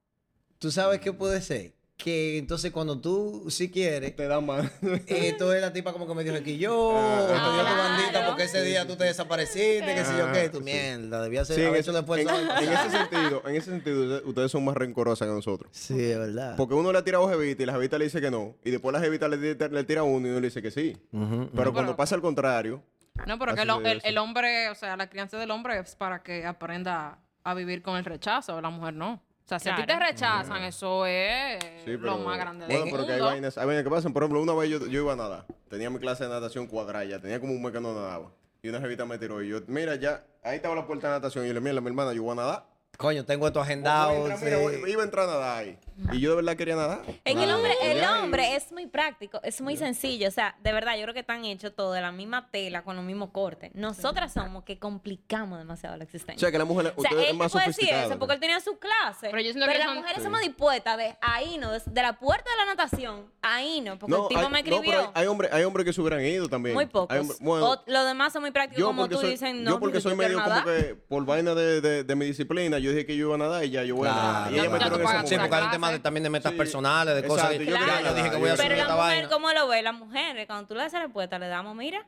¿Tú 0.59 0.71
sabes 0.71 1.01
qué 1.01 1.13
puede 1.13 1.41
ser? 1.41 1.73
Que 2.03 2.39
entonces 2.39 2.71
cuando 2.73 2.99
tú 2.99 3.45
sí 3.51 3.71
quieres, 3.71 4.17
Te 4.17 4.27
da 4.27 4.41
más. 4.41 4.71
esto 5.07 5.53
es 5.53 5.61
la 5.61 5.73
tipa 5.73 5.93
como 5.93 6.07
que 6.07 6.15
me 6.15 6.25
dijo 6.25 6.43
que 6.43 6.57
yo, 6.57 6.77
o 6.79 7.27
te 7.27 7.33
dio 7.33 7.43
tu 7.43 7.51
claro. 7.51 7.77
bandita 7.77 8.27
porque 8.27 8.45
ese 8.45 8.63
día 8.63 8.87
tú 8.87 8.97
te 8.97 9.05
desapareciste, 9.05 9.85
que 9.95 10.05
sé 10.05 10.17
yo 10.19 10.33
qué, 10.33 10.49
tu 10.49 10.59
Sí. 10.59 10.65
mierda, 10.65 11.23
debía 11.23 11.45
ser, 11.45 11.57
Sí, 11.57 11.63
en, 11.63 11.69
haber 11.69 11.81
ese, 11.81 11.91
hecho 11.91 11.99
el 11.99 12.03
esfuerzo 12.03 12.29
en- 12.31 12.51
haber 12.51 12.69
en 12.69 12.75
pasado. 12.75 12.89
ese 12.89 12.97
sentido, 12.99 13.43
en 13.47 13.55
ese 13.57 13.71
sentido, 13.71 14.23
ustedes- 14.25 14.51
son 14.51 14.65
más 14.65 14.77
rencorosas 14.77 15.29
que 15.29 15.35
nosotros. 15.35 15.71
Sí, 15.75 16.03
es 16.11 16.19
verdad. 16.19 16.55
Porque 16.57 16.75
uno 16.75 16.91
le 16.91 16.99
ha 16.99 17.05
tirado 17.05 17.29
jevita 17.29 17.63
y 17.63 17.67
la 17.67 17.73
jevita 17.75 17.99
le 17.99 18.05
dice 18.07 18.21
que 18.21 18.31
no. 18.31 18.55
Y 18.65 18.71
después 18.71 18.93
la 18.95 19.01
jevita 19.01 19.29
le, 19.29 19.37
tira- 19.55 19.69
le 19.69 19.85
tira 19.85 20.01
a 20.01 20.05
uno 20.05 20.27
y 20.27 20.31
uno 20.31 20.41
le 20.41 20.47
dice 20.47 20.63
que 20.63 20.71
sí. 20.71 20.97
Pero 21.11 21.73
cuando 21.73 21.93
pero- 21.93 21.97
pasa 21.97 22.15
al 22.15 22.23
contrario, 22.23 22.83
No, 23.27 23.39
pero 23.39 23.55
que 23.55 23.61
el, 23.63 23.71
el- 23.87 24.01
el 24.05 24.19
hombre, 24.19 24.71
o 24.71 24.75
sea, 24.75 24.97
la 24.97 25.11
crianza 25.11 25.37
del 25.39 25.51
hombre 25.51 25.79
es 25.79 25.95
para 25.97 26.23
que 26.23 26.47
aprenda 26.47 27.19
a 27.45 27.55
vivir 27.55 27.83
con 27.83 27.97
el 27.99 28.05
rechazo, 28.07 28.59
la 28.61 28.71
mujer 28.71 28.95
no. 28.95 29.23
O 29.51 29.59
sea, 29.59 29.59
si 29.59 29.69
a 29.69 29.75
ti 29.75 29.83
te 29.83 29.87
Claro. 29.89 30.07
rechazan, 30.07 30.63
eso 30.63 31.05
es 31.07 31.59
sí, 31.85 31.97
pero, 31.97 32.03
lo 32.03 32.19
más 32.19 32.39
grande 32.39 32.67
Bueno, 32.67 32.83
del 32.85 32.91
pero 32.93 33.05
que 33.05 33.13
hay 33.15 33.19
mundo. 33.19 33.33
vainas, 33.33 33.59
hay 33.59 33.67
vainas 33.67 33.83
que 33.85 33.91
pasan. 33.91 34.13
Por 34.13 34.23
ejemplo, 34.23 34.41
una 34.41 34.55
vez 34.55 34.71
yo, 34.71 34.79
yo 34.87 35.01
iba 35.03 35.13
a 35.13 35.17
nadar. 35.17 35.45
Tenía 35.69 35.91
mi 35.91 35.99
clase 35.99 36.23
de 36.23 36.31
natación 36.31 36.69
cuadrada 36.69 37.05
ya. 37.05 37.21
Tenía 37.21 37.41
como 37.41 37.53
un 37.55 37.61
mes 37.61 37.73
que 37.73 37.81
no 37.81 37.93
nadaba. 37.93 38.31
Y 38.63 38.69
una 38.69 38.81
jevita 38.81 39.05
me 39.07 39.19
tiró. 39.19 39.43
Y 39.43 39.49
yo, 39.49 39.59
mira, 39.67 39.97
ya, 39.97 40.23
ahí 40.45 40.55
estaba 40.57 40.77
la 40.77 40.87
puerta 40.87 41.09
de 41.09 41.15
natación. 41.15 41.45
Y 41.47 41.49
yo 41.49 41.55
le 41.55 41.61
mira, 41.61 41.81
mi 41.81 41.89
hermana, 41.89 42.13
yo 42.13 42.23
voy 42.23 42.33
a 42.33 42.37
nadar. 42.37 42.65
Coño, 42.97 43.25
tengo 43.25 43.47
esto 43.47 43.61
agendado. 43.61 44.25
mira, 44.25 44.37
sí. 44.37 44.47
iba 44.91 45.01
a 45.03 45.05
entrar 45.05 45.27
a 45.29 45.33
nadar 45.33 45.59
ahí. 45.61 45.79
Y 46.13 46.21
yo 46.21 46.31
de 46.31 46.37
verdad 46.37 46.57
quería 46.57 46.77
nadar. 46.77 47.03
Que 47.03 47.33
el 47.33 47.51
hombre, 47.51 47.73
el 47.83 48.03
hombre 48.05 48.57
es 48.57 48.73
muy 48.73 48.87
práctico, 48.87 49.39
es 49.43 49.61
muy 49.61 49.77
sencillo. 49.77 50.29
O 50.29 50.31
sea, 50.31 50.57
de 50.63 50.73
verdad, 50.73 50.97
yo 50.97 51.03
creo 51.03 51.13
que 51.15 51.21
están 51.21 51.45
hechos 51.45 51.75
todos 51.77 51.95
de 51.95 52.01
la 52.01 52.11
misma 52.11 52.51
tela, 52.51 52.83
con 52.83 52.97
los 52.97 53.05
mismos 53.05 53.31
cortes. 53.33 53.71
Nosotras 53.75 54.33
somos 54.33 54.65
que 54.65 54.79
complicamos 54.79 55.59
demasiado 55.59 55.97
la 55.97 56.05
O 56.05 56.07
existencia. 56.07 56.39
sea, 56.41 56.51
que 56.53 56.59
la 56.59 56.65
mujer, 56.65 56.93
O 56.97 57.03
sea, 57.03 57.11
él 57.13 57.19
es 57.29 57.35
más 57.35 57.53
puede 57.53 57.67
decir 57.67 57.85
sofisticada. 57.85 58.07
eso 58.07 58.19
porque 58.19 58.35
él 58.35 58.41
tenía 58.41 58.61
su 58.61 58.79
clase. 58.79 59.19
Pero 59.23 59.33
Pero, 59.33 59.43
yo 59.45 59.53
siento 59.53 59.71
que 59.73 59.79
las 59.79 59.87
son- 59.87 59.97
mujeres 59.97 60.17
Sí. 60.19 60.25
somos 60.25 60.41
dispuestas 60.41 60.97
de 60.99 61.17
ahí 61.21 61.59
no, 61.59 61.71
de, 61.73 61.81
de 61.85 62.03
la 62.03 62.19
puerta 62.19 62.51
de 62.51 62.57
la 62.57 62.65
natación, 62.75 63.27
ahí 63.43 63.81
no, 63.83 63.99
porque 63.99 64.15
No, 64.15 64.23
el 64.25 64.29
tipo 64.29 64.41
hay, 64.41 64.49
me 64.51 64.59
no, 64.59 64.65
pero 64.65 64.77
escribió. 64.77 65.01
hay, 65.01 65.11
hay 65.15 65.27
hombres 65.27 65.53
hay 65.53 65.65
hombres 65.65 65.85
que 65.87 65.93
se 65.93 66.01
hubieran 66.01 66.23
ido 66.25 66.49
también. 66.49 66.75
muy 66.75 66.87
pocos. 66.87 67.17
Hombre- 67.19 67.37
bueno, 67.41 67.71
O- 67.73 67.83
los 67.87 68.07
demás 68.07 68.33
son 68.33 68.43
muy 68.43 68.51
prácticos, 68.53 68.81
yo 68.81 68.87
como 68.87 69.03
porque 69.03 69.15
tú 69.17 69.21
soy, 69.21 69.31
dicen, 69.33 69.65
no, 69.65 69.73
yo 69.73 69.81
porque 69.81 70.01
soy 70.01 70.15
medio 70.15 70.43
como 70.43 70.65
que 70.65 70.95
por 71.09 71.25
vaina 71.27 71.55
de, 71.55 71.81
de, 71.83 72.05
de 72.05 72.15
mi 72.17 72.25
disciplina, 72.25 72.79
yo 72.81 72.91
dije 72.91 73.07
que 73.07 73.17
yo 73.17 73.27
iba 73.27 73.35
a 73.35 73.39
nadar 73.39 73.65
y 73.65 73.71
ya 73.71 73.83
yo 73.85 73.97
voy 73.97 74.09
a 74.09 74.13
nadar. 74.13 74.53
Y 74.53 74.55
ella 74.59 74.71
me 74.71 74.79
claro. 74.79 74.97
tiró 74.97 74.97
en 74.97 75.03
ese 75.03 75.15
Ya 75.15 75.23
tú 75.23 75.29
Sí, 75.29 75.35
pagas 75.37 75.49
porque 75.49 75.57
hay 75.57 75.65
un 75.65 75.71
tema 75.71 75.93
de- 75.93 75.99
también 76.01 76.23
de 76.25 76.31
metas 76.31 76.53
Sí. 76.53 76.59
personales, 76.59 77.15
de 77.15 77.25
cosas. 77.29 77.49
Que- 77.51 77.59
yo 77.65 77.73
ya, 77.73 77.79
quería 77.79 78.01
yo 78.03 78.15
dije 78.15 78.31
que 78.31 78.37
voy 78.37 78.49
a 78.51 78.57
subir 78.57 78.69
Pero 78.69 78.81
esta 78.81 78.89
la 78.89 78.95
mujer, 79.03 79.15
vaina. 79.17 79.29
¿cómo 79.29 79.53
lo 79.53 79.69
ve? 79.69 79.83
La 79.83 79.93
mujer, 79.93 80.47
cuando 80.47 80.67
tú 80.67 80.75
le 80.75 80.81
das 80.81 80.89
esa 80.93 81.01
respuesta, 81.03 81.39
le 81.39 81.49
damos, 81.49 81.75
mira, 81.77 82.07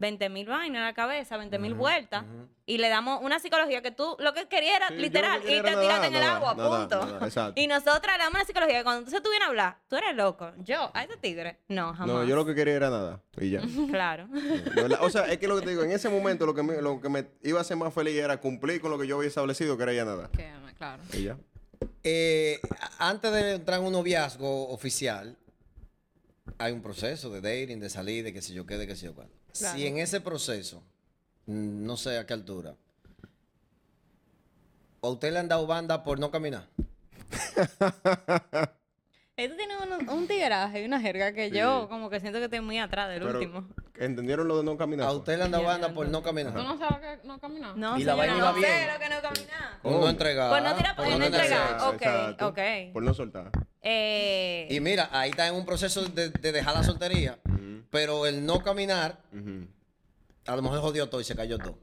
20 0.00 0.28
mil 0.30 0.46
vainas 0.48 0.78
en 0.78 0.84
la 0.84 0.94
cabeza, 0.94 1.36
20 1.36 1.58
mil 1.58 1.74
vueltas. 1.74 2.24
Y 2.66 2.78
le 2.78 2.88
damos 2.88 3.20
una 3.22 3.38
psicología 3.38 3.82
que 3.82 3.90
tú 3.90 4.16
lo 4.18 4.32
que 4.32 4.48
querías 4.48 4.76
era 4.76 4.88
Sí, 4.88 4.94
literal, 4.94 5.40
que 5.40 5.46
quería 5.46 5.58
irte 5.58 5.68
a 5.68 5.72
era 5.72 5.80
tirarte 5.82 6.06
en 6.06 6.14
el 6.16 6.22
agua, 6.22 6.54
nadar, 6.54 6.88
punto. 6.88 7.24
exacto. 7.26 7.60
Y 7.60 7.66
nosotras 7.66 8.16
le 8.16 8.22
damos 8.24 8.34
una 8.36 8.44
psicología 8.44 8.78
que 8.78 8.82
cuando 8.84 8.98
entonces 9.00 9.22
tú 9.22 9.28
vienes 9.30 9.46
a 9.46 9.50
hablar, 9.50 9.78
tú 9.88 9.96
eres 9.96 10.16
loco. 10.16 10.52
Yo, 10.64 10.90
a 10.94 11.02
este 11.02 11.16
tigre, 11.18 11.58
no, 11.68 11.92
jamás. 11.92 12.06
No, 12.06 12.24
yo 12.24 12.34
lo 12.34 12.46
que 12.46 12.54
quería 12.54 12.74
era 12.74 12.90
nada. 12.90 13.22
Y 13.38 13.50
ya. 13.50 13.60
Claro. 13.90 14.26
De 14.28 14.96
O 15.00 15.10
sea, 15.10 15.26
es 15.30 15.38
que 15.38 15.46
lo 15.48 15.56
que 15.56 15.62
te 15.64 15.70
digo, 15.70 15.82
en 15.82 15.92
ese 15.92 16.08
momento 16.08 16.46
lo 16.46 16.54
que, 16.54 16.62
me, 16.62 16.80
lo 16.80 17.00
que 17.00 17.08
me 17.08 17.26
iba 17.42 17.58
a 17.58 17.62
hacer 17.62 17.76
más 17.76 17.92
feliz 17.92 18.14
era 18.16 18.40
cumplir 18.40 18.80
con 18.80 18.90
lo 18.90 18.98
que 18.98 19.06
yo 19.06 19.16
había 19.16 19.28
establecido, 19.28 19.76
que 19.76 19.82
era 19.82 19.92
ya 19.92 20.04
nada. 20.06 20.30
Que, 20.32 20.50
claro. 20.78 21.02
Y 21.12 21.24
ya. 21.24 21.36
Eh, 22.02 22.58
antes 22.98 23.30
de 23.32 23.54
entrar 23.56 23.80
en 23.80 23.86
un 23.86 23.92
noviazgo 23.92 24.68
oficial, 24.70 25.36
hay 26.58 26.72
un 26.72 26.82
proceso 26.82 27.30
de 27.30 27.40
dating, 27.40 27.80
de 27.80 27.90
salir, 27.90 28.24
de 28.24 28.32
que 28.32 28.40
si 28.42 28.54
yo 28.54 28.64
quede, 28.66 28.86
que 28.86 28.96
si 28.96 29.04
yo 29.06 29.14
cuándo. 29.14 29.34
Claro. 29.58 29.76
Si 29.78 29.86
en 29.86 29.98
ese 29.98 30.20
proceso, 30.20 30.82
mm, 31.46 31.84
no 31.84 31.96
sé 31.96 32.18
a 32.18 32.26
qué 32.26 32.32
altura, 32.34 32.74
¿a 35.02 35.08
usted 35.08 35.32
le 35.32 35.38
han 35.38 35.48
dado 35.48 35.66
banda 35.66 36.02
por 36.04 36.18
no 36.18 36.30
caminar? 36.30 36.66
Esto 39.36 39.56
tiene 39.56 39.74
un, 39.78 40.08
un 40.10 40.26
tigraje 40.28 40.82
y 40.82 40.84
una 40.84 41.00
jerga 41.00 41.32
que 41.32 41.50
yo 41.50 41.88
como 41.88 42.10
que 42.10 42.20
siento 42.20 42.38
que 42.40 42.44
estoy 42.44 42.60
muy 42.60 42.78
atrás 42.78 43.08
del 43.08 43.22
Pero, 43.22 43.38
último. 43.38 43.66
¿entendieron 43.96 44.46
lo 44.46 44.58
de 44.58 44.64
no 44.64 44.76
caminar? 44.76 45.06
¿A 45.08 45.12
usted 45.12 45.38
le 45.38 45.44
han 45.44 45.50
dado 45.50 45.64
banda 45.64 45.88
por 45.94 46.06
no 46.08 46.22
caminar? 46.22 46.52
¿Tú 46.52 46.62
no 46.62 46.78
sabes 46.78 46.98
que 47.20 47.26
no 47.26 47.38
caminas? 47.40 47.74
No, 47.74 47.96
Y 47.98 48.04
la 48.04 48.12
señora, 48.12 48.16
vaina 48.16 48.32
no 48.34 48.38
iba 48.38 48.52
sé 48.68 48.74
bien. 48.76 48.92
lo 48.92 48.98
que 49.00 49.08
no 49.08 49.22
caminar. 49.22 49.80
Por 49.82 49.92
no 49.92 50.08
entregar. 50.10 50.50
Por 50.50 50.62
no 50.62 50.76
tirar- 50.76 50.96
por 50.96 51.04
por 51.08 51.18
no 51.18 51.24
entregar. 51.24 51.80
Ok, 51.80 51.92
Exacto. 52.02 52.48
ok. 52.48 52.58
Por 52.92 53.02
no 53.02 53.14
soltar. 53.14 53.50
Eh, 53.82 54.68
Y 54.70 54.80
mira, 54.80 55.08
ahí 55.12 55.30
está 55.30 55.46
en 55.48 55.54
un 55.54 55.64
proceso 55.64 56.04
de, 56.04 56.30
de 56.30 56.52
dejar 56.52 56.74
la 56.74 56.82
soltería, 56.82 57.38
pero 57.90 58.26
el 58.26 58.44
no 58.44 58.62
caminar, 58.62 59.18
Ujú. 59.32 59.66
a 60.46 60.56
lo 60.56 60.62
mejor 60.62 60.80
jodió 60.80 61.08
todo 61.08 61.20
y 61.20 61.24
se 61.24 61.34
cayó 61.34 61.58
todo. 61.58 61.78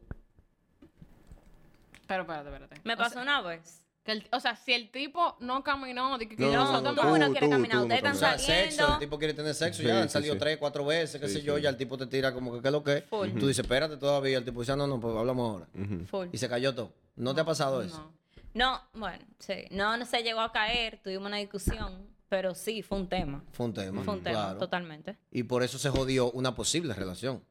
Pero 2.07 2.21
espérate, 2.21 2.49
espérate. 2.49 2.81
me 2.83 2.93
O 2.93 2.97
pasó 2.97 3.13
sea, 3.13 3.21
una 3.23 3.41
vez. 3.41 3.83
que 4.05 4.13
el- 4.13 4.27
o 4.31 4.39
sea, 4.39 4.55
si 4.55 4.71
el 4.71 4.89
tipo 4.89 5.35
no 5.41 5.63
caminó, 5.63 6.17
de 6.17 6.29
que, 6.29 6.37
que 6.37 6.43
No, 6.45 6.51
yo 6.53 6.63
no, 6.63 6.81
no, 6.81 6.91
no, 6.93 7.13
uno 7.13 7.31
quiere 7.31 7.47
tú, 7.47 7.51
caminar, 7.51 7.77
tú 7.79 7.83
ustedes 7.83 7.97
están 7.97 8.15
O 8.15 8.17
sea, 8.19 8.37
saliendo. 8.39 8.75
sexo, 8.75 8.93
el 8.93 8.99
tipo 8.99 9.17
quiere 9.19 9.33
tener 9.33 9.53
sexo, 9.53 9.81
Sí, 9.81 9.87
ya 9.87 10.01
han 10.01 10.07
sí, 10.07 10.13
salido 10.13 10.33
sí. 10.35 10.39
tres, 10.39 10.57
cuatro 10.57 10.85
veces, 10.85 11.19
qué 11.19 11.27
Sí, 11.27 11.33
sé 11.35 11.41
yo, 11.41 11.57
ya 11.57 11.67
el 11.69 11.75
tipo 11.75 11.97
te 11.97 12.05
tira 12.07 12.31
como 12.33 12.53
que 12.53 12.61
qué 12.61 12.67
es 12.69 12.71
lo 12.71 12.83
que 12.83 12.97
es. 12.99 13.03
Full. 13.05 13.31
Tú 13.31 13.47
dices, 13.47 13.59
espérate 13.65 13.97
todavía, 13.97 14.37
el 14.37 14.45
tipo 14.45 14.61
dice, 14.61 14.71
"Ah, 14.71 14.75
no, 14.77 14.87
no, 14.87 14.99
pues 15.01 15.13
hablamos 15.17 15.51
ahora. 15.51 15.67
Full. 16.09 16.27
Y 16.31 16.37
se 16.37 16.47
cayó 16.47 16.73
todo. 16.73 16.93
¿No, 17.17 17.35
te 17.35 17.41
ha 17.41 17.45
pasado 17.45 17.81
eso? 17.81 18.09
No. 18.53 18.71
No, 18.73 18.81
bueno, 18.93 19.23
sí. 19.39 19.65
No, 19.71 19.97
no 19.97 20.05
se 20.05 20.23
llegó 20.23 20.41
a 20.41 20.51
caer, 20.51 20.99
tuvimos 21.03 21.27
una 21.27 21.37
discusión, 21.37 22.07
pero 22.29 22.55
sí, 22.55 22.81
fue 22.81 22.97
un 22.97 23.07
tema. 23.09 23.43
Fue 23.51 23.65
un 23.67 23.73
tema. 23.73 24.03
Fue 24.03 24.13
un 24.15 24.23
tema, 24.23 24.39
claro. 24.45 24.59
totalmente. 24.59 25.17
Y 25.31 25.43
por 25.43 25.63
eso 25.63 25.77
se 25.77 25.89
jodió 25.89 26.31
una 26.31 26.55
posible 26.55 26.93
relación. 26.93 27.43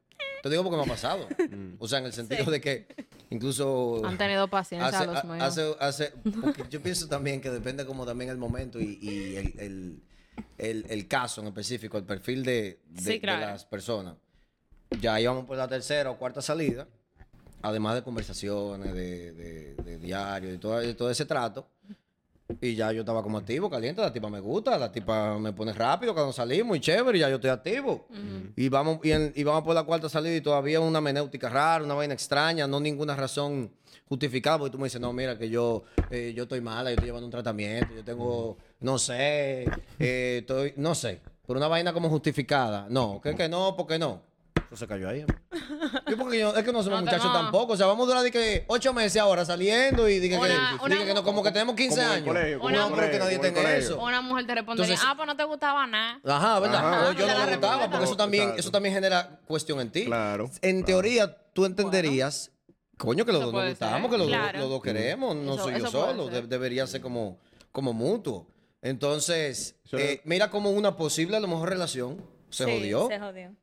Te 0.43 0.49
digo 0.49 0.63
porque 0.63 0.77
me 0.77 0.83
ha 0.83 0.85
pasado. 0.85 1.27
o 1.79 1.87
sea, 1.87 1.99
en 1.99 2.05
el 2.05 2.13
sentido 2.13 2.45
de 2.51 2.61
que 2.61 2.87
incluso... 3.29 4.01
Han 4.05 4.17
tenido 4.17 4.47
paciencia 4.49 4.87
hace, 4.99 5.05
los 5.07 5.15
a- 5.17 5.45
hace, 5.45 5.75
hace- 5.79 6.13
porque 6.41 6.63
yo 6.69 6.81
pienso 6.81 7.07
también 7.07 7.41
que 7.41 7.49
depende 7.49 7.85
como 7.85 8.05
también 8.05 8.29
el 8.29 8.37
momento 8.37 8.79
y, 8.79 8.99
y 9.01 9.35
el, 9.35 9.59
el- 9.59 10.03
el- 10.57 10.85
el 10.89 11.07
caso 11.07 11.41
en 11.41 11.47
específico, 11.47 11.97
el 11.97 12.03
perfil 12.05 12.43
de, 12.43 12.81
de- 12.87 13.01
Sí, 13.01 13.09
de 13.13 13.21
claro. 13.21 13.45
las 13.47 13.65
personas. 13.65 14.15
Ya 15.01 15.19
íbamos 15.19 15.45
por 15.45 15.57
la 15.57 15.67
tercera 15.67 16.11
o 16.11 16.17
cuarta 16.17 16.41
salida, 16.41 16.87
además 17.61 17.95
de 17.95 18.03
conversaciones, 18.03 18.93
de, 18.93 19.31
de, 19.33 19.75
de 19.75 19.97
diario 19.97 20.53
y 20.53 20.57
todo, 20.57 21.09
ese 21.09 21.25
trato. 21.25 21.67
Y 22.61 22.75
ya 22.75 22.93
yo 22.93 23.01
estaba 23.01 23.21
como 23.21 23.37
activo, 23.37 23.69
caliente, 23.69 23.99
la 24.01 24.13
tipa 24.13 24.29
me 24.29 24.39
gusta, 24.39 24.77
la 24.77 24.89
tipa 24.89 25.37
me 25.37 25.51
pone 25.51 25.73
rápido 25.73 26.13
cuando 26.13 26.31
salimos 26.31 26.77
y 26.77 26.79
chévere, 26.79 27.17
y 27.17 27.21
ya 27.21 27.29
yo 27.29 27.35
estoy 27.35 27.49
activo. 27.49 28.07
Y 28.55 28.69
vamos 28.69 28.99
y, 29.03 29.11
en- 29.11 29.33
y 29.35 29.43
vamos 29.43 29.63
por 29.63 29.75
la 29.75 29.83
cuarta 29.83 30.07
salida 30.07 30.33
y 30.33 30.39
todavía 30.39 30.79
una 30.79 31.01
menéutica 31.01 31.49
rara, 31.49 31.83
una 31.83 31.93
vaina 31.93 32.13
extraña, 32.13 32.65
no 32.65 32.79
ninguna 32.79 33.17
razón 33.17 33.69
justificada, 34.07 34.59
porque 34.59 34.71
tú 34.71 34.77
me 34.77 34.85
dices, 34.85 35.01
no, 35.01 35.11
mira, 35.11 35.37
que 35.37 35.49
yo, 35.49 35.83
eh, 36.09 36.31
yo 36.33 36.43
estoy 36.43 36.61
mala, 36.61 36.89
yo 36.89 36.93
estoy 36.93 37.07
llevando 37.07 37.25
un 37.27 37.31
tratamiento, 37.31 37.93
yo 37.93 38.03
tengo, 38.05 38.57
no 38.79 38.97
sé, 38.97 39.65
eh, 39.99 40.37
estoy, 40.39 40.73
no 40.77 40.95
sé, 40.95 41.19
por 41.45 41.57
una 41.57 41.67
vaina 41.67 41.91
como 41.91 42.07
justificada. 42.09 42.87
No, 42.89 43.19
que, 43.21 43.35
que 43.35 43.49
no, 43.49 43.75
porque 43.75 43.99
no. 43.99 44.21
Eso 44.67 44.75
se 44.75 44.87
cayó 44.87 45.07
ahí. 45.07 45.21
hombre. 45.21 45.37
Yo 46.09 46.17
porque 46.17 46.39
yo, 46.39 46.53
es 46.55 46.63
que 46.63 46.73
no 46.73 46.83
somos 46.83 46.99
No 46.99 47.05
muchachos 47.05 47.25
no. 47.25 47.33
tampoco. 47.33 47.73
O 47.73 47.77
sea, 47.77 47.85
vamos 47.87 48.03
a 48.05 48.07
durar 48.07 48.23
de 48.23 48.31
que 48.31 48.65
ocho 48.67 48.93
meses 48.93 49.21
ahora 49.21 49.45
saliendo 49.45 50.09
y 50.09 50.19
dije 50.19 50.35
que, 50.35 50.41
una- 50.41 50.77
dije 50.89 51.05
que 51.05 51.13
no, 51.13 51.23
como 51.23 51.41
que 51.41 51.51
tenemos 51.51 51.75
15 51.75 51.95
Como 51.95 52.01
en 52.01 52.07
el 52.09 52.13
años. 52.17 52.27
colegio, 52.27 52.57
como 52.59 52.69
en 52.69 52.75
el 52.75 52.81
no, 52.81 52.87
pero 52.87 52.95
que 52.97 53.01
colegio, 53.17 53.19
nadie 53.25 53.35
como 53.37 53.45
en 53.47 53.49
el 53.49 53.53
tenga 53.55 53.69
colegio. 53.69 53.95
eso. 53.95 54.03
Una 54.05 54.21
mujer 54.21 54.47
te 54.47 54.55
respondería, 54.55 54.93
Entonces- 54.93 55.09
ah, 55.09 55.15
pues 55.15 55.27
no 55.27 55.35
te 55.37 55.43
gustaba 55.45 55.87
nada. 55.87 56.19
Ajá, 56.25 56.59
¿verdad? 56.59 56.79
Ajá. 56.93 57.09
o 57.09 57.11
yo 57.13 57.25
la 57.27 57.33
no 57.33 57.45
me 57.45 57.51
gustaba, 57.53 57.89
porque 57.89 58.05
eso 58.05 58.17
también, 58.17 58.43
Exacto. 58.43 58.59
eso 58.61 58.71
también 58.71 58.93
genera 58.95 59.39
cuestión 59.47 59.79
en 59.79 59.91
ti. 59.91 60.05
Claro, 60.05 60.49
En 60.61 60.81
claro. 60.81 60.85
teoría, 60.85 61.37
tú 61.53 61.65
entenderías, 61.65 62.51
coño, 62.97 63.23
que 63.25 63.31
los 63.31 63.41
Eso 63.41 63.45
dos 63.45 63.53
nos 63.53 63.61
puede 63.61 63.69
gustamos, 63.69 64.11
que 64.11 64.17
los, 64.17 64.27
dos- 64.27 64.35
Claro. 64.37 64.59
los 64.59 64.69
dos 64.69 64.81
queremos, 64.81 65.35
no 65.35 65.53
Eso- 65.55 65.63
soy 65.63 65.71
yo 65.79 65.87
eso 65.87 65.91
puede 65.99 66.11
solo, 66.13 66.29
ser. 66.29 66.41
de- 66.41 66.47
debería 66.47 66.85
ser 66.87 66.99
como, 67.01 67.39
como 67.71 67.93
mutuo. 67.93 68.47
Entonces, 68.81 69.75
Eso 69.85 69.97
eh, 69.97 70.13
es- 70.13 70.21
mira 70.25 70.49
como 70.49 70.71
una 70.71 70.97
posible, 70.97 71.37
a 71.37 71.39
lo 71.39 71.47
mejor, 71.47 71.69
relación 71.69 72.21
se 72.49 72.65
Sí, 72.65 72.71
jodió. 72.71 73.07
Se 73.07 73.19
jodió. 73.19 73.55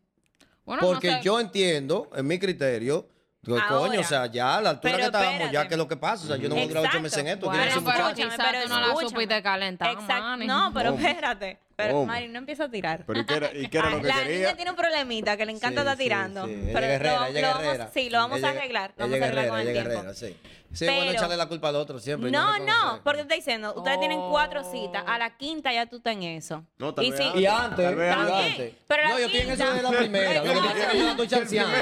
Bueno, 0.64 0.82
no 0.82 0.88
Porque 0.88 1.10
sé. 1.10 1.20
yo 1.22 1.38
entiendo, 1.40 2.10
en 2.16 2.26
mi 2.26 2.38
criterio, 2.38 3.08
que, 3.44 3.52
coño, 3.68 4.00
o 4.00 4.04
sea, 4.04 4.24
ya 4.26 4.56
a 4.56 4.60
la 4.62 4.70
altura 4.70 4.94
Pero 4.94 4.96
que 4.96 5.04
estábamos, 5.18 5.52
ya 5.52 5.68
que 5.68 5.74
es 5.74 5.78
lo 5.78 5.86
que 5.86 5.96
pasa, 5.98 6.24
o 6.24 6.26
sea, 6.28 6.36
yo 6.36 6.48
no 6.48 6.54
voy 6.54 6.64
a 6.64 6.68
durar 6.68 6.84
ocho 6.88 7.00
meses 7.00 7.18
en 7.18 7.28
esto. 7.28 7.46
Bueno, 7.46 7.62
quiero 7.62 7.84
Pero 7.84 7.96
ser 8.30 8.36
pero 8.50 8.62
tú 8.62 8.68
no 8.70 8.80
la 8.80 8.86
escúchame. 8.86 9.10
supiste 9.10 9.42
calentar, 9.42 9.90
Exacto. 9.90 10.22
mani. 10.22 10.46
No, 10.46 10.70
pero 10.72 10.92
¿Cómo? 10.92 11.06
espérate. 11.06 11.58
Pero 11.76 11.92
¿Cómo? 11.92 12.06
Mari, 12.06 12.28
no 12.28 12.38
empieza 12.38 12.64
a 12.64 12.70
tirar. 12.70 13.04
Pero 13.04 13.20
¿y 13.20 13.26
qué 13.26 13.34
era, 13.34 13.52
y 13.52 13.66
qué 13.68 13.78
era 13.78 13.90
lo 13.90 14.00
que 14.00 14.06
la 14.08 14.14
quería? 14.22 14.36
niña 14.38 14.56
tiene 14.56 14.70
un 14.70 14.76
problemita 14.76 15.36
que 15.36 15.44
le 15.44 15.52
encanta 15.52 15.80
Sí, 15.82 15.86
estar 15.88 15.96
sí, 15.98 16.02
tirando. 16.04 16.46
sí. 16.46 16.52
Ella 16.52 16.62
Pero 16.72 16.78
es 16.78 16.92
guerrera, 16.92 17.14
lo- 17.20 17.26
ella 17.26 17.32
lo 17.32 17.38
es 17.38 17.42
vamos- 17.54 17.62
guerrera. 17.64 17.90
Sí, 17.92 18.10
lo 18.10 18.18
vamos 18.18 18.38
Ella- 18.38 18.46
a 18.46 18.50
arreglar. 18.52 18.90
Lo 18.96 19.04
vamos 19.04 19.14
a 19.14 19.16
es 19.16 19.22
arreglar 19.24 19.48
con 19.48 19.56
guerrera, 19.56 19.60
el 19.62 19.68
ella 19.68 19.80
es 19.80 19.86
tiempo. 19.86 20.12
guerrera, 20.12 20.14
sí. 20.14 20.36
Sí, 20.74 20.84
es 20.86 20.90
bueno 20.90 21.06
Pero- 21.06 21.18
echarle 21.18 21.36
la 21.36 21.46
culpa 21.46 21.68
al 21.68 21.76
otro 21.76 21.98
siempre. 21.98 22.28
y 22.28 22.32
No, 22.32 22.58
no, 22.58 23.00
porque 23.04 23.18
te 23.18 23.22
estoy 23.22 23.36
diciendo, 23.38 23.72
ustedes 23.76 23.98
tienen 24.00 24.20
cuatro 24.30 24.62
citas, 24.70 25.04
a 25.06 25.18
la 25.18 25.36
quinta 25.36 25.72
ya 25.72 25.86
tú 25.86 25.96
estás 25.96 26.12
en 26.14 26.22
eso. 26.24 26.64
No, 26.78 26.92
tal 26.94 27.04
y 27.04 27.10
vez 27.10 27.20
si, 27.20 27.26
antes. 27.26 27.40
Y 27.42 27.46
antes, 27.46 27.84
Tal 27.86 27.94
vez 27.96 28.12
y 28.12 28.14
También, 28.16 28.50
antes. 28.52 28.74
pero 28.88 29.02
la 29.04 29.08
no, 29.10 29.18
yo 29.18 29.26
estoy 29.26 29.40
en 29.40 29.50
eso 29.50 29.72
de 29.72 29.82
la 29.82 29.90
primera. 29.90 30.44
Lo 30.44 30.52
que 30.52 30.58
pasa 30.60 30.78
es 30.82 30.86
que 30.88 30.98
yo 30.98 31.10
estoy 31.10 31.28
chanceando. 31.28 31.76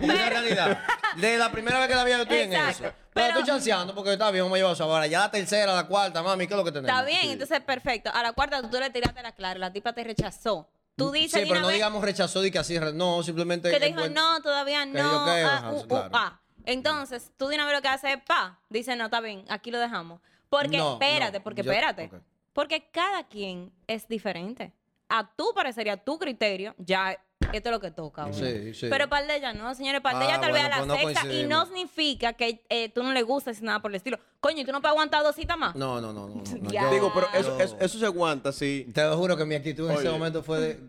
Porque 0.00 0.12
es 0.12 0.20
la 0.20 0.28
realidad. 0.30 0.78
De 1.16 1.38
la 1.38 1.52
primera 1.52 1.78
vez 1.78 1.88
que 1.88 1.94
la 1.94 2.04
vi, 2.04 2.10
yo 2.12 2.22
estoy 2.22 2.38
en 2.38 2.52
eso. 2.52 2.78
Pero, 2.82 2.94
Pero- 3.12 3.28
estoy 3.28 3.44
chanceando 3.44 3.94
porque 3.94 4.12
está 4.12 4.30
bien, 4.30 4.44
vamos 4.44 4.56
a 4.56 4.58
llevar 4.58 4.72
eso 4.74 4.84
ahora. 4.84 5.06
Ya 5.06 5.20
la 5.20 5.30
tercera, 5.30 5.72
la 5.74 5.86
cuarta, 5.86 6.22
mami, 6.22 6.46
¿qué 6.46 6.54
es 6.54 6.58
lo 6.58 6.64
que 6.64 6.72
tenemos? 6.72 6.90
Está 6.90 7.04
bien, 7.04 7.20
Sí. 7.22 7.30
entonces 7.32 7.60
perfecto. 7.60 8.10
A 8.12 8.22
la 8.22 8.32
cuarta 8.32 8.60
tú 8.68 8.78
le 8.78 8.90
tiraste 8.90 9.22
la 9.22 9.32
clara, 9.32 9.58
la 9.58 9.72
tipa 9.72 9.92
te 9.92 10.02
rechazó. 10.04 10.68
Tú 10.96 11.10
dices 11.10 11.40
Sí, 11.42 11.46
pero 11.48 11.60
no 11.60 11.66
vez 11.68 11.74
digamos 11.74 12.02
rechazó 12.04 12.40
de 12.40 12.50
que 12.52 12.58
así, 12.58 12.78
no, 12.94 13.22
simplemente. 13.24 13.70
que 13.70 13.80
te 13.80 13.86
dijo, 13.86 13.98
buen- 14.00 14.14
no, 14.14 14.40
todavía 14.42 14.84
que 14.84 14.92
no. 14.92 15.26
yo 15.26 15.32
qué, 15.32 15.42
ah, 15.42 15.70
uh, 15.72 15.94
uh, 15.94 16.08
ah. 16.12 16.40
Entonces, 16.64 17.32
tú 17.36 17.48
vez 17.66 17.74
lo 17.74 17.82
que 17.82 17.88
haces 17.88 18.10
es 18.16 18.22
pa. 18.22 18.58
Dice, 18.68 18.96
no, 18.96 19.06
está 19.06 19.20
bien, 19.20 19.44
aquí 19.48 19.70
lo 19.70 19.78
dejamos. 19.78 20.20
Porque, 20.48 20.76
No, 20.78 20.92
espérate, 20.94 21.38
no, 21.38 21.44
porque 21.44 21.62
yo- 21.62 21.70
espérate. 21.72 22.04
ok. 22.06 22.22
Porque 22.52 22.88
cada 22.90 23.24
quien 23.26 23.72
es 23.86 24.06
diferente. 24.08 24.72
A 25.08 25.28
tu 25.34 25.52
parecería, 25.54 25.94
a 25.94 25.96
tu 25.96 26.18
criterio, 26.18 26.74
ya 26.78 27.18
esto 27.52 27.68
es 27.68 27.72
lo 27.72 27.80
que 27.80 27.90
toca. 27.90 28.32
Sí, 28.32 28.74
sí. 28.74 28.86
Pero 28.90 29.08
para 29.08 29.36
ella 29.36 29.52
no, 29.52 29.74
señores, 29.74 30.00
para 30.00 30.18
Ah, 30.18 30.24
ella 30.24 30.40
tal 30.40 30.52
vez 30.52 30.62
a 30.64 30.68
la 30.68 30.76
pues 30.78 30.86
no 30.88 30.96
sexta 30.96 31.32
y 31.32 31.46
no 31.46 31.66
significa 31.66 32.32
que 32.32 32.64
eh, 32.68 32.88
tú 32.88 33.02
no 33.02 33.12
le 33.12 33.22
gustas 33.22 33.62
nada 33.62 33.80
por 33.80 33.90
el 33.90 33.96
estilo. 33.96 34.18
Coño, 34.40 34.60
¿y 34.60 34.64
tú 34.66 34.72
no 34.72 34.80
puedes 34.82 34.92
aguantar 34.92 35.22
dos 35.22 35.34
citas 35.36 35.56
más? 35.56 35.74
No, 35.74 36.00
no, 36.02 36.12
no. 36.12 36.28
no, 36.28 36.34
no, 36.36 36.42
Ya. 36.70 36.82
yo- 36.82 36.90
Digo, 36.90 37.12
pero 37.14 37.28
eso, 37.32 37.56
yo- 37.58 37.64
eso, 37.64 37.76
eso 37.80 37.98
se 37.98 38.04
aguanta 38.04 38.52
si... 38.52 38.86
Te 38.92 39.02
lo 39.04 39.16
juro 39.16 39.36
que 39.36 39.44
mi 39.46 39.54
actitud 39.54 39.88
en 39.90 39.96
ese 39.98 40.10
momento 40.10 40.42
fue 40.42 40.60
de. 40.60 40.80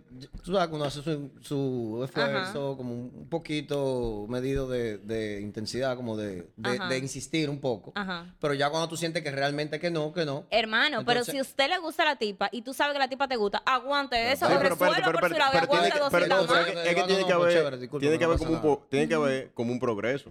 Tú 0.44 0.54
sabes 0.54 0.70
que 0.70 0.76
uno 0.76 0.86
hace 0.86 1.02
su, 1.04 1.30
su 1.42 2.02
esfuerzo, 2.04 2.76
como 2.78 2.94
un 2.94 3.28
poquito 3.30 4.26
medido 4.30 4.68
de, 4.68 4.98
de 4.98 5.42
intensidad, 5.42 5.96
como 5.96 6.16
de, 6.18 6.48
de, 6.56 6.70
Ajá. 6.78 6.88
de 6.90 6.98
insistir 6.98 7.50
un 7.50 7.60
poco. 7.60 7.92
Ajá. 7.96 8.34
Pero 8.40 8.54
ya 8.54 8.70
cuando 8.70 8.88
tú 8.90 8.98
sientes 8.98 9.24
que 9.24 9.32
realmente 9.32 9.80
que 9.80 9.90
no, 9.92 10.14
que 10.14 10.26
no. 10.26 10.46
Hermano, 10.50 11.04
pero 11.06 11.24
si 11.24 11.38
a 11.38 11.42
usted 11.42 11.70
le 11.70 11.78
gusta 11.80 12.06
la 12.06 12.16
tipa 12.18 12.50
y 12.52 12.62
tú 12.62 12.74
sabes 12.74 12.94
que 12.94 13.00
la 13.00 13.08
tipa 13.10 13.28
te 13.28 13.36
gusta, 13.36 13.62
aguante 13.66 14.32
eso, 14.32 14.48
Sí, 14.48 14.54
pero 14.58 14.78
pero 14.78 15.02
por 15.20 15.30
su 15.30 15.38
lado 15.38 15.52
y 15.54 15.58
aguante 15.58 16.00
dos 16.00 16.12
citas 16.14 16.35
no, 16.42 16.48
pero 16.48 16.60
más. 16.60 16.68
es 16.68 16.74
que- 16.74 16.90
es 17.02 17.08
tiene 17.08 17.26
que 17.26 17.34
haber, 17.34 17.54
chévere, 17.54 17.78
disculpa, 17.78 18.02
tiene 18.02 18.18
que 18.20 18.26
haber 18.26 18.38
como 18.38 18.52
un, 18.52 18.62
nada. 18.64 18.78
tiene 18.90 19.08
que 19.08 19.16
haber 19.16 19.52
como 19.54 19.72
un 19.72 19.80
progreso. 19.80 20.30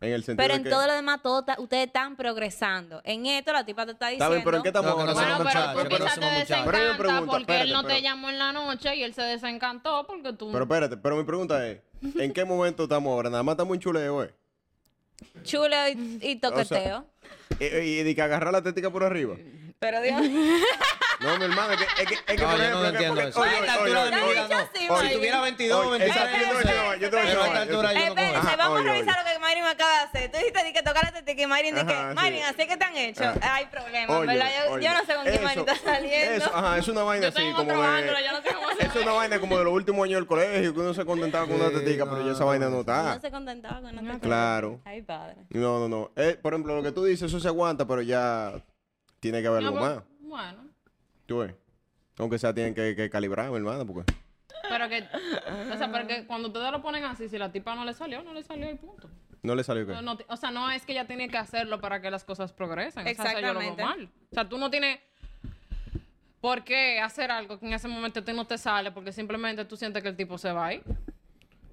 En 0.00 0.12
el 0.12 0.24
sentido 0.24 0.42
Pero 0.42 0.54
de 0.54 0.58
en 0.58 0.64
que- 0.64 0.70
todo 0.70 0.84
lo 0.88 0.92
demás, 0.94 1.22
todo 1.22 1.40
está- 1.40 1.60
ustedes 1.60 1.86
están 1.86 2.16
progresando. 2.16 3.00
En 3.04 3.24
esto, 3.26 3.52
la 3.52 3.64
tipa 3.64 3.86
te 3.86 3.92
está 3.92 4.08
diciendo. 4.08 4.30
bien, 4.32 4.42
pero 4.44 4.56
¿en 4.56 4.62
qué 4.64 4.68
estamos 4.70 4.90
No, 4.90 4.96
que 4.98 5.04
no? 5.04 5.14
Bueno, 5.14 5.38
pero 5.44 5.82
tú 5.84 5.88
quizás 5.96 6.14
te. 6.18 6.54
Pero 6.64 6.96
pregunta, 6.98 7.26
porque 7.30 7.60
él 7.60 7.72
no 7.72 7.84
te 7.84 8.02
llamó 8.02 8.28
en 8.30 8.38
la 8.38 8.50
noche 8.52 8.96
y 8.96 9.04
él 9.04 9.14
se 9.14 9.22
desencantó 9.22 10.04
porque 10.08 10.32
tú... 10.32 10.50
Pero 10.50 10.64
espérate, 10.64 10.96
pero 10.96 11.16
mi 11.16 11.22
pregunta 11.22 11.64
es, 11.68 11.78
¿en 12.16 12.32
qué 12.32 12.44
momento 12.44 12.82
estamos 12.82 13.12
ahora? 13.12 13.30
Nada 13.30 13.44
más 13.44 13.52
estamos 13.52 13.74
en 13.76 13.80
chuleo, 13.80 14.24
eh. 14.24 14.34
Chulo 15.44 15.88
y, 15.88 16.18
y 16.20 16.36
toqueteo. 16.36 17.06
Y, 17.60 17.64
y, 17.64 18.00
y 18.00 18.02
de 18.02 18.14
que 18.14 18.22
agarrar 18.22 18.52
la 18.52 18.60
tética 18.62 18.90
por 18.90 19.04
arriba. 19.04 19.36
Pero 19.82 20.00
Dios. 20.00 20.16
No, 21.22 21.38
mi 21.38 21.44
hermano, 21.44 21.72
es 21.74 21.78
que, 21.78 22.02
es 22.02 22.08
que, 22.08 22.14
es 22.14 22.20
que 22.24 22.36
No, 22.36 22.56
yo 22.58 22.70
no 22.70 22.84
entiendo 22.88 23.14
porque- 23.14 23.28
eso. 23.28 23.40
oye, 23.42 23.50
A 23.50 23.58
esta 23.60 23.80
oye, 23.80 23.92
altura 23.96 24.16
oye, 24.26 24.40
oye, 24.40 24.40
no. 24.48 24.68
Si 24.74 24.88
Mayrin. 24.90 25.12
tuviera 25.12 25.40
22, 25.40 25.80
Oye, 25.86 25.90
23 25.98 26.16
exacto, 26.16 26.36
yo 26.42 26.42
te 26.42 26.52
voy 26.52 26.58
a 26.58 26.74
llevar, 26.82 26.98
yo 26.98 27.10
te 27.10 27.16
voy 27.16 27.22
a 27.22 27.28
Pero 27.28 27.42
a 27.42 27.46
esta 27.46 27.52
llevar, 27.52 27.54
yo 27.54 27.62
altura 27.62 27.88
te- 27.88 27.94
yo 27.94 28.00
no 28.02 28.08
Espérense, 28.10 28.38
eso. 28.38 28.48
Ajá, 28.48 28.56
vamos 28.56 28.80
oye, 28.80 28.88
a 28.90 28.92
revisar 28.92 29.14
oye. 29.14 29.22
lo 29.22 29.30
que 29.32 29.38
Mayrin 29.38 29.62
me 29.64 29.70
acaba 29.70 29.92
de 29.92 30.02
hacer. 30.02 30.30
Tú 30.32 30.38
dijiste 30.38 30.64
di 30.64 30.72
que 30.72 30.82
tocar 30.82 31.04
la 31.04 31.12
tetica 31.12 31.42
y 31.42 31.46
Mayrin 31.46 31.74
de 31.76 31.86
que, 31.86 31.92
Ajá, 31.92 32.08
sí. 32.08 32.14
Mayrin, 32.16 32.42
así 32.42 32.66
que 32.66 32.76
te 32.76 32.84
han 32.84 32.96
hecho. 32.96 33.22
Hay 33.40 33.66
problemas, 33.66 34.26
¿verdad? 34.26 34.46
Yo, 34.80 34.90
no 34.94 35.04
sé 35.06 35.14
con 35.14 35.24
quién 35.24 35.44
Mayrin 35.44 35.68
está 35.68 35.76
saliendo. 35.76 36.32
Eso, 36.44 36.50
ajá, 36.56 36.78
es 36.78 36.88
una 36.88 37.02
vaina 37.04 37.28
así 37.28 37.52
como 37.52 37.72
de... 37.72 37.76
no 37.78 38.78
Es 38.80 38.96
una 38.96 39.12
vaina 39.12 39.38
como 39.38 39.58
de 39.58 39.64
los 39.64 39.72
últimos 39.74 40.04
años 40.04 40.16
del 40.16 40.26
colegio, 40.26 40.74
que 40.74 40.80
uno 40.80 40.92
se 40.92 41.04
contentaba 41.04 41.46
con 41.46 41.54
una 41.60 41.70
tetica, 41.70 42.04
pero 42.10 42.26
ya 42.26 42.32
esa 42.32 42.40
no, 42.40 42.46
vaina 42.46 42.64
no 42.66 42.72
No 42.72 42.80
está. 42.80 43.20
se 43.20 43.30
contentaba 43.30 43.76
con 43.80 43.96
una 43.96 44.00
tetica. 44.14 44.18
Claro. 44.26 44.80
Ay, 44.84 45.02
padre. 45.02 45.36
No, 45.50 45.78
no, 45.78 45.88
no. 45.88 46.10
Eh, 46.16 46.36
por 46.42 46.52
ejemplo, 46.52 46.74
lo 46.74 46.82
que 46.82 46.90
tú 46.90 47.04
dices, 47.04 47.28
eso 47.28 47.38
se 47.38 47.46
aguanta, 47.46 47.86
pero 47.86 48.02
ya 48.02 48.52
tiene 49.22 49.40
que 49.40 49.46
haber 49.46 49.62
No, 49.62 49.68
algo 49.68 49.80
pero- 49.80 49.94
más. 49.94 50.04
Bueno. 50.20 50.68
Tú 51.26 51.38
ves. 51.38 51.54
Aunque 52.18 52.38
sea, 52.38 52.52
tienen 52.52 52.74
que, 52.74 52.96
que 52.96 53.08
calibrar, 53.08 53.48
mi 53.50 53.56
hermano, 53.56 53.86
porque... 53.86 54.12
Pero 54.68 54.88
que, 54.88 55.06
o 55.72 55.76
sea, 55.76 55.90
porque 55.92 56.26
cuando 56.26 56.48
ustedes 56.48 56.70
lo 56.72 56.82
ponen 56.82 57.04
así, 57.04 57.28
si 57.28 57.38
la 57.38 57.52
tipa 57.52 57.74
no 57.74 57.84
le 57.84 57.94
salió, 57.94 58.22
no 58.22 58.34
le 58.34 58.42
salió 58.42 58.68
y 58.70 58.74
punto. 58.74 59.08
No 59.42 59.54
le 59.54 59.62
salió 59.64 59.86
que... 59.86 59.92
No, 59.92 60.02
no, 60.02 60.18
o 60.28 60.36
sea, 60.36 60.50
no 60.50 60.70
es 60.70 60.84
que 60.84 60.92
ella 60.92 61.06
tiene 61.06 61.28
que 61.28 61.38
hacerlo 61.38 61.80
para 61.80 62.00
que 62.00 62.10
las 62.10 62.24
cosas 62.24 62.52
progresen. 62.52 63.06
O 63.06 63.14
sea, 63.14 63.40
yo 63.40 63.52
lo 63.52 63.58
veo 63.60 63.70
Exactamente. 63.72 63.82
mal. 63.84 64.10
O 64.30 64.34
sea, 64.34 64.48
tú 64.48 64.58
no 64.58 64.70
tienes 64.70 64.98
por 66.40 66.64
qué 66.64 67.00
hacer 67.00 67.30
algo 67.30 67.58
que 67.60 67.66
en 67.66 67.72
ese 67.74 67.86
momento 67.88 68.20
a 68.20 68.24
ti 68.24 68.32
no 68.32 68.46
te 68.46 68.58
sale 68.58 68.90
porque 68.90 69.12
simplemente 69.12 69.64
tú 69.64 69.76
sientes 69.76 70.02
que 70.02 70.08
el 70.08 70.16
tipo 70.16 70.36
se 70.38 70.50
va 70.52 70.66
ahí. 70.66 70.82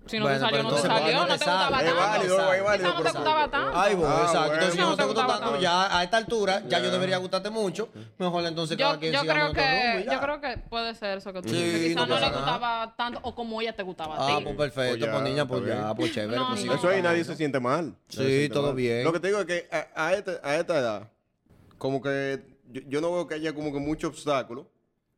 Si 0.10 0.18
no 0.18 0.26
Bueno, 0.26 0.40
te 0.40 0.46
salió, 0.46 0.64
no 0.64 0.70
te 0.76 0.82
salió, 0.82 0.96
¿por 1.04 1.14
no 1.14 1.26
te 1.28 1.34
gustaba 1.34 1.70
sale? 1.70 1.88
Es 1.88 1.94
tanto. 1.96 2.10
válido, 2.10 2.54
es 2.54 2.64
válido. 2.64 2.90
Quizá 2.90 2.98
no 2.98 3.04
te 3.04 3.18
gustaba 3.18 3.52
tanto. 3.52 3.72
Ay, 3.80 3.96
bueno, 3.96 4.16
Ah, 4.16 4.22
exacto. 4.26 4.54
Entonces, 4.54 4.74
si 4.74 4.80
no 4.80 4.86
te 4.86 4.90
gusta 4.90 5.06
gustaba 5.06 5.28
tanto, 5.34 5.46
tanto. 5.50 5.62
ya 5.62 5.98
a 5.98 6.04
esta 6.04 6.18
altura, 6.18 6.64
ya 6.68 6.80
yo 6.80 6.92
debería 6.92 7.18
gustarte 7.18 7.50
mucho. 7.50 7.90
Mejor 8.18 8.46
entonces 8.46 8.78
cada 8.78 8.94
Yo, 8.94 9.00
quien 9.00 9.14
yo 9.14 9.22
siga 9.22 9.34
creo 9.34 9.54
que 9.54 10.06
yo 10.12 10.20
creo 10.20 10.42
que 10.42 10.58
puede 10.70 10.96
ser 10.96 11.18
eso 11.20 11.32
que 11.34 11.42
tú 11.42 11.50
Sí, 11.50 11.56
dices. 11.56 11.88
Quizá 11.90 12.00
no 12.02 12.08
no, 12.08 12.20
le 12.20 12.30
gustaba 12.30 12.94
tanto 12.98 13.20
o 13.24 13.36
como 13.36 13.62
ella 13.62 13.74
te 13.76 13.84
gustaba 13.84 14.16
a 14.16 14.18
Ah, 14.36 14.38
ti. 14.40 14.44
pues 14.46 14.56
perfecto, 14.56 14.90
Pues 14.98 15.00
ya, 15.00 15.12
pues 15.12 15.24
niña, 15.24 15.48
pues 15.48 15.66
ya, 15.66 15.94
pues 15.96 16.12
chévere. 16.14 16.38
No, 16.38 16.48
pues 16.50 16.64
Eso 16.66 16.88
ahí 16.90 17.02
nadie 17.02 17.24
se 17.24 17.36
siente 17.36 17.60
mal. 17.60 17.96
Sí, 18.08 18.50
todo 18.52 18.74
bien. 18.74 19.04
Lo 19.04 19.14
que 19.14 19.20
te 19.20 19.28
digo 19.28 19.40
es 19.42 19.46
que 19.46 19.70
a, 19.72 20.06
a 20.08 20.14
esta, 20.14 20.78
edad, 20.80 21.08
como 21.78 22.02
que 22.02 22.42
yo, 22.72 22.82
yo 22.88 23.02
no 23.02 23.12
veo 23.14 23.28
que 23.28 23.36
haya 23.36 23.54
como 23.54 23.72
que 23.72 23.80
mucho 23.80 24.08
obstáculo, 24.08 24.68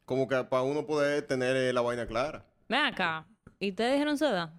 como 0.06 0.28
que 0.28 0.44
para 0.44 0.64
uno 0.64 0.86
poder 0.86 1.22
tener 1.26 1.56
eh, 1.56 1.72
la 1.72 1.82
vaina 1.82 2.06
clara. 2.06 2.44
Ven 2.68 2.86
acá. 2.86 3.26
¿Y 3.62 3.70
ustedes 3.70 3.94
dijeron 3.94 4.18
su 4.18 4.26
edad? 4.26 4.52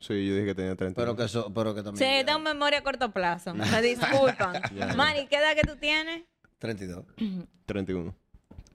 Sí, 0.00 0.26
yo 0.26 0.34
dije 0.34 0.46
que 0.46 0.54
tenía 0.56 0.74
30. 0.74 1.00
Pero 1.00 1.14
que, 1.14 1.24
eso, 1.24 1.52
pero 1.54 1.74
que 1.74 1.80
Sí, 1.80 1.84
también. 1.84 2.10
ya. 2.20 2.26
tengo 2.26 2.40
memoria 2.40 2.80
a 2.80 2.82
corto 2.82 3.12
plazo. 3.12 3.54
Me 3.54 3.82
disculpan. 3.82 4.60
Mari, 4.96 5.26
¿qué 5.28 5.36
edad 5.36 5.54
que 5.54 5.62
tú 5.62 5.76
tienes? 5.76 6.24
32. 6.58 7.04
31. 7.66 8.14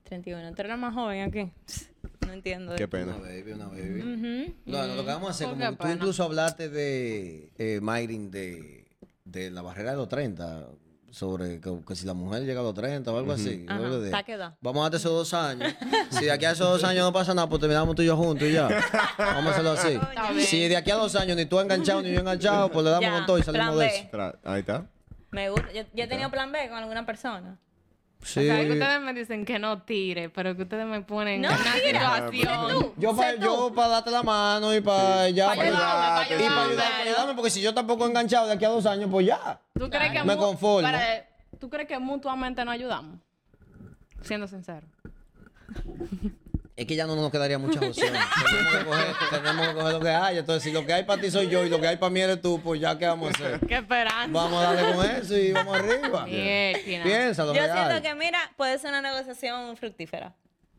31. 0.03 0.49
¿Tú 0.53 0.61
eres 0.61 0.69
la 0.69 0.77
más 0.77 0.93
joven 0.93 1.21
aquí? 1.27 1.51
No 2.27 2.33
entiendo. 2.33 2.75
Qué 2.75 2.83
Una 2.83 2.89
pena. 2.91 3.17
baby, 3.19 3.51
una 3.53 3.67
baby. 3.67 4.53
No, 4.65 4.85
no, 4.85 4.95
lo 4.95 5.01
que 5.05 5.07
vamos 5.11 5.29
a 5.29 5.31
hacer, 5.31 5.47
¿Por 5.47 5.55
como 5.57 5.71
tú 5.71 5.77
pena? 5.77 5.93
incluso 5.93 6.23
hablaste 6.25 6.67
de 6.67 7.53
eh, 7.57 7.79
Mayrin, 7.81 8.29
de, 8.31 8.85
de 9.23 9.49
la 9.49 9.61
barrera 9.61 9.91
de 9.91 9.97
los 9.97 10.09
30, 10.09 10.67
sobre 11.11 11.59
que, 11.61 11.79
que 11.87 11.95
si 11.95 12.05
la 12.05 12.13
mujer 12.13 12.43
llega 12.43 12.59
a 12.59 12.63
los 12.63 12.73
30 12.73 13.11
o 13.11 13.17
algo 13.17 13.31
así. 13.31 13.65
Ajá, 13.67 13.77
algo 13.77 13.99
de- 13.99 14.07
¿está 14.07 14.23
qué 14.23 14.33
edad? 14.33 14.55
Vamos 14.61 14.81
a 14.81 14.83
darte 14.83 14.97
esos 14.97 15.11
dos 15.11 15.33
años. 15.33 15.73
si 16.09 16.25
de 16.25 16.31
aquí 16.31 16.45
a 16.45 16.51
esos 16.51 16.67
dos 16.69 16.83
años 16.83 17.03
no 17.05 17.13
pasa 17.13 17.33
nada, 17.33 17.47
pues 17.47 17.59
terminamos 17.59 17.95
tú 17.95 18.01
y 18.01 18.05
yo 18.05 18.17
juntos 18.17 18.47
y 18.47 18.53
ya. 18.53 18.67
Vamos 19.17 19.47
a 19.47 19.51
hacerlo 19.51 19.71
así. 19.71 19.99
Si 20.45 20.67
de 20.67 20.75
aquí 20.77 20.91
a 20.91 20.95
dos 20.95 21.15
años 21.15 21.37
ni 21.37 21.45
tú 21.45 21.59
enganchado 21.59 22.01
ni 22.01 22.11
yo 22.13 22.19
enganchado, 22.19 22.69
pues 22.71 22.83
le 22.83 22.91
damos 22.91 23.09
Ya, 23.09 23.15
con 23.17 23.25
todo 23.25 23.37
y 23.39 23.43
salimos 23.43 23.77
de 23.79 23.87
eso. 23.87 24.33
Ahí 24.43 24.59
está. 24.61 24.85
Me 25.31 25.49
gusta. 25.49 25.71
Yo, 25.73 25.83
yo 25.93 26.03
he 26.03 26.07
tenido 26.07 26.29
plan 26.31 26.51
B 26.51 26.67
con 26.69 26.77
alguna 26.77 27.05
persona. 27.05 27.57
Sí. 28.23 28.39
O 28.39 28.43
sea, 28.43 28.65
que 28.65 28.71
ustedes 28.73 29.01
me 29.01 29.13
dicen 29.13 29.45
que 29.45 29.59
no 29.59 29.81
tire, 29.83 30.29
pero 30.29 30.55
que 30.55 30.63
ustedes 30.63 30.85
me 30.85 31.01
ponen 31.01 31.41
No 31.41 31.49
en 31.49 31.55
una 31.61 31.73
tira. 31.75 32.29
situación. 32.31 32.93
Yo 32.97 33.15
para 33.15 33.35
yo 33.35 33.71
pa 33.73 33.87
darte 33.87 34.11
la 34.11 34.23
mano 34.23 34.73
y 34.75 34.81
para 34.81 35.29
ya 35.29 35.47
Pa' 35.49 35.55
para 35.55 35.67
ayudarme, 35.67 35.85
pa' 35.87 36.25
y 36.25 36.27
para 36.27 36.35
ayudar, 36.37 36.51
ayudarme. 36.51 36.75
pa' 36.75 37.01
ayudarme, 37.09 37.33
porque 37.35 37.49
si 37.51 37.61
yo 37.61 37.73
tampoco 37.73 38.05
he 38.05 38.09
enganchado 38.09 38.47
de 38.47 38.53
aquí 38.53 38.65
a 38.65 38.69
dos 38.69 38.85
años, 38.85 39.07
pues 39.11 39.27
ya. 39.27 39.61
¿Tú 39.77 39.89
crees 39.89 40.11
que 40.11 40.23
Me 40.23 40.35
conformo. 40.35 40.81
Para- 40.87 41.25
¿Tú 41.59 41.69
crees 41.69 41.87
que 41.87 41.97
mutuamente 41.99 42.63
nos 42.65 42.73
ayudamos? 42.73 43.19
Siendo 44.21 44.47
sincero. 44.47 44.85
Es 46.77 46.85
que 46.85 46.95
ya 46.95 47.07
no 47.07 47.15
nos 47.15 47.31
quedaría 47.31 47.57
muchas 47.57 47.81
opciones. 47.83 48.21
tenemos, 48.45 48.77
que 48.77 48.85
coger, 48.85 49.15
tenemos 49.31 49.67
que 49.67 49.73
coger 49.73 49.93
lo 49.93 49.99
que 49.99 50.09
hay. 50.09 50.37
Entonces, 50.37 50.61
si 50.63 50.71
lo 50.71 50.85
que 50.85 50.93
hay 50.93 51.03
para 51.05 51.19
ti 51.19 51.31
soy 51.31 51.49
yo 51.49 51.65
y 51.65 51.69
lo 51.69 51.81
que 51.81 51.87
hay 51.87 51.97
para 51.97 52.11
mí 52.11 52.19
eres 52.21 52.39
tú, 52.39 52.61
pues 52.63 52.79
ya, 52.79 52.95
¿qué 52.99 53.07
vamos 53.07 53.29
a 53.29 53.31
hacer? 53.31 53.59
Qué 53.67 53.77
esperanza. 53.77 54.27
Vamos 54.31 54.63
a 54.63 54.73
darle 54.73 54.93
con 54.95 55.05
eso 55.09 55.35
y 55.35 55.51
vamos 55.53 55.75
arriba. 55.75 56.25
Mierda. 56.27 57.03
Piénsalo, 57.03 57.53
Yo 57.55 57.63
siento 57.63 58.01
que, 58.03 58.13
mira, 58.13 58.39
puede 58.55 58.77
ser 58.77 58.91
una 58.91 59.01
negociación 59.01 59.75
fructífera. 59.75 60.35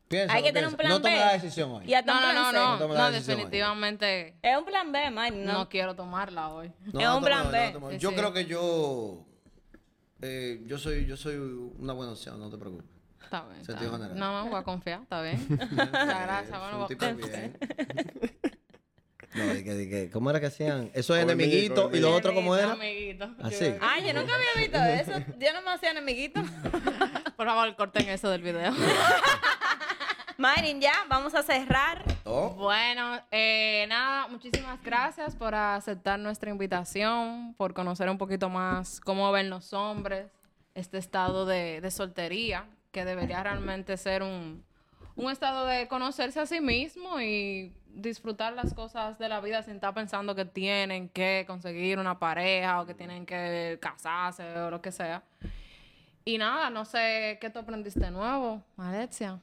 Piénsalo, 0.06 0.36
Hay 0.38 0.44
que 0.44 0.52
tener 0.52 0.68
un 0.68 0.76
plan 0.76 0.88
No 0.88 0.96
B. 0.98 1.02
tomes 1.02 1.18
la 1.18 1.32
decisión 1.32 1.70
hoy. 1.72 1.84
Y 1.84 1.94
hasta 1.94 2.12
No, 2.14 2.18
un 2.20 2.24
no, 2.26 2.30
plan 2.30 2.44
no, 2.44 2.52
no. 2.52 2.72
No 2.74 2.78
tome 2.78 2.94
No, 2.94 3.10
definitivamente 3.10 4.34
Es 4.40 4.56
un 4.56 4.64
plan 4.66 4.92
B, 4.92 5.10
Mari. 5.10 5.36
no. 5.36 5.52
No. 5.52 5.68
quiero 5.68 5.96
tomarla 5.96 6.48
hoy. 6.50 6.70
No, 6.92 7.00
Es 7.00 7.06
no 7.06 7.18
un 7.18 7.24
plan 7.24 7.46
tome- 7.46 7.50
B. 7.58 7.72
no 7.72 7.80
tome- 7.80 7.92
Sí, 7.94 7.98
Yo 7.98 8.10
sí. 8.10 8.14
creo 8.16 8.32
que 8.32 8.44
yo... 8.46 9.26
eh, 10.22 10.62
yo 10.64 10.78
soy 10.78 11.06
yo 11.06 11.16
soy 11.16 11.34
una 11.78 11.92
buena 11.92 12.12
opción, 12.12 12.38
no 12.38 12.48
te 12.50 12.56
preocupes. 12.56 12.86
Está 13.22 13.44
bien. 13.46 13.60
está 13.60 13.72
Sentido 13.72 13.90
bien. 13.90 14.02
general. 14.08 14.18
No, 14.18 14.44
no, 14.44 14.50
voy 14.50 14.60
a 14.60 14.62
confiar, 14.62 15.02
está 15.02 15.22
bien. 15.22 15.46
Muchas 15.48 15.90
gracias. 16.22 16.58
Bueno, 16.60 16.78
voy- 16.86 17.14
bien. 17.16 17.56
No, 19.34 19.44
de 19.46 19.62
que, 19.62 19.74
de 19.74 19.88
que- 19.90 20.10
¿cómo 20.10 20.30
era 20.30 20.40
que 20.40 20.46
hacían? 20.46 20.90
Eso 20.94 21.14
es 21.14 21.22
enemiguito 21.22 21.82
enemigo, 21.82 21.96
y 21.96 22.00
lo 22.00 22.14
otro, 22.14 22.32
¿cómo 22.34 22.56
era? 22.56 22.72
Amiguito. 22.72 23.28
Así. 23.42 23.74
Ay, 23.82 24.06
yo 24.06 24.14
nunca 24.14 24.32
había 24.34 24.54
visto 24.56 24.78
eso. 24.78 25.24
Yo 25.38 25.52
no 25.52 25.62
me 25.62 25.70
hacía 25.72 25.90
enemiguito. 25.90 26.40
Por 27.36 27.46
favor, 27.46 27.76
corten 27.76 28.08
eso 28.08 28.30
del 28.30 28.42
video. 28.42 28.72
Marin, 30.38 30.80
ya, 30.80 30.92
vamos 31.08 31.34
a 31.34 31.42
cerrar. 31.42 32.04
Oh, 32.24 32.50
Bueno, 32.50 33.20
eh, 33.32 33.86
nada, 33.88 34.28
muchísimas 34.28 34.80
gracias 34.82 35.34
por 35.34 35.54
aceptar 35.54 36.18
nuestra 36.18 36.50
invitación, 36.50 37.54
por 37.56 37.74
conocer 37.74 38.08
un 38.08 38.18
poquito 38.18 38.48
más 38.48 39.00
cómo 39.00 39.30
ven 39.32 39.50
los 39.50 39.72
hombres 39.72 40.26
este 40.74 40.98
estado 40.98 41.44
de, 41.44 41.80
de 41.80 41.90
soltería, 41.90 42.66
que 42.90 43.04
debería 43.04 43.42
realmente 43.42 43.96
ser 43.96 44.22
un, 44.22 44.64
un 45.16 45.30
estado 45.30 45.66
de 45.66 45.88
conocerse 45.88 46.40
a 46.40 46.46
sí 46.46 46.60
mismo 46.60 47.20
y 47.20 47.72
disfrutar 47.88 48.52
las 48.52 48.74
cosas 48.74 49.18
de 49.18 49.28
la 49.28 49.40
vida 49.40 49.62
sin 49.62 49.74
estar 49.74 49.92
pensando 49.92 50.34
que 50.34 50.44
tienen 50.44 51.08
que 51.08 51.44
conseguir 51.46 51.98
una 51.98 52.18
pareja 52.18 52.80
o 52.80 52.86
que 52.86 52.94
tienen 52.94 53.26
que 53.26 53.78
casarse 53.80 54.44
o 54.58 54.70
lo 54.70 54.80
que 54.80 54.92
sea. 54.92 55.22
Y 56.24 56.38
nada, 56.38 56.70
no 56.70 56.84
sé 56.84 57.38
qué 57.40 57.50
tú 57.50 57.58
aprendiste 57.58 58.10
nuevo, 58.10 58.62
Alexia. 58.76 59.40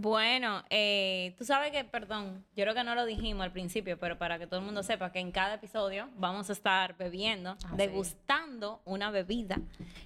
Bueno, 0.00 0.64
eh, 0.70 1.34
tú 1.36 1.44
sabes 1.44 1.72
que, 1.72 1.84
perdón, 1.84 2.42
yo 2.56 2.64
creo 2.64 2.74
que 2.74 2.84
no 2.84 2.94
lo 2.94 3.04
dijimos 3.04 3.44
al 3.44 3.52
principio, 3.52 3.98
pero 3.98 4.16
para 4.16 4.38
que 4.38 4.46
todo 4.46 4.60
el 4.60 4.64
mundo 4.64 4.82
sepa 4.82 5.12
que 5.12 5.18
en 5.18 5.30
cada 5.30 5.56
episodio 5.56 6.08
vamos 6.16 6.48
a 6.48 6.54
estar 6.54 6.96
bebiendo, 6.96 7.50
Ah, 7.50 7.68
sí. 7.72 7.76
degustando 7.76 8.80
una 8.86 9.10
bebida. 9.10 9.58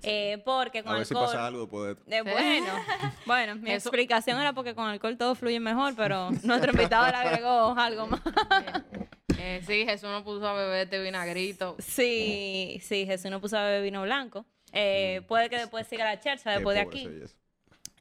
Eh, 0.03 0.43
porque 0.45 0.83
con 0.83 0.95
A 0.95 0.99
ver 0.99 1.07
si 1.07 1.15
alcohol... 1.15 1.27
pasa 1.29 1.47
algo 1.47 1.61
después 1.61 1.85
de 1.87 1.93
esto. 1.93 2.05
Eh, 2.11 2.23
bueno, 2.23 2.73
bueno, 3.27 3.55
mi 3.55 3.71
Eso- 3.71 3.89
explicación 3.91 4.41
era 4.41 4.53
porque 4.53 4.75
con 4.75 4.89
alcohol 4.89 5.17
todo 5.17 5.37
fluye 5.37 5.61
mejor, 5.61 5.95
pero 5.95 6.31
nuestro 6.43 6.73
invitado 6.73 7.07
le 7.07 7.17
agregó 7.17 7.75
algo 7.79 8.07
más. 8.09 8.21
Eh, 9.37 9.63
sí, 9.67 9.85
Jesús 9.85 10.09
nos 10.09 10.23
puso 10.23 10.47
a 10.49 10.55
beber 10.55 10.85
este 10.85 11.03
vinagrito. 11.03 11.77
Sí, 11.79 12.81
sí, 12.83 13.05
Jesús 13.05 13.31
no 13.31 13.41
puso 13.43 13.59
a 13.59 13.65
beber 13.65 13.83
vino 13.83 14.01
blanco. 14.03 14.47
Eh, 14.73 15.21
puede 15.29 15.51
que 15.51 15.59
después 15.59 15.87
siga 15.87 16.05
la 16.07 16.19
chercha 16.19 16.53
después 16.53 16.75
de 16.77 16.81
aquí. 16.81 17.09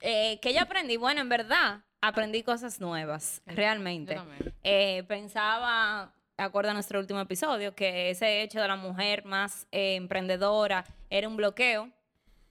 Eh, 0.05 0.37
que 0.41 0.53
yo 0.53 0.59
aprendí, 0.61 0.97
bueno, 0.97 1.21
en 1.21 1.29
verdad, 1.29 1.81
aprendí 2.01 2.43
cosas 2.43 2.81
nuevas, 2.81 3.41
realmente. 3.45 4.17
Eh, 4.63 5.03
pensaba, 5.07 6.13
de 6.37 6.43
acuerdo 6.43 6.71
a 6.71 6.73
nuestro 6.73 6.99
último 6.99 7.21
episodio, 7.21 7.73
que 7.73 8.09
ese 8.09 8.41
hecho 8.41 8.59
de 8.61 8.67
la 8.67 8.75
mujer 8.75 9.23
más 9.23 9.65
eh, 9.71 9.95
emprendedora 9.95 10.83
era 11.09 11.27
un 11.29 11.37
bloqueo. 11.37 11.89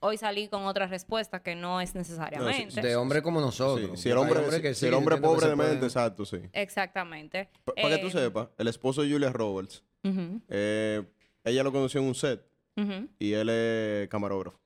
Hoy 0.01 0.17
salí 0.17 0.49
con 0.49 0.65
otra 0.65 0.87
respuesta 0.87 1.43
que 1.43 1.55
no 1.55 1.81
es 1.83 1.95
necesariamente. 1.95 2.81
de 2.81 2.97
hombre 2.97 3.23
como 3.23 3.39
Sí, 3.41 3.45
nosotros. 3.47 4.01
si 4.01 4.09
el 4.11 4.17
hombre, 4.17 4.39
hombres 4.41 4.57
si, 4.57 4.63
que 4.63 4.75
si 4.75 4.81
sí, 4.81 4.87
el 4.87 4.95
hombre 4.95 5.17
que 5.17 5.21
pobre 5.23 5.47
de 5.49 5.55
mente, 5.57 5.85
exacto, 5.87 6.25
sí. 6.25 6.39
Exactamente. 6.55 7.51
Para 7.65 7.89
que 7.91 7.99
tú 7.99 8.07
Eh, 8.09 8.11
sepas, 8.11 8.49
el 8.59 8.67
esposo 8.69 9.03
de 9.03 9.13
Julia 9.13 9.31
Roberts, 9.31 9.85
eh, 10.49 11.05
ella 11.45 11.63
lo 11.63 11.71
conoció 11.71 12.01
en 12.01 12.07
un 12.09 12.15
set 12.15 12.43
y 13.21 13.33
él 13.35 13.49
es 13.51 14.09
camarógrafo. 14.09 14.59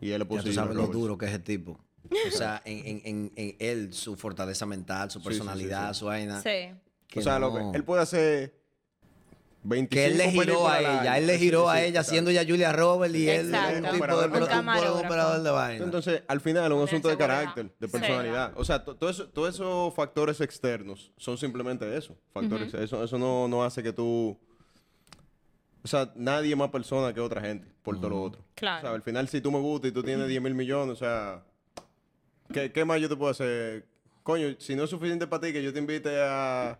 Y 0.00 0.10
él 0.12 0.18
le 0.20 0.24
Ya 0.24 0.28
puso 0.28 0.42
tú 0.42 0.48
Julia 0.48 0.54
sabes 0.62 0.76
lo 0.76 0.86
duro 0.86 1.18
que 1.18 1.26
es 1.26 1.32
el 1.32 1.42
tipo. 1.42 1.78
O 2.28 2.30
sea, 2.30 2.62
en, 2.64 2.78
en, 2.86 3.00
en, 3.04 3.32
en 3.36 3.56
él, 3.58 3.92
su 3.92 4.16
fortaleza 4.16 4.64
mental, 4.66 5.10
su 5.10 5.18
Sí, 5.18 5.24
sí, 5.24 5.28
personalidad, 5.28 5.92
sí, 5.92 5.98
su 6.00 6.06
vaina. 6.06 6.40
Sí. 6.40 6.70
que 7.08 7.20
O 7.20 7.22
sea, 7.22 7.38
lo 7.38 7.52
que, 7.54 7.76
él 7.76 7.84
puede 7.84 8.02
hacer 8.02 8.54
25 9.64 9.90
Que 9.90 10.06
él 10.06 10.16
le 10.18 10.30
giró 10.30 10.68
a 10.68 10.80
ella, 10.80 11.18
él 11.18 11.26
le 11.26 11.36
giró 11.38 11.64
sí, 11.64 11.70
a 11.70 11.80
ella, 11.80 11.88
exacto. 11.88 12.10
siendo 12.10 12.30
ya 12.30 12.44
Julia 12.46 12.72
Roberts 12.72 13.14
y 13.16 13.28
él 13.28 13.46
Exacto. 13.46 13.76
un 13.78 13.92
tipo 13.92 14.06
de, 14.06 14.26
un 14.28 15.04
operador 15.04 15.42
de 15.42 15.50
vaina. 15.50 15.84
Entonces, 15.84 16.22
al 16.28 16.40
final 16.40 16.70
es 16.70 16.78
un 16.78 16.84
asunto 16.84 17.08
de 17.08 17.16
carácter, 17.16 17.74
de 17.78 17.86
Sí. 17.88 17.92
personalidad. 17.92 18.52
O 18.56 18.64
sea, 18.64 18.84
to- 18.84 18.94
todo 18.96 19.10
eso- 19.10 19.28
todos 19.28 19.54
esos 19.54 19.92
factores 19.94 20.40
externos 20.40 21.12
son 21.16 21.36
simplemente 21.36 21.96
eso. 21.96 22.16
Factores. 22.32 22.72
eso, 22.72 23.02
eso 23.02 23.18
no, 23.18 23.48
no 23.48 23.64
hace 23.64 23.82
que 23.82 23.92
tú... 23.92 24.38
O 25.88 25.90
sea, 25.90 26.12
nadie 26.16 26.50
es 26.50 26.56
más 26.56 26.68
persona 26.68 27.14
que 27.14 27.20
otra 27.20 27.40
gente 27.40 27.66
por 27.82 27.96
todo 27.98 28.10
lo 28.10 28.22
otro. 28.22 28.44
Claro. 28.54 28.78
O 28.78 28.80
sea, 28.82 28.90
al 28.90 29.00
final, 29.00 29.26
si 29.26 29.40
tú 29.40 29.50
me 29.50 29.58
gustas 29.58 29.90
y 29.90 29.94
tú 29.94 30.02
tienes 30.02 30.28
10 30.28 30.42
mil 30.42 30.54
millones, 30.54 30.92
o 30.92 30.96
sea... 30.96 31.42
¿Qué, 32.52 32.70
¿Qué 32.72 32.84
más 32.84 33.00
yo 33.00 33.08
te 33.08 33.16
puedo 33.16 33.30
hacer? 33.30 33.86
Coño, 34.22 34.48
si 34.58 34.76
no 34.76 34.84
es 34.84 34.90
suficiente 34.90 35.26
para 35.26 35.40
ti 35.46 35.52
que 35.54 35.62
yo 35.62 35.72
te 35.72 35.78
invite 35.78 36.10
a, 36.22 36.78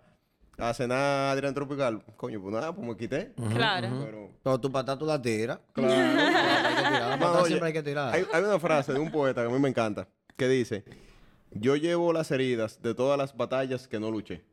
a 0.58 0.74
cenar 0.74 0.98
a 0.98 1.30
Adrián 1.32 1.54
Tropical, 1.54 2.02
coño, 2.16 2.38
pues 2.42 2.54
nada, 2.54 2.74
pues 2.74 2.86
me 2.86 2.96
quité. 2.98 3.32
Claro. 3.54 3.88
Pero, 4.04 4.30
Pero 4.42 4.60
tu 4.60 4.70
patata 4.70 4.98
tú 4.98 5.06
la 5.06 5.20
tiras. 5.22 5.58
claro. 5.72 5.92
Hay 5.94 6.74
que 6.74 6.82
tirar. 6.90 7.18
La 7.20 7.32
oye, 7.40 7.46
siempre 7.46 7.66
hay 7.68 7.72
que 7.72 7.82
tirar. 7.82 8.14
Hay, 8.14 8.26
hay 8.30 8.42
una 8.42 8.58
frase 8.58 8.92
de 8.92 8.98
un 8.98 9.10
poeta 9.10 9.40
que 9.42 9.48
a 9.48 9.50
mí 9.50 9.58
me 9.58 9.70
encanta, 9.70 10.06
que 10.36 10.48
dice, 10.48 10.84
yo 11.50 11.76
llevo 11.76 12.12
las 12.12 12.30
heridas 12.30 12.82
de 12.82 12.94
todas 12.94 13.16
las 13.16 13.34
batallas 13.34 13.88
que 13.88 13.98
no 14.00 14.10
luché. 14.10 14.44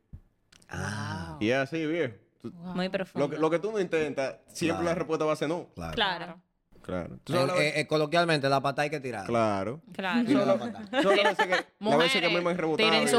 Ah, 0.68 1.36
Y 1.40 1.50
es 1.50 1.56
así, 1.58 1.84
viejo. 1.86 2.14
Tú- 2.50 2.56
Muy 2.74 2.88
profundo. 2.88 3.26
Lo 3.26 3.30
que, 3.34 3.38
lo 3.40 3.50
que 3.50 3.58
tú 3.58 3.72
no 3.72 3.80
intentas, 3.80 4.36
siempre 4.48 4.82
Claro. 4.82 4.84
la 4.90 4.94
respuesta 4.94 5.24
va 5.24 5.32
a 5.32 5.36
ser 5.36 5.48
no. 5.48 5.68
claro. 5.92 6.40
Claro, 6.82 7.18
Eh, 7.56 7.68
eh, 7.68 7.72
eh, 7.80 7.86
coloquialmente, 7.88 8.48
la 8.48 8.60
patata 8.60 8.82
hay 8.82 8.90
que 8.90 9.00
tirar. 9.00 9.26
Claro. 9.26 9.80
claro. 9.92 10.24
Tira 10.24 10.44
la 10.46 10.54
veces 10.92 11.46
que, 11.46 11.64
veces 11.96 12.20
que 12.20 12.28
me 12.30 12.54
rebotado. 12.54 12.88
tiren 12.88 13.08
su. 13.08 13.18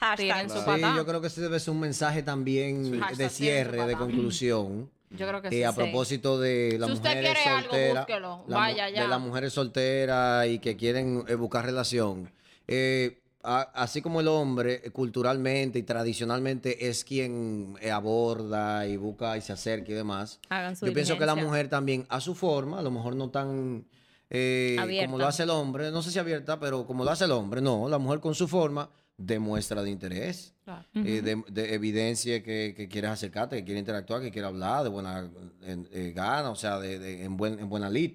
Hashtag. 0.00 0.16
Tiren 0.16 0.48
su 0.48 0.58
Sí, 0.60 0.64
patá. 0.64 0.94
yo 0.96 1.04
creo 1.04 1.20
que 1.20 1.26
ese 1.26 1.42
debe 1.42 1.60
ser 1.60 1.74
un 1.74 1.80
mensaje 1.80 2.22
también 2.22 2.98
de 3.18 3.28
cierre, 3.28 3.84
de 3.86 3.96
conclusión. 3.96 4.90
Yo 5.10 5.28
creo 5.28 5.42
que 5.42 5.48
Eh, 5.48 5.50
sí. 5.50 5.62
a 5.62 5.72
sí. 5.72 5.76
propósito 5.76 6.40
de 6.40 6.76
las 6.78 6.88
Si 6.88 6.94
usted 6.94 7.08
mujeres 7.10 7.34
quiere 7.34 7.50
algo, 7.50 7.68
solteras, 7.70 8.06
búsquelo. 8.06 8.44
la 8.48 8.56
Vaya 8.56 8.88
ya. 8.88 9.02
de 9.02 9.08
las 9.08 9.20
mujeres 9.20 9.52
solteras 9.52 10.46
y 10.46 10.58
que 10.58 10.76
quieren 10.78 11.22
eh, 11.28 11.34
buscar 11.34 11.66
relación. 11.66 12.32
Eh, 12.66 13.18
a- 13.46 13.70
así 13.74 14.02
como 14.02 14.20
el 14.20 14.28
hombre 14.28 14.82
eh, 14.84 14.90
culturalmente 14.90 15.78
y 15.78 15.82
tradicionalmente 15.82 16.88
es 16.88 17.04
quien 17.04 17.74
eh, 17.80 17.90
aborda 17.90 18.86
y 18.86 18.96
busca 18.96 19.36
y 19.36 19.40
se 19.40 19.52
acerca 19.52 19.92
y 19.92 19.94
demás. 19.94 20.40
Hagan 20.48 20.74
su 20.76 20.86
Yo 20.86 20.92
pienso 20.92 21.16
que 21.18 21.26
la 21.26 21.34
mujer 21.34 21.68
también 21.68 22.04
a 22.08 22.20
su 22.20 22.34
forma, 22.34 22.80
a 22.80 22.82
lo 22.82 22.90
mejor 22.90 23.14
no 23.16 23.30
tan 23.30 23.86
eh, 24.28 24.76
como 25.04 25.18
lo 25.18 25.26
hace 25.26 25.44
el 25.44 25.50
hombre, 25.50 25.90
no 25.92 26.02
sé 26.02 26.10
si 26.10 26.18
abierta, 26.18 26.58
pero 26.58 26.84
como 26.86 27.04
lo 27.04 27.10
hace 27.10 27.24
el 27.26 27.30
hombre, 27.32 27.60
no, 27.60 27.88
la 27.88 27.98
mujer 27.98 28.18
con 28.20 28.34
su 28.34 28.48
forma 28.48 28.90
demuestra 29.16 29.82
de 29.82 29.90
interés 29.90 30.52
Claro. 30.64 30.84
eh, 30.94 31.22
de, 31.22 31.42
de 31.48 31.74
evidencia 31.74 32.42
que, 32.42 32.74
que 32.76 32.88
quieres 32.88 33.10
acercarte, 33.12 33.56
que 33.56 33.64
quieres 33.64 33.80
interactuar, 33.80 34.20
que 34.20 34.30
quieres 34.32 34.48
hablar 34.48 34.82
de 34.82 34.88
buena 34.90 35.30
en- 35.62 35.88
eh, 35.92 36.12
gana, 36.14 36.50
o 36.50 36.56
sea, 36.56 36.78
de, 36.80 36.98
de- 36.98 37.22
en, 37.24 37.36
buen, 37.36 37.58
en 37.60 37.68
buena 37.68 37.88
lid. 37.88 38.14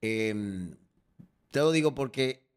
Em, 0.00 0.74
te 1.50 1.58
lo 1.58 1.72
digo 1.72 1.94
porque 1.94 2.47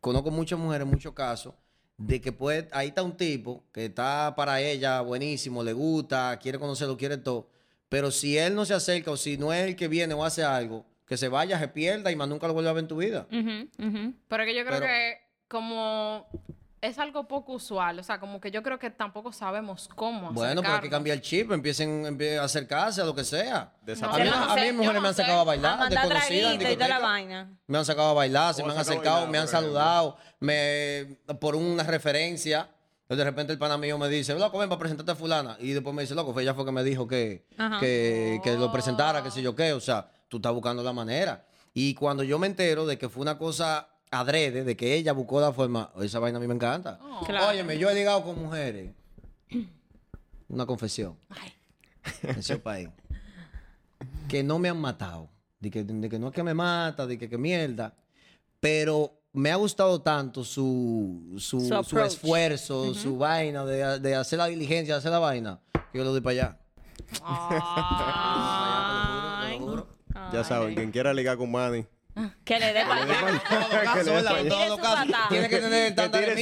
conozco 0.00 0.30
muchas 0.30 0.58
mujeres, 0.58 0.84
en 0.86 0.90
muchos 0.90 1.12
casos, 1.14 1.54
de 1.96 2.20
que 2.20 2.32
puede, 2.32 2.68
ahí 2.72 2.88
está 2.88 3.02
un 3.02 3.16
tipo 3.16 3.64
que 3.72 3.86
está 3.86 4.34
para 4.36 4.60
ella 4.60 5.00
buenísimo, 5.02 5.62
le 5.62 5.72
gusta, 5.74 6.38
quiere 6.40 6.58
conocerlo, 6.58 6.96
quiere 6.96 7.18
todo, 7.18 7.48
pero 7.88 8.10
si 8.10 8.38
él 8.38 8.54
no 8.54 8.64
se 8.64 8.72
acerca 8.74 9.10
o 9.10 9.16
si 9.16 9.36
no 9.36 9.52
es 9.52 9.66
el 9.66 9.76
que 9.76 9.88
viene 9.88 10.14
o 10.14 10.24
hace 10.24 10.42
algo, 10.42 10.86
que 11.06 11.16
se 11.16 11.28
vaya, 11.28 11.58
se 11.58 11.68
pierda 11.68 12.10
y 12.10 12.16
más 12.16 12.28
nunca 12.28 12.46
lo 12.46 12.54
vuelva 12.54 12.70
a 12.70 12.74
ver 12.74 12.84
en 12.84 12.88
tu 12.88 12.96
vida. 12.96 13.26
Ujú, 13.30 13.86
ujú. 13.86 14.14
Pero 14.28 14.44
que 14.44 14.54
yo 14.54 14.64
creo 14.64 14.78
Pero- 14.78 14.86
que 14.86 15.16
como 15.48 16.26
es 16.82 16.98
algo 16.98 17.28
poco 17.28 17.52
usual, 17.52 17.98
o 17.98 18.02
sea, 18.02 18.18
como 18.18 18.40
que 18.40 18.50
yo 18.50 18.62
creo 18.62 18.78
que 18.78 18.88
tampoco 18.90 19.32
sabemos 19.32 19.88
cómo 19.94 20.32
Bueno, 20.32 20.62
pero 20.62 20.74
hay 20.74 20.80
que 20.80 20.88
cambiar 20.90 21.16
el 21.16 21.22
chip, 21.22 21.52
empiecen 21.52 22.04
empie- 22.04 22.38
a 22.38 22.44
acercarse 22.44 23.02
a 23.02 23.04
lo 23.04 23.14
que 23.14 23.22
sea. 23.24 23.72
A 23.82 24.18
mí, 24.18 24.28
a 24.28 24.54
mí 24.54 24.72
mujeres 24.72 24.94
no 24.94 25.00
me 25.02 25.08
han 25.08 25.14
sacado 25.14 25.38
a 25.38 25.40
A 25.42 25.44
bailar, 25.44 25.88
desconocidas, 25.90 26.52
en 26.52 26.58
traguito 26.58 26.70
y 26.72 26.74
toda 26.74 26.88
la 26.88 26.94
discoteca. 26.96 26.98
vaina. 27.00 27.58
Me 27.66 27.78
han 27.78 27.84
sacado 27.84 28.08
a 28.10 28.14
bailar, 28.14 28.54
se 28.54 28.64
me 28.64 28.72
han 28.72 28.78
acercado, 28.78 29.14
bailar, 29.16 29.30
me 29.30 29.38
han 29.38 29.48
saludado, 29.48 30.16
me, 30.40 31.18
por 31.40 31.54
una 31.56 31.82
referencia. 31.82 32.70
De 33.08 33.24
repente 33.24 33.52
el 33.52 33.58
pana 33.58 33.76
mío 33.76 33.98
me 33.98 34.08
dice, 34.08 34.34
loco, 34.38 34.56
ven 34.56 34.68
para 34.68 34.78
presentarte 34.78 35.10
a 35.12 35.14
fulana. 35.16 35.56
Y 35.58 35.72
después 35.72 35.94
me 35.94 36.02
dice, 36.02 36.14
loco, 36.14 36.32
fue 36.32 36.42
ella 36.42 36.54
fue 36.54 36.64
que 36.64 36.70
me 36.72 36.84
dijo 36.84 37.08
que, 37.08 37.44
que, 37.80 38.40
que 38.44 38.52
lo 38.56 38.70
presentara, 38.70 39.22
que 39.22 39.32
sé 39.32 39.42
yo 39.42 39.54
qué. 39.56 39.72
O 39.72 39.80
sea, 39.80 40.08
tú 40.28 40.36
estás 40.36 40.52
buscando 40.52 40.82
la 40.84 40.92
manera. 40.92 41.44
Y 41.74 41.94
cuando 41.94 42.22
yo 42.22 42.38
me 42.38 42.46
entero 42.46 42.86
de 42.86 42.98
que 42.98 43.08
fue 43.08 43.22
una 43.22 43.36
cosa 43.36 43.88
adrede, 44.10 44.64
de 44.64 44.76
que 44.76 44.94
ella 44.94 45.12
buscó 45.12 45.40
la 45.40 45.52
forma, 45.52 45.90
esa 46.00 46.18
vaina 46.18 46.38
a 46.38 46.40
mí 46.40 46.46
me 46.46 46.54
encanta. 46.54 46.98
Oh. 47.02 47.24
Claro. 47.24 47.48
Óyeme, 47.48 47.78
yo 47.78 47.88
he 47.88 47.94
ligado 47.94 48.24
con 48.24 48.38
mujeres. 48.38 48.90
Una 50.48 50.66
confesión. 50.66 51.16
Atención, 52.02 52.60
país. 52.60 52.88
Que 54.28 54.42
no 54.42 54.58
me 54.58 54.68
han 54.68 54.80
matado. 54.80 55.28
De 55.60 55.70
que, 55.70 55.84
de 55.84 56.08
que 56.08 56.18
no 56.18 56.28
es 56.28 56.34
que 56.34 56.42
me 56.42 56.54
mata, 56.54 57.06
de 57.06 57.18
que, 57.18 57.28
que 57.28 57.38
mierda. 57.38 57.94
Pero 58.58 59.12
me 59.32 59.50
ha 59.50 59.56
gustado 59.56 60.00
tanto 60.00 60.42
su, 60.42 61.36
su, 61.38 61.60
Su 61.84 62.00
esfuerzo, 62.00 62.94
su 62.94 63.18
vaina 63.18 63.64
de, 63.64 64.00
de 64.00 64.14
hacer 64.14 64.38
la 64.38 64.46
diligencia, 64.46 64.94
de 64.94 64.98
hacer 64.98 65.12
la 65.12 65.18
vaina, 65.18 65.60
que 65.92 65.98
yo 65.98 66.04
lo 66.04 66.12
doy 66.12 66.20
para 66.20 66.32
allá. 66.32 66.58
Ay. 67.22 68.50
Ya 70.32 70.44
saben, 70.44 70.74
quien 70.74 70.90
quiera 70.90 71.12
ligar 71.12 71.36
con 71.36 71.50
Manny. 71.50 71.86
Que 72.44 72.58
le 72.58 72.72
dé 72.72 72.84
para. 72.84 73.06
Que 73.94 74.04
le 74.04 74.12
dé. 74.12 74.50
Tiene 75.28 75.48
que 75.48 75.58
tener. 75.58 75.94
Que 75.94 76.08
tire 76.08 76.32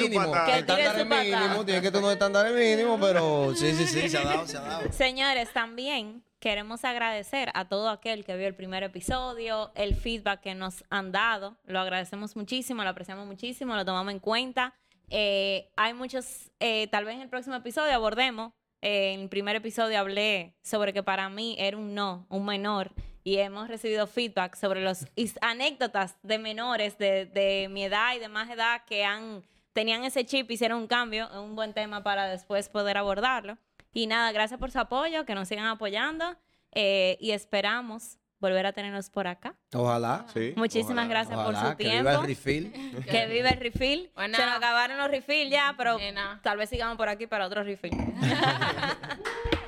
Estándares 0.58 1.02
su 1.02 1.08
patada. 1.08 1.24
mínimos, 1.24 1.66
tiene 1.66 1.80
que 1.80 1.88
tener 1.88 2.02
unos 2.02 2.12
estándares 2.12 2.54
mínimos, 2.54 2.98
pero 3.00 3.54
sí, 3.54 3.72
sí, 3.74 3.86
sí, 3.86 4.08
se 4.08 4.18
ha 4.18 4.24
dado, 4.24 4.46
se 4.46 4.56
ha 4.56 4.60
dado. 4.60 4.92
Señores, 4.92 5.52
también 5.52 6.22
queremos 6.40 6.84
agradecer 6.84 7.50
a 7.54 7.68
todo 7.68 7.90
aquel 7.90 8.24
que 8.24 8.36
vio 8.36 8.46
el 8.46 8.54
primer 8.54 8.82
episodio, 8.82 9.72
el 9.74 9.94
feedback 9.94 10.40
que 10.40 10.54
nos 10.54 10.84
han 10.90 11.12
dado. 11.12 11.56
Lo 11.64 11.80
agradecemos 11.80 12.36
muchísimo, 12.36 12.82
lo 12.84 12.90
apreciamos 12.90 13.26
muchísimo, 13.26 13.74
lo 13.76 13.84
tomamos 13.84 14.12
en 14.12 14.20
cuenta. 14.20 14.74
Eh, 15.10 15.70
hay 15.76 15.94
muchos, 15.94 16.50
eh, 16.60 16.86
tal 16.88 17.04
vez 17.04 17.14
en 17.16 17.22
el 17.22 17.28
próximo 17.28 17.56
episodio 17.56 17.94
abordemos. 17.94 18.52
eh, 18.80 19.12
en 19.14 19.20
el 19.22 19.28
primer 19.28 19.56
episodio 19.56 19.98
hablé 19.98 20.54
sobre 20.62 20.92
que 20.92 21.02
para 21.02 21.28
mí 21.28 21.56
era 21.58 21.76
un 21.76 21.94
no, 21.94 22.26
un 22.28 22.44
menor. 22.44 22.92
Y 23.28 23.36
hemos 23.40 23.68
recibido 23.68 24.06
feedback 24.06 24.56
sobre 24.56 24.80
las 24.82 25.06
anécdotas 25.42 26.16
de 26.22 26.38
menores 26.38 26.96
de, 26.96 27.26
de 27.26 27.68
mi 27.68 27.84
edad 27.84 28.14
y 28.16 28.20
de 28.20 28.28
más 28.28 28.48
edad 28.48 28.80
que 28.86 29.04
han 29.04 29.44
tenían 29.74 30.02
ese 30.04 30.24
chip, 30.24 30.50
hicieron 30.50 30.78
un 30.78 30.86
cambio. 30.86 31.28
Es 31.30 31.36
un 31.36 31.54
buen 31.54 31.74
tema 31.74 32.02
para 32.02 32.26
después 32.26 32.70
poder 32.70 32.96
abordarlo. 32.96 33.58
Y 33.92 34.06
nada, 34.06 34.32
gracias 34.32 34.58
por 34.58 34.70
su 34.70 34.78
apoyo, 34.78 35.26
que 35.26 35.34
nos 35.34 35.46
sigan 35.46 35.66
apoyando 35.66 36.36
eh, 36.72 37.18
y 37.20 37.32
esperamos 37.32 38.16
volver 38.40 38.64
a 38.64 38.72
tenernos 38.72 39.10
por 39.10 39.26
acá. 39.26 39.54
Ojalá. 39.74 40.24
Sí. 40.32 40.54
Muchísimas 40.56 41.04
ojalá. 41.04 41.08
gracias 41.08 41.36
por 41.36 41.54
Ojalá 41.54 41.70
su 41.72 41.76
que 41.76 41.84
tiempo. 41.84 42.08
viva 42.08 42.20
el 42.22 42.26
refill. 42.26 42.72
Que 43.10 43.26
vive 43.26 43.50
el 43.50 43.60
refill. 43.60 44.10
Bueno. 44.14 44.38
Se 44.38 44.46
nos 44.46 44.56
acabaron 44.56 44.96
los 44.96 45.10
refill 45.10 45.50
ya, 45.50 45.74
pero 45.76 45.98
tal 46.42 46.56
vez 46.56 46.70
sigamos 46.70 46.96
por 46.96 47.10
aquí 47.10 47.26
para 47.26 47.44
otro 47.44 47.62
refill. 47.62 47.92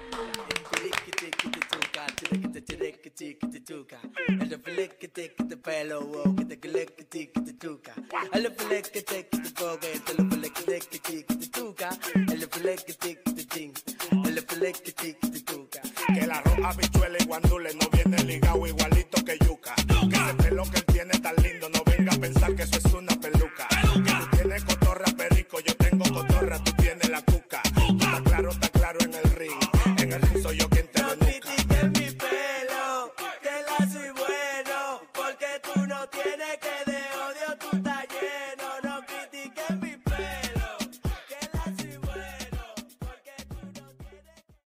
Que 16.14 16.20
el 16.20 16.30
arroz, 16.30 16.58
habichuela 16.64 17.18
y 17.20 17.24
guandule 17.24 17.74
no 17.74 17.88
viene 17.90 18.22
ligado 18.24 18.66
igualito 18.66 19.24
que 19.24 19.38
yuca. 19.44 19.74
Que 19.76 20.16
ese 20.16 20.34
pelo 20.34 20.64
que 20.70 20.82
tiene 20.92 21.18
tan 21.18 21.36
lindo, 21.42 21.68
no 21.68 21.82
venga 21.84 22.12
a 22.12 22.18
pensar 22.18 22.54
que 22.54 22.62
eso 22.62 22.78
es 22.78 22.92
una 22.92 23.14
peluca. 23.20 23.68
Que 23.68 24.12
tú 24.12 24.36
tienes 24.36 24.64
cotorra 24.64 25.06
perico, 25.16 25.60
yo 25.60 25.74
tengo 25.76 26.04
cotorra, 26.12 26.62
tú 26.62 26.72